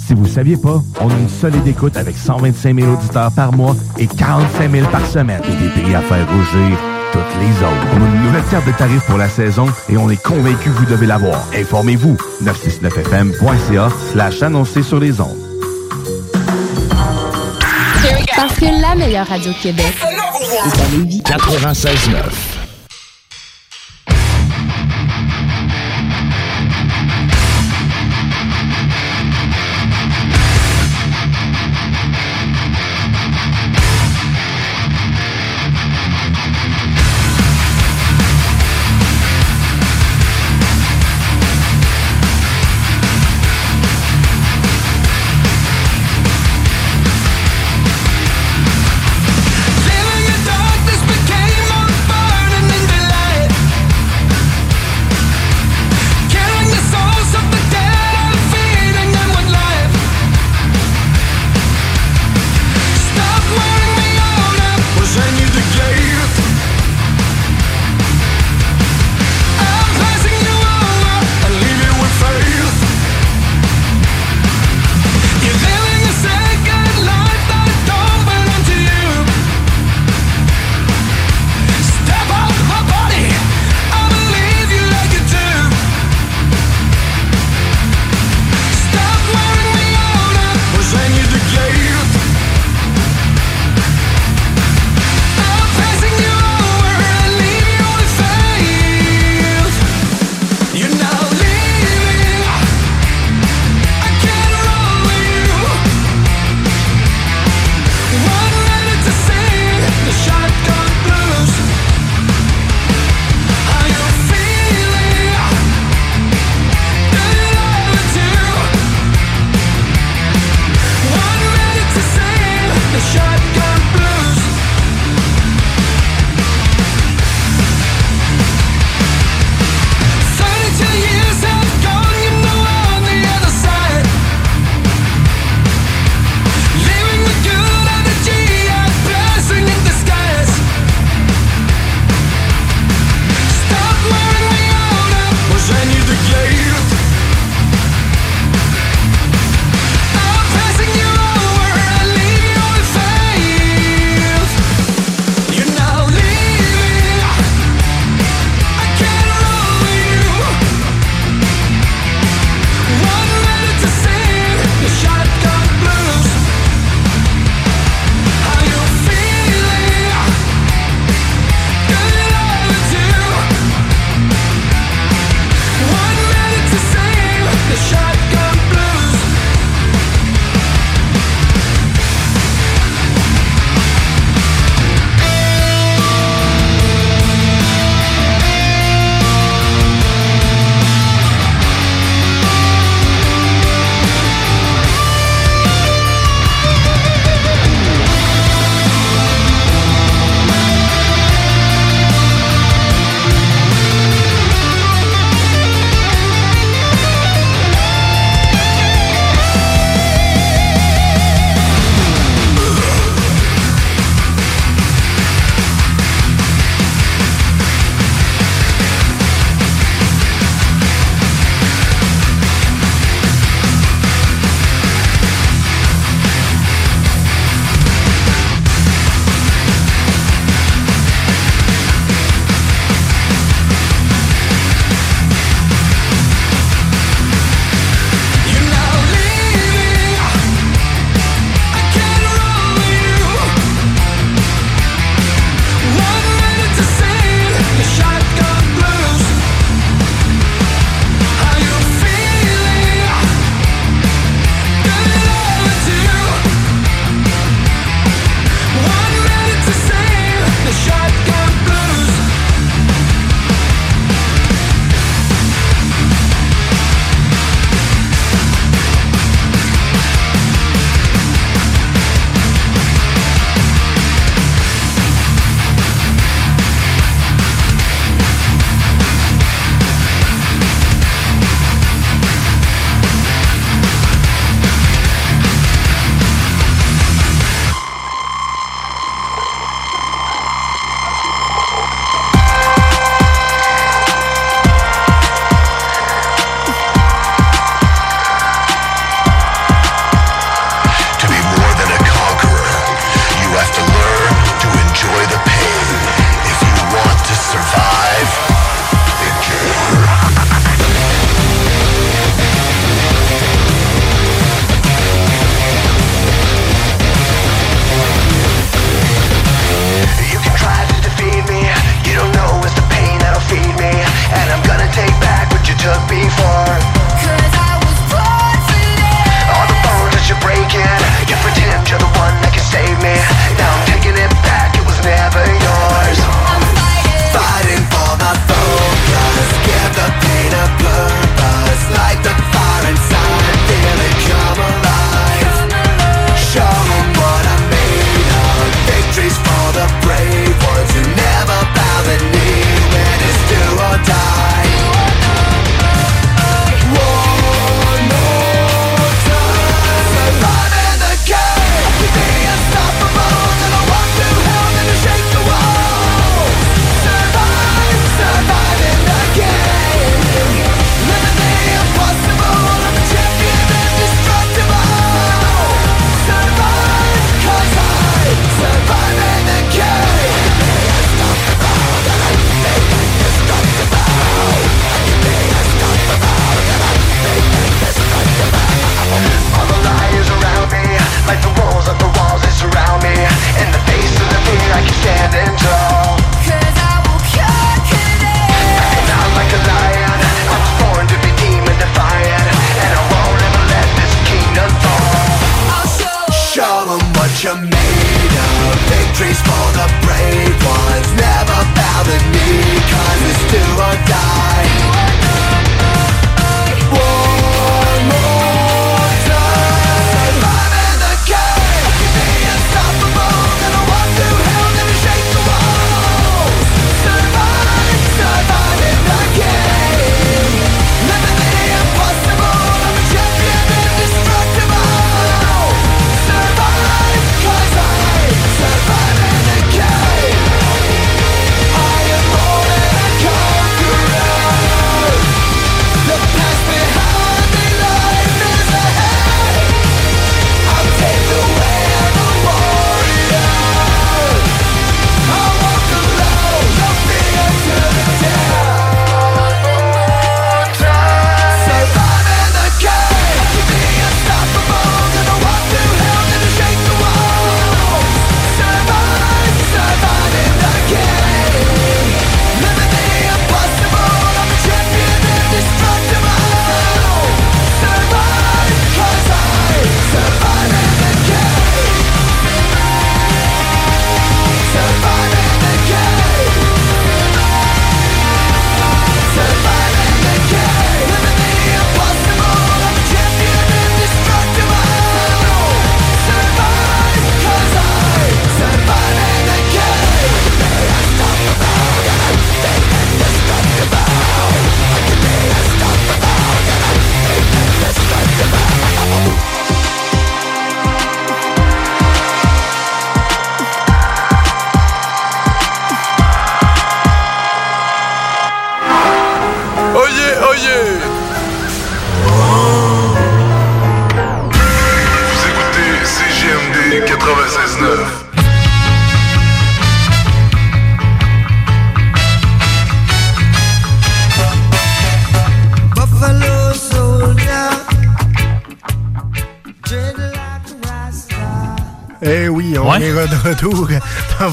Si 0.06 0.14
vous 0.16 0.26
saviez 0.26 0.58
pas, 0.58 0.82
on 1.00 1.10
a 1.10 1.14
une 1.14 1.30
solide 1.30 1.68
écoute 1.68 1.96
avec 1.96 2.18
125 2.18 2.80
000 2.80 2.92
auditeurs 2.94 3.32
par 3.32 3.54
mois 3.54 3.76
et 3.98 4.08
45 4.08 4.72
000 4.72 4.88
par 4.90 5.06
semaine. 5.06 5.42
Et 5.46 5.56
des 5.56 5.70
prix 5.70 5.96
à 5.96 6.02
faire 6.02 6.28
rougir 6.28 6.78
toutes 7.14 7.40
les 7.40 7.64
autres. 7.64 7.88
On 7.96 8.04
a 8.04 8.16
une 8.16 8.24
nouvelle 8.24 8.44
carte 8.50 8.66
de 8.66 8.72
tarifs 8.72 9.06
pour 9.06 9.18
la 9.18 9.30
saison 9.30 9.68
et 9.88 9.98
on 9.98 10.10
est 10.10 10.22
convaincu 10.22 10.70
que 10.70 10.78
vous 10.80 10.86
devez 10.86 11.06
l'avoir. 11.06 11.46
Informez-vous. 11.56 12.18
969fm.ca 12.44 13.90
slash 14.12 14.42
annoncer 14.42 14.82
sur 14.82 15.00
les 15.00 15.22
ondes. 15.22 15.47
Parce 18.38 18.54
que 18.60 18.66
la 18.66 18.94
meilleure 18.94 19.28
radio 19.28 19.52
Québec 19.64 19.94
est 20.04 20.82
à 20.82 20.90
Lévis. 20.96 21.22
96.9. 21.26 22.57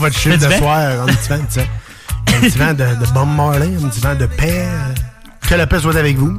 votre 0.05 0.19
chiffre 0.19 0.37
de 0.37 0.53
soir. 0.55 1.03
Un 1.03 1.07
petit 1.07 1.29
vent. 1.29 1.63
Un 2.29 2.41
petit 2.41 2.59
vent 2.59 2.73
de, 2.73 2.85
de 3.05 3.13
Bob 3.13 3.29
Marley, 3.37 3.71
un 3.83 3.89
petit 3.89 4.01
vent 4.01 4.15
de 4.15 4.27
paix. 4.27 4.67
Que 5.49 5.55
la 5.55 5.67
paix 5.67 5.79
soit 5.79 5.97
avec 5.97 6.17
vous. 6.17 6.37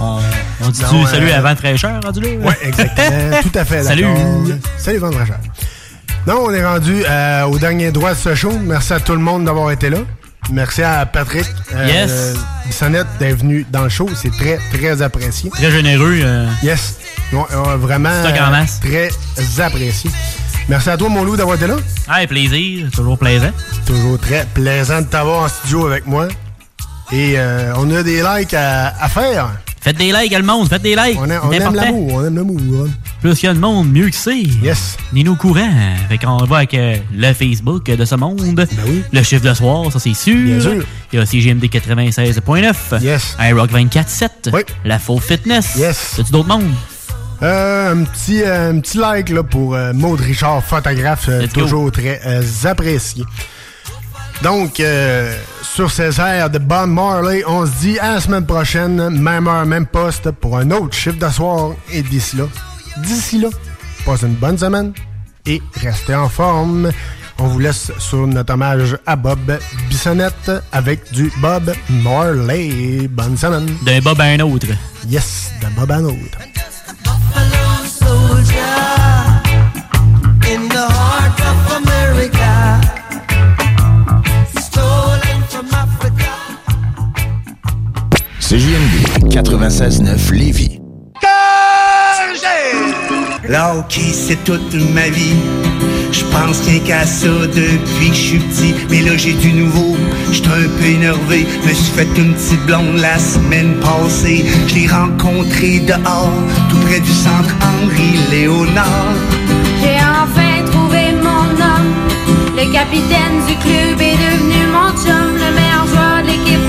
On, 0.00 0.18
on 0.62 0.68
dit 0.70 0.82
Non, 0.82 1.06
salut 1.06 1.30
euh, 1.30 1.36
à 1.38 1.40
Vent 1.40 1.56
fraîcheur, 1.56 2.00
rendu 2.02 2.20
là? 2.20 2.28
Oui, 2.40 2.52
exactement. 2.62 3.40
Tout 3.42 3.58
à 3.58 3.64
fait. 3.64 3.82
Salut. 3.84 4.06
Salut, 4.78 4.98
Van 4.98 5.10
Rachel. 5.10 5.36
Non, 6.26 6.44
on 6.46 6.50
est 6.52 6.64
rendu 6.64 7.02
euh, 7.08 7.44
au 7.44 7.58
dernier 7.58 7.92
droit 7.92 8.12
de 8.14 8.18
ce 8.18 8.34
show. 8.34 8.52
Merci 8.62 8.92
à 8.94 9.00
tout 9.00 9.12
le 9.12 9.18
monde 9.18 9.44
d'avoir 9.44 9.70
été 9.70 9.88
là. 9.90 9.98
Merci 10.52 10.82
à 10.82 11.04
Patrick 11.06 11.46
euh, 11.74 11.86
Yes. 11.86 12.34
Bissonnette 12.66 13.06
d'être 13.18 13.38
venu 13.38 13.66
dans 13.70 13.84
le 13.84 13.88
show. 13.90 14.08
C'est 14.14 14.30
très, 14.32 14.58
très 14.72 15.00
apprécié. 15.02 15.50
Très 15.50 15.70
généreux. 15.70 16.18
Yes. 16.62 16.96
Vraiment 17.32 18.10
Stock 18.24 18.40
en 18.40 18.50
masse. 18.50 18.80
très 18.80 19.10
apprécié. 19.62 20.10
Merci 20.70 20.88
à 20.88 20.96
toi, 20.96 21.08
mon 21.08 21.24
loup, 21.24 21.36
d'avoir 21.36 21.56
été 21.56 21.66
là. 21.66 21.74
Ah, 22.06 22.24
plaisir. 22.28 22.88
Toujours 22.92 23.18
plaisant. 23.18 23.50
Toujours 23.84 24.18
très 24.20 24.46
plaisant 24.54 25.00
de 25.00 25.06
t'avoir 25.06 25.42
en 25.42 25.48
studio 25.48 25.86
avec 25.88 26.06
moi. 26.06 26.28
Et 27.10 27.34
euh, 27.36 27.72
on 27.76 27.90
a 27.92 28.04
des 28.04 28.22
likes 28.22 28.54
à, 28.54 28.94
à 29.02 29.08
faire. 29.08 29.50
Faites 29.80 29.96
des 29.96 30.12
likes, 30.12 30.32
le 30.32 30.44
monde. 30.44 30.68
Faites 30.68 30.82
des 30.82 30.94
likes. 30.94 31.18
On, 31.18 31.28
a- 31.28 31.40
on 31.42 31.50
aime 31.50 31.74
l'amour, 31.74 32.12
on 32.14 32.24
aime 32.24 32.36
l'amour. 32.36 32.60
hein. 32.86 32.90
Plus 33.20 33.42
il 33.42 33.46
y 33.46 33.48
a 33.48 33.54
de 33.54 33.58
monde, 33.58 33.90
mieux 33.90 34.08
que 34.10 34.14
c'est. 34.14 34.38
Yes. 34.62 34.96
Au 35.26 35.34
courant. 35.34 35.68
Fait 36.08 36.18
qu'on 36.18 36.36
va 36.44 36.58
avec 36.58 36.74
euh, 36.74 36.96
le 37.12 37.32
Facebook 37.32 37.84
de 37.86 38.04
ce 38.04 38.14
monde. 38.14 38.40
Ben 38.54 38.66
oui. 38.86 39.02
Le 39.12 39.22
chiffre 39.24 39.44
de 39.44 39.52
soir, 39.54 39.90
ça 39.92 39.98
c'est 39.98 40.14
sûr. 40.14 40.36
Bien 40.36 40.60
sûr. 40.60 40.84
Il 41.12 41.18
y 41.18 41.22
a 41.22 41.26
CGMD 41.26 41.64
96.9. 41.64 43.00
Yes. 43.02 43.36
iRock 43.40 43.72
24.7. 43.72 44.28
Oui. 44.52 44.60
La 44.84 44.98
Faux 45.00 45.18
Fitness. 45.18 45.74
Yes. 45.76 46.12
T'as-tu 46.16 46.30
d'autres 46.30 46.48
mondes? 46.48 46.70
Euh, 47.42 47.92
un, 47.92 48.04
petit, 48.04 48.42
euh, 48.42 48.70
un 48.70 48.80
petit 48.80 48.98
like 48.98 49.30
là, 49.30 49.42
pour 49.42 49.74
euh, 49.74 49.92
Maud 49.94 50.20
Richard, 50.20 50.62
photographe, 50.62 51.30
toujours 51.54 51.90
très 51.90 52.20
apprécié. 52.64 53.24
Donc, 54.42 54.82
sur 55.62 55.90
ces 55.90 56.18
airs 56.18 56.48
de 56.48 56.58
Bob 56.58 56.88
Marley, 56.88 57.42
on 57.46 57.66
se 57.66 57.72
dit 57.80 57.98
à 57.98 58.14
la 58.14 58.20
semaine 58.20 58.46
prochaine, 58.46 59.10
même 59.10 59.46
heure, 59.46 59.66
même 59.66 59.86
poste, 59.86 60.30
pour 60.30 60.56
un 60.56 60.70
autre 60.70 60.94
chiffre 60.94 61.18
de 61.18 61.28
soir. 61.28 61.72
Et 61.92 62.02
d'ici 62.02 62.36
là, 62.36 62.44
d'ici 62.98 63.38
là, 63.38 63.48
passez 64.06 64.26
une 64.26 64.34
bonne 64.36 64.56
semaine 64.56 64.92
et 65.44 65.60
restez 65.82 66.14
en 66.14 66.28
forme. 66.28 66.90
On 67.38 67.48
vous 67.48 67.58
laisse 67.58 67.92
sur 67.98 68.26
notre 68.26 68.54
hommage 68.54 68.96
à 69.06 69.16
Bob 69.16 69.58
Bissonnette 69.88 70.52
avec 70.72 71.10
du 71.12 71.30
Bob 71.38 71.72
Marley. 72.02 73.08
Bonne 73.08 73.36
semaine. 73.36 73.66
D'un 73.84 74.00
Bob 74.00 74.20
à 74.20 74.24
un 74.24 74.40
autre. 74.40 74.68
Yes, 75.06 75.50
de 75.60 75.66
Bob 75.78 75.90
à 75.90 75.96
un 75.96 76.04
autre. 76.04 76.49
CJMD 88.40 89.28
96.9 89.30 90.32
Lévis. 90.32 90.80
Là, 93.48 93.76
ok, 93.76 94.00
c'est 94.12 94.42
toute 94.42 94.74
ma 94.92 95.08
vie. 95.10 95.36
Je 96.10 96.24
pense 96.24 96.60
rien 96.66 96.80
qu'à 96.80 97.06
ça 97.06 97.28
depuis 97.28 98.08
que 98.08 98.16
je 98.16 98.20
suis 98.20 98.38
petit. 98.38 98.74
Mais 98.90 99.02
là, 99.02 99.16
j'ai 99.16 99.34
du 99.34 99.52
nouveau. 99.52 99.96
J'suis 100.32 100.42
un 100.46 100.68
peu 100.80 100.84
énervé. 100.84 101.46
Me 101.64 101.72
suis 101.72 101.92
fait 101.92 102.08
une 102.16 102.34
petite 102.34 102.66
blonde 102.66 102.96
la 102.96 103.20
semaine 103.20 103.76
passée. 103.76 104.44
Je 104.66 104.74
l'ai 104.74 104.88
rencontré 104.88 105.78
dehors, 105.78 106.32
tout 106.68 106.78
près 106.86 106.98
du 106.98 107.12
centre 107.12 107.54
Henri 107.62 108.18
Le 112.60 112.70
capitaine 112.72 113.40
du 113.48 113.56
club 113.56 113.98
est 114.02 114.16
devenu 114.16 114.66
mon 114.70 114.90
chum, 114.90 115.32
le 115.32 115.50
meilleur 115.56 115.86
joueur 115.86 116.20
de 116.20 116.26
l'équipe. 116.26 116.60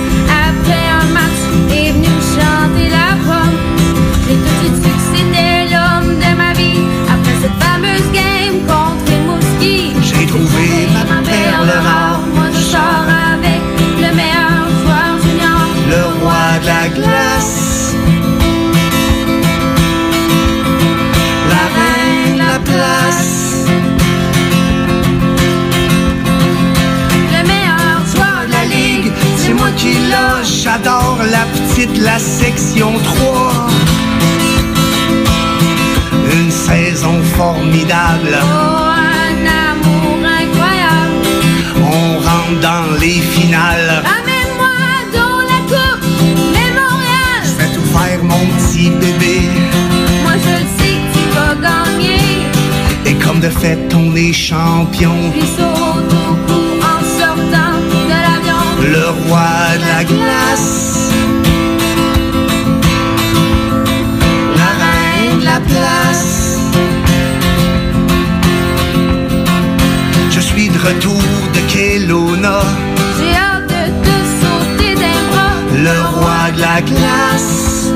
Après 0.47 0.87
un 0.87 1.05
match, 1.11 1.41
est 1.69 1.91
venu 1.91 2.07
me 2.07 2.21
chanter 2.31 2.87
la 2.89 3.17
pomme. 3.25 3.59
J'ai 4.25 4.35
tout 4.35 4.41
de 4.41 4.57
suite 4.61 4.77
su 4.83 4.89
que 4.89 5.17
c'était 5.17 5.65
l'homme 5.65 6.15
de 6.15 6.37
ma 6.37 6.53
vie. 6.53 6.79
Après 7.09 7.35
cette 7.41 7.61
fameuse 7.61 8.09
game 8.13 8.61
contre 8.67 9.03
les 9.11 10.01
J'ai 10.01 10.25
trouvé 10.27 10.87
ma 10.93 11.03
perle 11.29 11.85
rare. 11.85 12.10
J'adore 30.63 31.17
la 31.31 31.43
petite, 31.53 31.97
la 31.97 32.19
section 32.19 32.93
3. 33.03 33.51
Une 36.33 36.51
saison 36.51 37.19
formidable. 37.35 38.37
Oh, 38.43 38.91
un 39.25 39.39
amour 39.71 40.19
incroyable. 40.23 41.25
On 41.77 42.19
rentre 42.19 42.59
dans 42.61 42.99
les 42.99 43.21
finales. 43.33 44.03
Ramène-moi 44.05 44.77
dans 45.11 45.39
la 45.51 45.59
coupe 45.67 46.05
Mémorial. 46.29 47.41
Je 47.43 47.53
vais 47.57 47.73
tout 47.73 47.87
faire, 47.97 48.23
mon 48.23 48.45
petit 48.59 48.91
bébé. 48.91 49.49
Moi, 50.21 50.33
je 50.35 50.57
sais 50.77 50.93
que 50.93 51.07
tu 51.17 51.23
vas 51.33 51.55
gagner. 51.55 52.45
Et 53.07 53.15
comme 53.15 53.39
de 53.39 53.49
fait, 53.49 53.91
on 53.95 54.15
est 54.15 54.31
champion. 54.31 55.15
Le 58.81 59.09
roi 59.09 59.77
de 59.77 59.85
la 59.87 60.03
glace. 60.03 61.11
La 64.57 64.69
reine 64.81 65.39
de 65.39 65.45
la 65.45 65.59
place. 65.59 66.57
Je 70.29 70.39
suis 70.39 70.69
de 70.69 70.79
retour 70.79 71.21
de 71.53 71.59
Kelowna. 71.71 72.61
J'ai 73.19 73.35
hâte 73.35 73.67
de 73.67 73.83
te 74.03 74.15
sauter 74.41 74.95
des 74.95 75.19
bras. 75.29 75.55
Le 75.73 75.97
roi 76.15 76.51
de 76.55 76.61
la 76.61 76.81
glace. 76.81 77.91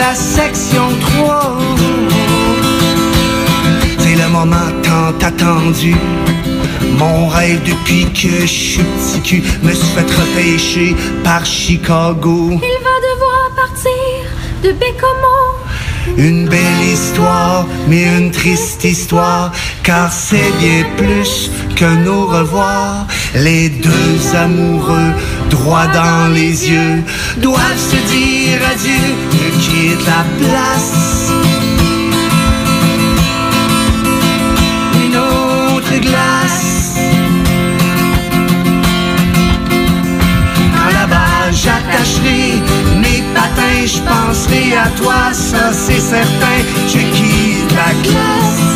La 0.00 0.14
section 0.14 0.88
3. 1.18 1.58
C'est 3.98 4.16
le 4.16 4.28
moment 4.28 4.70
tant 4.82 5.26
attendu. 5.26 5.94
Mon 6.98 7.28
rêve 7.28 7.60
depuis 7.64 8.04
que 8.12 8.40
je 8.42 8.58
suis 8.70 8.82
petit 8.82 9.20
cul 9.20 9.42
me 9.62 9.72
suis 9.72 9.92
fait 9.94 10.10
repêcher 10.20 10.96
par 11.22 11.44
Chicago. 11.44 12.50
Il 12.50 12.78
va 12.88 12.96
devoir 13.10 13.42
partir 13.62 14.20
de 14.62 14.72
Bécomo. 14.72 15.38
Une 16.16 16.48
belle 16.48 16.82
histoire, 16.92 17.66
mais 17.88 18.04
une 18.18 18.30
triste 18.30 18.84
histoire, 18.84 19.52
car 19.82 20.10
c'est 20.10 20.52
bien 20.58 20.84
plus 20.96 21.50
que 21.76 21.84
nos 22.06 22.26
revoirs. 22.26 23.06
Les 23.34 23.68
deux 23.68 24.36
amoureux, 24.36 25.12
droit 25.50 25.86
dans 25.88 26.28
les 26.34 26.68
yeux, 26.70 27.02
doivent 27.38 27.84
se 27.92 27.96
dire 28.14 28.58
adieu, 28.72 29.14
ne 29.70 29.94
quitte 29.94 30.06
la 30.06 30.24
place. 30.38 31.32
Une 35.04 35.16
autre 35.16 36.00
glace. 36.00 36.96
Quand 40.74 40.92
là-bas 40.98 41.50
j'attacherai 41.52 42.62
mes 43.00 43.22
patins, 43.34 43.86
je 43.86 44.00
penserai 44.00 44.76
à 44.76 44.88
toi, 45.00 45.32
ça 45.32 45.72
c'est 45.72 46.00
certain. 46.00 46.60
Je 46.88 46.98
quitte 46.98 47.72
la 47.72 47.92
glace. 48.02 48.69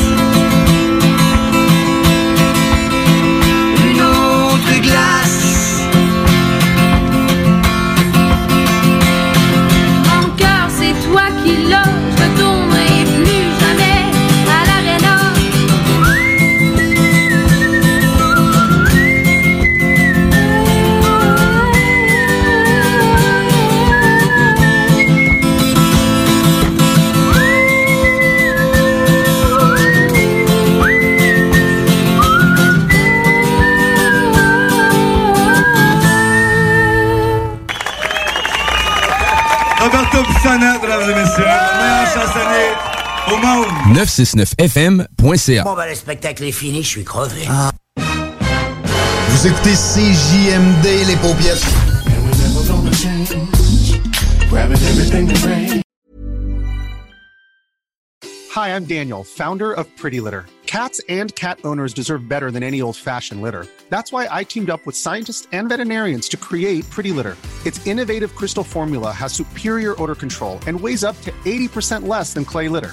969fm.ca. 44.05 45.65
Bon, 45.65 45.75
ben, 45.75 45.89
le 45.89 45.95
spectacle 45.95 46.45
est 46.45 46.53
fini, 46.53 46.83
je 46.83 46.89
suis 46.89 47.05
crevé. 47.05 47.47
Ah. 47.49 47.73
Vous 49.29 49.47
écoutez 49.47 49.75
CJMD, 49.75 51.07
les 51.07 51.17
paupières. 51.17 51.57
Hi, 58.51 58.69
I'm 58.77 58.85
Daniel, 58.85 59.25
founder 59.25 59.73
of 59.73 59.87
Pretty 59.97 60.21
Litter. 60.21 60.45
Cats 60.67 61.01
and 61.09 61.35
cat 61.35 61.59
owners 61.65 61.95
deserve 61.95 62.29
better 62.29 62.51
than 62.51 62.63
any 62.63 62.83
old 62.83 62.97
fashioned 62.97 63.41
litter. 63.41 63.67
That's 63.89 64.13
why 64.13 64.29
I 64.31 64.45
teamed 64.45 64.71
up 64.71 64.85
with 64.87 64.97
scientists 64.97 65.49
and 65.53 65.69
veterinarians 65.69 66.29
to 66.31 66.37
create 66.37 66.89
Pretty 66.91 67.11
Litter. 67.11 67.37
Its 67.65 67.85
innovative 67.87 68.35
crystal 68.35 68.65
formula 68.65 69.13
has 69.13 69.33
superior 69.33 70.01
odor 70.01 70.15
control 70.15 70.59
and 70.67 70.79
weighs 70.79 71.05
up 71.05 71.19
to 71.23 71.31
80% 71.45 72.07
less 72.07 72.35
than 72.35 72.45
clay 72.45 72.69
litter. 72.69 72.93